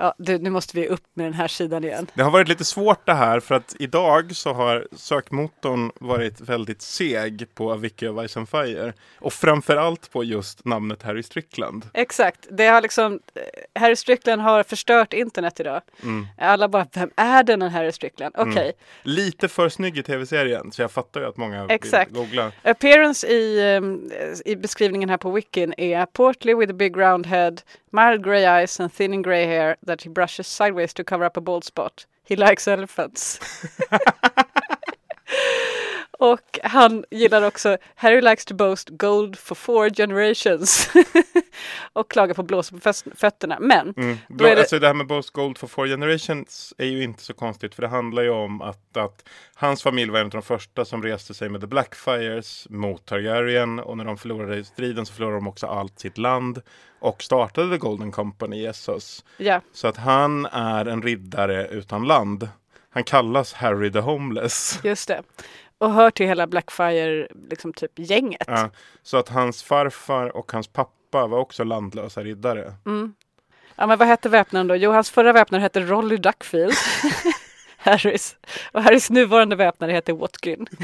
Ja 0.00 0.14
du, 0.18 0.38
nu 0.38 0.50
måste 0.50 0.76
vi 0.80 0.88
upp 0.88 1.04
med 1.14 1.26
den 1.26 1.34
här 1.34 1.48
sidan 1.48 1.84
igen. 1.84 2.06
Det 2.14 2.22
har 2.22 2.30
varit 2.30 2.48
lite 2.48 2.64
svårt 2.64 3.06
det 3.06 3.14
här 3.14 3.40
för 3.40 3.54
att 3.54 3.76
idag 3.78 4.36
så 4.36 4.52
har 4.52 4.86
sökmotorn 4.96 5.92
varit 6.00 6.40
väldigt 6.40 6.82
seg 6.82 7.46
på 7.54 7.74
Wiki 7.74 8.08
of 8.08 8.28
Ice 8.30 8.36
and 8.36 8.48
Fire. 8.48 8.92
Och 9.18 9.32
framförallt 9.32 10.12
på 10.12 10.24
just 10.24 10.64
namnet 10.64 11.02
Harry 11.02 11.22
Strickland. 11.22 11.86
Exakt, 11.94 12.46
det 12.50 12.66
har 12.66 12.80
liksom, 12.80 13.20
eh, 13.34 13.80
Harry 13.80 13.96
Strickland 13.96 14.42
har 14.42 14.62
förstört 14.62 15.12
internet 15.12 15.60
idag. 15.60 15.82
Mm. 16.02 16.26
Alla 16.38 16.68
bara, 16.68 16.86
vem 16.92 17.10
är 17.16 17.42
den 17.42 17.62
här 17.62 17.68
Harry 17.68 17.92
Strickland? 17.92 18.34
Okej, 18.38 18.50
Mm. 18.60 18.72
Lite 19.02 19.48
för 19.48 19.68
snygg 19.68 19.98
i 19.98 20.02
tv-serien 20.02 20.72
så 20.72 20.82
jag 20.82 20.90
fattar 20.90 21.20
ju 21.20 21.26
att 21.26 21.36
många 21.36 21.66
Exakt. 21.68 22.10
vill 22.10 22.16
googla. 22.18 22.52
Appearance 22.62 23.26
i, 23.26 23.74
ehm, 23.76 24.10
i 24.44 24.56
beskrivningen 24.56 25.08
här 25.08 25.16
på 25.16 25.30
wikin 25.30 25.74
är 25.76 26.06
portly 26.06 26.54
with 26.54 26.70
a 26.70 26.74
big 26.76 26.96
round 26.96 27.26
head, 27.26 27.52
mild 27.90 28.24
grey 28.24 28.42
eyes 28.42 28.80
and 28.80 28.94
thinning 28.94 29.22
grey 29.22 29.46
hair 29.46 29.76
that 29.90 30.02
he 30.02 30.08
brushes 30.08 30.46
sideways 30.46 30.94
to 30.94 31.04
cover 31.04 31.24
up 31.24 31.36
a 31.36 31.40
bald 31.40 31.64
spot. 31.64 32.06
He 32.24 32.36
likes 32.36 32.66
elephants. 32.68 33.40
Och 36.22 36.58
han 36.62 37.04
gillar 37.10 37.42
också 37.42 37.76
Harry 37.94 38.20
likes 38.20 38.44
to 38.44 38.54
boast 38.54 38.88
gold 38.88 39.38
for 39.38 39.54
four 39.54 39.90
generations. 39.90 40.90
och 41.92 42.10
klagar 42.10 42.34
på 42.34 42.42
blåsor 42.42 42.78
på 42.78 42.92
fötterna. 43.16 43.56
Men 43.60 43.94
Mm. 43.96 44.18
då 44.28 44.44
är 44.44 44.54
det, 44.54 44.60
Alltså 44.60 44.78
det 44.78 44.86
här 44.86 44.94
med 44.94 45.06
Boast 45.06 45.30
Gold 45.30 45.58
for 45.58 45.66
Four 45.66 45.86
Generations 45.86 46.74
är 46.78 46.86
ju 46.86 47.02
inte 47.02 47.22
så 47.22 47.34
konstigt 47.34 47.74
för 47.74 47.82
det 47.82 47.88
handlar 47.88 48.22
ju 48.22 48.30
om 48.30 48.62
att, 48.62 48.96
att 48.96 49.28
hans 49.54 49.82
familj 49.82 50.10
var 50.10 50.18
en 50.20 50.24
av 50.26 50.30
de 50.30 50.42
första 50.42 50.84
som 50.84 51.02
reste 51.02 51.34
sig 51.34 51.48
med 51.48 51.60
The 51.60 51.66
Blackfires 51.66 52.66
mot 52.70 53.06
Targaryen 53.06 53.78
och 53.78 53.96
när 53.96 54.04
de 54.04 54.18
förlorade 54.18 54.64
striden 54.64 55.06
så 55.06 55.12
förlorade 55.12 55.36
de 55.36 55.48
också 55.48 55.66
allt 55.66 55.98
sitt 56.00 56.18
land 56.18 56.62
och 57.00 57.22
startade 57.22 57.70
The 57.70 57.78
Golden 57.78 58.12
Company 58.12 58.66
Essos. 58.66 59.24
ja, 59.36 59.60
Så 59.72 59.88
att 59.88 59.96
han 59.96 60.46
är 60.46 60.86
en 60.86 61.02
riddare 61.02 61.66
utan 61.68 62.04
land. 62.06 62.48
Han 62.92 63.04
kallas 63.04 63.52
Harry 63.52 63.92
the 63.92 63.98
Homeless. 63.98 64.80
just 64.84 65.08
det. 65.08 65.22
Och 65.80 65.92
hör 65.92 66.10
till 66.10 66.26
hela 66.26 66.46
Blackfire, 66.46 67.28
liksom 67.50 67.72
typ 67.72 67.92
gänget. 67.98 68.44
Ja, 68.46 68.70
så 69.02 69.16
att 69.16 69.28
hans 69.28 69.62
farfar 69.62 70.36
och 70.36 70.52
hans 70.52 70.68
pappa 70.68 71.26
var 71.26 71.38
också 71.38 71.64
landlösa 71.64 72.22
riddare. 72.24 72.72
Mm. 72.86 73.14
Ja, 73.76 73.86
men 73.86 73.98
vad 73.98 74.08
hette 74.08 74.28
väpnaren 74.28 74.66
då? 74.66 74.76
Jo, 74.76 74.90
hans 74.92 75.10
förra 75.10 75.32
väpnare 75.32 75.60
hette 75.62 75.80
Rolly 75.80 76.16
Duckfield. 76.16 76.74
Harrys. 77.76 78.36
Och 78.72 78.82
Harrys 78.82 79.10
nuvarande 79.10 79.56
väpnare 79.56 79.92
heter 79.92 80.12
Watkin. 80.12 80.66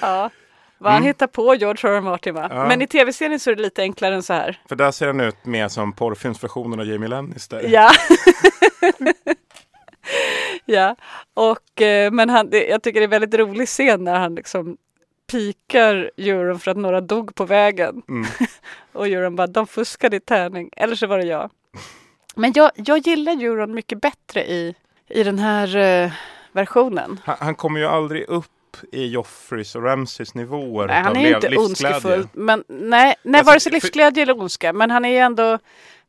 ja, 0.00 0.30
vad 0.78 0.92
han 0.92 1.02
Mm. 1.02 1.06
hittar 1.06 1.26
på 1.26 1.54
George 1.54 1.90
R. 1.96 2.00
Martin 2.00 2.34
va? 2.34 2.46
Ja. 2.50 2.68
Men 2.68 2.82
i 2.82 2.86
tv-serien 2.86 3.40
så 3.40 3.50
är 3.50 3.54
det 3.54 3.62
lite 3.62 3.82
enklare 3.82 4.14
än 4.14 4.22
så 4.22 4.32
här. 4.32 4.60
För 4.68 4.76
där 4.76 4.90
ser 4.90 5.06
han 5.06 5.20
ut 5.20 5.44
mer 5.44 5.68
som 5.68 5.92
porrfilmsversionen 5.92 6.80
av 6.80 6.86
Jamie 6.86 7.08
Lannister. 7.08 7.60
Ja. 7.68 7.90
ja, 10.64 10.96
och 11.34 11.82
eh, 11.82 12.10
men 12.10 12.30
han, 12.30 12.48
jag 12.52 12.82
tycker 12.82 13.00
det 13.00 13.06
är 13.06 13.08
väldigt 13.08 13.34
rolig 13.34 13.68
scen 13.68 14.04
när 14.04 14.18
han 14.18 14.34
liksom 14.34 14.76
pikar 15.30 16.10
Euron 16.16 16.58
för 16.58 16.70
att 16.70 16.76
några 16.76 17.00
dog 17.00 17.34
på 17.34 17.44
vägen. 17.44 18.02
Mm. 18.08 18.26
och 18.92 19.06
Euron 19.06 19.36
bara, 19.36 19.46
de 19.46 19.66
fuskade 19.66 20.16
i 20.16 20.20
tärning. 20.20 20.70
Eller 20.76 20.94
så 20.94 21.06
var 21.06 21.18
det 21.18 21.26
jag. 21.26 21.50
Men 22.36 22.52
jag, 22.54 22.70
jag 22.74 22.98
gillar 22.98 23.32
Euron 23.32 23.74
mycket 23.74 24.00
bättre 24.00 24.46
i, 24.46 24.74
i 25.08 25.22
den 25.22 25.38
här 25.38 25.76
eh, 25.76 26.12
versionen. 26.52 27.20
Han, 27.24 27.36
han 27.40 27.54
kommer 27.54 27.80
ju 27.80 27.86
aldrig 27.86 28.28
upp 28.28 28.46
i 28.92 29.06
Joffreys 29.06 29.74
och 29.74 29.82
Ramsays 29.82 30.34
nivåer 30.34 30.86
Nej, 30.86 31.02
han 31.02 31.16
är 31.16 31.28
ju 31.28 31.34
inte 31.34 31.56
ondskefull. 31.56 32.28
Men 32.32 32.64
nej, 32.68 33.14
nej 33.22 33.38
Alltså, 33.38 33.50
vare 33.50 33.60
sig 33.60 33.72
livsglädje 33.72 34.22
eller 34.22 34.40
ondska. 34.40 34.72
Men 34.72 34.90
han 34.90 35.04
är 35.04 35.08
ju 35.08 35.18
ändå 35.18 35.58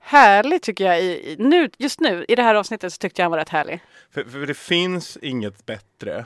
härlig 0.07 0.61
tycker 0.61 0.85
jag. 0.85 1.01
I, 1.01 1.35
nu, 1.39 1.69
just 1.77 1.99
nu, 1.99 2.25
i 2.27 2.35
det 2.35 2.43
här 2.43 2.55
avsnittet 2.55 2.93
så 2.93 2.97
tyckte 2.97 3.21
jag 3.21 3.25
han 3.25 3.31
var 3.31 3.37
rätt 3.37 3.49
härlig. 3.49 3.83
För, 4.13 4.23
för 4.23 4.45
det 4.45 4.57
finns 4.57 5.17
inget 5.21 5.65
bättre 5.65 6.25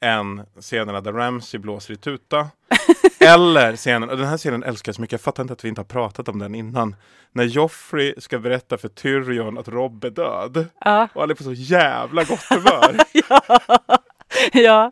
än 0.00 0.42
scenerna 0.60 1.00
där 1.00 1.12
Ramsay 1.12 1.60
blåser 1.60 1.94
i 1.94 1.96
tuta. 1.96 2.48
Eller 3.20 3.76
scenen, 3.76 4.10
och 4.10 4.16
den 4.16 4.26
här 4.26 4.36
scenen 4.36 4.62
älskar 4.62 4.90
jag 4.90 4.94
så 4.94 5.00
mycket, 5.00 5.12
jag 5.12 5.20
fattar 5.20 5.42
inte 5.42 5.52
att 5.52 5.64
vi 5.64 5.68
inte 5.68 5.80
har 5.80 5.86
pratat 5.86 6.28
om 6.28 6.38
den 6.38 6.54
innan. 6.54 6.96
När 7.32 7.44
Joffrey 7.44 8.14
ska 8.18 8.38
berätta 8.38 8.78
för 8.78 8.88
Tyrion 8.88 9.58
att 9.58 9.68
Robb 9.68 10.04
är 10.04 10.10
död. 10.10 10.66
Ja. 10.80 11.08
Och 11.14 11.20
han 11.20 11.30
är 11.30 11.34
på 11.34 11.44
så 11.44 11.52
jävla 11.52 12.24
gott 12.24 12.42
humör. 12.50 12.96
ja. 14.52 14.90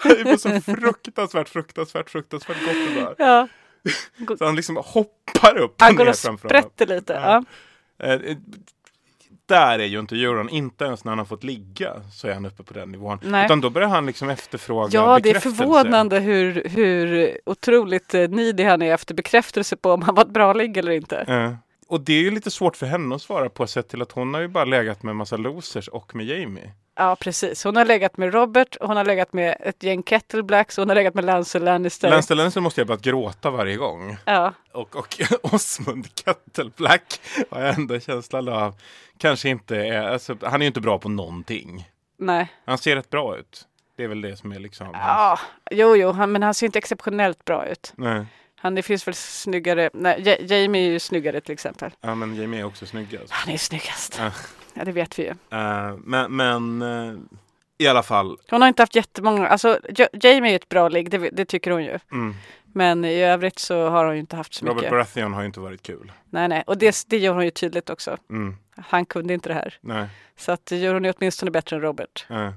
Han 0.00 0.12
är 0.12 0.32
på 0.32 0.38
så 0.38 0.60
fruktansvärt, 0.60 1.48
fruktansvärt, 1.48 2.10
fruktansvärt 2.10 2.64
gott 2.64 2.88
humör. 2.88 3.14
Ja. 3.18 3.48
Så 4.38 4.44
han 4.44 4.56
liksom 4.56 4.76
hoppar 4.76 5.56
upp 5.58 5.74
Han 5.78 5.90
och 5.90 5.96
går 5.96 6.04
ner 6.04 6.10
och 6.10 6.16
framför 6.16 6.48
honom. 6.48 6.62
sprätter 6.62 6.94
lite. 6.94 7.12
Ja. 7.12 7.44
Eh, 8.06 8.12
eh, 8.12 8.36
Där 9.46 9.78
är 9.78 9.84
ju 9.86 9.98
inte 9.98 10.16
Euron, 10.16 10.48
inte 10.48 10.84
ens 10.84 11.04
när 11.04 11.12
han 11.12 11.18
har 11.18 11.24
fått 11.26 11.44
ligga 11.44 11.92
så 12.12 12.28
är 12.28 12.34
han 12.34 12.46
uppe 12.46 12.62
på 12.62 12.74
den 12.74 12.92
nivån. 12.92 13.18
Nej. 13.22 13.44
Utan 13.44 13.60
då 13.60 13.70
börjar 13.70 13.88
han 13.88 14.06
liksom 14.06 14.28
efterfråga 14.30 14.90
Ja, 14.92 15.18
det 15.22 15.30
är 15.30 15.40
förvånande 15.40 16.18
hur, 16.20 16.64
hur 16.68 17.38
otroligt 17.46 18.14
eh, 18.14 18.28
needy 18.28 18.64
han 18.64 18.82
är 18.82 18.94
efter 18.94 19.14
bekräftelse 19.14 19.76
på 19.76 19.92
om 19.92 20.02
han 20.02 20.14
var 20.14 20.22
ett 20.22 20.30
bra 20.30 20.52
ligg 20.52 20.76
eller 20.76 20.92
inte. 20.92 21.16
Eh, 21.16 21.54
och 21.88 22.00
det 22.00 22.12
är 22.12 22.20
ju 22.22 22.30
lite 22.30 22.50
svårt 22.50 22.76
för 22.76 22.86
henne 22.86 23.14
att 23.14 23.22
svara 23.22 23.48
på 23.48 23.66
sett 23.66 23.88
till 23.88 24.02
att 24.02 24.12
hon 24.12 24.34
har 24.34 24.40
ju 24.40 24.48
bara 24.48 24.64
legat 24.64 25.02
med 25.02 25.10
en 25.10 25.16
massa 25.16 25.36
losers 25.36 25.88
och 25.88 26.14
med 26.16 26.26
Jamie. 26.26 26.70
Ja, 26.94 27.16
precis. 27.16 27.64
Hon 27.64 27.76
har 27.76 27.84
legat 27.84 28.16
med 28.16 28.34
Robert, 28.34 28.76
hon 28.80 28.96
har 28.96 29.04
legat 29.04 29.32
med 29.32 29.56
ett 29.60 29.82
gäng 29.82 30.02
Kettleblacks, 30.02 30.76
hon 30.76 30.88
har 30.88 30.94
legat 30.96 31.14
med 31.14 31.24
Lance 31.24 31.58
Lannister. 31.58 32.10
Lannister 32.10 32.34
Lannister 32.34 32.60
måste 32.60 32.80
jag 32.80 32.88
bara 32.88 32.98
gråta 32.98 33.50
varje 33.50 33.76
gång. 33.76 34.16
Ja. 34.24 34.54
Och, 34.72 34.96
och 34.96 35.20
Osmund 35.54 36.06
Kettleblack 36.14 37.20
har 37.50 37.60
jag 37.60 37.74
ändå 37.74 38.00
känslan 38.00 38.48
av 38.48 38.74
kanske 39.18 39.48
inte 39.48 39.76
är, 39.76 40.02
alltså, 40.02 40.36
han 40.42 40.54
är 40.54 40.64
ju 40.64 40.66
inte 40.66 40.80
bra 40.80 40.98
på 40.98 41.08
någonting. 41.08 41.88
Nej. 42.18 42.48
Han 42.64 42.78
ser 42.78 42.96
rätt 42.96 43.10
bra 43.10 43.36
ut. 43.36 43.66
Det 43.96 44.04
är 44.04 44.08
väl 44.08 44.20
det 44.20 44.36
som 44.36 44.52
är 44.52 44.58
liksom. 44.58 44.86
Ja, 44.92 45.38
jo, 45.70 45.96
jo, 45.96 46.10
han, 46.12 46.32
men 46.32 46.42
han 46.42 46.54
ser 46.54 46.66
inte 46.66 46.78
exceptionellt 46.78 47.44
bra 47.44 47.66
ut. 47.66 47.92
Nej. 47.96 48.24
Han, 48.56 48.74
det 48.74 48.82
finns 48.82 49.06
väl 49.06 49.14
snyggare, 49.14 49.90
nej, 49.94 50.22
Ja- 50.24 50.56
Jamie 50.56 50.86
är 50.86 50.90
ju 50.90 50.98
snyggare 50.98 51.40
till 51.40 51.52
exempel. 51.52 51.90
Ja, 52.00 52.14
men 52.14 52.36
Jamie 52.36 52.60
är 52.60 52.64
också 52.64 52.86
snyggast. 52.86 53.30
Han 53.32 53.54
är 53.54 53.58
snyggast. 53.58 54.16
Ja. 54.18 54.30
Ja, 54.74 54.84
det 54.84 54.92
vet 54.92 55.18
vi 55.18 55.22
ju. 55.22 55.30
Eh, 55.58 55.96
men 56.04 56.36
men 56.36 56.82
eh, 56.82 57.14
i 57.78 57.86
alla 57.88 58.02
fall. 58.02 58.36
Hon 58.50 58.60
har 58.62 58.68
inte 58.68 58.82
haft 58.82 58.96
jättemånga, 58.96 59.48
alltså 59.48 59.78
Ja- 59.96 60.08
Jamie 60.12 60.52
är 60.52 60.56
ett 60.56 60.68
bra 60.68 60.88
ligg, 60.88 61.10
det, 61.10 61.18
det 61.18 61.44
tycker 61.44 61.70
hon 61.70 61.84
ju. 61.84 61.98
Mm. 62.12 62.34
Men 62.74 63.04
i 63.04 63.22
övrigt 63.22 63.58
så 63.58 63.88
har 63.88 64.04
hon 64.04 64.14
ju 64.14 64.20
inte 64.20 64.36
haft 64.36 64.54
så 64.54 64.64
Robert 64.64 64.76
mycket. 64.76 64.90
Baratheon 64.90 65.32
har 65.32 65.40
ju 65.40 65.46
inte 65.46 65.60
varit 65.60 65.82
kul. 65.82 66.12
Nej, 66.30 66.48
nej. 66.48 66.64
Och 66.66 66.78
det, 66.78 67.04
det 67.08 67.18
gör 67.18 67.34
hon 67.34 67.44
ju 67.44 67.50
tydligt 67.50 67.90
också. 67.90 68.16
Mm. 68.30 68.56
Han 68.76 69.04
kunde 69.04 69.34
inte 69.34 69.48
det 69.48 69.54
här. 69.54 69.78
Nej. 69.80 70.06
Så 70.36 70.52
att 70.52 70.66
det 70.66 70.76
gör 70.76 70.94
hon 70.94 71.04
ju 71.04 71.12
åtminstone 71.18 71.50
bättre 71.50 71.76
än 71.76 71.82
Robert. 71.82 72.26
Ja. 72.28 72.52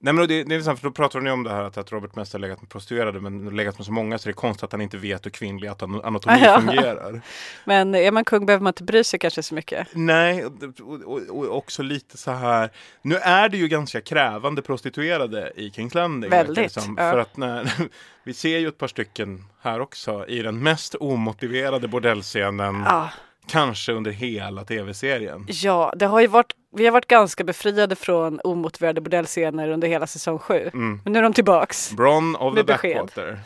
Nej 0.00 0.14
men 0.14 0.28
det, 0.28 0.34
det 0.34 0.40
är 0.40 0.40
intressant 0.40 0.80
för 0.80 0.88
då 0.88 0.92
pratar 0.92 1.20
ni 1.20 1.30
om 1.30 1.44
det 1.44 1.50
här 1.50 1.62
att, 1.64 1.78
att 1.78 1.92
Robert 1.92 2.16
mest 2.16 2.32
har 2.32 2.40
legat 2.40 2.60
med 2.60 2.70
prostituerade 2.70 3.20
men 3.20 3.56
legat 3.56 3.78
med 3.78 3.86
så 3.86 3.92
många 3.92 4.18
så 4.18 4.28
det 4.28 4.30
är 4.30 4.34
konstigt 4.34 4.64
att 4.64 4.72
han 4.72 4.80
inte 4.80 4.96
vet 4.96 5.26
hur 5.26 5.30
kvinnlig 5.30 5.68
anatomi 5.68 6.40
Ja. 6.42 6.60
fungerar. 6.60 7.20
Men 7.64 7.94
är 7.94 8.12
man 8.12 8.24
kung 8.24 8.46
behöver 8.46 8.62
man 8.62 8.70
inte 8.70 8.82
bry 8.84 9.04
sig 9.04 9.18
kanske 9.18 9.42
så 9.42 9.54
mycket. 9.54 9.88
Nej, 9.92 10.44
och, 10.44 10.52
och, 11.04 11.20
och, 11.28 11.56
också 11.56 11.82
lite 11.82 12.16
så 12.18 12.30
här. 12.30 12.70
Nu 13.02 13.16
är 13.16 13.48
det 13.48 13.56
ju 13.56 13.68
ganska 13.68 14.00
krävande 14.00 14.62
prostituerade 14.62 15.52
i 15.56 15.70
Kings 15.70 15.94
Landing. 15.94 16.30
Väldigt, 16.30 16.72
som. 16.72 16.96
ja. 16.98 17.10
För 17.10 17.18
att 17.18 17.36
när, 17.36 17.72
vi 18.24 18.34
ser 18.34 18.58
ju 18.58 18.68
ett 18.68 18.78
par 18.78 18.88
stycken 18.88 19.44
här 19.60 19.80
också 19.80 20.26
i 20.28 20.42
den 20.42 20.62
mest 20.62 20.94
omotiverade 20.94 21.88
bordellscenen. 21.88 22.82
Ja. 22.86 23.10
Kanske 23.48 23.92
under 23.92 24.10
hela 24.10 24.64
tv-serien. 24.64 25.46
Ja, 25.48 25.92
det 25.96 26.06
har 26.06 26.20
ju 26.20 26.26
varit, 26.26 26.52
vi 26.76 26.84
har 26.84 26.92
varit 26.92 27.06
ganska 27.06 27.44
befriade 27.44 27.96
från 27.96 28.40
omotiverade 28.44 29.00
bordellscener 29.00 29.68
under 29.68 29.88
hela 29.88 30.06
säsong 30.06 30.38
sju. 30.38 30.70
Mm. 30.74 31.00
Men 31.04 31.12
nu 31.12 31.18
är 31.18 31.22
de 31.22 31.32
tillbaks. 31.32 31.92
Bron 31.92 32.36
of 32.36 32.54
the 32.54 32.62
besked. 32.62 32.96
Backwater. 32.96 33.40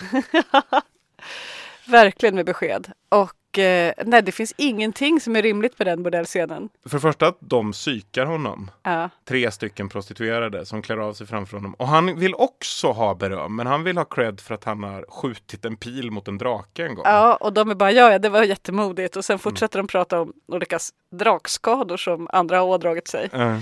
Verkligen 1.90 2.34
med 2.34 2.46
besked. 2.46 2.92
Och 3.08 3.32
eh, 3.58 3.92
nej, 4.04 4.22
det 4.22 4.32
finns 4.32 4.54
ingenting 4.56 5.20
som 5.20 5.36
är 5.36 5.42
rimligt 5.42 5.78
med 5.78 5.86
den 5.86 6.02
bordellscenen. 6.02 6.68
För 6.86 6.96
det 6.96 7.00
första 7.00 7.26
att 7.26 7.36
de 7.40 7.72
psykar 7.72 8.26
honom. 8.26 8.70
Ja. 8.82 9.10
Tre 9.24 9.50
stycken 9.50 9.88
prostituerade 9.88 10.66
som 10.66 10.82
klär 10.82 10.96
av 10.96 11.12
sig 11.14 11.26
framför 11.26 11.56
honom. 11.56 11.74
Och 11.74 11.88
han 11.88 12.18
vill 12.18 12.34
också 12.34 12.92
ha 12.92 13.14
beröm. 13.14 13.56
Men 13.56 13.66
han 13.66 13.84
vill 13.84 13.98
ha 13.98 14.04
cred 14.04 14.40
för 14.40 14.54
att 14.54 14.64
han 14.64 14.82
har 14.82 15.04
skjutit 15.08 15.64
en 15.64 15.76
pil 15.76 16.10
mot 16.10 16.28
en 16.28 16.38
drake 16.38 16.86
en 16.86 16.94
gång. 16.94 17.04
Ja, 17.06 17.36
och 17.36 17.52
de 17.52 17.70
är 17.70 17.74
bara 17.74 17.92
ja, 17.92 18.12
ja, 18.12 18.18
det 18.18 18.28
var 18.28 18.42
jättemodigt. 18.42 19.16
Och 19.16 19.24
sen 19.24 19.38
fortsätter 19.38 19.78
de 19.78 19.86
prata 19.86 20.20
om 20.20 20.32
olika 20.46 20.78
drakskador 21.10 21.96
som 21.96 22.28
andra 22.32 22.58
har 22.58 22.66
ådragit 22.66 23.08
sig. 23.08 23.28
Ja. 23.32 23.58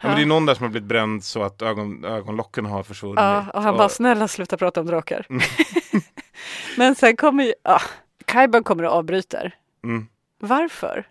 Ja, 0.00 0.08
men 0.08 0.16
det 0.16 0.22
är 0.22 0.26
någon 0.26 0.46
där 0.46 0.54
som 0.54 0.62
har 0.62 0.70
blivit 0.70 0.88
bränd 0.88 1.24
så 1.24 1.42
att 1.42 1.62
ögon, 1.62 2.04
ögonlocken 2.04 2.66
har 2.66 2.82
försvunnit. 2.82 3.18
Ja, 3.18 3.46
och 3.54 3.62
han 3.62 3.76
bara 3.76 3.88
snälla 3.88 4.28
sluta 4.28 4.56
prata 4.56 4.80
om 4.80 4.86
drakar. 4.86 5.26
Men 6.76 6.94
sen 6.94 7.16
kommer 7.16 7.44
ju, 7.44 7.54
ja, 7.62 7.80
Kaiban 8.24 8.64
kommer 8.64 8.84
och 8.84 8.92
avbryter. 8.92 9.56
Mm. 9.84 10.06
Varför? 10.38 11.08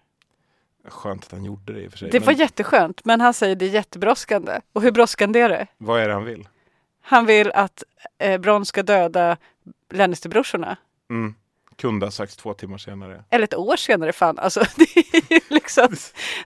Skönt 0.88 1.24
att 1.24 1.32
han 1.32 1.46
gjorde 1.46 1.74
det 1.74 1.82
i 1.82 1.88
och 1.88 1.92
för 1.92 1.98
sig. 1.98 2.10
Det 2.10 2.20
men 2.20 2.26
var 2.26 2.34
jätteskönt, 2.34 3.06
men 3.06 3.22
han 3.22 3.34
säger 3.34 3.56
det 3.56 3.66
är 3.66 3.70
jättebrådskande. 3.70 4.60
Och 4.74 4.82
hur 4.82 4.92
brådskande 4.92 5.40
är 5.40 5.50
det? 5.50 5.68
Vad 5.78 6.02
är 6.02 6.08
det 6.08 6.14
han 6.14 6.26
vill? 6.26 6.48
Han 7.02 7.26
vill 7.26 7.52
att 7.52 7.84
eh, 8.18 8.38
Bronn 8.42 8.66
ska 8.66 8.84
döda 8.84 9.38
Lannisterbrorsorna. 9.90 10.78
Mm. 11.10 11.36
Kunde 11.78 12.06
ha 12.06 12.12
sagts 12.12 12.36
två 12.38 12.54
timmar 12.54 12.78
senare. 12.78 13.24
Eller 13.30 13.44
ett 13.44 13.56
år 13.56 13.76
senare 13.76 14.14
fan. 14.14 14.40
Alltså, 14.40 14.60
det, 14.76 14.98
är 15.36 15.54
liksom, 15.54 15.96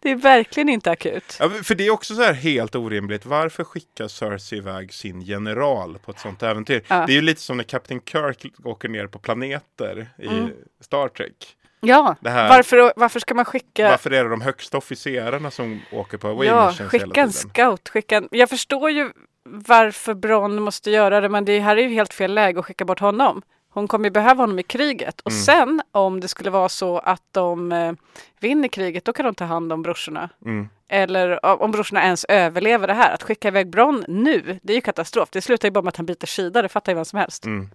det 0.02 0.12
är 0.12 0.16
verkligen 0.16 0.70
inte 0.70 0.92
akut. 0.92 1.38
Ja, 1.40 1.50
för 1.50 1.76
det 1.76 1.88
är 1.88 1.92
också 1.92 2.16
så 2.16 2.24
här 2.24 2.34
helt 2.34 2.76
orimligt. 2.76 3.26
Varför 3.26 3.64
skickar 3.64 4.08
Cersei 4.08 4.58
iväg 4.58 4.94
sin 4.94 5.22
general 5.22 6.00
på 6.06 6.12
ett 6.12 6.20
sånt 6.20 6.44
äventyr? 6.44 6.84
Ja. 6.88 7.04
Det 7.06 7.12
är 7.12 7.16
ju 7.16 7.22
lite 7.22 7.42
som 7.42 7.58
när 7.58 7.64
Captain 7.64 8.02
Kirk 8.06 8.46
åker 8.64 8.90
ner 8.90 9.08
på 9.08 9.20
planeter 9.20 10.10
i 10.18 10.28
Mm. 10.28 10.50
Star 10.82 11.08
Trek. 11.08 11.58
Ja, 11.80 12.16
varför, 12.22 12.94
varför 12.96 13.20
ska 13.20 13.34
man 13.34 13.46
skicka... 13.46 13.90
Varför 13.90 14.12
är 14.12 14.24
det 14.24 14.30
de 14.30 14.42
högsta 14.42 14.78
officerarna 14.78 15.52
som 15.52 15.82
åker 15.92 16.18
på 16.18 16.28
away 16.28 16.48
Ja, 16.48 16.74
skicka 16.74 17.22
en 17.22 17.32
scout. 17.34 17.90
Skicka 17.90 18.18
en... 18.18 18.28
Jag 18.32 18.50
förstår 18.50 18.90
ju 18.90 19.12
varför 19.44 20.14
Bronn 20.14 20.62
måste 20.62 20.92
göra 20.92 21.22
det, 21.22 21.30
men 21.30 21.46
det 21.46 21.60
här 21.60 21.78
är 21.78 21.82
ju 21.82 21.90
helt 21.90 22.14
fel 22.14 22.34
läge 22.34 22.60
att 22.60 22.66
skicka 22.66 22.86
bort 22.86 23.00
honom. 23.00 23.42
Hon 23.78 23.88
kommer 23.88 24.06
ju 24.06 24.12
behöva 24.12 24.44
honom 24.44 24.60
i 24.60 24.64
kriget. 24.64 25.22
Och 25.22 25.32
Mm. 25.32 25.44
sen 25.44 25.82
om 25.92 26.20
det 26.20 26.28
skulle 26.28 26.50
vara 26.50 26.70
så 26.70 26.98
att 27.00 27.24
de 27.32 27.72
eh, 27.72 27.94
vinner 28.40 28.68
kriget, 28.68 29.06
då 29.06 29.14
kan 29.14 29.26
de 29.26 29.36
ta 29.36 29.46
hand 29.46 29.74
om 29.74 29.82
brorsorna. 29.82 30.30
Mm. 30.46 30.70
Eller 30.90 31.46
om 31.46 31.72
brorsorna 31.72 32.04
ens 32.04 32.26
överlever 32.26 32.88
det 32.88 32.94
här. 32.94 33.14
Att 33.14 33.24
skicka 33.24 33.48
iväg 33.48 33.70
Bronn 33.70 34.06
nu, 34.08 34.60
det 34.64 34.74
är 34.74 34.76
ju 34.76 34.82
katastrof. 34.82 35.30
Det 35.32 35.42
slutar 35.42 35.68
ju 35.68 35.72
bara 35.72 35.82
med 35.82 35.90
att 35.90 35.98
han 35.98 36.06
byter 36.06 36.26
sida, 36.26 36.62
det 36.62 36.70
fattar 36.70 36.92
ju 36.92 36.96
vem 36.96 37.06
som 37.06 37.20
helst. 37.20 37.46
Mm. 37.46 37.70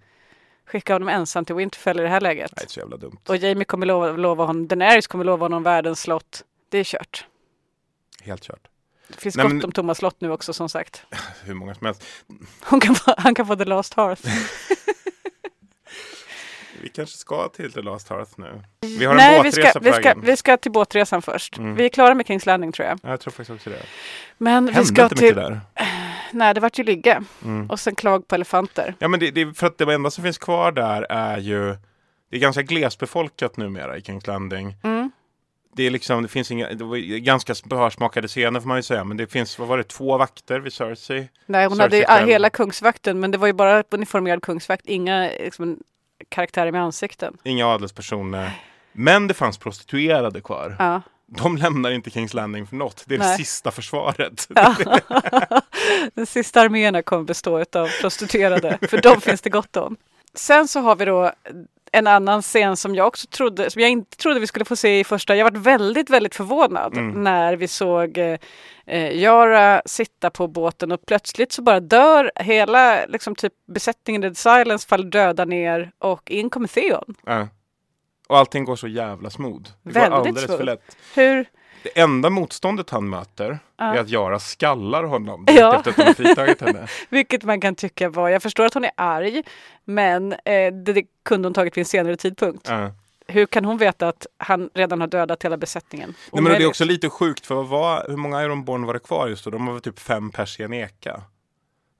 Skicka 0.65 0.93
honom 0.93 1.09
ensam 1.09 1.45
till 1.45 1.55
Winterfell 1.55 1.99
i 1.99 2.03
det 2.03 2.09
här 2.09 2.21
läget. 2.21 2.51
Nej, 2.57 2.65
så 2.67 2.79
jävla 2.79 2.97
dumt. 2.97 3.17
Och 3.27 3.37
Jamie 3.37 3.65
kommer 3.65 3.85
lova, 3.85 4.11
lova 4.11 4.45
honom, 4.45 4.67
Daenerys 4.67 5.07
kommer 5.07 5.23
lova 5.23 5.45
honom 5.45 5.63
världens 5.63 5.99
slott. 6.01 6.43
Det 6.69 6.77
är 6.77 6.83
kört. 6.83 7.25
Helt 8.21 8.43
kört. 8.43 8.67
Det 9.07 9.17
finns 9.21 9.35
Nej, 9.35 9.43
gott 9.45 9.53
men- 9.53 9.63
om 9.65 9.71
tomma 9.71 9.95
slott 9.95 10.21
nu 10.21 10.31
också 10.31 10.53
som 10.53 10.69
sagt. 10.69 11.05
Hur 11.43 11.53
många 11.53 11.75
som 11.75 11.85
helst. 11.85 12.03
Hon 12.63 12.79
kan 12.79 12.95
få, 12.95 13.13
han 13.17 13.35
kan 13.35 13.47
få 13.47 13.55
The 13.55 13.65
Last 13.65 13.93
Hearth. 13.93 14.21
Vi 16.83 16.89
kanske 16.89 17.17
ska 17.17 17.47
till 17.47 17.71
The 17.71 17.81
Last 17.81 18.09
Hearth 18.09 18.31
nu. 18.35 18.61
Vi 18.81 19.05
har 19.05 19.11
en 19.11 19.17
Nej, 19.17 19.37
vi 19.43 19.49
båtresa 19.49 19.69
ska, 19.69 19.79
på 19.79 19.85
vi, 19.85 19.91
ska, 19.91 20.01
vägen. 20.01 20.21
vi 20.21 20.37
ska 20.37 20.57
till 20.57 20.71
båtresan 20.71 21.21
först. 21.21 21.57
Mm. 21.57 21.75
Vi 21.75 21.85
är 21.85 21.89
klara 21.89 22.15
med 22.15 22.27
Kings 22.27 22.45
Landing 22.45 22.71
tror 22.71 22.87
jag. 22.87 22.99
Ja, 23.03 23.09
jag 23.09 23.19
tror 23.19 23.31
faktiskt 23.31 23.49
också 23.49 23.69
det. 23.69 23.81
Men 24.37 24.65
vi 24.65 24.71
Hände 24.71 24.87
ska 24.87 25.03
inte 25.03 25.15
till... 25.15 25.35
mycket 25.35 25.35
där. 25.35 25.61
Nej, 26.31 26.53
det 26.53 26.59
vart 26.59 26.79
ju 26.79 26.83
ligga. 26.83 27.23
Mm. 27.43 27.69
Och 27.69 27.79
sen 27.79 27.95
klag 27.95 28.27
på 28.27 28.35
elefanter. 28.35 28.95
Ja, 28.99 29.07
men 29.07 29.19
det, 29.19 29.31
det 29.31 29.53
för 29.53 29.67
att 29.67 29.77
det 29.77 29.93
enda 29.93 30.11
som 30.11 30.23
finns 30.23 30.37
kvar 30.37 30.71
där 30.71 31.05
är 31.09 31.37
ju 31.37 31.75
det 32.29 32.37
är 32.37 32.41
ganska 32.41 32.61
glesbefolkat 32.61 33.57
numera 33.57 33.97
i 33.97 34.01
Kings 34.01 34.27
Landing. 34.27 34.75
Mm. 34.83 35.11
Det 35.75 35.83
är 35.83 35.91
liksom, 35.91 36.23
det 36.23 36.29
finns 36.29 36.51
inga, 36.51 36.73
det 36.73 36.83
var 36.83 37.17
ganska 37.17 37.53
hörsmakade 37.71 38.27
scener 38.27 38.59
får 38.59 38.67
man 38.67 38.77
ju 38.77 38.83
säga, 38.83 39.03
men 39.03 39.17
det 39.17 39.27
finns, 39.27 39.59
vad 39.59 39.67
var 39.67 39.77
det, 39.77 39.83
två 39.83 40.17
vakter 40.17 40.59
vid 40.59 40.73
Cersei? 40.73 41.29
Nej, 41.45 41.67
hon 41.67 41.77
Cersei 41.77 41.83
hade 41.83 41.97
ju 41.97 42.05
själv. 42.05 42.27
hela 42.27 42.49
kungsvakten, 42.49 43.19
men 43.19 43.31
det 43.31 43.37
var 43.37 43.47
ju 43.47 43.53
bara 43.53 43.83
uniformerad 43.89 44.41
kungsvakt. 44.41 44.85
Inga 44.85 45.29
liksom, 45.39 45.79
karaktärer 46.29 46.71
med 46.71 46.81
ansikten. 46.81 47.37
Inga 47.43 47.67
adelspersoner. 47.67 48.51
Men 48.91 49.27
det 49.27 49.33
fanns 49.33 49.57
prostituerade 49.57 50.41
kvar. 50.41 50.75
Ja. 50.79 51.01
De 51.27 51.57
lämnar 51.57 51.91
inte 51.91 52.09
Kings 52.09 52.33
Landing 52.33 52.67
för 52.67 52.75
något. 52.75 53.03
Det 53.07 53.15
är 53.15 53.19
det 53.19 53.25
Nej. 53.25 53.37
sista 53.37 53.71
försvaret. 53.71 54.47
Ja. 54.55 54.75
Den 56.13 56.25
sista 56.25 56.61
arméerna 56.61 57.01
kommer 57.01 57.23
bestå 57.23 57.59
av 57.59 57.87
prostituerade, 58.01 58.77
för 58.89 59.01
de 59.01 59.21
finns 59.21 59.41
det 59.41 59.49
gott 59.49 59.77
om. 59.77 59.97
Sen 60.33 60.67
så 60.67 60.79
har 60.79 60.95
vi 60.95 61.05
då 61.05 61.31
en 61.93 62.07
annan 62.07 62.41
scen 62.41 62.77
som 62.77 62.95
jag 62.95 63.07
också 63.07 63.27
trodde, 63.27 63.69
som 63.69 63.81
jag 63.81 63.91
inte 63.91 64.17
trodde 64.17 64.39
vi 64.39 64.47
skulle 64.47 64.65
få 64.65 64.75
se 64.75 64.99
i 64.99 65.03
första. 65.03 65.35
Jag 65.35 65.45
varit 65.45 65.57
väldigt, 65.57 66.09
väldigt 66.09 66.35
förvånad 66.35 66.97
Mm. 66.97 67.23
när 67.23 67.55
vi 67.55 67.67
såg 67.67 68.17
eh, 68.17 68.37
eh, 68.85 69.11
Yara 69.21 69.81
sitta 69.85 70.29
på 70.29 70.47
båten 70.47 70.91
och 70.91 71.05
plötsligt 71.05 71.51
så 71.51 71.61
bara 71.61 71.79
dör 71.79 72.31
hela 72.35 73.05
liksom 73.05 73.35
typ 73.35 73.53
besättningen 73.67 74.23
i 74.23 74.29
The 74.29 74.35
Silence 74.35 74.87
faller 74.87 75.05
döda 75.05 75.45
ner 75.45 75.91
och 75.99 76.31
in 76.31 76.49
kommer 76.49 76.67
Theon. 76.67 77.15
Ja. 77.25 77.47
Och 78.27 78.37
allting 78.37 78.65
går 78.65 78.75
så 78.75 78.87
jävla 78.87 79.29
smooth. 79.29 79.63
Det 79.83 79.93
går 79.93 79.99
Väldigt 79.99 80.13
alldeles 80.19 80.41
smooth. 80.43 80.57
för 80.57 80.65
lätt. 80.65 80.97
Hur? 81.15 81.45
Det 81.83 81.99
enda 81.99 82.29
motståndet 82.29 82.89
han 82.89 83.09
möter 83.09 83.59
är 83.77 83.97
att 83.97 84.09
Jara 84.09 84.39
skallar 84.39 85.03
honom 85.03 85.45
Ja. 85.47 85.75
efter 85.75 85.89
att 85.91 85.95
de 85.97 86.03
har 86.03 86.13
fritagit 86.13 86.61
henne. 86.61 86.87
Vilket 87.09 87.43
man 87.43 87.61
kan 87.61 87.75
tycka 87.75 88.09
var, 88.09 88.29
jag 88.29 88.41
förstår 88.41 88.65
att 88.65 88.73
hon 88.73 88.83
är 88.85 88.91
arg, 88.97 89.43
men 89.85 90.33
eh, 90.33 90.39
det, 90.45 90.93
det 90.93 91.03
kunde 91.25 91.45
hon 91.45 91.53
tagit 91.53 91.77
vid 91.77 91.81
en 91.81 91.85
senare 91.85 92.15
tidpunkt. 92.15 92.67
Ja. 92.69 92.91
Hur 93.27 93.45
kan 93.45 93.65
hon 93.65 93.77
veta 93.77 94.07
att 94.07 94.27
han 94.37 94.69
redan 94.73 95.01
har 95.01 95.07
dödat 95.07 95.43
hela 95.45 95.57
besättningen? 95.57 96.13
Nej, 96.31 96.43
men 96.43 96.51
det 96.51 96.63
är 96.63 96.67
också 96.67 96.85
lite 96.85 97.09
sjukt 97.09 97.45
för 97.45 97.63
vad 97.63 98.09
hur 98.09 98.17
många 98.17 98.43
Ironborn 98.43 98.85
var 98.85 98.93
det 98.93 98.99
kvar 98.99 99.27
just 99.27 99.43
då? 99.45 99.51
De 99.51 99.65
var 99.65 99.79
typ 99.79 99.99
fem 99.99 100.31
pers 100.31 100.59
i 100.59 100.63
en 100.63 100.73
eka. 100.73 101.21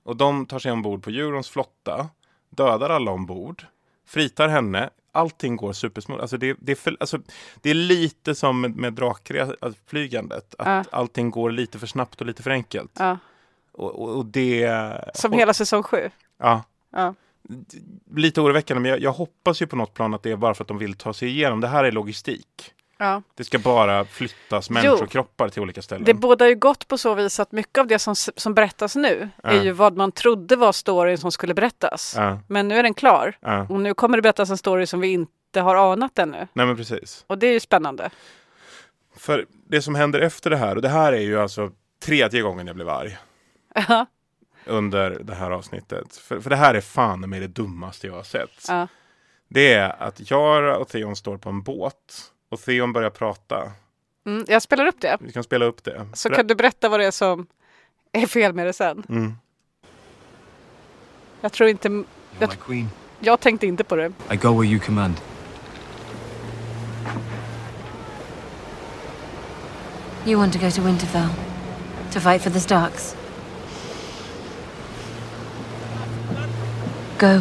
Och 0.04 0.16
de 0.16 0.46
tar 0.46 0.58
sig 0.58 0.72
ombord 0.72 1.02
på 1.02 1.10
Eurons 1.10 1.48
flotta, 1.50 2.08
dödar 2.50 2.90
alla 2.90 3.10
ombord, 3.10 3.66
fritar 4.06 4.48
henne. 4.48 4.90
Allting 5.14 5.56
går 5.56 5.72
supersmooth. 5.72 6.22
Alltså 6.22 6.36
det, 6.36 6.56
det, 6.60 6.72
är 6.72 6.76
för, 6.76 6.96
alltså 7.00 7.18
det 7.62 7.70
är 7.70 7.74
lite 7.74 8.34
som 8.34 8.60
med, 8.60 8.76
med 8.76 8.92
drakflygandet. 8.92 10.54
Att 10.58 10.66
Ja. 10.66 10.84
allting 10.98 11.30
går 11.30 11.50
lite 11.50 11.78
för 11.78 11.86
snabbt 11.86 12.20
och 12.20 12.26
lite 12.26 12.42
för 12.42 12.50
enkelt. 12.50 12.90
Ja. 12.98 13.18
Och, 13.72 14.02
och, 14.02 14.16
och 14.16 14.26
det... 14.26 15.10
Som 15.14 15.32
hela 15.32 15.54
säsong 15.54 15.82
sju. 15.82 16.10
Ja. 16.38 16.62
Ja. 16.92 17.14
Lite 18.14 18.40
oroväckande, 18.40 18.80
men 18.80 18.90
jag, 18.90 19.00
jag 19.00 19.12
hoppas 19.12 19.62
ju 19.62 19.66
på 19.66 19.76
något 19.76 19.94
plan 19.94 20.14
att 20.14 20.22
det 20.22 20.30
är 20.30 20.36
bara 20.36 20.54
för 20.54 20.64
att 20.64 20.68
de 20.68 20.78
vill 20.78 20.94
ta 20.94 21.12
sig 21.14 21.28
igenom. 21.28 21.60
Det 21.60 21.68
här 21.68 21.84
är 21.84 21.92
logistik. 21.92 22.73
Ja. 22.98 23.22
Det 23.34 23.44
ska 23.44 23.58
bara 23.58 24.04
flyttas 24.04 24.70
människokroppar 24.70 25.48
till 25.48 25.62
olika 25.62 25.82
ställen. 25.82 26.04
Det 26.04 26.14
bådar 26.14 26.46
ju 26.46 26.54
gott 26.54 26.88
på 26.88 26.98
så 26.98 27.14
vis 27.14 27.40
att 27.40 27.52
mycket 27.52 27.78
av 27.78 27.86
det 27.86 27.98
som, 27.98 28.14
som 28.16 28.54
berättas 28.54 28.96
nu 28.96 29.28
Ja. 29.42 29.50
är 29.50 29.62
ju 29.62 29.72
vad 29.72 29.96
man 29.96 30.12
trodde 30.12 30.56
var 30.56 30.72
storyn 30.72 31.18
som 31.18 31.32
skulle 31.32 31.54
berättas. 31.54 32.14
Ja. 32.16 32.38
Men 32.48 32.68
nu 32.68 32.78
är 32.78 32.82
den 32.82 32.94
klar. 32.94 33.36
Och 33.68 33.80
nu 33.80 33.94
kommer 33.94 34.18
det 34.18 34.22
berättas 34.22 34.50
en 34.50 34.58
story 34.58 34.86
som 34.86 35.00
vi 35.00 35.08
inte 35.08 35.60
har 35.60 35.92
anat 35.92 36.18
ännu. 36.18 36.48
Nej 36.52 36.66
men 36.66 36.76
precis. 36.76 37.24
Och 37.26 37.38
det 37.38 37.46
är 37.46 37.52
ju 37.52 37.60
spännande. 37.60 38.10
För 39.16 39.46
det 39.68 39.82
som 39.82 39.94
händer 39.94 40.20
efter 40.20 40.50
det 40.50 40.56
här, 40.56 40.76
och 40.76 40.82
det 40.82 40.88
här 40.88 41.12
är 41.12 41.20
ju 41.20 41.40
alltså 41.40 41.70
tredje 42.04 42.42
gången 42.42 42.66
jag 42.66 42.76
blev 42.76 42.88
arg 42.88 43.16
under 44.66 45.10
det 45.10 45.34
här 45.34 45.50
avsnittet. 45.50 46.16
För, 46.16 46.40
för 46.40 46.50
det 46.50 46.56
här 46.56 46.74
är 46.74 46.80
fan 46.80 47.30
med 47.30 47.42
det 47.42 47.48
dummaste 47.48 48.06
jag 48.06 48.14
har 48.14 48.22
sett. 48.22 48.68
Det 49.48 49.72
är 49.72 50.02
att 50.02 50.30
Jara 50.30 50.76
och 50.76 50.88
Theon 50.88 51.16
står 51.16 51.36
på 51.38 51.48
en 51.48 51.62
båt 51.62 52.30
och 52.54 52.60
Theon 52.60 52.92
börjar 52.92 53.10
prata. 53.10 53.72
Mm, 54.26 54.44
jag 54.48 54.62
spelar 54.62 54.86
upp 54.86 55.00
det. 55.00 55.16
Vi 55.20 55.32
kan 55.32 55.44
spela 55.44 55.64
upp 55.64 55.84
det. 55.84 56.06
Så 56.14 56.28
Ber- 56.28 56.36
kan 56.36 56.46
du 56.46 56.54
berätta 56.54 56.88
vad 56.88 57.00
det 57.00 57.06
är 57.06 57.10
som 57.10 57.46
är 58.12 58.26
fel 58.26 58.52
med 58.52 58.66
det 58.66 58.72
sen. 58.72 59.02
Mm. 59.08 59.34
Jag 61.40 61.52
tror 61.52 61.68
inte... 61.68 62.04
Jag, 62.38 62.56
jag 63.20 63.40
tänkte 63.40 63.66
inte 63.66 63.84
på 63.84 63.96
det. 63.96 64.12
I 64.30 64.36
go 64.36 64.60
where 64.60 64.66
you 64.70 64.80
command. 64.80 65.14
You 70.26 70.38
want 70.38 70.52
to 70.52 70.58
go 70.58 70.70
to 70.70 70.82
Winterfell? 70.82 71.28
To 72.12 72.20
fight 72.20 72.42
for 72.42 72.50
the 72.50 72.60
Starks? 72.60 73.16
Go. 77.18 77.40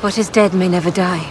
What 0.00 0.18
is 0.18 0.30
dead 0.30 0.54
may 0.54 0.68
never 0.68 0.90
die. 0.90 1.22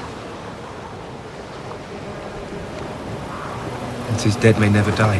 It 4.13 4.19
says 4.19 4.35
dead 4.35 4.59
may 4.59 4.69
never 4.69 4.91
die. 4.91 5.19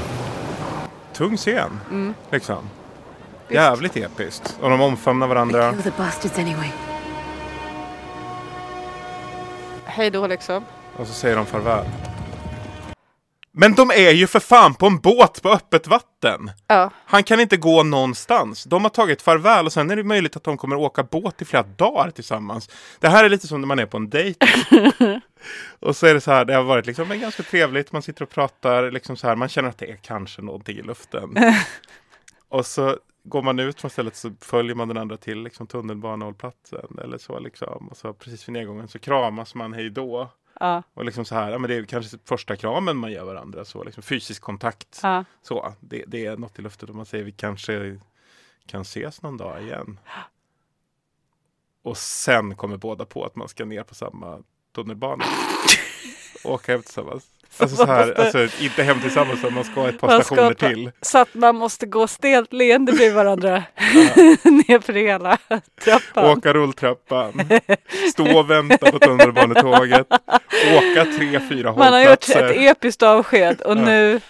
Tung 1.14 1.38
scen. 1.38 1.80
Mm. 1.90 2.14
Liksom. 2.32 2.70
Jävligt 3.50 3.98
episkt. 3.98 4.58
Och 4.62 4.70
de 4.70 4.82
omfamnar 4.82 5.28
varandra. 5.28 5.72
Kill 5.74 5.84
the 5.84 5.92
bastards 5.98 6.40
anyway. 6.40 6.70
Hej 9.86 10.10
då 10.10 10.28
liksom. 10.28 10.64
Och 10.98 11.08
så 11.08 11.14
säger 11.14 11.36
de 11.36 11.46
farväl. 11.46 11.86
Men 13.58 13.76
de 13.76 13.92
är 13.92 14.12
ju 14.12 14.28
för 14.28 14.40
fan 14.40 14.76
på 14.76 14.88
en 14.88 14.98
båt 14.98 15.42
på 15.42 15.50
öppet 15.50 15.88
vatten. 15.88 16.52
Ja. 16.68 16.92
Han 17.06 17.24
kan 17.24 17.40
inte 17.40 17.58
gå 17.58 17.84
någonstans. 17.84 18.64
De 18.64 18.84
har 18.84 18.90
tagit 18.90 19.22
farväl 19.22 19.66
och 19.66 19.74
sen 19.74 19.92
är 19.92 19.96
det 19.96 20.04
möjligt 20.04 20.36
att 20.36 20.44
de 20.44 20.58
kommer 20.58 20.76
åka 20.76 21.04
båt 21.04 21.42
i 21.42 21.46
flera 21.46 21.64
dagar 21.64 22.12
tillsammans. 22.12 22.70
Det 23.00 23.08
här 23.08 23.24
är 23.24 23.30
lite 23.30 23.48
som 23.48 23.62
när 23.62 23.68
man 23.68 23.80
är 23.80 23.86
på 23.86 23.98
en 23.98 24.10
dejt. 24.10 24.48
och 25.80 25.96
så 25.96 26.08
är 26.08 26.14
det 26.14 26.22
så 26.22 26.32
här, 26.32 26.46
det 26.46 26.54
har 26.54 26.64
varit 26.64 26.86
liksom 26.86 27.08
men 27.08 27.20
ganska 27.20 27.44
trevligt. 27.44 27.92
Man 27.92 28.02
sitter 28.02 28.24
och 28.24 28.30
pratar 28.30 28.92
liksom 28.92 29.18
så 29.18 29.28
här. 29.28 29.36
Man 29.36 29.50
känner 29.50 29.70
att 29.70 29.78
det 29.78 29.92
är 29.92 29.96
kanske 29.96 30.42
någonting 30.42 30.78
i 30.78 30.82
luften. 30.82 31.38
och 32.50 32.66
så 32.66 32.98
går 33.24 33.42
man 33.42 33.60
ut 33.60 33.82
från 33.82 33.92
stället 33.92 34.16
så 34.16 34.32
följer 34.42 34.76
man 34.76 34.88
den 34.88 34.98
andra 34.98 35.18
till 35.18 35.44
liksom 35.44 35.68
tunnelbanehållplatsen 35.68 37.00
eller 37.04 37.18
så 37.18 37.40
liksom. 37.40 37.88
Och 37.92 37.98
så 37.98 38.14
precis 38.14 38.48
vid 38.48 38.54
nedgången 38.54 38.88
så 38.88 39.00
kramas 39.00 39.56
man 39.56 39.74
hej 39.74 39.90
då. 39.90 40.30
Ja. 40.60 40.84
Och 40.94 41.06
liksom 41.06 41.26
så 41.26 41.36
här, 41.36 41.52
ja, 41.52 41.58
men 41.58 41.70
det 41.70 41.76
är 41.76 41.84
kanske 41.84 42.18
första 42.26 42.56
kramen 42.56 42.98
man 42.98 43.12
ger 43.12 43.24
varandra. 43.24 43.66
Så 43.66 43.84
liksom 43.84 44.04
fysisk 44.04 44.42
kontakt. 44.42 45.00
Ja. 45.04 45.26
Så, 45.42 45.74
det, 45.80 46.04
det 46.08 46.26
är 46.26 46.38
något 46.38 46.60
i 46.60 46.62
luften 46.62 46.90
och 46.90 46.96
man 46.96 47.06
säger 47.06 47.24
vi 47.24 47.32
kanske 47.32 48.00
kan 48.66 48.82
ses 48.82 49.22
någon 49.22 49.38
dag 49.38 49.64
igen. 49.64 50.00
Och 51.82 51.98
sen 51.98 52.56
kommer 52.56 52.78
båda 52.78 53.06
på 53.06 53.24
att 53.26 53.36
man 53.36 53.50
ska 53.50 53.66
ner 53.66 53.84
på 53.84 53.96
samma 53.96 54.44
tunnelbana. 54.76 55.26
och 56.44 56.52
åka 56.52 56.72
hem 56.72 56.82
tillsammans. 56.82 57.32
Alltså, 57.58 57.78
så 57.78 57.86
här, 57.86 58.06
måste- 58.08 58.22
alltså 58.40 58.64
inte 58.64 58.84
hem 58.84 59.02
tillsammans 59.02 59.40
man 59.52 59.64
ska 59.64 59.88
ett 59.90 60.00
par 60.00 60.08
Man 60.08 60.24
stationer 60.24 60.54
ska- 60.54 60.68
till. 60.70 60.92
Så 61.02 61.18
att 61.18 61.34
man 61.34 61.56
måste 61.56 61.86
gå 61.86 62.08
stelt 62.08 62.54
leende 62.54 62.92
bredvid 62.92 63.16
varandra. 63.16 63.64
Ner 64.44 64.80
för 64.80 64.94
hela 64.94 65.38
trappan. 65.84 66.38
Åka 66.38 66.54
rulltrappan, 66.54 67.50
stå 68.12 68.38
och 68.40 68.50
vänta 68.50 68.92
på 68.92 69.00
tunnelbanetåget, 69.00 70.08
åka 70.78 71.06
tre, 71.18 71.40
fyra 71.50 71.72
Man 71.76 71.94
har 71.94 72.00
gjort 72.00 72.10
hållplatser. 72.10 72.44
ett 72.50 72.78
episkt 72.78 73.04
avsked 73.04 73.62
och 73.62 73.78
nu 73.78 74.22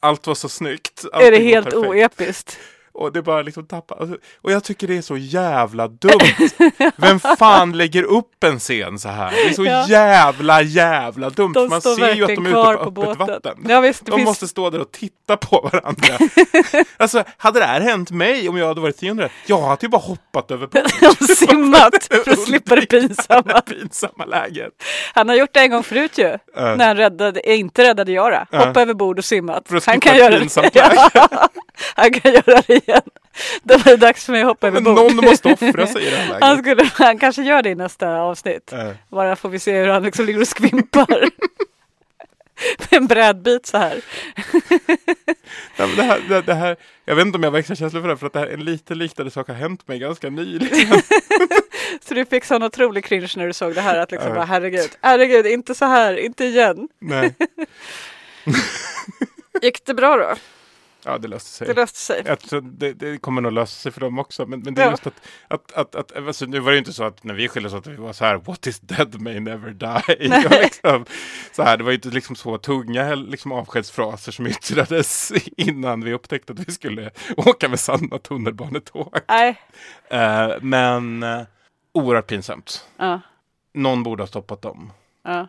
Allt 0.00 0.26
var 0.26 0.34
så 0.34 0.48
snyggt. 0.48 1.04
är 1.12 1.30
det 1.30 1.38
helt 1.38 1.74
oepiskt. 1.74 2.58
Och 2.96 3.12
det 3.12 3.22
bara 3.22 3.42
liksom 3.42 3.66
tappar. 3.66 3.96
Alltså, 4.00 4.16
Och 4.42 4.52
jag 4.52 4.64
tycker 4.64 4.86
det 4.88 4.96
är 4.96 5.02
så 5.02 5.16
jävla 5.16 5.88
dumt. 5.88 6.50
Vem 6.96 7.20
fan 7.20 7.72
lägger 7.72 8.02
upp 8.02 8.44
en 8.44 8.58
scen 8.58 8.98
så 8.98 9.08
här? 9.08 9.30
Det 9.30 9.48
är 9.48 9.52
så 9.52 9.64
Ja. 9.64 9.86
jävla 9.88 10.62
jävla 10.62 11.30
dumt. 11.30 11.52
De 11.52 11.68
Man 11.68 11.80
ser 11.82 12.14
ju 12.14 12.22
att 12.24 12.28
de 12.28 12.46
är 12.46 12.50
ute 12.50 12.52
på, 12.52 12.62
på 12.64 12.70
öppet 12.70 12.92
båten. 12.94 13.18
vatten. 13.18 13.56
Ja, 13.68 13.80
visst, 13.80 14.06
de 14.06 14.12
finns- 14.16 14.26
måste 14.28 14.48
stå 14.48 14.70
där 14.70 14.80
och 14.80 14.92
titta 14.92 15.36
på 15.36 15.70
varandra. 15.72 16.14
alltså, 16.96 17.24
hade 17.36 17.60
det 17.60 17.66
här 17.66 17.80
hänt 17.80 18.10
mig 18.10 18.48
om 18.48 18.56
jag 18.56 18.66
hade 18.68 18.80
varit 18.80 18.96
tionde? 18.98 19.28
Jag 19.46 19.60
hade 19.60 19.78
ju 19.82 19.88
bara 19.88 20.02
hoppat 20.02 20.50
över 20.50 20.66
båten. 20.66 21.08
Och 21.20 21.26
simmat 21.26 22.04
för 22.24 22.30
att 22.30 22.40
slippa 22.40 22.76
det 22.76 22.86
pinsamma. 22.86 23.60
pinsamma 23.60 24.24
läget. 24.24 24.72
Han 25.14 25.28
har 25.28 25.36
gjort 25.36 25.50
det 25.52 25.60
en 25.60 25.70
gång 25.70 25.82
förut 25.82 26.18
ju. 26.18 26.24
Ja. 26.56 26.74
När 26.76 26.86
han 26.86 26.96
räddade, 26.96 27.40
eh, 27.40 27.58
inte 27.60 27.84
räddade 27.84 28.12
Jara. 28.12 28.46
Ja. 28.50 28.66
Hoppa 28.66 28.82
över 28.82 28.94
bord 28.94 29.18
och 29.18 29.24
simmat. 29.24 29.68
För 29.68 29.76
att 29.76 29.86
Han 29.86 30.00
kan, 30.00 30.16
göra 30.16 30.38
det. 30.38 30.70
han 31.94 32.12
kan 32.12 32.32
göra 32.32 32.62
det 32.66 32.85
igen. 32.88 33.02
Då 33.62 33.76
var 33.78 33.84
det 33.84 33.96
dags 33.96 34.24
för 34.24 34.32
mig 34.32 34.40
att 34.40 34.46
hoppa 34.48 34.66
över 34.66 34.80
bord. 34.80 34.94
någon 34.94 35.16
måste 35.16 35.52
offra 35.52 35.86
sig 35.86 36.02
i 36.06 36.10
det 36.10 36.16
här 36.16 36.28
läget. 36.28 36.42
Han, 36.44 36.58
skulle, 36.58 36.90
han 36.94 37.18
kanske 37.18 37.42
gör 37.42 37.62
det 37.62 37.70
i 37.70 37.74
nästa 37.74 38.20
avsnitt. 38.20 38.68
Ja. 38.72 38.92
Bara 39.08 39.36
får 39.36 39.48
vi 39.48 39.58
se 39.58 39.78
hur 39.80 39.88
han 39.88 40.02
liksom 40.02 40.26
ligger 40.26 40.40
och 40.40 40.48
skvimpar. 40.48 41.28
Med 42.78 42.86
en 42.92 43.06
brädbit 43.06 43.66
så 43.66 43.78
här. 43.78 44.00
Men 45.76 45.96
det, 45.96 46.02
här, 46.02 46.20
det, 46.28 46.42
det 46.42 46.54
här, 46.54 46.76
jag 47.04 47.16
vet 47.16 47.26
inte 47.26 47.36
om 47.36 47.42
jag 47.42 47.50
har 47.50 47.58
extra 47.58 47.76
känsla 47.76 48.00
för 48.00 48.08
det, 48.08 48.12
här, 48.14 48.18
för 48.18 48.26
att 48.26 48.32
det 48.32 48.38
här, 48.38 48.46
en 48.46 48.64
lite 48.64 48.94
liknande 48.94 49.30
sak 49.30 49.48
har 49.48 49.54
hänt 49.54 49.88
mig 49.88 49.98
ganska 49.98 50.30
nyligen. 50.30 51.02
Så 52.08 52.14
du 52.14 52.24
fick 52.24 52.44
sån 52.44 52.62
otrolig 52.62 53.04
cringe 53.04 53.28
när 53.36 53.46
du 53.46 53.52
såg 53.52 53.74
det 53.74 53.80
här. 53.80 53.98
Att 53.98 54.10
liksom 54.10 54.28
Ja. 54.28 54.34
bara 54.34 54.44
herregud, 54.44 54.90
herregud, 55.00 55.46
inte 55.46 55.74
så 55.74 55.84
här, 55.84 56.16
inte 56.16 56.44
igen. 56.44 56.88
Nej. 56.98 57.34
Gick 59.62 59.84
det 59.84 59.94
bra 59.94 60.16
då? 60.16 60.34
Ja, 61.06 61.18
det 61.18 61.28
löste 61.28 61.50
sig. 61.50 61.66
Det 61.66 61.74
löste 61.74 61.98
sig. 61.98 62.22
Jag 62.26 62.64
det, 62.64 62.92
det 62.92 63.18
kommer 63.18 63.40
nog 63.40 63.52
lösa 63.52 63.80
sig 63.82 63.92
för 63.92 64.00
dem 64.00 64.18
också. 64.18 64.46
Men, 64.46 64.60
men 64.60 64.74
det 64.74 64.82
är 64.82 64.86
Ja. 64.86 64.90
just 64.90 65.06
att, 65.06 65.14
att, 65.48 65.72
att, 65.72 65.94
att 65.94 66.16
alltså, 66.16 66.46
nu 66.46 66.60
var 66.60 66.70
det 66.70 66.74
ju 66.74 66.78
inte 66.78 66.92
så 66.92 67.04
att 67.04 67.24
när 67.24 67.34
vi 67.34 67.48
skildes 67.48 67.74
att 67.74 67.86
vi 67.86 67.96
var 67.96 68.12
så 68.12 68.24
här 68.24 68.36
What 68.36 68.66
is 68.66 68.80
dead 68.80 69.20
may 69.20 69.40
never 69.40 69.70
die. 69.70 70.28
Liksom, 70.62 71.04
så 71.52 71.62
här, 71.62 71.76
det 71.76 71.84
var 71.84 71.90
ju 71.90 71.94
inte 71.94 72.08
liksom 72.08 72.36
så 72.36 72.58
tunga 72.58 73.14
liksom, 73.14 73.52
avskedsfraser 73.52 74.32
som 74.32 74.46
yttrades 74.46 75.32
innan 75.56 76.04
vi 76.04 76.12
upptäckte 76.12 76.52
att 76.52 76.68
vi 76.68 76.72
skulle 76.72 77.10
åka 77.36 77.68
med 77.68 77.80
samma 77.80 78.18
tunnelbanetåg. 78.18 79.14
Nej. 79.28 79.60
Eh, 80.10 80.50
men 80.60 81.22
uh, 81.22 81.42
oerhört 81.92 82.26
pinsamt. 82.26 82.86
Ja. 82.96 83.20
Någon 83.74 84.02
borde 84.02 84.22
ha 84.22 84.28
stoppat 84.28 84.62
dem. 84.62 84.92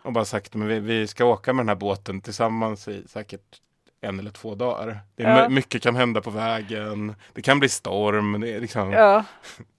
Och 0.04 0.12
bara 0.12 0.24
sagt 0.24 0.54
men 0.54 0.68
vi, 0.68 0.80
vi 0.80 1.06
ska 1.06 1.24
åka 1.24 1.52
med 1.52 1.62
den 1.62 1.68
här 1.68 1.76
båten 1.76 2.20
tillsammans 2.20 2.88
i 2.88 3.04
säkert 3.08 3.60
en 4.00 4.18
eller 4.18 4.30
två 4.30 4.54
dagar. 4.54 4.98
Det 5.16 5.22
är 5.22 5.38
Ja. 5.42 5.48
my- 5.48 5.54
Mycket 5.54 5.82
kan 5.82 5.96
hända 5.96 6.20
på 6.20 6.30
vägen. 6.30 7.14
Det 7.32 7.42
kan 7.42 7.58
bli 7.58 7.68
storm. 7.68 8.40
Det 8.40 8.52
är 8.54 8.60
liksom 8.60 8.92
Ja. 8.92 9.24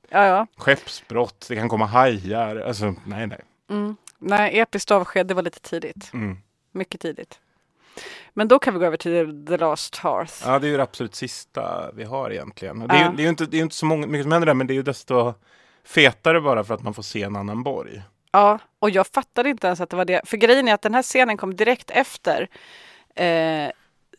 Ja, 0.10 0.26
ja. 0.26 0.48
skeppsbrott. 0.58 1.46
Det 1.50 1.56
kan 1.56 1.70
komma 1.70 1.86
hajar. 1.86 2.56
Alltså 2.56 2.96
nej, 3.06 3.28
nej. 3.28 3.42
Mm. 3.70 3.96
Nej, 4.18 4.60
episkt 4.60 4.92
avsked, 4.92 5.28
det 5.28 5.34
var 5.34 5.42
lite 5.42 5.60
tidigt. 5.60 6.14
Mm. 6.14 6.38
Mycket 6.72 7.02
tidigt. 7.02 7.40
Men 8.34 8.48
då 8.48 8.60
kan 8.60 8.74
vi 8.74 8.80
gå 8.80 8.86
över 8.86 8.98
till 8.98 9.46
The 9.48 9.58
Last 9.58 9.96
Hearth. 9.98 10.34
Ja, 10.46 10.60
det 10.60 10.68
är 10.68 10.72
ju 10.72 10.78
det 10.78 10.84
absolut 10.84 11.16
sista 11.16 11.92
vi 11.94 12.04
har 12.04 12.32
egentligen. 12.32 12.80
Det, 12.88 12.96
är, 12.96 13.00
Ja. 13.02 13.10
ju- 13.12 13.16
det 13.16 13.22
är 13.22 13.24
ju 13.24 13.30
inte, 13.30 13.46
det 13.46 13.58
är 13.58 13.62
inte 13.62 13.76
så 13.76 13.86
många, 13.86 14.08
mycket 14.08 14.24
som 14.26 14.32
händer 14.32 14.46
där, 14.46 14.54
men 14.54 14.68
det 14.68 14.74
är 14.74 14.76
ju 14.76 14.82
desto 14.84 15.34
fetare 15.86 16.42
bara 16.42 16.64
för 16.64 16.74
att 16.74 16.84
man 16.84 16.94
får 16.94 17.04
se 17.04 17.24
en 17.24 17.36
annan 17.36 17.64
borg. 17.64 18.02
Ja, 18.32 18.60
och 18.80 18.90
jag 18.90 19.08
fattade 19.08 19.50
inte 19.50 19.68
ens 19.68 19.82
att 19.82 19.90
det 19.90 19.96
var 19.98 20.06
det. 20.06 20.22
För 20.26 20.38
grejen 20.38 20.68
är 20.68 20.74
att 20.74 20.82
den 20.82 20.94
här 20.96 21.04
scenen 21.04 21.38
kom 21.38 21.56
direkt 21.56 21.92
efter 21.92 22.48
eh, 23.16 23.70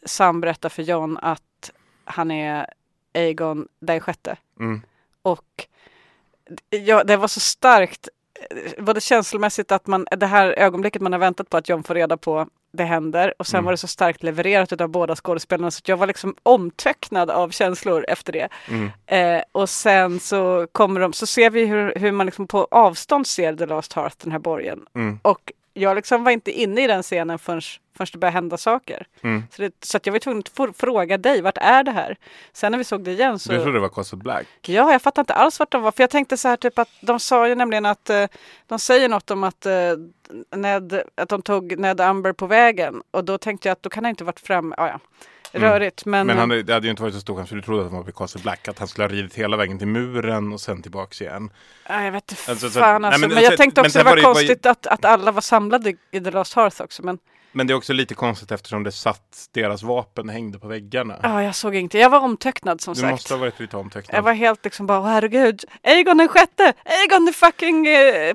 Sam 0.06 0.40
berättar 0.40 0.68
för 0.68 0.82
John 0.82 1.18
att 1.22 1.70
han 2.04 2.30
är 2.30 2.66
Aegon 3.14 3.68
den 3.80 4.00
sjätte. 4.00 4.36
Mm. 4.60 4.82
Och 5.22 5.66
ja, 6.70 7.04
det 7.04 7.16
var 7.16 7.28
så 7.28 7.40
starkt, 7.40 8.08
både 8.78 9.00
känslomässigt 9.00 9.72
att 9.72 9.86
man, 9.86 10.06
det 10.16 10.26
här 10.26 10.54
ögonblicket 10.58 11.02
man 11.02 11.12
har 11.12 11.18
väntat 11.18 11.50
på 11.50 11.56
att 11.56 11.68
John 11.68 11.82
får 11.82 11.94
reda 11.94 12.16
på, 12.16 12.46
det 12.72 12.84
händer. 12.84 13.34
Och 13.38 13.46
sen 13.46 13.58
Mm. 13.58 13.64
var 13.64 13.72
det 13.72 13.76
så 13.76 13.88
starkt 13.88 14.22
levererat 14.22 14.80
av 14.80 14.88
båda 14.88 15.16
skådespelarna 15.16 15.70
så 15.70 15.82
jag 15.84 15.96
var 15.96 16.06
liksom 16.06 16.34
omtöcknad 16.42 17.30
av 17.30 17.50
känslor 17.50 18.04
efter 18.08 18.32
det. 18.32 18.48
Mm. 18.68 18.90
Eh, 19.06 19.42
och 19.52 19.68
sen 19.68 20.20
så 20.20 20.66
kommer 20.72 21.00
de, 21.00 21.12
så 21.12 21.26
ser 21.26 21.50
vi 21.50 21.66
hur, 21.66 21.94
hur 21.96 22.12
man 22.12 22.26
liksom 22.26 22.46
på 22.46 22.68
avstånd 22.70 23.26
ser 23.26 23.56
The 23.56 23.66
Last 23.66 23.92
Hearth, 23.92 24.16
den 24.22 24.32
här 24.32 24.38
borgen. 24.38 24.86
Mm. 24.94 25.18
Och 25.22 25.52
jag 25.74 25.96
liksom 25.96 26.24
var 26.24 26.30
inte 26.32 26.52
inne 26.52 26.84
i 26.84 26.86
den 26.86 27.02
scenen 27.02 27.38
förrän, 27.38 27.60
förrän 27.96 28.08
det 28.12 28.18
började 28.18 28.34
hända 28.34 28.56
saker. 28.56 29.06
Mm. 29.22 29.42
Så, 29.50 29.62
det, 29.62 29.72
så 29.84 29.98
jag 30.02 30.12
var 30.12 30.18
tvungen 30.18 30.42
att 30.56 30.76
fråga 30.76 31.18
dig, 31.18 31.42
vart 31.42 31.58
är 31.58 31.84
det 31.84 31.90
här? 31.90 32.16
Sen 32.52 32.72
när 32.72 32.78
vi 32.78 32.84
såg 32.84 33.04
det 33.04 33.10
igen 33.10 33.38
så... 33.38 33.52
Du 33.52 33.58
trodde 33.58 33.72
det 33.76 33.80
var 33.80 33.88
Castle 33.88 34.18
Black? 34.18 34.46
Ja, 34.60 34.92
jag 34.92 35.02
fattar 35.02 35.22
inte 35.22 35.34
alls 35.34 35.58
vart 35.58 35.72
de 35.72 35.82
var. 35.82 35.92
För 35.92 36.02
jag 36.02 36.10
tänkte 36.10 36.36
så 36.36 36.48
här 36.48 36.56
typ 36.56 36.78
att 36.78 36.88
de 37.00 37.20
sa 37.20 37.48
ju 37.48 37.54
nämligen 37.54 37.86
att 37.86 38.10
eh, 38.10 38.26
de 38.66 38.78
säger 38.78 39.08
något 39.08 39.30
om 39.30 39.44
att, 39.44 39.66
eh, 39.66 39.72
Ned, 40.56 41.02
att 41.14 41.28
de 41.28 41.42
tog 41.42 41.78
Ned 41.78 42.00
Amber 42.00 42.32
på 42.32 42.46
vägen. 42.46 43.02
Och 43.10 43.24
då 43.24 43.38
tänkte 43.38 43.68
jag 43.68 43.72
att 43.72 43.82
då 43.82 43.90
kan 43.90 44.04
han 44.04 44.10
inte 44.10 44.24
varit 44.24 44.40
fram... 44.40 44.74
Ja, 44.76 44.88
ja. 44.88 45.00
Rörigt. 45.52 46.04
Men, 46.04 46.26
men 46.26 46.38
han, 46.38 46.48
det 46.48 46.72
hade 46.72 46.86
ju 46.86 46.90
inte 46.90 47.02
varit 47.02 47.14
så 47.14 47.20
stor 47.20 47.36
chans 47.36 47.48
för 47.48 47.56
du 47.56 47.62
trodde 47.62 47.82
att 47.84 47.88
han 47.90 47.96
var 47.98 48.04
vid 48.04 48.14
Castle 48.14 48.40
Black. 48.42 48.68
Att 48.68 48.78
han 48.78 48.88
skulle 48.88 49.04
ha 49.04 49.08
ridit 49.12 49.34
hela 49.34 49.56
vägen 49.56 49.78
till 49.78 49.86
muren 49.88 50.52
och 50.52 50.60
sen 50.60 50.82
tillbaks 50.82 51.20
igen. 51.22 51.50
Ja, 51.88 52.02
jag 52.04 52.12
vet 52.12 52.32
inte 52.32 52.50
Alltså, 52.50 52.70
så- 52.70 52.78
fan 52.80 53.02
nej, 53.02 53.08
alltså. 53.08 53.20
men- 53.20 53.34
Men, 53.34 53.42
jag 53.44 53.52
så- 53.52 53.56
tänkte 53.56 53.80
också 53.80 53.90
sen 53.90 54.00
det 54.00 54.04
var, 54.04 54.16
var 54.16 54.22
var 54.34 54.40
ju- 54.40 54.46
konstigt 54.48 54.66
att, 54.66 54.86
att 54.86 55.04
alla 55.04 55.32
var 55.32 55.40
samlade 55.40 55.90
i 56.10 56.20
The 56.20 56.30
Lost 56.30 56.54
Hearth 56.54 56.82
också. 56.82 57.02
Men 57.02 57.18
Men 57.52 57.66
det 57.66 57.72
är 57.72 57.76
också 57.76 57.92
lite 57.92 58.14
konstigt 58.14 58.52
eftersom 58.52 58.82
det 58.82 58.92
satt, 58.92 59.48
deras 59.54 59.82
vapen 59.82 60.28
hängde 60.28 60.58
på 60.58 60.68
väggarna. 60.68 61.20
Ja, 61.22 61.42
jag 61.42 61.54
såg 61.54 61.74
inte. 61.74 61.98
Jag 61.98 62.10
var 62.10 62.18
omtöcknad 62.20 62.80
som 62.80 62.94
du 62.94 63.00
sagt. 63.00 63.10
måste 63.10 63.34
ha 63.34 63.38
varit 63.40 63.60
lite 63.60 63.76
omtöcknad. 63.76 64.16
Jag 64.18 64.22
var 64.22 64.32
helt 64.32 64.64
liksom 64.64 64.86
bara, 64.86 64.98
"Åh, 65.00 65.06
herregud, 65.06 65.64
Aegon 65.82 66.16
den 66.16 66.28
sjätte, 66.28 66.72
Aegon 66.84 67.26
the 67.26 67.32
fucking 67.32 67.86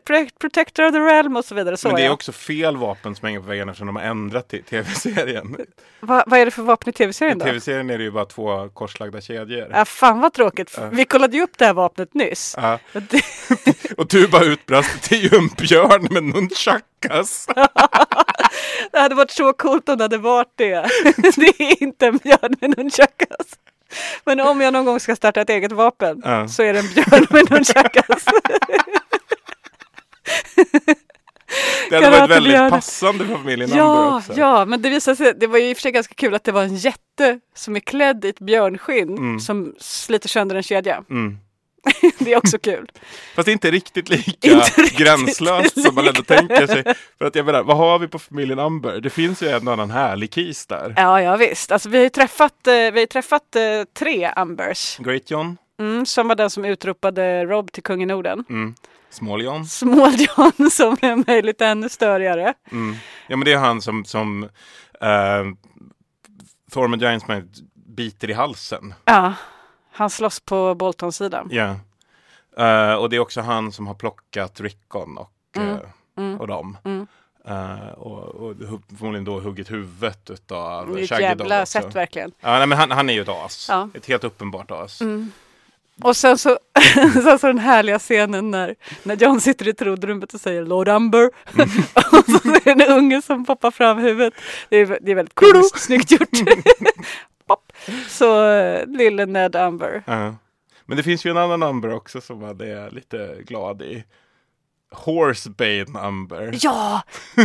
pro- 0.05 0.29
protector 0.39 0.85
of 0.87 0.91
the 0.93 0.99
realm 0.99 1.35
och 1.35 1.45
så 1.45 1.55
vidare. 1.55 1.77
Så 1.77 1.87
Men 1.87 1.95
det 1.95 2.01
är 2.01 2.05
jag. 2.05 2.13
också 2.13 2.31
fel 2.31 2.77
vapen 2.77 3.15
som 3.15 3.25
hänger 3.25 3.39
på 3.39 3.45
väggarna 3.47 3.71
eftersom 3.71 3.87
de 3.87 3.95
har 3.95 4.03
ändrat 4.03 4.53
i 4.53 4.61
tv-serien. 4.61 5.57
Va, 5.99 6.23
vad 6.27 6.39
är 6.39 6.45
det 6.45 6.51
för 6.51 6.61
vapen 6.63 6.89
i 6.89 6.91
I 6.91 6.93
tv-serien 6.93 7.37
då? 7.39 7.45
tv-serien 7.45 7.89
är 7.89 7.97
det 7.97 8.03
ju 8.03 8.11
bara 8.11 8.25
två 8.25 8.69
korslagda 8.69 9.21
kedjor. 9.21 9.67
Ja, 9.73 9.85
fan 9.85 10.19
vad 10.19 10.33
tråkigt. 10.33 10.73
Ja. 10.77 10.85
Vi 10.91 11.05
kollade 11.05 11.37
ju 11.37 11.43
upp 11.43 11.57
det 11.57 11.65
här 11.65 11.73
vapnet 11.73 12.13
nyss. 12.13 12.55
Ja. 12.57 12.79
Och 13.97 14.07
du 14.09 14.27
bara 14.27 14.43
utbrast, 14.43 15.09
det 15.09 15.15
är 15.15 15.19
ju 15.19 15.37
en 15.37 15.47
björn 15.47 16.07
med 16.11 16.23
nunchakas. 17.03 17.47
Det 18.91 18.99
hade 18.99 19.15
varit 19.15 19.31
så 19.31 19.53
coolt 19.53 19.89
om 19.89 19.97
det 19.97 20.03
hade 20.03 20.17
varit 20.17 20.51
det. 20.55 20.89
Det 21.35 21.59
är 21.63 21.83
inte 21.83 22.07
en 22.07 22.17
björn 22.17 22.55
med 22.61 22.77
nunchakas. 22.77 23.47
Men 24.25 24.39
om 24.39 24.61
jag 24.61 24.73
någon 24.73 24.85
gång 24.85 24.99
ska 24.99 25.15
starta 25.15 25.41
ett 25.41 25.49
eget 25.49 25.71
vapen 25.71 26.21
Ja. 26.25 26.47
så 26.47 26.63
är 26.63 26.73
det 26.73 26.79
en 26.79 26.87
björn 26.93 27.27
med 27.29 27.51
nunchakas. 27.51 28.25
Det 31.89 31.95
hade 31.95 32.19
varit 32.19 32.29
väldigt 32.31 32.69
passande 32.69 33.25
för 33.25 33.35
familjen 33.35 33.69
Ja, 33.75 34.17
också. 34.17 34.33
ja, 34.35 34.65
men 34.65 34.81
det 34.81 34.89
visade 34.89 35.17
sig, 35.17 35.33
det 35.39 35.47
var 35.47 35.57
ju 35.57 35.69
i 35.69 35.73
och 35.73 35.77
för 35.77 35.81
sig 35.81 35.91
ganska 35.91 36.13
kul 36.15 36.35
att 36.35 36.43
det 36.43 36.51
var 36.51 36.63
en 36.63 36.75
jätte 36.75 37.39
som 37.55 37.75
är 37.75 37.79
klädd 37.79 38.25
i 38.25 38.29
ett 38.29 38.39
björnskinn 38.39 39.17
Mm. 39.17 39.39
som 39.39 39.75
sliter 39.79 40.29
sönder 40.29 40.55
en 40.55 40.63
kedja. 40.63 41.03
Mm. 41.09 41.37
Det 42.19 42.33
är 42.33 42.37
också 42.37 42.59
kul. 42.59 42.91
Fast 43.35 43.47
inte 43.47 43.71
riktigt 43.71 44.09
lika 44.09 44.31
Inte 44.51 44.81
riktigt 44.81 44.97
gränslöst 44.97 45.81
som 45.83 45.95
man 45.95 46.07
ändå 46.07 46.19
lika. 46.19 46.35
tänker 46.37 46.67
sig. 46.67 46.83
För 47.17 47.25
att 47.25 47.35
jag 47.35 47.45
menar, 47.45 47.63
vad 47.63 47.77
har 47.77 47.99
vi 47.99 48.07
på 48.07 48.19
familjen 48.19 48.59
Amber? 48.59 48.99
Det 49.01 49.09
finns 49.09 49.43
ju 49.43 49.47
en 49.49 49.67
annan 49.67 49.91
härlig 49.91 50.31
kis 50.31 50.65
där. 50.67 50.93
Ja, 50.97 51.21
ja 51.21 51.35
visst. 51.37 51.71
Alltså, 51.71 51.89
vi 51.89 51.97
har 51.97 52.03
ju 52.03 52.09
träffat, 52.09 52.67
eh, 52.67 52.73
vi 52.73 52.99
har 52.99 53.05
träffat 53.05 53.55
eh, 53.55 53.61
tre 53.99 54.25
Ambers. 54.35 54.97
Great 54.97 55.31
John, 55.31 55.57
Mm, 55.79 56.05
som 56.05 56.27
var 56.27 56.35
den 56.35 56.49
som 56.49 56.65
utropade 56.65 57.45
Rob 57.45 57.71
till 57.71 57.83
kung 57.83 58.03
i 58.03 58.05
Norden. 58.05 58.43
mm. 58.49 58.75
Small 59.09 59.41
John. 59.43 59.65
Som 60.71 60.97
är 61.01 61.27
möjligt 61.31 61.61
ännu 61.61 61.89
störigare. 61.89 62.53
Mm. 62.71 62.95
Ja 63.27 63.37
men 63.37 63.45
det 63.45 63.53
är 63.53 63.57
han 63.57 63.81
som, 63.81 64.05
som 64.05 64.43
uh, 64.43 64.49
Thormund 66.73 67.01
Giantsman 67.01 67.49
biter 67.95 68.29
i 68.29 68.33
halsen. 68.33 68.93
Ja, 69.05 69.33
han 69.95 70.09
slåss 70.09 70.39
på 70.39 70.75
Bolton-sidan. 70.75 71.47
Ja. 71.51 71.75
Eh, 72.57 72.93
och 72.95 73.09
det 73.09 73.15
är 73.15 73.19
också 73.19 73.41
han 73.41 73.71
som 73.71 73.87
har 73.87 73.93
plockat 73.93 74.61
Rickon 74.61 75.17
och, 75.17 75.31
Mm. 75.57 75.77
Mm. 76.17 76.39
och 76.41 76.47
dem. 76.47 76.77
Mm. 76.83 77.07
Eh, 77.47 77.89
och, 77.89 78.23
och 78.35 78.55
förmodligen 78.97 79.25
då 79.25 79.39
huggit 79.39 79.71
huvudet 79.71 80.29
utav 80.29 80.85
Shaggy 80.85 81.07
Dog 81.07 81.21
jävla 81.21 81.65
sätt 81.65 81.95
verkligen. 81.95 82.31
Ja, 82.39 82.57
nej, 82.57 82.67
men 82.67 82.77
han, 82.77 82.91
han 82.91 83.09
är 83.09 83.13
ju 83.13 83.21
ett 83.21 83.29
as. 83.29 83.67
Ja. 83.69 83.89
Ett 83.93 84.05
helt 84.05 84.23
uppenbart 84.23 84.71
as. 84.71 85.01
Mm. 85.01 85.31
Och 86.01 86.17
sen 86.17 86.37
så, 86.37 86.59
sen 87.13 87.39
så 87.39 87.47
den 87.47 87.59
härliga 87.59 87.99
scenen 87.99 88.51
när, 88.51 88.75
när 89.03 89.15
John 89.15 89.41
sitter 89.41 89.67
i 89.67 89.73
trodrummet 89.73 90.33
och 90.33 90.41
säger 90.41 90.65
Lord 90.65 90.89
Amber. 90.89 91.25
och 91.93 92.25
så 92.25 92.49
är 92.49 92.75
det 92.75 92.85
en 92.85 92.97
unge 92.97 93.21
som 93.21 93.45
poppar 93.45 93.71
fram 93.71 93.97
huvudet. 93.97 94.33
Det 94.69 94.77
är, 94.77 94.99
det 95.01 95.11
är 95.11 95.15
väldigt 95.15 95.35
komiskt, 95.35 95.81
snyggt 95.81 96.11
gjort. 96.11 96.29
Pop. 97.47 97.73
Så 98.07 98.47
eh, 98.47 98.87
lille 98.87 99.25
Ned 99.25 99.55
Amber. 99.55 100.03
Ja. 100.07 100.35
Men 100.85 100.97
det 100.97 101.03
finns 101.03 101.25
ju 101.25 101.31
en 101.31 101.37
annan 101.37 101.63
Amber 101.63 101.93
också 101.93 102.21
som 102.21 102.39
man 102.39 102.61
är 102.61 102.91
lite 102.91 103.37
glad 103.41 103.81
i. 103.81 104.03
Horsebane 104.91 105.99
Amber. 105.99 106.57
Ja, 106.61 107.01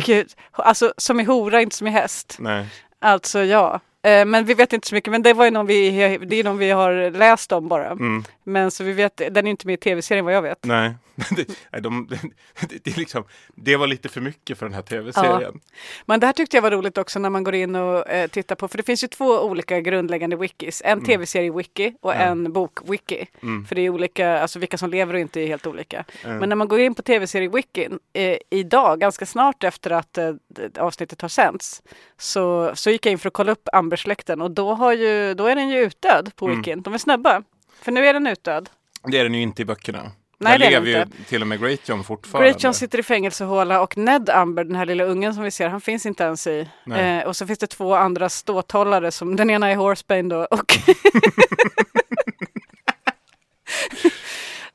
gud. 0.06 0.32
Alltså 0.52 0.92
som 0.96 1.20
i 1.20 1.24
hora, 1.24 1.62
inte 1.62 1.76
som 1.76 1.86
i 1.86 1.90
häst. 1.90 2.36
Nej. 2.38 2.66
Alltså 2.98 3.44
ja. 3.44 3.80
Eh, 4.02 4.24
Men 4.24 4.44
vi 4.44 4.54
vet 4.54 4.72
inte 4.72 4.88
så 4.88 4.94
mycket, 4.94 5.10
men 5.10 5.22
det 5.22 5.32
var 5.32 5.44
ju 5.44 5.50
någon 5.50 5.66
vi, 5.66 5.90
det 6.26 6.36
är 6.36 6.44
någon 6.44 6.58
vi 6.58 6.70
har 6.70 7.10
läst 7.10 7.52
om 7.52 7.68
bara. 7.68 7.86
Mm. 7.90 8.24
Men 8.44 8.70
så 8.70 8.84
vi 8.84 8.92
vet, 8.92 9.16
den 9.16 9.46
är 9.46 9.50
inte 9.50 9.66
med 9.66 9.74
i 9.74 9.76
tv-serien 9.76 10.24
vad 10.24 10.34
jag 10.34 10.42
vet. 10.42 10.64
Nej, 10.64 10.94
det, 11.36 11.80
de, 11.80 12.08
det, 12.10 12.84
det, 12.84 12.90
är 12.90 12.98
liksom, 12.98 13.24
det 13.54 13.76
var 13.76 13.86
lite 13.86 14.08
för 14.08 14.20
mycket 14.20 14.58
för 14.58 14.66
den 14.66 14.74
här 14.74 14.82
tv-serien. 14.82 15.60
Men 16.06 16.20
det 16.20 16.26
här 16.26 16.32
tyckte 16.32 16.56
jag 16.56 16.62
var 16.62 16.70
roligt 16.70 16.98
också 16.98 17.18
när 17.18 17.30
man 17.30 17.44
går 17.44 17.54
in 17.54 17.74
och 17.76 18.08
eh, 18.10 18.26
tittar 18.28 18.54
på, 18.54 18.68
för 18.68 18.76
det 18.76 18.82
finns 18.82 19.04
ju 19.04 19.08
två 19.08 19.24
olika 19.40 19.80
grundläggande 19.80 20.36
wikis. 20.36 20.82
En 20.84 20.92
Mm. 20.92 21.04
tv-serie-wiki 21.04 21.94
och 22.00 22.10
Ja. 22.10 22.14
en 22.14 22.52
bok-wiki. 22.52 23.26
Mm. 23.42 23.64
För 23.66 23.74
det 23.74 23.80
är 23.82 23.90
olika, 23.90 24.38
alltså 24.40 24.58
vilka 24.58 24.78
som 24.78 24.90
lever 24.90 25.14
och 25.14 25.20
inte 25.20 25.40
är 25.40 25.46
helt 25.46 25.66
olika. 25.66 26.04
Men 26.24 26.48
när 26.48 26.56
man 26.56 26.68
går 26.68 26.80
in 26.80 26.94
på 26.94 27.02
tv-serie-wikin 27.02 27.98
eh, 28.12 28.36
idag, 28.50 29.00
ganska 29.00 29.26
snart 29.26 29.64
efter 29.64 29.90
att 29.90 30.18
eh, 30.18 30.30
avsnittet 30.78 31.20
har 31.22 31.28
sänts, 31.28 31.82
så, 32.18 32.72
så 32.74 32.90
gick 32.90 33.06
jag 33.06 33.12
in 33.12 33.18
för 33.18 33.28
att 33.28 33.32
kolla 33.34 33.52
upp 33.52 33.68
Ambersläkten 33.94 34.40
och 34.40 34.50
då, 34.50 34.74
har 34.74 34.92
ju, 34.92 35.34
då 35.34 35.46
är 35.46 35.54
den 35.56 35.68
ju 35.68 35.78
utdöd 35.80 36.36
på 36.36 36.46
Mm. 36.46 36.58
wikin. 36.58 36.82
De 36.82 36.94
är 36.94 36.98
snabba. 36.98 37.42
För 37.82 37.92
nu 37.92 38.06
är 38.06 38.12
den 38.12 38.26
utdöd. 38.26 38.68
Det 39.04 39.18
är 39.18 39.24
den 39.24 39.34
ju 39.34 39.40
inte 39.42 39.62
i 39.62 39.64
böckerna. 39.64 40.10
Nej, 40.38 40.52
Där 40.52 40.58
det 40.58 40.66
är 40.66 40.70
den 40.80 40.84
lever 40.84 41.06
ju 41.18 41.24
till 41.24 41.40
och 41.42 41.48
med 41.48 41.60
Great 41.60 41.88
John 41.88 42.04
fortfarande. 42.04 42.48
Great 42.50 42.64
John 42.64 42.74
sitter 42.74 42.98
i 42.98 43.02
fängelsehåla 43.02 43.80
och 43.80 43.96
Ned 43.96 44.30
Amber, 44.30 44.64
den 44.64 44.76
här 44.76 44.86
lilla 44.86 45.04
ungen 45.04 45.34
som 45.34 45.42
vi 45.42 45.50
ser, 45.50 45.68
han 45.68 45.80
finns 45.80 46.06
inte 46.06 46.24
ens 46.24 46.46
i. 46.46 46.68
Eh, 46.96 47.26
och 47.26 47.36
så 47.36 47.46
finns 47.46 47.58
det 47.58 47.66
två 47.66 47.94
andra 47.94 48.28
ståthållare, 48.28 49.10
som, 49.10 49.36
den 49.36 49.50
ena 49.50 49.70
är 49.70 49.76
Horsebane 49.76 50.28
då 50.28 50.44
och 50.44 50.72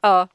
Ja, 0.01 0.27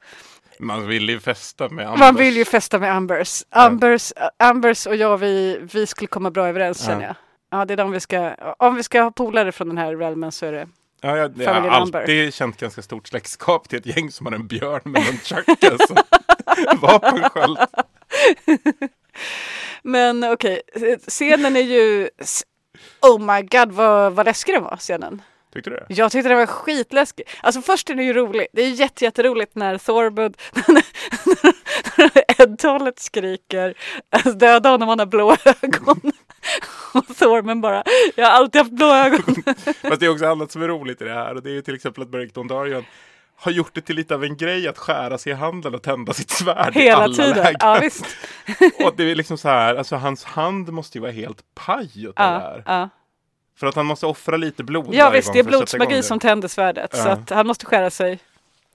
Man 0.59 0.87
vill 0.87 1.09
ju 1.09 1.21
festa 1.21 1.69
med 1.69 1.87
Ambers. 1.87 2.01
man 2.01 2.17
vill 2.17 2.37
ju 2.37 2.45
festa 2.45 2.79
med 2.79 2.93
Ambers. 2.95 3.43
Ambers, 3.51 4.13
Ambers 4.39 4.87
och 4.87 4.97
jag, 4.97 5.19
vi, 5.19 5.59
vi 5.73 5.87
skulle 5.87 6.09
komma 6.09 6.31
bra 6.31 6.49
överens 6.49 6.81
Ja. 6.81 6.87
känner 6.87 7.07
jag. 7.07 7.15
Ja, 7.51 7.65
det 7.65 7.75
är 7.75 7.77
de 7.77 7.91
vi 7.91 8.01
ska, 8.01 8.35
om 8.59 8.75
vi 8.75 8.83
ska 8.83 9.03
ha 9.03 9.11
polare 9.11 9.53
från 9.53 9.69
den 9.69 9.79
här 9.79 9.97
realmen 9.97 10.33
så 10.33 10.47
är 10.47 10.53
det 10.53 10.69
Ja, 11.03 11.17
jag, 11.17 11.33
jag 11.37 11.55
har 11.55 11.69
alltid 11.69 12.35
känt 12.35 12.57
ganska 12.57 12.83
stort 12.83 13.09
släktskap 13.09 13.69
till 13.69 13.79
ett 13.79 13.87
gäng 13.87 14.11
som 14.11 14.27
har 14.27 14.33
en 14.33 14.47
björn 14.47 14.81
med 14.85 15.09
en 15.09 15.19
tjacka 15.19 15.79
som 15.87 15.97
vapensköld. 16.81 17.59
Men 19.83 20.25
okej, 20.25 20.61
scenen 21.09 21.57
är 21.57 21.61
ju... 21.61 22.09
Oh 23.03 23.35
my 23.35 23.43
god 23.43 23.73
vad, 23.73 24.13
vad 24.13 24.27
läskig 24.27 24.55
den 24.55 24.63
var, 24.63 24.77
scenen. 24.77 25.23
Tyckte 25.53 25.71
du 25.71 25.77
det? 25.77 25.87
Jag 25.89 26.13
tyckte 26.13 26.29
den 26.29 26.39
var 26.39 26.47
skitläskig. 26.47 27.29
Alltså 27.41 27.63
först 27.63 27.91
är 27.91 27.95
det 27.95 28.05
ju 28.05 28.13
roligt. 28.13 28.49
Det 28.53 28.63
är 28.63 28.67
ju 28.67 28.75
jätte, 28.75 29.05
jätteroligt 29.05 29.55
när 29.55 29.79
Thorbud, 29.79 30.37
Ed-talet 32.39 32.99
skriker 32.99 33.75
alltså, 34.11 34.33
döda 34.33 34.71
honom, 34.71 34.89
han 34.89 34.99
har 34.99 35.07
blå 35.07 35.37
ögon. 35.63 36.13
Och 36.95 37.17
Thormen 37.17 37.61
bara, 37.61 37.83
jag 38.17 38.27
har 38.27 38.33
alltid 38.33 38.59
haft 38.61 38.73
blå 38.73 38.87
ögon. 38.95 39.23
Fast 39.83 40.01
det 40.01 40.07
är 40.07 40.09
också 40.09 40.27
annat 40.27 40.53
som 40.53 40.63
är 40.63 40.69
roligt 40.69 41.03
i 41.03 41.05
det 41.05 41.15
här. 41.15 41.35
Och 41.35 41.43
det 41.43 41.51
är 41.51 41.55
ju 41.55 41.63
till 41.63 41.75
exempel 41.75 42.03
att 42.03 42.09
Beric 42.09 42.33
Dondarrion 42.33 42.85
har 43.37 43.53
gjort 43.53 43.71
det 43.75 43.81
till 43.81 43.97
lite 43.97 44.15
av 44.15 44.25
en 44.25 44.37
grej 44.37 44.69
att 44.69 44.79
skära 44.79 45.19
sig 45.19 45.33
i 45.33 45.35
handen 45.35 45.75
och 45.75 45.83
tända 45.83 46.13
sitt 46.13 46.31
svärd 46.31 46.77
i 46.77 46.81
Hela 46.81 46.97
alla 47.03 47.15
tiden. 47.15 47.37
lägen. 47.37 47.57
Ja, 47.61 47.83
och 48.87 48.93
det 48.97 49.11
är 49.11 49.15
liksom 49.15 49.39
så 49.39 49.49
här, 49.49 49.75
alltså 49.75 49.97
hans 49.97 50.25
hand 50.25 50.69
måste 50.73 50.99
ju 50.99 51.03
vara 51.03 51.13
helt 51.13 51.39
paj 51.55 51.91
det 51.95 52.01
Ja, 52.01 52.13
här. 52.17 52.63
ja. 52.67 52.89
För 53.59 53.67
att 53.67 53.75
han 53.75 53.87
måste 53.87 54.07
offra 54.07 54.37
lite 54.37 54.65
blod 54.65 54.89
ja 54.95 55.11
visst, 55.11 55.33
det 55.33 55.39
är 55.39 55.45
blodsmagi 55.45 55.95
det. 55.97 56.03
som 56.03 56.19
tänder 56.19 56.49
svärdet. 56.49 56.97
Så 56.97 57.09
att 57.09 57.31
han 57.31 57.47
måste 57.47 57.67
skära 57.67 57.91
sig 57.91 58.19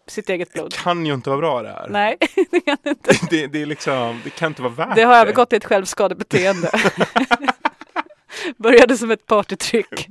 sitt 0.07 0.29
eget 0.29 0.53
blod. 0.53 0.73
kan 0.73 1.05
ju 1.05 1.13
inte 1.13 1.29
vara 1.29 1.39
bra 1.39 1.61
det 1.61 1.69
här. 1.69 1.87
Nej, 1.89 2.17
det 2.51 2.59
kan 2.59 2.77
det 2.83 2.89
inte. 2.89 3.11
Det, 3.29 3.47
det 3.47 3.61
är 3.61 3.65
liksom, 3.65 4.21
det 4.23 4.29
kan 4.29 4.47
inte 4.47 4.61
vara 4.61 4.73
värt 4.73 4.95
Det 4.95 5.03
har 5.03 5.15
övergått 5.15 5.49
till 5.49 5.57
ett 5.57 5.65
självskadebeteende. 5.65 6.71
Började 8.57 8.97
som 8.97 9.11
ett 9.11 9.25
partytryck. 9.25 10.07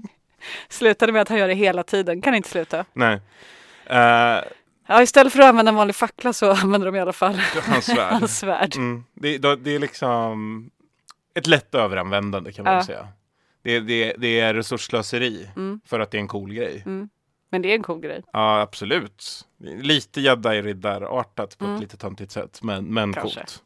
Slutade 0.69 1.13
med 1.13 1.23
att 1.23 1.29
han 1.29 1.39
gör 1.39 1.49
det 1.49 1.55
hela 1.55 1.83
tiden. 1.83 2.23
Kan 2.23 2.35
inte 2.35 2.49
sluta. 2.49 2.85
Nej. 2.93 3.21
Eh, 3.87 4.41
Ja, 4.87 5.03
istället 5.03 5.33
för 5.33 5.41
att 5.41 5.47
använda 5.47 5.69
en 5.69 5.75
vanlig 5.77 5.97
fackla 5.97 6.33
så 6.33 6.51
använder 6.53 6.87
de 6.87 6.97
i 6.97 7.01
alla 7.01 7.13
fall 7.13 7.41
hans 7.63 7.85
svärd. 7.95 8.13
hans 8.13 8.39
svärd. 8.39 8.77
Mm. 8.77 9.05
Det, 9.15 9.39
det 9.39 9.71
är 9.75 9.79
liksom 9.79 10.71
ett 11.35 11.47
lätt 11.47 11.75
överanvändande 11.75 12.53
kan 12.53 12.65
man 12.65 12.75
Ja. 12.75 12.85
säga. 12.85 13.09
Det, 13.63 13.81
det, 13.81 14.15
det 14.19 14.41
är 14.41 14.55
resursslöseri 14.55 15.49
Mm. 15.57 15.81
för 15.87 16.01
att 16.01 16.11
det 16.11 16.17
är 16.19 16.21
en 16.21 16.29
cool 16.29 16.55
grej. 16.55 16.83
Mm. 16.87 17.09
Men 17.51 17.63
det 17.63 17.69
är 17.71 17.75
en 17.75 17.83
cool 17.83 18.01
grej. 18.01 18.23
Ja, 18.33 18.61
absolut. 18.61 19.47
Lite 19.83 20.21
jedi-riddarartat 20.21 21.59
på 21.59 21.65
Mm. 21.65 21.75
ett 21.77 21.81
lite 21.83 21.97
töntigt 21.97 22.33
sätt, 22.33 22.63
men, 22.63 22.85
men 22.85 23.13
Kanske. 23.15 23.41
coolt. 23.41 23.63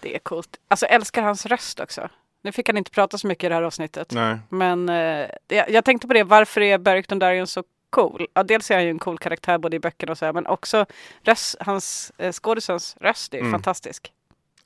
Det 0.00 0.14
är 0.14 0.18
coolt. 0.18 0.56
Alltså 0.68 0.86
älskar 0.86 1.22
hans 1.22 1.46
röst 1.46 1.80
också. 1.80 2.08
Nu 2.42 2.52
fick 2.52 2.68
han 2.68 2.76
inte 2.76 2.90
prata 2.90 3.18
så 3.18 3.26
mycket 3.26 3.44
i 3.44 3.48
det 3.48 3.54
här 3.54 3.62
avsnittet. 3.62 4.12
Nej. 4.12 4.38
Men 4.48 4.88
eh, 4.88 5.28
jag, 5.48 5.70
jag 5.70 5.84
tänkte 5.84 6.06
på 6.08 6.14
det, 6.14 6.24
varför 6.24 6.60
är 6.60 6.78
Beric 6.78 7.06
Dondarrion 7.06 7.46
så 7.46 7.62
cool? 7.90 8.26
Ja, 8.34 8.42
dels 8.42 8.70
är 8.70 8.74
han 8.74 8.84
ju 8.84 8.90
en 8.90 8.98
cool 8.98 9.18
karaktär 9.18 9.58
både 9.58 9.76
i 9.76 9.80
böckerna 9.80 10.12
och 10.12 10.18
så 10.18 10.24
här, 10.24 10.32
men 10.32 10.46
också 10.46 10.86
röst, 11.22 11.56
hans 11.60 12.12
eh, 12.18 12.32
skådisens 12.32 12.96
röst 13.00 13.34
är 13.34 13.38
Mm. 13.38 13.52
fantastisk. 13.52 14.12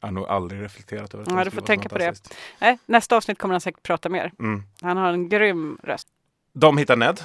Jag 0.00 0.06
har 0.08 0.12
nog 0.12 0.28
aldrig 0.28 0.62
reflekterat 0.62 1.14
över 1.14 1.24
att 1.24 1.32
Ja, 1.38 1.44
du 1.44 1.50
får 1.50 1.60
tänka 1.60 1.88
på 1.88 1.98
det. 1.98 2.14
Nej, 2.58 2.78
nästa 2.86 3.16
avsnitt 3.16 3.38
kommer 3.38 3.54
han 3.54 3.60
säkert 3.60 3.82
prata 3.82 4.08
mer. 4.08 4.32
Mm. 4.38 4.62
Han 4.82 4.96
har 4.96 5.12
en 5.12 5.28
grym 5.28 5.78
röst. 5.82 6.08
De 6.52 6.78
hittar 6.78 6.96
Ned. 6.96 7.20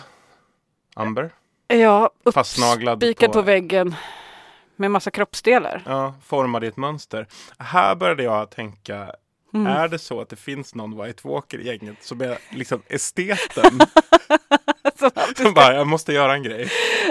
Amber. 0.95 1.29
Ja, 1.67 2.09
uppspikad 2.23 3.29
på... 3.29 3.33
på- 3.33 3.41
väggen 3.41 3.95
med 4.75 4.91
massa 4.91 5.11
kroppsdelar. 5.11 5.83
Ja, 5.85 6.13
formad 6.25 6.63
i 6.63 6.67
ett 6.67 6.77
mönster. 6.77 7.27
Här 7.59 7.95
började 7.95 8.23
jag 8.23 8.49
tänka, 8.49 9.11
Mm. 9.53 9.67
Är 9.67 9.87
det 9.87 9.99
så 9.99 10.21
att 10.21 10.29
det 10.29 10.35
finns 10.35 10.75
någon 10.75 11.03
White 11.03 11.27
Walker 11.27 11.59
i 11.59 11.67
gänget 11.67 11.95
som 12.01 12.21
är 12.21 12.37
liksom 12.49 12.81
esteten? 12.87 13.79
som 15.37 15.53
bara, 15.55 15.73
jag 15.75 15.87
måste 15.87 16.13
göra 16.13 16.33
en 16.33 16.43
grej. 16.43 16.69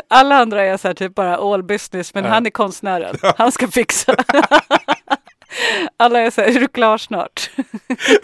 Alla 0.08 0.36
andra 0.36 0.64
är 0.64 0.76
så 0.76 0.88
här 0.88 0.94
typ 0.94 1.14
bara 1.14 1.36
all 1.36 1.62
business, 1.62 2.14
men 2.14 2.24
Ja. 2.24 2.30
han 2.30 2.46
är 2.46 2.50
konstnären. 2.50 3.16
Han 3.36 3.52
ska 3.52 3.68
fixa. 3.68 4.14
Alla 5.96 6.20
är 6.20 6.30
så 6.30 6.40
här, 6.40 6.48
är 6.48 6.60
du 6.60 6.68
klar 6.68 6.98
snart? 6.98 7.50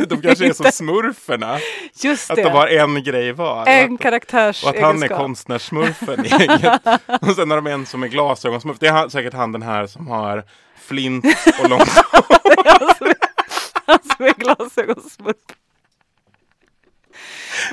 De 0.09 0.21
kanske 0.23 0.47
är 0.47 0.53
som 0.53 0.73
smurferna. 0.73 1.59
Just 2.03 2.31
att 2.31 2.37
det. 2.37 2.43
de 2.43 2.49
har 2.53 2.67
en 2.67 3.03
grej 3.05 3.33
var. 3.33 3.67
En 3.67 3.95
Att- 3.95 4.01
karaktärs 4.01 4.65
Och 4.65 4.71
att 4.71 4.77
han 4.81 4.91
är 4.91 4.97
egenskap. 4.97 5.19
konstnärssmurfen 5.19 6.25
i 6.27 6.29
gänget. 6.29 6.81
Och 7.21 7.35
sen 7.37 7.51
har 7.51 7.57
de 7.57 7.67
en 7.67 7.87
som 7.87 8.03
är 8.03 8.09
glasögonsmurf. 8.09 8.77
Det 8.81 8.87
är 8.87 9.09
säkert 9.09 9.35
han 9.35 9.53
den 9.53 9.63
här 9.63 9.87
som 9.87 10.07
har 10.07 10.45
flint 10.81 11.25
och 11.63 11.69
långt 11.71 11.89
Är 14.19 14.35
glasögonsmurf. 14.35 15.37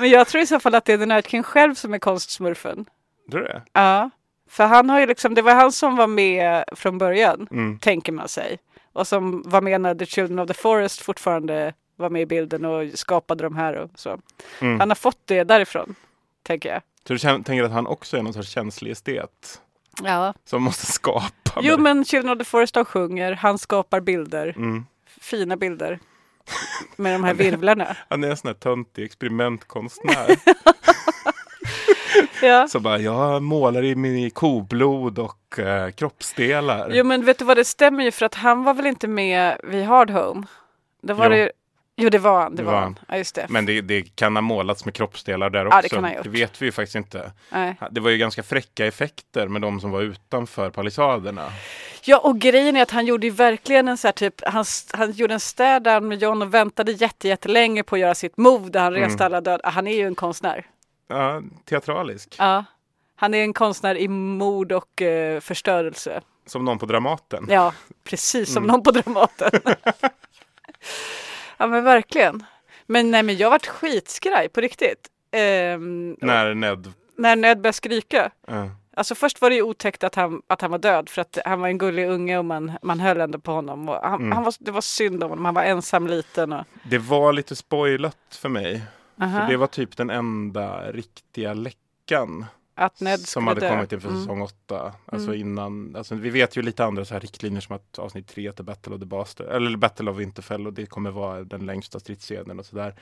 Men 0.00 0.10
jag 0.10 0.26
tror 0.28 0.42
i 0.42 0.46
så 0.46 0.60
fall 0.60 0.74
att 0.74 0.84
det 0.84 0.92
är 0.92 0.98
The 0.98 1.06
Night 1.06 1.28
King 1.28 1.42
själv 1.42 1.74
som 1.74 1.94
är 1.94 1.98
konstsmurfen. 1.98 2.84
Tror 3.30 3.40
du 3.40 3.46
det? 3.46 3.62
Ja, 3.72 4.10
för 4.48 4.66
han 4.66 4.90
har 4.90 5.00
ju 5.00 5.06
liksom, 5.06 5.34
det 5.34 5.42
var 5.42 5.54
han 5.54 5.72
som 5.72 5.96
var 5.96 6.06
med 6.06 6.64
från 6.72 6.98
början, 6.98 7.48
Mm. 7.50 7.78
tänker 7.78 8.12
man 8.12 8.28
sig. 8.28 8.58
Och 8.92 9.06
som 9.06 9.42
var 9.46 9.60
med 9.60 9.80
när 9.80 9.94
The 9.94 10.06
Children 10.06 10.38
of 10.38 10.48
the 10.48 10.54
Forest 10.54 11.02
fortfarande 11.02 11.74
var 11.96 12.10
med 12.10 12.22
i 12.22 12.26
bilden 12.26 12.64
och 12.64 12.98
skapade 12.98 13.44
de 13.44 13.56
här 13.56 13.74
och 13.74 13.90
så. 13.94 14.20
Mm. 14.60 14.80
Han 14.80 14.90
har 14.90 14.94
fått 14.94 15.18
det 15.24 15.44
därifrån, 15.44 15.94
tänker 16.42 16.68
jag. 16.72 16.82
Så 17.06 17.12
du 17.12 17.18
tänker 17.18 17.62
att 17.62 17.70
han 17.72 17.86
också 17.86 18.16
är 18.16 18.22
någon 18.22 18.32
sorts 18.32 18.48
känslig 18.50 18.90
estet? 18.90 19.60
Ja. 20.02 20.34
Som 20.44 20.62
måste 20.62 20.86
skapa? 20.86 21.60
Jo 21.60 21.70
med- 21.76 21.80
men 21.96 22.04
Children 22.04 22.32
of 22.32 22.38
the 22.38 22.44
Forest 22.44 22.74
de 22.74 22.84
sjunger, 22.84 23.32
han 23.32 23.58
skapar 23.58 24.00
bilder, 24.00 24.54
Mm. 24.56 24.86
fina 25.20 25.56
bilder. 25.56 25.98
Med 26.96 27.14
de 27.14 27.24
här 27.24 27.34
virvlarna. 27.34 27.96
Han 28.08 28.24
är 28.24 28.30
en 28.30 28.36
sån 28.36 28.48
här 28.48 28.54
töntig 28.54 29.04
experimentkonstnär. 29.04 30.36
Ja. 32.42 32.68
Så 32.68 32.80
bara, 32.80 32.98
jag 32.98 33.42
målar 33.42 33.84
i 33.84 33.94
min 33.94 34.30
koblod 34.30 35.18
och 35.18 35.58
eh, 35.58 35.90
kroppsdelar. 35.90 36.90
Jo 36.94 37.04
men 37.04 37.24
vet 37.24 37.38
du 37.38 37.44
vad 37.44 37.56
det 37.56 37.64
stämmer 37.64 38.04
ju 38.04 38.10
för 38.10 38.26
att 38.26 38.34
han 38.34 38.64
var 38.64 38.74
väl 38.74 38.86
inte 38.86 39.08
med 39.08 39.60
vid 39.64 39.84
Hard 39.84 40.10
Home? 40.10 40.42
Då 41.02 41.14
var 41.14 41.24
Jo. 41.24 41.30
det 41.30 41.38
ju, 41.38 41.50
jo 41.96 42.08
det 42.08 42.18
var 42.18 42.42
han, 42.42 42.50
det, 42.50 42.56
Det 42.62 42.66
var 42.66 42.72
var 42.72 42.80
han. 42.80 42.98
Ja 43.08 43.16
just 43.16 43.34
det. 43.34 43.46
Men 43.48 43.66
det, 43.66 43.80
det 43.80 44.16
kan 44.16 44.36
ha 44.36 44.40
målats 44.40 44.84
med 44.84 44.94
kroppsdelar 44.94 45.50
där 45.50 45.64
Ja, 45.64 45.78
också. 45.78 46.00
det 46.00 46.20
det 46.22 46.28
vet 46.28 46.62
vi 46.62 46.66
ju 46.66 46.72
faktiskt 46.72 46.94
inte. 46.96 47.32
Nej. 47.50 47.76
Det 47.90 48.00
var 48.00 48.10
ju 48.10 48.16
ganska 48.18 48.42
fräcka 48.42 48.86
effekter 48.86 49.48
med 49.48 49.62
de 49.62 49.80
som 49.80 49.90
var 49.90 50.00
utanför 50.02 50.70
palissaderna. 50.70 51.48
Ja 52.04 52.18
och 52.18 52.38
grejen 52.38 52.76
är 52.76 52.82
att 52.82 52.90
han 52.90 53.06
gjorde 53.06 53.26
ju 53.26 53.32
verkligen 53.32 53.88
en 53.88 53.96
så 53.98 54.08
här 54.08 54.12
typ, 54.12 54.34
han, 54.46 54.64
han 54.92 55.12
gjorde 55.12 55.34
en 55.34 55.40
städan 55.40 56.08
med 56.08 56.22
John 56.22 56.42
och 56.42 56.54
väntade 56.54 56.92
jätte, 56.92 57.28
jättelänge 57.28 57.82
på 57.82 57.94
att 57.94 58.00
göra 58.00 58.14
sitt 58.14 58.36
move 58.36 58.70
där 58.70 58.80
han 58.80 58.92
reste 58.92 59.24
Mm. 59.24 59.26
alla 59.26 59.40
döda. 59.40 59.70
Han 59.70 59.86
är 59.86 59.96
ju 59.96 60.06
en 60.06 60.14
konstnär. 60.14 60.66
Ja, 61.08 61.42
teatralisk. 61.68 62.34
Ja. 62.38 62.64
Han 63.16 63.34
är 63.34 63.42
en 63.42 63.52
konstnär 63.52 63.94
i 63.98 64.08
mord 64.08 64.72
och 64.72 65.02
eh, 65.02 65.40
förstörelse. 65.40 66.20
Som 66.46 66.64
någon 66.64 66.78
på 66.78 66.86
Dramaten. 66.86 67.46
Ja, 67.48 67.72
precis 68.04 68.52
som 68.52 68.64
Mm. 68.64 68.72
någon 68.72 68.82
på 68.82 68.90
Dramaten. 68.90 69.50
ja 71.62 71.66
men 71.68 71.84
verkligen. 71.84 72.44
Men 72.86 73.10
nej 73.10 73.22
men 73.22 73.36
jag 73.36 73.50
vart 73.50 73.66
skitskraj 73.66 74.48
på 74.48 74.60
riktigt. 74.60 75.08
Ehm, 75.32 76.16
När 76.20 76.54
Ned... 76.54 76.92
när 77.16 77.36
Ned 77.36 77.58
började 77.60 77.72
skrika. 77.72 78.30
Ja. 78.46 78.68
Alltså 78.96 79.14
först 79.14 79.40
var 79.40 79.50
det 79.50 79.56
ju 79.56 79.62
otäckt 79.62 80.04
att 80.04 80.14
han, 80.14 80.42
att 80.46 80.60
han 80.60 80.70
var 80.70 80.78
död 80.78 81.08
för 81.08 81.22
att 81.22 81.38
han 81.44 81.60
var 81.60 81.68
en 81.68 81.78
gullig 81.78 82.08
unge 82.08 82.38
och 82.38 82.44
man, 82.44 82.72
man 82.82 83.00
höll 83.00 83.20
ändå 83.20 83.38
på 83.38 83.52
honom. 83.52 83.88
Och 83.88 83.94
han, 83.94 84.14
Mm. 84.20 84.32
han 84.32 84.44
var, 84.44 84.54
det 84.58 84.70
var 84.70 84.80
synd 84.80 85.24
om 85.24 85.30
honom, 85.30 85.44
han 85.44 85.54
var 85.54 85.62
ensam 85.62 86.06
liten. 86.06 86.52
Och, 86.52 86.64
Det 86.82 86.98
var 86.98 87.32
lite 87.32 87.56
spoilat 87.56 88.16
för 88.40 88.48
mig. 88.48 88.82
Aha. 89.22 89.40
För 89.40 89.46
det 89.52 89.56
var 89.56 89.66
typ 89.66 89.96
den 89.96 90.10
enda 90.10 90.92
riktiga 90.92 91.54
läckan. 91.54 92.44
Att 92.74 93.00
Ned 93.00 93.20
som 93.20 93.46
hade 93.46 93.60
dö. 93.60 93.68
kommit 93.70 93.92
inför 93.92 94.08
Mm. 94.08 94.20
säsong 94.20 94.42
8. 94.42 94.92
Alltså 95.06 95.28
Mm. 95.28 95.40
innan, 95.40 95.96
alltså 95.96 96.14
vi 96.14 96.30
vet 96.30 96.56
ju 96.56 96.62
lite 96.62 96.84
andra 96.84 97.04
så 97.04 97.14
här 97.14 97.20
riktlinjer 97.20 97.60
som 97.60 97.76
att 97.76 97.98
avsnitt 97.98 98.28
3 98.28 98.42
heter 98.42 98.64
Battle 98.64 98.94
of 98.94 99.00
the 99.00 99.06
Bastard, 99.06 99.46
eller 99.46 99.76
Battle 99.76 100.10
of 100.10 100.16
Winterfell 100.16 100.66
och 100.66 100.72
det 100.72 100.86
kommer 100.86 101.10
vara 101.10 101.44
den 101.44 101.66
längsta 101.66 102.00
stridsscenen 102.00 102.58
och 102.58 102.66
sådär. 102.66 102.94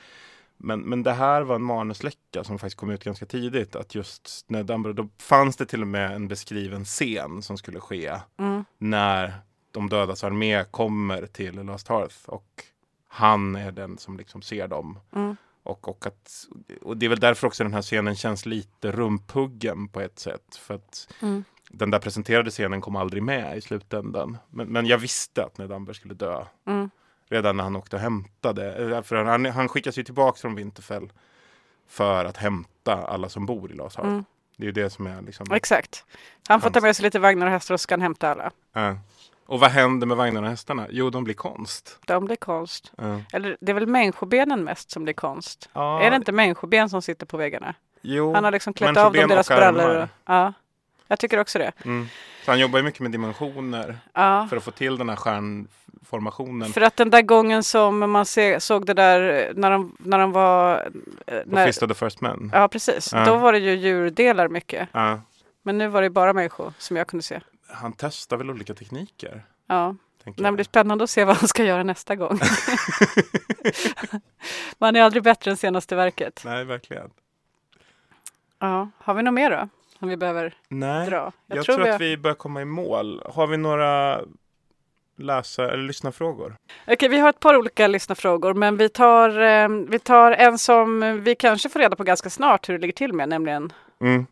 Men, 0.57 0.79
men 0.79 1.03
det 1.03 1.13
här 1.13 1.41
var 1.41 1.55
en 1.55 1.63
manusläcka 1.63 2.43
som 2.43 2.59
faktiskt 2.59 2.77
kom 2.77 2.89
ut 2.89 3.03
ganska 3.03 3.25
tidigt. 3.25 3.75
Att 3.75 3.95
just 3.95 4.45
Ned 4.47 4.65
Dumbledore, 4.65 5.03
då 5.03 5.09
fanns 5.23 5.55
det 5.57 5.65
till 5.65 5.81
och 5.81 5.87
med 5.87 6.11
en 6.15 6.27
beskriven 6.27 6.85
scen 6.85 7.41
som 7.41 7.57
skulle 7.57 7.79
ske 7.79 8.13
Mm. 8.37 8.65
när 8.77 9.33
de 9.71 9.89
dödas 9.89 10.23
armé 10.23 10.63
kommer 10.71 11.25
till 11.25 11.55
Last 11.63 11.87
Hearth 11.87 12.15
och 12.25 12.63
han 13.07 13.55
är 13.55 13.71
den 13.71 13.97
som 13.97 14.17
liksom 14.17 14.41
ser 14.41 14.67
dem. 14.67 14.99
Mm. 15.15 15.35
Och, 15.63 15.87
och, 15.87 16.05
att, 16.07 16.45
och 16.81 16.97
det 16.97 17.05
är 17.05 17.09
väl 17.09 17.19
därför 17.19 17.47
också 17.47 17.63
den 17.63 17.73
här 17.73 17.81
scenen 17.81 18.15
känns 18.15 18.45
lite 18.45 18.91
rumpuggen 18.91 19.87
på 19.87 20.01
ett 20.01 20.19
sätt. 20.19 20.55
För 20.55 20.73
att 20.73 21.13
Mm. 21.21 21.43
den 21.69 21.91
där 21.91 21.99
presenterade 21.99 22.49
scenen 22.51 22.81
kom 22.81 22.95
aldrig 22.95 23.23
med 23.23 23.57
i 23.57 23.61
slutändan. 23.61 24.37
Men, 24.49 24.67
men 24.67 24.85
jag 24.85 24.97
visste 24.97 25.43
att 25.45 25.57
Ned 25.57 25.71
Amber 25.71 25.93
skulle 25.93 26.13
dö. 26.13 26.45
Mm. 26.67 26.89
Redan 27.29 27.57
när 27.57 27.63
han 27.63 27.75
åkte 27.75 27.95
och 27.95 28.01
hämtade. 28.01 28.95
eh, 28.95 29.01
För 29.03 29.15
han, 29.15 29.45
han 29.45 29.69
skickas 29.69 29.97
ju 29.97 30.03
tillbaka 30.03 30.37
från 30.39 30.55
Winterfell 30.55 31.11
för 31.87 32.25
att 32.25 32.37
hämta 32.37 32.93
alla 33.07 33.29
som 33.29 33.45
bor 33.45 33.71
i 33.71 33.77
Hearth. 33.77 33.99
Mm. 33.99 34.25
Det 34.57 34.63
är 34.63 34.65
ju 34.65 34.71
det 34.71 34.89
som 34.89 35.07
är 35.07 35.21
liksom... 35.21 35.51
Exakt. 35.51 36.05
Han 36.47 36.61
får 36.61 36.69
ta 36.69 36.81
med 36.81 36.95
sig 36.95 37.03
lite 37.03 37.19
vagnar 37.19 37.45
och 37.45 37.51
hästar 37.51 37.73
och 37.73 37.79
så 37.79 37.83
ska 37.83 37.93
han 37.93 38.01
hämta 38.01 38.31
alla. 38.31 38.51
Ja. 38.73 38.97
Och 39.51 39.59
vad 39.59 39.69
händer 39.69 40.07
med 40.07 40.17
vagnarna 40.17 40.47
och 40.47 40.51
hästarna? 40.51 40.87
Jo, 40.89 41.09
de 41.09 41.23
blir 41.23 41.35
konst. 41.35 41.99
De 42.07 42.25
blir 42.25 42.35
konst. 42.35 42.91
Ja. 42.97 43.21
Eller 43.33 43.57
det 43.61 43.71
är 43.71 43.73
väl 43.73 43.87
människobenen 43.87 44.63
mest 44.63 44.91
som 44.91 45.03
blir 45.03 45.13
konst? 45.13 45.69
Ja. 45.73 46.01
Är 46.01 46.09
det 46.09 46.15
inte 46.15 46.31
människoben 46.31 46.89
som 46.89 47.01
sitter 47.01 47.25
på 47.25 47.37
väggarna? 47.37 47.73
Jo, 48.01 48.33
Han 48.33 48.43
har 48.43 48.51
liksom 48.51 48.73
klätt 48.73 48.97
av 48.97 49.13
dem 49.13 49.27
deras 49.29 49.47
brallor. 49.47 50.07
ja, 50.25 50.53
jag 51.07 51.19
tycker 51.19 51.39
också 51.39 51.59
det. 51.59 51.71
Mm. 51.85 52.07
Så 52.45 52.51
han 52.51 52.59
jobbar 52.59 52.79
ju 52.79 52.83
mycket 52.85 52.99
med 52.99 53.11
dimensioner 53.11 53.97
Ja. 54.13 54.47
för 54.49 54.57
att 54.57 54.63
få 54.63 54.71
till 54.71 54.97
den 54.97 55.09
här 55.09 55.15
stjärnformationen. 55.15 56.73
För 56.73 56.81
att 56.81 56.95
den 56.95 57.09
där 57.09 57.21
gången 57.21 57.63
som 57.63 58.11
man 58.11 58.25
se, 58.25 58.59
såg 58.59 58.85
det 58.85 58.93
där 58.93 59.47
eh, 59.49 59.53
när 59.55 59.71
de, 59.71 59.95
när 59.99 60.19
de 60.19 60.31
var... 60.31 60.89
eh, 61.27 61.39
När, 61.45 61.65
Fist 61.67 61.83
of 61.83 61.87
the 61.89 61.93
First 61.95 62.21
Man. 62.21 62.51
ja, 62.53 62.67
precis. 62.67 63.09
Då 63.25 63.37
var 63.37 63.53
det 63.53 63.59
ju 63.59 63.75
djurdelar 63.75 64.47
mycket. 64.47 64.89
Men 65.63 65.77
nu 65.77 65.87
var 65.87 66.01
det 66.01 66.09
bara 66.09 66.33
människor 66.33 66.73
som 66.77 66.97
jag 66.97 67.07
kunde 67.07 67.23
se. 67.23 67.39
Han 67.73 67.93
testar 67.97 68.37
väl 68.37 68.49
olika 68.49 68.73
tekniker. 68.73 69.45
Ja. 69.67 69.95
Det 70.23 70.51
blir 70.51 70.63
spännande 70.63 71.03
att 71.03 71.09
se 71.09 71.25
vad 71.25 71.37
han 71.37 71.47
ska 71.47 71.63
göra 71.63 71.83
nästa 71.83 72.15
gång. 72.15 72.39
Man 74.77 74.95
är 74.95 75.01
aldrig 75.01 75.23
bättre 75.23 75.51
än 75.51 75.57
senaste 75.57 75.95
verket. 75.95 76.41
Nej, 76.45 76.65
verkligen. 76.65 77.09
Ja. 78.59 78.89
Har 78.97 79.13
vi 79.13 79.23
något 79.23 79.33
mer 79.33 79.51
då? 79.51 79.69
Som 79.99 80.09
vi 80.09 80.17
behöver 80.17 80.53
Nej, 80.67 81.09
dra? 81.09 81.31
jag, 81.47 81.65
tror, 81.65 81.89
att 81.89 82.01
vi 82.01 82.17
börjar 82.17 82.35
komma 82.35 82.61
i 82.61 82.65
mål. 82.65 83.21
Har 83.25 83.47
vi 83.47 83.57
några 83.57 84.21
läsa 85.17 85.71
eller 85.71 85.83
lyssnarfrågor? 85.83 86.55
Okej, 86.87 87.09
vi 87.09 87.17
har 87.17 87.29
ett 87.29 87.39
par 87.39 87.57
olika 87.57 87.87
lyssnarfrågor, 87.87 88.53
men 88.53 88.77
vi 88.77 88.89
tar, 88.89 89.41
eh, 89.41 89.67
vi 89.69 89.99
tar 89.99 90.31
en 90.31 90.57
som 90.57 91.19
vi 91.23 91.35
kanske 91.35 91.69
får 91.69 91.79
reda 91.79 91.95
på 91.95 92.03
ganska 92.03 92.29
snart 92.29 92.69
hur 92.69 92.73
det 92.73 92.81
ligger 92.81 92.93
till 92.93 93.13
med, 93.13 93.29
nämligen 93.29 93.73
Mm. 94.01 94.25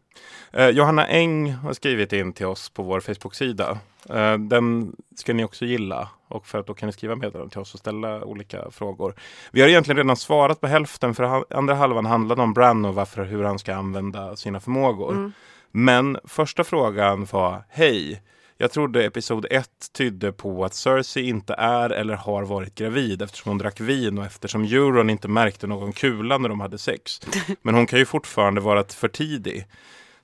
Eh, 0.51 0.69
Johanna 0.69 1.07
Eng 1.07 1.51
har 1.51 1.73
skrivit 1.73 2.13
in 2.13 2.33
till 2.33 2.45
oss 2.45 2.69
på 2.69 2.83
vår 2.83 2.99
Facebook-sida. 2.99 3.77
Eh, 4.09 4.37
den 4.37 4.95
ska 5.15 5.33
ni 5.33 5.43
också 5.43 5.65
gilla 5.65 6.09
och 6.27 6.47
för 6.47 6.59
att 6.59 6.67
då 6.67 6.73
kan 6.73 6.87
ni 6.87 6.93
skriva 6.93 7.15
meddelanden 7.15 7.49
till 7.49 7.59
oss 7.59 7.73
och 7.73 7.79
ställa 7.79 8.23
olika 8.23 8.71
frågor. 8.71 9.13
Vi 9.51 9.61
har 9.61 9.67
egentligen 9.67 9.97
redan 9.97 10.15
svarat 10.15 10.61
på 10.61 10.67
hälften 10.67 11.15
för 11.15 11.45
andra 11.49 11.73
halvan 11.73 12.05
handlade 12.05 12.41
om 12.41 12.53
Bran 12.53 12.85
och 12.85 12.95
varför, 12.95 13.25
hur 13.25 13.43
han 13.43 13.59
ska 13.59 13.75
använda 13.75 14.35
sina 14.35 14.59
förmågor. 14.59 15.11
Mm. 15.11 15.31
Men 15.71 16.17
första 16.23 16.63
frågan 16.63 17.27
var 17.31 17.63
Hej! 17.69 18.21
Jag 18.61 18.71
trodde 18.71 19.05
episod 19.05 19.45
1 19.49 19.69
tydde 19.91 20.31
på 20.31 20.65
att 20.65 20.73
Cersei 20.73 21.29
inte 21.29 21.53
är 21.53 21.89
eller 21.89 22.13
har 22.13 22.43
varit 22.43 22.75
gravid 22.75 23.21
eftersom 23.21 23.49
hon 23.49 23.57
drack 23.57 23.79
vin 23.79 24.17
och 24.17 24.25
eftersom 24.25 24.63
Euron 24.63 25.09
inte 25.09 25.27
märkte 25.27 25.67
någon 25.67 25.93
kula 25.93 26.37
när 26.37 26.49
de 26.49 26.59
hade 26.59 26.77
sex. 26.77 27.21
Men 27.61 27.75
hon 27.75 27.87
kan 27.87 27.99
ju 27.99 28.05
fortfarande 28.05 28.61
vara 28.61 28.83
för 28.83 29.07
tidig. 29.07 29.65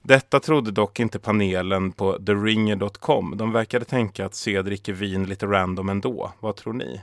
Detta 0.08 0.40
trodde 0.40 0.72
dock 0.72 1.00
inte 1.00 1.20
panelen 1.20 1.92
på 1.92 2.14
theringer.com. 2.14 3.38
De 3.38 3.52
verkade 3.52 3.86
tänka 3.86 4.26
att 4.26 4.36
C 4.36 4.62
dricker 4.62 4.94
vin 4.94 5.24
lite 5.24 5.46
random 5.46 5.90
ändå. 5.90 6.32
Vad 6.40 6.56
tror 6.56 6.74
ni? 6.74 7.02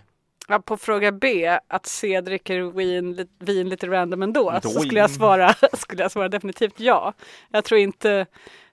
ja, 0.49 0.59
på 0.59 0.77
fråga 0.77 1.13
B, 1.13 1.59
att 1.69 1.87
C 1.87 2.21
dricker 2.21 2.61
vin, 2.63 3.29
vin 3.39 3.69
lite 3.69 3.87
random 3.87 4.23
ändå, 4.23 4.53
Lite 4.53 4.69
så 4.69 4.81
skulle 4.81 5.01
jag, 5.01 5.11
svara, 5.11 5.55
skulle 5.73 6.03
jag 6.03 6.13
svara 6.13 6.29
definitivt 6.29 6.81
ja. 6.81 7.13
Jag 7.51 7.65
tror 7.65 7.81
inte, 7.81 8.27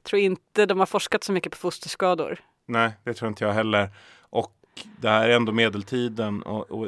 tror 0.03 0.22
inte 0.22 0.65
de 0.65 0.80
har 0.80 0.85
forskat 0.85 1.23
så 1.23 1.31
mycket 1.31 1.51
på 1.51 1.57
fosterskador. 1.57 2.39
Nej, 2.65 2.91
det 3.03 3.14
tror 3.14 3.30
inte 3.30 3.43
jag 3.43 3.53
heller. 3.53 3.89
Och 4.19 4.53
det 4.97 5.10
här 5.10 5.30
är 5.30 5.35
ändå 5.35 5.51
medeltiden 5.51 6.43
och, 6.43 6.72
och 6.72 6.88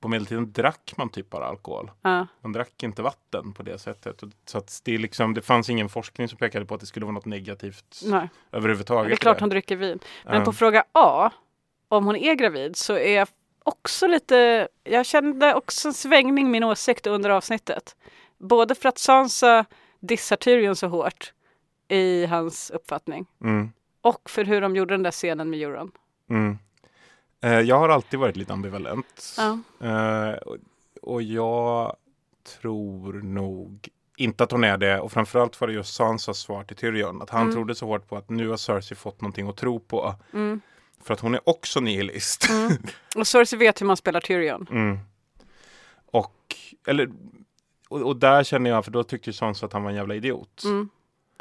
på 0.00 0.08
medeltiden 0.08 0.52
drack 0.52 0.94
man 0.96 1.08
typ 1.08 1.30
bara 1.30 1.46
alkohol. 1.46 1.90
Ja. 2.02 2.26
Man 2.40 2.52
drack 2.52 2.82
inte 2.82 3.02
vatten 3.02 3.52
på 3.52 3.62
det 3.62 3.78
sättet. 3.78 4.22
Så 4.44 4.58
att 4.58 4.80
det, 4.84 4.98
liksom, 4.98 5.34
det 5.34 5.42
fanns 5.42 5.70
ingen 5.70 5.88
forskning 5.88 6.28
som 6.28 6.38
pekade 6.38 6.64
på 6.64 6.74
att 6.74 6.80
det 6.80 6.86
skulle 6.86 7.06
vara 7.06 7.14
något 7.14 7.24
negativt 7.24 8.00
Nej. 8.04 8.28
överhuvudtaget. 8.52 9.10
Det 9.10 9.14
är 9.14 9.16
klart 9.16 9.40
hon 9.40 9.48
dricker 9.48 9.76
vin. 9.76 9.98
Men 10.24 10.44
på 10.44 10.52
fråga 10.52 10.84
A, 10.92 11.30
om 11.88 12.04
hon 12.04 12.16
är 12.16 12.34
gravid, 12.34 12.76
så 12.76 12.94
är 12.94 13.16
jag 13.16 13.28
också 13.64 14.06
lite, 14.06 14.68
jag 14.84 15.06
kände 15.06 15.54
också 15.54 15.88
en 15.88 15.94
svängning 15.94 16.46
i 16.46 16.50
min 16.50 16.64
åsikt 16.64 17.06
under 17.06 17.30
avsnittet. 17.30 17.96
Både 18.38 18.74
för 18.74 18.88
att 18.88 18.98
Sansa 18.98 19.64
dissar 20.00 20.36
Tyrion 20.36 20.76
så 20.76 20.86
hårt 20.86 21.32
i 21.88 22.26
hans 22.26 22.70
uppfattning. 22.70 23.26
Mm. 23.44 23.72
Och 24.00 24.30
för 24.30 24.44
hur 24.44 24.60
de 24.60 24.76
gjorde 24.76 24.94
den 24.94 25.02
där 25.02 25.10
scenen 25.10 25.50
med 25.50 25.60
Euron. 25.60 25.90
Mm. 26.30 26.58
Eh, 27.40 27.60
jag 27.60 27.78
har 27.78 27.88
alltid 27.88 28.20
varit 28.20 28.36
lite 28.36 28.52
ambivalent. 28.52 29.34
Ja. 29.36 29.58
Eh, 29.88 30.34
och, 31.02 31.22
jag 31.22 31.96
tror 32.62 33.12
nog 33.22 33.88
inte 34.16 34.44
att 34.44 34.50
hon 34.52 34.64
är 34.64 34.76
det. 34.76 35.00
Och 35.00 35.12
framförallt 35.12 35.60
var 35.60 35.68
det 35.68 35.74
just 35.74 35.94
Sansas 35.94 36.38
svar 36.38 36.64
till 36.64 36.76
Tyrion. 36.76 37.22
Att 37.22 37.30
han 37.30 37.42
Mm. 37.42 37.54
trodde 37.54 37.74
så 37.74 37.86
hårt 37.86 38.08
på 38.08 38.16
att 38.16 38.30
nu 38.30 38.48
har 38.48 38.56
Cersei 38.56 38.96
fått 38.96 39.20
någonting 39.20 39.48
att 39.48 39.56
tro 39.56 39.80
på. 39.80 40.14
Mm. 40.34 40.60
För 41.04 41.14
att 41.14 41.20
hon 41.20 41.34
är 41.34 41.48
också 41.48 41.80
nihilist. 41.80 42.50
Mm. 42.50 42.72
Och 43.16 43.26
Cersei 43.26 43.58
vet 43.58 43.80
hur 43.80 43.86
man 43.86 43.96
spelar 43.96 44.20
Tyrion. 44.20 44.66
Mm. 44.70 44.98
Och, 46.10 46.34
eller, 46.86 47.08
och, 47.88 48.02
och 48.02 48.16
där 48.16 48.44
känner 48.44 48.70
jag, 48.70 48.84
för 48.84 48.92
då 48.92 49.04
tyckte 49.04 49.30
ju 49.30 49.34
Sansa 49.34 49.66
att 49.66 49.72
han 49.72 49.82
var 49.82 49.90
en 49.90 49.96
jävla 49.96 50.14
idiot. 50.14 50.62
Mm. 50.64 50.88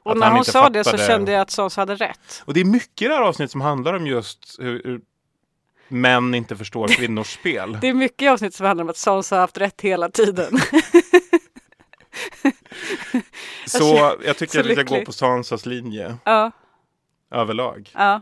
Och 0.04 0.12
Att 0.12 0.18
när 0.18 0.32
hon 0.32 0.46
sa 0.46 0.70
det 0.70 0.84
så 0.84 0.90
fattade- 0.92 1.08
kände 1.08 1.32
jag 1.32 1.42
att 1.42 1.52
Sansa 1.52 1.82
hade 1.82 1.96
rätt. 1.96 2.44
Och 2.46 2.54
det 2.54 2.60
är 2.60 2.66
mycket 2.66 3.02
i 3.02 3.08
det 3.08 3.14
här 3.14 3.22
avsnittet 3.22 3.52
som 3.52 3.62
handlar 3.62 3.94
om 3.94 4.08
just 4.08 4.56
hur, 4.60 4.82
hur 4.86 5.02
män 5.88 6.36
inte 6.36 6.56
förstår 6.56 6.88
kvinnors 6.88 7.34
spel. 7.34 7.78
Det 7.82 7.88
är 7.88 7.94
mycket 7.94 8.22
i 8.22 8.28
avsnittet 8.28 8.56
som 8.56 8.66
handlar 8.66 8.84
om 8.84 8.90
att 8.90 8.98
Sansa 8.98 9.36
har 9.36 9.42
haft 9.42 9.58
rätt 9.58 9.82
hela 9.82 10.10
tiden. 10.10 10.60
Så 13.66 14.16
jag 14.26 14.38
tycker 14.38 14.54
så 14.54 14.60
att 14.60 14.66
vi 14.66 14.72
ska 14.74 14.82
lycklig. 14.82 15.00
gå 15.00 15.06
på 15.06 15.12
Sansas 15.14 15.66
linje 15.66 16.16
Ja, 16.24 16.52
överlag. 17.32 17.90
ja. 17.94 18.22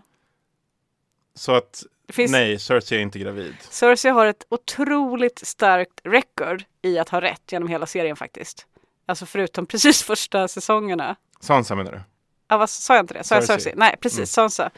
Så 1.36 1.56
att 1.56 1.84
finns- 2.10 2.32
nej, 2.32 2.60
Cersei 2.60 2.98
är 2.98 3.02
inte 3.02 3.20
gravid. 3.20 3.56
Cersei 3.70 4.12
har 4.12 4.26
ett 4.26 4.46
otroligt 4.50 5.48
starkt 5.48 6.02
record 6.04 6.64
i 6.82 7.00
att 7.00 7.10
ha 7.10 7.22
rätt 7.22 7.52
genom 7.52 7.68
hela 7.70 7.86
serien 7.86 8.16
faktiskt. 8.16 8.66
Alltså 9.06 9.26
förutom 9.26 9.66
precis 9.66 10.04
första 10.04 10.48
säsongerna. 10.48 11.16
Sansa 11.40 11.76
menar 11.76 11.92
du? 11.92 12.02
Ja, 12.48 12.58
vad 12.58 12.70
sa 12.70 12.96
jag 12.96 13.04
inte 13.04 13.14
det? 13.14 13.24
Sa 13.24 13.36
jag 13.36 13.44
Cersei. 13.44 13.60
Cersei? 13.64 13.74
Nej, 13.76 13.96
precis. 14.02 14.18
Mm. 14.20 14.26
Sansa. 14.28 14.72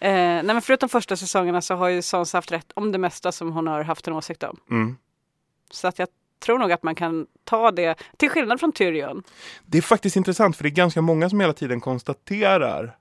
Eh, 0.00 0.12
nej, 0.12 0.42
men 0.44 0.62
förutom 0.62 0.88
första 0.88 1.16
säsongerna 1.16 1.62
så 1.62 1.74
har 1.74 1.88
ju 1.88 2.02
Sansa 2.02 2.38
haft 2.38 2.52
rätt 2.52 2.72
om 2.74 2.92
det 2.92 2.98
mesta 2.98 3.32
som 3.32 3.52
hon 3.52 3.66
har 3.66 3.82
haft 3.84 4.06
en 4.08 4.12
åsikt 4.14 4.42
om. 4.42 4.60
Mm. 4.70 4.96
Så 5.70 5.88
att 5.88 5.98
jag 5.98 6.08
tror 6.44 6.58
nog 6.58 6.72
att 6.72 6.82
man 6.82 6.94
kan 6.94 7.26
ta 7.44 7.70
det, 7.70 7.94
till 8.16 8.30
skillnad 8.30 8.60
från 8.60 8.72
Tyrion. 8.72 9.22
Det 9.66 9.78
är 9.78 9.82
faktiskt 9.82 10.16
intressant 10.16 10.56
för 10.56 10.62
det 10.64 10.68
är 10.68 10.74
ganska 10.74 11.00
många 11.02 11.30
som 11.30 11.40
hela 11.40 11.52
tiden 11.52 11.80
konstaterar 11.80 12.96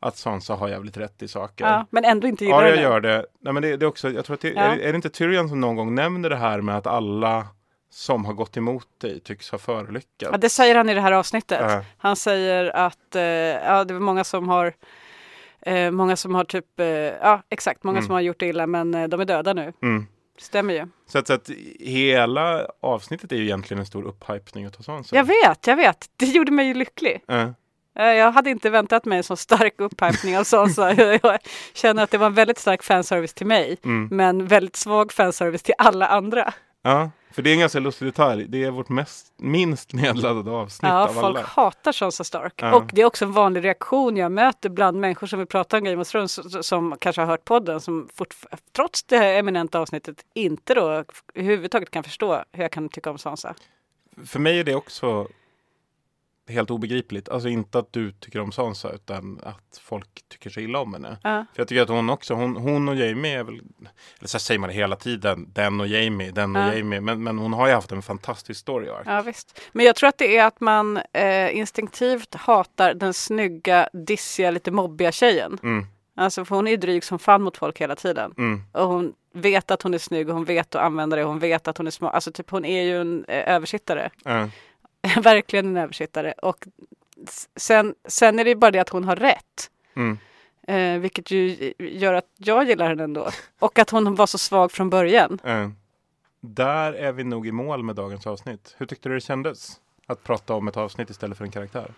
att 0.00 0.16
Sansa 0.16 0.54
har 0.54 0.68
jävligt 0.68 0.96
rätt 0.96 1.22
i 1.22 1.28
saker. 1.28 1.64
Ja, 1.64 1.86
men 1.90 2.04
ändå 2.04 2.26
inte 2.28 2.44
gillar 2.44 2.58
Arya 2.62 2.70
henne. 2.70 2.82
gör 2.82 3.00
det. 3.00 3.26
Nej, 3.40 3.52
men 3.52 3.62
det, 3.62 3.76
det 3.76 3.84
är 3.84 3.88
också, 3.88 4.10
jag 4.10 4.24
tror 4.24 4.34
att 4.34 4.40
det, 4.40 4.48
Ja. 4.52 4.60
är, 4.60 4.78
är 4.78 4.92
det 4.92 4.96
inte 4.96 5.10
Tyrion 5.10 5.48
som 5.48 5.60
någon 5.60 5.76
gång 5.76 5.94
nämner 5.94 6.30
det 6.30 6.36
här 6.36 6.60
med 6.60 6.76
att 6.76 6.86
alla 6.86 7.46
som 7.90 8.24
har 8.24 8.32
gått 8.32 8.56
emot 8.56 8.86
dig 9.00 9.20
tycks 9.20 9.50
ha 9.50 9.58
förolyckats? 9.58 10.30
Ja, 10.32 10.38
det 10.38 10.48
säger 10.48 10.74
han 10.74 10.88
i 10.88 10.94
det 10.94 11.00
här 11.00 11.12
avsnittet. 11.12 11.60
Ja. 11.60 11.84
Han 11.98 12.16
säger 12.16 12.76
att 12.76 13.16
eh, 13.16 13.22
ja, 13.22 13.84
det 13.84 13.94
är 13.94 13.98
många 13.98 14.24
som 14.24 14.48
har 14.48 14.72
eh, 15.62 15.90
Många 15.90 16.16
som 16.16 16.34
har 16.34 16.44
typ, 16.44 16.80
eh, 16.80 16.86
ja 16.86 17.42
exakt, 17.50 17.84
många 17.84 17.98
Mm. 17.98 18.06
som 18.06 18.12
har 18.14 18.20
gjort 18.20 18.40
det 18.40 18.46
illa 18.46 18.66
men 18.66 18.94
eh, 18.94 19.08
de 19.08 19.20
är 19.20 19.24
döda 19.24 19.52
nu. 19.52 19.72
Mm. 19.82 20.06
Stämmer 20.38 20.74
ju. 20.74 20.86
Så 21.06 21.18
att, 21.18 21.26
så 21.26 21.32
att 21.32 21.50
hela 21.80 22.66
avsnittet 22.82 23.32
är 23.32 23.36
ju 23.36 23.42
egentligen 23.44 23.78
en 23.80 23.86
stor 23.86 24.04
upphypning 24.04 24.64
utav 24.64 24.82
Sansa. 24.82 25.16
Jag 25.16 25.24
vet, 25.24 25.66
jag 25.66 25.76
vet. 25.76 26.06
Det 26.16 26.26
gjorde 26.26 26.52
mig 26.52 26.66
ju 26.66 26.74
lycklig. 26.74 27.22
Eh, 27.28 28.04
Jag 28.04 28.32
hade 28.32 28.50
inte 28.50 28.70
väntat 28.70 29.04
mig 29.04 29.18
en 29.18 29.24
så 29.24 29.36
stark 29.36 29.74
upphypning 29.80 30.38
av 30.38 30.44
Sansa. 30.44 30.92
Jag 31.22 31.38
känner 31.74 32.02
att 32.02 32.10
det 32.10 32.18
var 32.18 32.26
en 32.26 32.34
väldigt 32.34 32.58
stark 32.58 32.82
fanservice 32.82 33.34
till 33.34 33.46
mig, 33.46 33.76
Mm. 33.84 34.08
men 34.10 34.46
väldigt 34.46 34.76
svag 34.76 35.12
fanservice 35.12 35.62
till 35.62 35.74
alla 35.78 36.06
andra. 36.06 36.52
Ja, 36.82 37.10
för 37.30 37.42
det 37.42 37.50
är 37.50 37.54
en 37.54 37.60
ganska 37.60 37.78
lustig 37.80 38.08
detalj. 38.08 38.46
Det 38.48 38.64
är 38.64 38.70
vårt 38.70 38.88
mest, 38.88 39.32
minst 39.36 39.92
nedladdade 39.92 40.50
avsnitt 40.50 40.88
Ja, 40.90 41.02
av 41.08 41.12
folk 41.12 41.24
alla. 41.24 41.42
hatar 41.42 41.92
Sansa 41.92 42.24
Stark. 42.24 42.52
Ja. 42.56 42.74
Och 42.76 42.90
det 42.92 43.00
är 43.02 43.04
också 43.04 43.24
en 43.24 43.32
vanlig 43.32 43.64
reaktion 43.64 44.16
jag 44.16 44.32
möter 44.32 44.68
bland 44.68 45.00
människor 45.00 45.26
som 45.26 45.38
vill 45.38 45.48
prata 45.48 45.76
om 45.78 45.84
Game 45.84 46.02
of 46.02 46.08
Thrones, 46.08 46.38
s- 46.38 46.66
som 46.66 46.96
kanske 47.00 47.22
har 47.22 47.26
hört 47.26 47.44
podden, 47.44 47.80
som 47.80 48.08
trots 48.76 49.02
det 49.02 49.18
här 49.18 49.34
eminenta 49.34 49.80
avsnittet 49.80 50.24
inte 50.34 50.74
då 50.74 51.04
överhuvudtaget 51.34 51.90
kan 51.90 52.02
förstå 52.04 52.44
hur 52.52 52.62
jag 52.62 52.72
kan 52.72 52.88
tycka 52.88 53.10
om 53.10 53.18
Sansa. 53.18 53.54
För 54.26 54.38
mig 54.38 54.58
är 54.60 54.64
det 54.64 54.74
också 54.74 55.28
helt 56.50 56.70
obegripligt. 56.70 57.28
Alltså 57.28 57.48
inte 57.48 57.78
att 57.78 57.92
du 57.92 58.12
tycker 58.12 58.40
om 58.40 58.52
Sansa 58.52 58.92
utan 58.92 59.40
att 59.42 59.80
folk 59.82 60.08
tycker 60.28 60.50
så 60.50 60.60
illa 60.60 60.78
om 60.78 60.92
henne. 60.94 61.18
Ja. 61.22 61.46
För 61.54 61.60
jag 61.60 61.68
tycker 61.68 61.82
att 61.82 61.88
hon 61.88 62.10
också, 62.10 62.34
hon, 62.34 62.56
hon 62.56 62.88
och 62.88 62.96
Jamie 62.96 63.38
är 63.38 63.44
väl, 63.44 63.60
eller 64.18 64.28
så 64.28 64.38
säger 64.38 64.58
man 64.58 64.68
det 64.68 64.74
hela 64.74 64.96
tiden, 64.96 65.52
den 65.52 65.80
och 65.80 65.86
Jamie, 65.86 66.30
den 66.30 66.56
och 66.56 66.62
Ja. 66.62 66.74
Jamie. 66.74 67.00
Men, 67.00 67.22
men 67.22 67.38
hon 67.38 67.52
har 67.52 67.66
ju 67.66 67.72
haft 67.74 67.92
en 67.92 68.02
fantastisk 68.02 68.60
story 68.60 68.88
arc. 68.88 69.02
Ja, 69.06 69.22
visst. 69.22 69.60
Men 69.72 69.86
jag 69.86 69.96
tror 69.96 70.08
att 70.08 70.18
det 70.18 70.36
är 70.36 70.46
att 70.46 70.60
man 70.60 70.96
eh, 71.12 71.56
instinktivt 71.56 72.34
hatar 72.34 72.94
den 72.94 73.14
snygga, 73.14 73.88
dissiga, 73.92 74.50
lite 74.50 74.70
mobbiga 74.70 75.12
tjejen. 75.12 75.58
Mm. 75.62 75.86
Alltså 76.16 76.44
för 76.44 76.56
hon 76.56 76.66
är 76.66 76.70
ju 76.70 76.76
dryg 76.76 77.04
som 77.04 77.18
fan 77.18 77.42
mot 77.42 77.56
folk 77.56 77.80
hela 77.80 77.96
tiden. 77.96 78.34
Mm. 78.38 78.62
Och 78.72 78.86
hon 78.86 79.12
vet 79.34 79.70
att 79.70 79.82
hon 79.82 79.94
är 79.94 79.98
snygg 79.98 80.28
och 80.28 80.34
hon 80.34 80.44
vet 80.44 80.74
att 80.74 80.82
använda 80.82 81.16
det 81.16 81.22
hon 81.22 81.38
vet 81.38 81.68
att 81.68 81.78
hon 81.78 81.86
är 81.86 81.90
smart. 81.90 82.14
Alltså 82.14 82.32
typ 82.32 82.50
hon 82.50 82.64
är 82.64 82.82
ju 82.82 83.00
en 83.00 83.24
eh, 83.28 83.54
översittare. 83.54 84.10
Ja. 84.24 84.48
Verkligen 85.22 85.66
en 85.66 85.76
översittare. 85.76 86.32
Och 86.32 86.66
sen, 87.56 87.94
sen 88.08 88.38
är 88.38 88.44
det 88.44 88.50
ju 88.50 88.56
bara 88.56 88.70
det 88.70 88.78
att 88.78 88.88
hon 88.88 89.04
har 89.04 89.16
rätt. 89.16 89.70
Mm. 89.96 90.18
Eh, 90.68 91.00
vilket 91.00 91.30
ju 91.30 91.72
gör 91.78 92.14
att 92.14 92.26
jag 92.36 92.68
gillar 92.68 92.88
henne 92.88 93.04
ändå. 93.04 93.28
Och 93.58 93.78
att 93.78 93.90
hon 93.90 94.14
var 94.14 94.26
så 94.26 94.38
svag 94.38 94.72
från 94.72 94.90
början. 94.90 95.38
Ja. 95.44 95.70
Där 96.40 96.92
är 96.92 97.12
vi 97.12 97.24
nog 97.24 97.46
i 97.46 97.52
mål 97.52 97.82
med 97.82 97.96
dagens 97.96 98.26
avsnitt. 98.26 98.74
Hur 98.78 98.86
tyckte 98.86 99.08
du 99.08 99.14
det 99.14 99.20
kändes? 99.20 99.80
Att 100.06 100.24
prata 100.24 100.54
om 100.54 100.68
ett 100.68 100.76
avsnitt 100.76 101.10
istället 101.10 101.38
för 101.38 101.44
en 101.44 101.50
karaktär. 101.50 101.92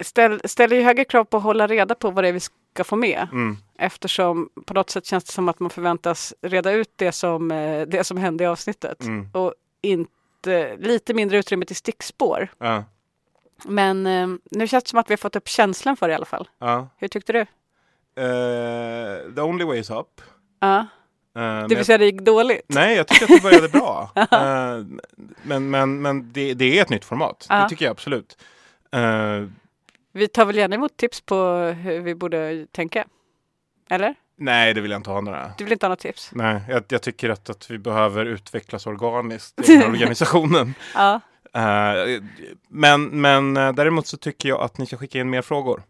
Ställ, 0.00 0.40
ställer 0.44 0.76
ju 0.76 0.82
högre 0.82 1.04
krav 1.04 1.24
på 1.24 1.36
att 1.36 1.42
hålla 1.42 1.66
reda 1.66 1.94
på 1.94 2.10
vad 2.10 2.24
det 2.24 2.28
är 2.28 2.32
vi 2.32 2.40
ska 2.40 2.84
få 2.84 2.96
med. 2.96 3.28
Mm. 3.32 3.56
Eftersom 3.78 4.48
på 4.64 4.74
något 4.74 4.90
sätt 4.90 5.06
känns 5.06 5.24
det 5.24 5.32
som 5.32 5.48
att 5.48 5.60
man 5.60 5.70
förväntas 5.70 6.34
reda 6.42 6.72
ut 6.72 6.90
det 6.96 7.12
som, 7.12 7.50
eh, 7.50 7.86
det 7.86 8.04
som 8.04 8.16
hände 8.16 8.44
i 8.44 8.46
avsnittet. 8.46 9.02
Mm. 9.02 9.28
Och 9.32 9.54
inte, 9.80 10.10
lite 10.78 11.14
mindre 11.14 11.38
utrymme 11.38 11.64
till 11.66 11.76
stickspår. 11.76 12.48
Ja. 12.58 12.84
Men 13.64 14.06
eh, 14.06 14.28
nu 14.50 14.66
känns 14.68 14.84
det 14.84 14.90
som 14.90 14.98
att 14.98 15.10
vi 15.10 15.12
har 15.12 15.16
fått 15.18 15.36
upp 15.36 15.48
känslan 15.48 15.96
för 15.96 16.08
det 16.08 16.12
i 16.12 16.14
alla 16.14 16.24
fall. 16.24 16.48
Ja. 16.58 16.88
Hur 16.96 17.08
tyckte 17.08 17.32
du? 17.32 17.40
Eh, 18.22 19.34
the 19.34 19.40
only 19.40 19.64
way 19.64 19.78
is 19.78 19.90
up. 19.90 20.20
Ja. 20.60 20.78
Eh, 20.78 20.86
men 21.32 21.68
Det 21.68 21.74
vill 21.74 21.84
säga 21.84 21.98
det 21.98 22.04
gick 22.04 22.20
dåligt? 22.20 22.64
Nej, 22.68 22.96
jag 22.96 23.08
tycker 23.08 23.24
att 23.24 23.30
det 23.30 23.42
började 23.42 23.68
bra. 23.68 24.10
Eh, 24.16 24.84
men 25.42 25.70
men, 25.70 26.02
men 26.02 26.32
det, 26.32 26.54
det 26.54 26.78
är 26.78 26.82
ett 26.82 26.90
nytt 26.90 27.04
format. 27.04 27.46
Ja. 27.48 27.62
Det 27.62 27.68
tycker 27.68 27.84
jag 27.84 27.90
absolut. 27.92 28.38
Eh, 28.92 29.42
Vi 30.12 30.28
tar 30.28 30.44
väl 30.44 30.56
gärna 30.56 30.74
emot 30.74 30.96
tips 30.96 31.20
på 31.20 31.34
hur 31.82 32.00
vi 32.00 32.14
borde 32.14 32.66
tänka? 32.72 33.04
Eller? 33.90 34.14
Nej, 34.36 34.74
det 34.74 34.80
vill 34.80 34.90
jag 34.90 34.98
inte 34.98 35.10
ha 35.10 35.20
några. 35.20 35.52
Du 35.58 35.64
vill 35.64 35.72
inte 35.72 35.86
ha 35.86 35.88
något 35.88 35.98
tips? 35.98 36.30
Nej, 36.32 36.62
jag, 36.68 36.84
jag 36.88 37.02
tycker 37.02 37.30
att, 37.30 37.50
att 37.50 37.70
vi 37.70 37.78
behöver 37.78 38.26
utvecklas 38.26 38.86
organiskt 38.86 39.68
i 39.68 39.76
organisationen. 39.84 40.74
Ja. 40.94 41.20
Eh, 41.54 42.22
men, 42.68 43.04
men 43.20 43.56
eh, 43.56 43.72
däremot 43.72 44.06
så 44.06 44.16
tycker 44.16 44.48
jag 44.48 44.60
att 44.60 44.78
ni 44.78 44.86
ska 44.86 44.96
skicka 44.96 45.18
in 45.18 45.30
mer 45.30 45.42
frågor. 45.42 45.82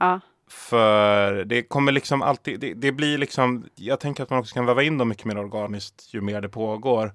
Ja. 0.00 0.20
För 0.48 1.44
det 1.44 1.62
kommer 1.62 1.92
liksom 1.92 2.22
alltid, 2.22 2.60
det, 2.60 2.74
det 2.74 2.92
blir 2.92 3.18
liksom, 3.18 3.68
jag 3.74 4.00
tänker 4.00 4.22
att 4.22 4.30
man 4.30 4.38
också 4.38 4.54
kan 4.54 4.66
väva 4.66 4.82
in 4.82 4.98
dem 4.98 5.08
mycket 5.08 5.24
mer 5.24 5.38
organiskt 5.38 6.14
ju 6.14 6.20
mer 6.20 6.40
det 6.40 6.48
pågår. 6.48 7.14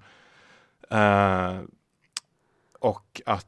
Eh, 0.90 1.60
och 2.80 3.22
att 3.26 3.46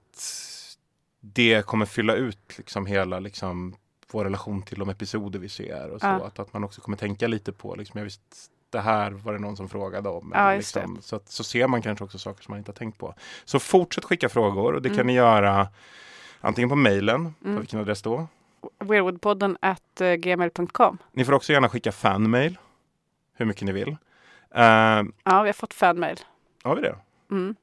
det 1.21 1.65
kommer 1.65 1.85
fylla 1.85 2.15
ut 2.15 2.57
liksom 2.57 2.85
hela 2.85 3.19
liksom 3.19 3.75
vår 4.15 4.23
relation 4.23 4.61
till 4.61 4.79
de 4.79 4.89
episoder 4.89 5.39
vi 5.39 5.49
ser 5.49 5.89
och 5.89 5.99
så. 6.01 6.07
Ja. 6.07 6.25
Att, 6.27 6.39
att 6.39 6.53
man 6.53 6.63
också 6.63 6.81
kommer 6.81 6.97
tänka 6.97 7.27
lite 7.27 7.51
på, 7.51 7.75
liksom, 7.75 7.97
jag 7.97 8.03
visst, 8.03 8.21
det 8.69 8.79
här 8.79 9.11
var 9.11 9.33
det 9.33 9.39
någon 9.39 9.57
som 9.57 9.69
frågade 9.69 10.09
om. 10.09 10.31
Ja, 10.35 10.53
liksom, 10.55 10.97
så, 11.01 11.15
att, 11.15 11.29
så 11.29 11.43
ser 11.43 11.67
man 11.67 11.81
kanske 11.81 12.03
också 12.05 12.17
saker 12.19 12.43
som 12.43 12.51
man 12.51 12.57
inte 12.59 12.71
har 12.71 12.75
tänkt 12.75 12.97
på. 12.99 13.13
Så 13.45 13.59
fortsätt 13.59 14.03
skicka 14.05 14.29
frågor 14.29 14.73
och 14.73 14.81
det 14.81 14.89
kan 14.89 14.95
Mm. 14.95 15.07
ni 15.07 15.13
göra 15.13 15.67
antingen 16.41 16.69
på 16.69 16.75
mejlen, 16.75 17.33
på 17.41 17.47
Mm. 17.47 17.59
vilken 17.59 17.79
adress 17.79 18.01
då? 18.01 18.27
Weirdwoodpodden 18.79 19.57
at 19.61 20.01
eh, 20.01 20.13
gmail.com. 20.13 20.97
Ni 21.11 21.25
får 21.25 21.33
också 21.33 21.53
gärna 21.53 21.69
skicka 21.69 21.91
fanmail. 21.91 22.57
Hur 23.37 23.45
mycket 23.45 23.63
ni 23.63 23.71
vill. 23.71 23.89
Uh, 23.89 23.95
Ja, 24.53 25.03
vi 25.23 25.31
har 25.49 25.53
fått 25.53 25.73
fanmail. 25.73 26.19
har 26.63 26.75
vi 26.75 26.81
det? 26.81 26.95
Mm. 27.31 27.55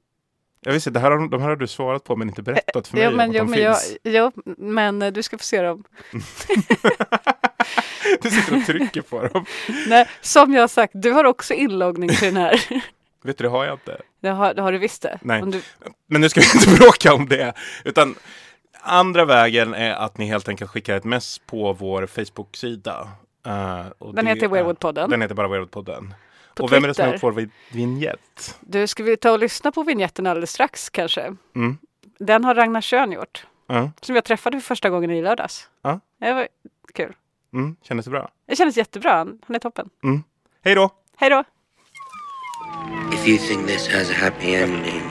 Jag 0.64 0.72
visste, 0.72 0.90
det 0.90 1.01
här 1.01 1.10
har, 1.10 1.28
de 1.28 1.43
här 1.43 1.48
har 1.48 1.56
du 1.56 1.66
svarat 1.66 2.05
på 2.05 2.16
men 2.16 2.28
inte 2.28 2.43
berättat 2.43 2.89
för 2.89 2.97
mig 2.97 3.05
Jo, 3.05 3.10
men, 3.10 3.30
att 3.30 3.36
jo, 3.36 3.44
de 3.44 3.51
men, 3.51 3.60
jag, 3.60 3.82
finns. 3.82 3.97
jo, 4.05 4.32
men 4.59 5.02
eh, 5.02 5.12
du 5.12 5.22
ska 5.22 5.39
få 5.39 5.44
se 5.44 5.62
dem. 5.62 5.84
Du 8.22 8.30
sitter 8.30 8.56
och 8.56 8.66
trycker 8.66 9.02
på 9.02 9.28
dem. 9.28 9.44
Nej, 9.89 10.09
som 10.20 10.55
jag 10.55 10.60
har 10.60 10.68
sagt, 10.68 10.93
du 10.97 11.10
har 11.10 11.24
också 11.24 11.55
inloggning 11.55 12.09
till 12.09 12.34
den 12.34 12.36
här. 12.36 12.60
Vet 13.24 13.39
du, 13.39 13.44
det 13.44 13.48
har 13.51 13.64
jag 13.64 13.74
inte. 13.74 14.01
Det 14.20 14.28
har, 14.28 14.55
det 14.55 14.62
har 14.62 14.72
du 14.72 14.78
visst 14.78 15.02
det? 15.02 15.18
Nej. 15.22 15.43
Du, 15.47 15.62
Men 16.06 16.20
nu 16.20 16.28
ska 16.28 16.40
vi 16.40 16.47
inte 16.55 16.82
bråka 16.82 17.14
om 17.14 17.28
det. 17.28 17.52
Utan 17.84 18.14
andra 18.80 19.24
vägen 19.24 19.74
är 19.74 19.93
att 19.94 20.18
ni 20.18 20.26
helt 20.26 20.48
enkelt 20.48 20.70
skickar 20.70 20.97
ett 20.97 21.05
mess 21.05 21.39
på 21.39 21.72
vår 21.72 22.06
Facebook-sida. 22.06 23.09
Eh, 23.47 23.86
och 23.98 24.14
Den 24.14 24.26
heter 24.26 24.48
Weirwoodpodden. 24.48 25.10
Den 25.10 25.22
heter 25.22 25.34
bara 25.34 25.48
Weirwoodpodden. 25.48 26.14
På 26.55 26.65
Och 26.65 26.73
vem 26.73 26.85
är 26.85 26.89
det 26.89 26.95
som 26.95 27.05
har 27.05 27.12
Twitter. 27.12 27.27
gjort 27.27 27.37
vår 27.37 27.41
vi- 27.41 27.49
vignett? 27.79 28.59
Du, 28.61 28.87
ska 28.87 29.03
vi 29.03 29.16
ta 29.16 29.33
och 29.33 29.39
lyssna 29.39 29.73
på 29.73 29.83
vignetten 29.83 30.27
alldeles 30.27 30.51
strax 30.53 30.91
kanske? 30.91 31.35
Mm. 31.57 31.79
Den 32.19 32.45
har 32.45 32.55
Ragnar 32.55 32.81
Schön 32.81 33.12
gjort. 33.12 33.47
Ja. 33.66 33.91
Som 34.01 34.15
jag 34.15 34.24
träffade 34.24 34.61
för 34.61 34.66
första 34.66 34.91
gången 34.91 35.11
i 35.11 35.23
lördags. 35.23 35.69
Ja. 35.83 36.01
Det 36.20 36.33
var 36.33 36.49
kul. 36.95 37.15
Mm. 37.55 37.77
Kändes 37.83 38.05
det 38.07 38.11
bra? 38.11 38.31
Det 38.47 38.57
kändes 38.57 38.77
jättebra. 38.77 39.12
Han 39.47 39.55
är 39.55 39.59
toppen. 39.59 39.89
Mm. 40.05 40.23
Hej 40.65 40.74
då! 40.74 40.91
Hej 41.16 41.31
då! 41.31 41.45
If 43.12 43.29
you 43.29 43.39
think 43.39 43.66
this 43.66 43.89
has 43.95 44.11
a 44.11 44.15
happy 44.16 44.55
ending, 44.55 45.03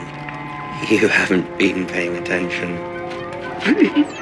you 0.90 1.08
haven't 1.08 1.56
been 1.58 1.86
paying 1.86 2.18
attention. 2.18 2.78